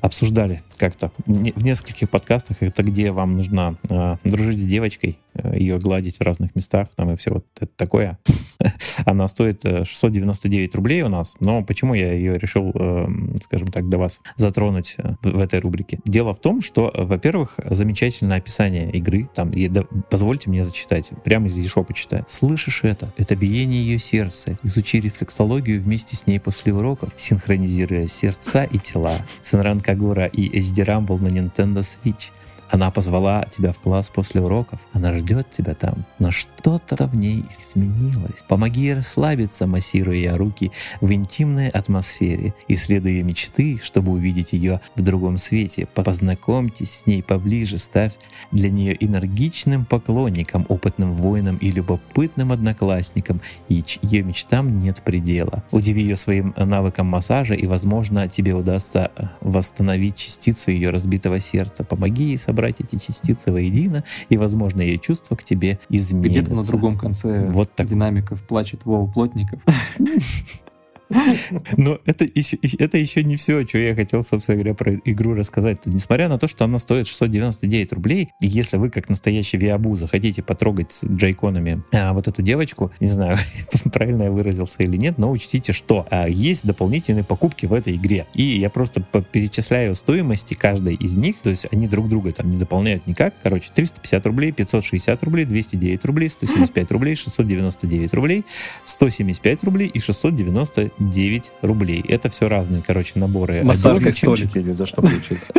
обсуждали 0.00 0.62
как-то 0.76 1.10
в 1.26 1.64
нескольких 1.64 2.10
подкастах. 2.10 2.58
Это 2.60 2.82
где 2.82 3.12
вам 3.12 3.36
нужно 3.36 3.76
э, 3.90 4.16
дружить 4.24 4.60
с 4.60 4.64
девочкой, 4.64 5.18
э, 5.34 5.58
ее 5.58 5.78
гладить 5.78 6.18
в 6.18 6.22
разных 6.22 6.54
местах, 6.54 6.88
там 6.96 7.10
и 7.10 7.16
все 7.16 7.32
вот 7.32 7.46
это 7.60 7.70
такое. 7.76 8.18
Она 9.04 9.28
стоит 9.28 9.62
699 9.62 10.74
э, 10.74 10.76
рублей 10.76 11.02
у 11.02 11.08
нас, 11.08 11.36
но 11.40 11.62
почему 11.62 11.94
я 11.94 12.12
ее 12.12 12.34
решил, 12.38 12.72
э, 12.74 13.06
скажем 13.42 13.68
так, 13.68 13.88
до 13.88 13.98
вас 13.98 14.20
затронуть 14.36 14.94
э, 14.98 15.14
в 15.22 15.40
этой 15.40 15.60
рубрике? 15.60 16.00
Дело 16.04 16.34
в 16.34 16.40
том, 16.40 16.60
что, 16.60 16.92
во-первых, 16.94 17.58
замечательное 17.64 18.38
описание 18.38 18.90
игры, 18.92 19.28
там, 19.34 19.50
и, 19.50 19.68
да, 19.68 19.84
позвольте 20.10 20.50
мне 20.50 20.64
зачитать, 20.64 21.10
прямо 21.24 21.46
из 21.46 21.58
eShop 21.58 21.92
читаю. 21.94 22.24
Слышишь 22.28 22.84
это? 22.84 23.12
Это 23.16 23.36
биение 23.36 23.84
ее 23.84 23.98
сердца. 23.98 24.58
Изучи 24.62 25.00
рефлексологию 25.00 25.82
вместе 25.82 26.16
с 26.16 26.26
ней 26.26 26.40
после 26.40 26.72
уроков, 26.72 27.10
синхронизируя 27.16 28.06
сердца 28.06 28.64
и 28.64 28.78
тела. 28.78 29.14
Сенран 29.42 29.80
Кагура 29.80 30.26
и 30.26 30.58
HD 30.64 30.84
Rumble 30.84 31.20
на 31.20 31.28
Nintendo 31.28 31.82
Switch— 31.82 32.32
она 32.74 32.90
позвала 32.90 33.44
тебя 33.52 33.70
в 33.70 33.78
класс 33.78 34.10
после 34.12 34.40
уроков. 34.40 34.80
Она 34.92 35.16
ждет 35.16 35.48
тебя 35.48 35.76
там. 35.76 36.04
Но 36.18 36.32
что-то 36.32 37.06
в 37.06 37.16
ней 37.16 37.44
изменилось. 37.48 38.42
Помоги 38.48 38.80
ей 38.80 38.94
расслабиться, 38.94 39.68
массируя 39.68 40.16
ее 40.16 40.34
руки 40.34 40.72
в 41.00 41.12
интимной 41.12 41.68
атмосфере. 41.68 42.52
Исследуя 42.66 43.12
ее 43.12 43.22
мечты, 43.22 43.78
чтобы 43.80 44.10
увидеть 44.10 44.54
ее 44.54 44.80
в 44.96 45.02
другом 45.02 45.36
свете. 45.36 45.86
Познакомьтесь 45.86 46.90
с 46.90 47.06
ней 47.06 47.22
поближе. 47.22 47.78
Ставь 47.78 48.14
для 48.50 48.70
нее 48.70 48.96
энергичным 48.98 49.84
поклонником, 49.84 50.66
опытным 50.68 51.14
воином 51.14 51.58
и 51.58 51.70
любопытным 51.70 52.50
одноклассником. 52.50 53.40
И 53.68 53.84
ее 54.02 54.24
мечтам 54.24 54.74
нет 54.74 55.00
предела. 55.04 55.62
Удиви 55.70 56.02
ее 56.02 56.16
своим 56.16 56.52
навыком 56.56 57.06
массажа, 57.06 57.54
и, 57.54 57.66
возможно, 57.66 58.26
тебе 58.26 58.52
удастся 58.52 59.12
восстановить 59.40 60.16
частицу 60.16 60.72
ее 60.72 60.90
разбитого 60.90 61.38
сердца. 61.38 61.84
Помоги 61.84 62.24
ей 62.24 62.36
собрать 62.38 62.63
собрать 62.64 62.80
эти 62.80 62.96
частицы 62.96 63.52
воедино, 63.52 64.04
и, 64.28 64.36
возможно, 64.36 64.80
ее 64.80 64.98
чувство 64.98 65.36
к 65.36 65.44
тебе 65.44 65.78
изменится. 65.88 66.40
Где-то 66.40 66.54
на 66.54 66.62
другом 66.62 66.98
конце 66.98 67.48
вот 67.50 67.74
так. 67.74 67.86
динамиков 67.86 68.42
плачет 68.42 68.84
Вова 68.84 69.10
Плотников. 69.10 69.60
Но 71.76 71.98
это 72.06 72.24
еще, 72.24 72.56
это 72.78 72.98
еще 72.98 73.22
не 73.24 73.36
все, 73.36 73.66
что 73.66 73.78
я 73.78 73.94
хотел, 73.94 74.22
собственно 74.22 74.56
говоря, 74.56 74.74
про 74.74 74.94
игру 75.04 75.34
рассказать. 75.34 75.84
Несмотря 75.86 76.28
на 76.28 76.38
то, 76.38 76.48
что 76.48 76.64
она 76.64 76.78
стоит 76.78 77.06
699 77.06 77.92
рублей, 77.92 78.30
если 78.40 78.76
вы, 78.76 78.90
как 78.90 79.08
настоящий 79.08 79.56
виабу, 79.56 79.94
захотите 79.94 80.42
потрогать 80.42 80.92
с 80.92 81.04
джайконами 81.04 81.82
а, 81.92 82.12
вот 82.12 82.28
эту 82.28 82.42
девочку, 82.42 82.92
не 83.00 83.08
знаю, 83.08 83.38
правильно 83.92 84.24
я 84.24 84.30
выразился 84.30 84.82
или 84.82 84.96
нет, 84.96 85.18
но 85.18 85.30
учтите, 85.30 85.72
что 85.72 86.06
а, 86.10 86.28
есть 86.28 86.64
дополнительные 86.64 87.24
покупки 87.24 87.66
в 87.66 87.72
этой 87.72 87.96
игре. 87.96 88.26
И 88.34 88.42
я 88.42 88.70
просто 88.70 89.00
перечисляю 89.00 89.94
стоимости 89.94 90.54
каждой 90.54 90.94
из 90.94 91.14
них, 91.14 91.36
то 91.38 91.50
есть 91.50 91.66
они 91.70 91.86
друг 91.86 92.08
друга 92.08 92.32
там 92.32 92.50
не 92.50 92.56
дополняют 92.56 93.06
никак. 93.06 93.34
Короче, 93.42 93.70
350 93.74 94.26
рублей, 94.26 94.52
560 94.52 95.22
рублей, 95.22 95.44
209 95.44 96.04
рублей, 96.04 96.28
175 96.28 96.90
рублей, 96.92 97.16
699 97.16 98.14
рублей, 98.14 98.44
175 98.86 99.64
рублей 99.64 99.88
и 99.88 100.00
690 100.00 100.90
9 101.10 101.52
рублей. 101.62 102.04
Это 102.08 102.30
все 102.30 102.48
разные, 102.48 102.82
короче, 102.86 103.12
наборы. 103.16 103.62
Массажные 103.62 104.12
столики 104.12 104.58
или 104.58 104.72
за 104.72 104.86
что 104.86 105.02
получается? 105.02 105.52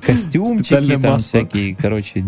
Костюмчики 0.00 0.98
там 1.00 1.18
всякие, 1.18 1.76
короче, 1.76 2.24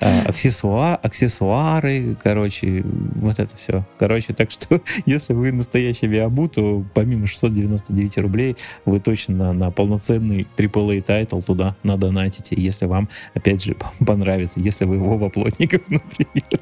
а, 0.00 0.22
аксессуа, 0.28 0.94
аксессуары, 0.94 2.16
короче, 2.22 2.84
вот 3.16 3.40
это 3.40 3.56
все. 3.56 3.84
Короче, 3.98 4.32
так 4.32 4.50
что, 4.50 4.80
если 5.06 5.32
вы 5.32 5.50
настоящий 5.50 6.06
weeaboo, 6.06 6.48
то 6.48 6.84
помимо 6.94 7.26
699 7.26 8.18
рублей 8.18 8.56
вы 8.84 9.00
точно 9.00 9.34
на, 9.34 9.52
на 9.52 9.70
полноценный 9.72 10.46
AAA 10.56 11.02
title 11.02 11.40
туда 11.40 11.76
надонатите, 11.82 12.54
если 12.56 12.86
вам, 12.86 13.08
опять 13.34 13.64
же, 13.64 13.76
понравится, 14.06 14.60
если 14.60 14.84
вы 14.84 14.98
Вова 14.98 15.30
Плотников, 15.30 15.82
например. 15.88 16.60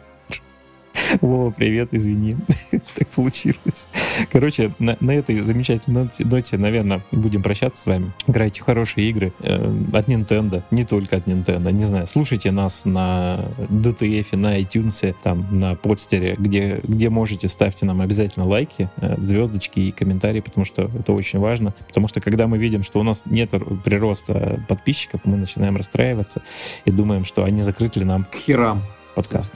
Вова, 1.21 1.51
привет, 1.51 1.89
извини. 1.93 2.37
так 2.71 3.09
получилось. 3.09 3.89
Короче, 4.33 4.73
на, 4.79 4.97
на 5.01 5.13
этой 5.13 5.41
замечательной 5.41 6.05
ноте, 6.05 6.25
ноте, 6.25 6.59
наверное, 6.59 7.03
будем 7.13 7.43
прощаться 7.43 7.83
с 7.83 7.87
вами. 7.87 8.13
Играйте 8.27 8.63
хорошие 8.63 9.09
игры 9.11 9.33
э, 9.41 9.57
от 9.93 10.09
Nintendo, 10.09 10.63
не 10.71 10.85
только 10.85 11.17
от 11.17 11.27
Nintendo. 11.27 11.73
Не 11.73 11.85
знаю, 11.85 12.07
слушайте 12.07 12.51
нас 12.51 12.85
на 12.85 13.47
DTF, 13.59 14.37
на 14.37 14.59
iTunes, 14.59 15.15
там, 15.23 15.47
на 15.59 15.75
подстере, 15.75 16.35
где, 16.39 16.81
где 16.83 17.11
можете, 17.11 17.49
ставьте 17.49 17.87
нам 17.87 18.01
обязательно 18.01 18.47
лайки, 18.47 18.91
э, 18.97 19.17
звездочки 19.19 19.81
и 19.81 19.93
комментарии, 19.93 20.41
потому 20.41 20.65
что 20.65 20.91
это 20.99 21.13
очень 21.13 21.39
важно. 21.39 21.75
Потому 21.87 22.09
что 22.09 22.21
когда 22.21 22.47
мы 22.47 22.59
видим, 22.59 22.83
что 22.83 23.01
у 23.01 23.03
нас 23.03 23.25
нет 23.27 23.51
прироста 23.85 24.61
подписчиков, 24.69 25.23
мы 25.25 25.37
начинаем 25.37 25.77
расстраиваться 25.77 26.43
и 26.85 26.91
думаем, 26.91 27.25
что 27.25 27.45
они 27.45 27.63
закрыли 27.63 28.05
нам... 28.05 28.25
К 28.25 28.37
херам. 28.37 28.83
Подкаст. 29.15 29.53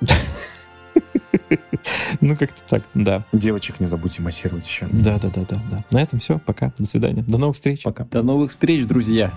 Ну, 2.20 2.36
как-то 2.36 2.62
так, 2.68 2.82
да. 2.94 3.24
Девочек 3.32 3.80
не 3.80 3.86
забудьте 3.86 4.22
массировать 4.22 4.66
еще. 4.66 4.86
Да, 4.90 5.18
да, 5.18 5.28
да, 5.28 5.42
да, 5.48 5.56
да. 5.70 5.84
На 5.90 6.02
этом 6.02 6.18
все. 6.18 6.38
Пока. 6.38 6.72
До 6.78 6.86
свидания. 6.86 7.22
До 7.22 7.38
новых 7.38 7.56
встреч. 7.56 7.82
Пока. 7.82 8.04
До 8.04 8.22
новых 8.22 8.52
встреч, 8.52 8.84
друзья. 8.84 9.32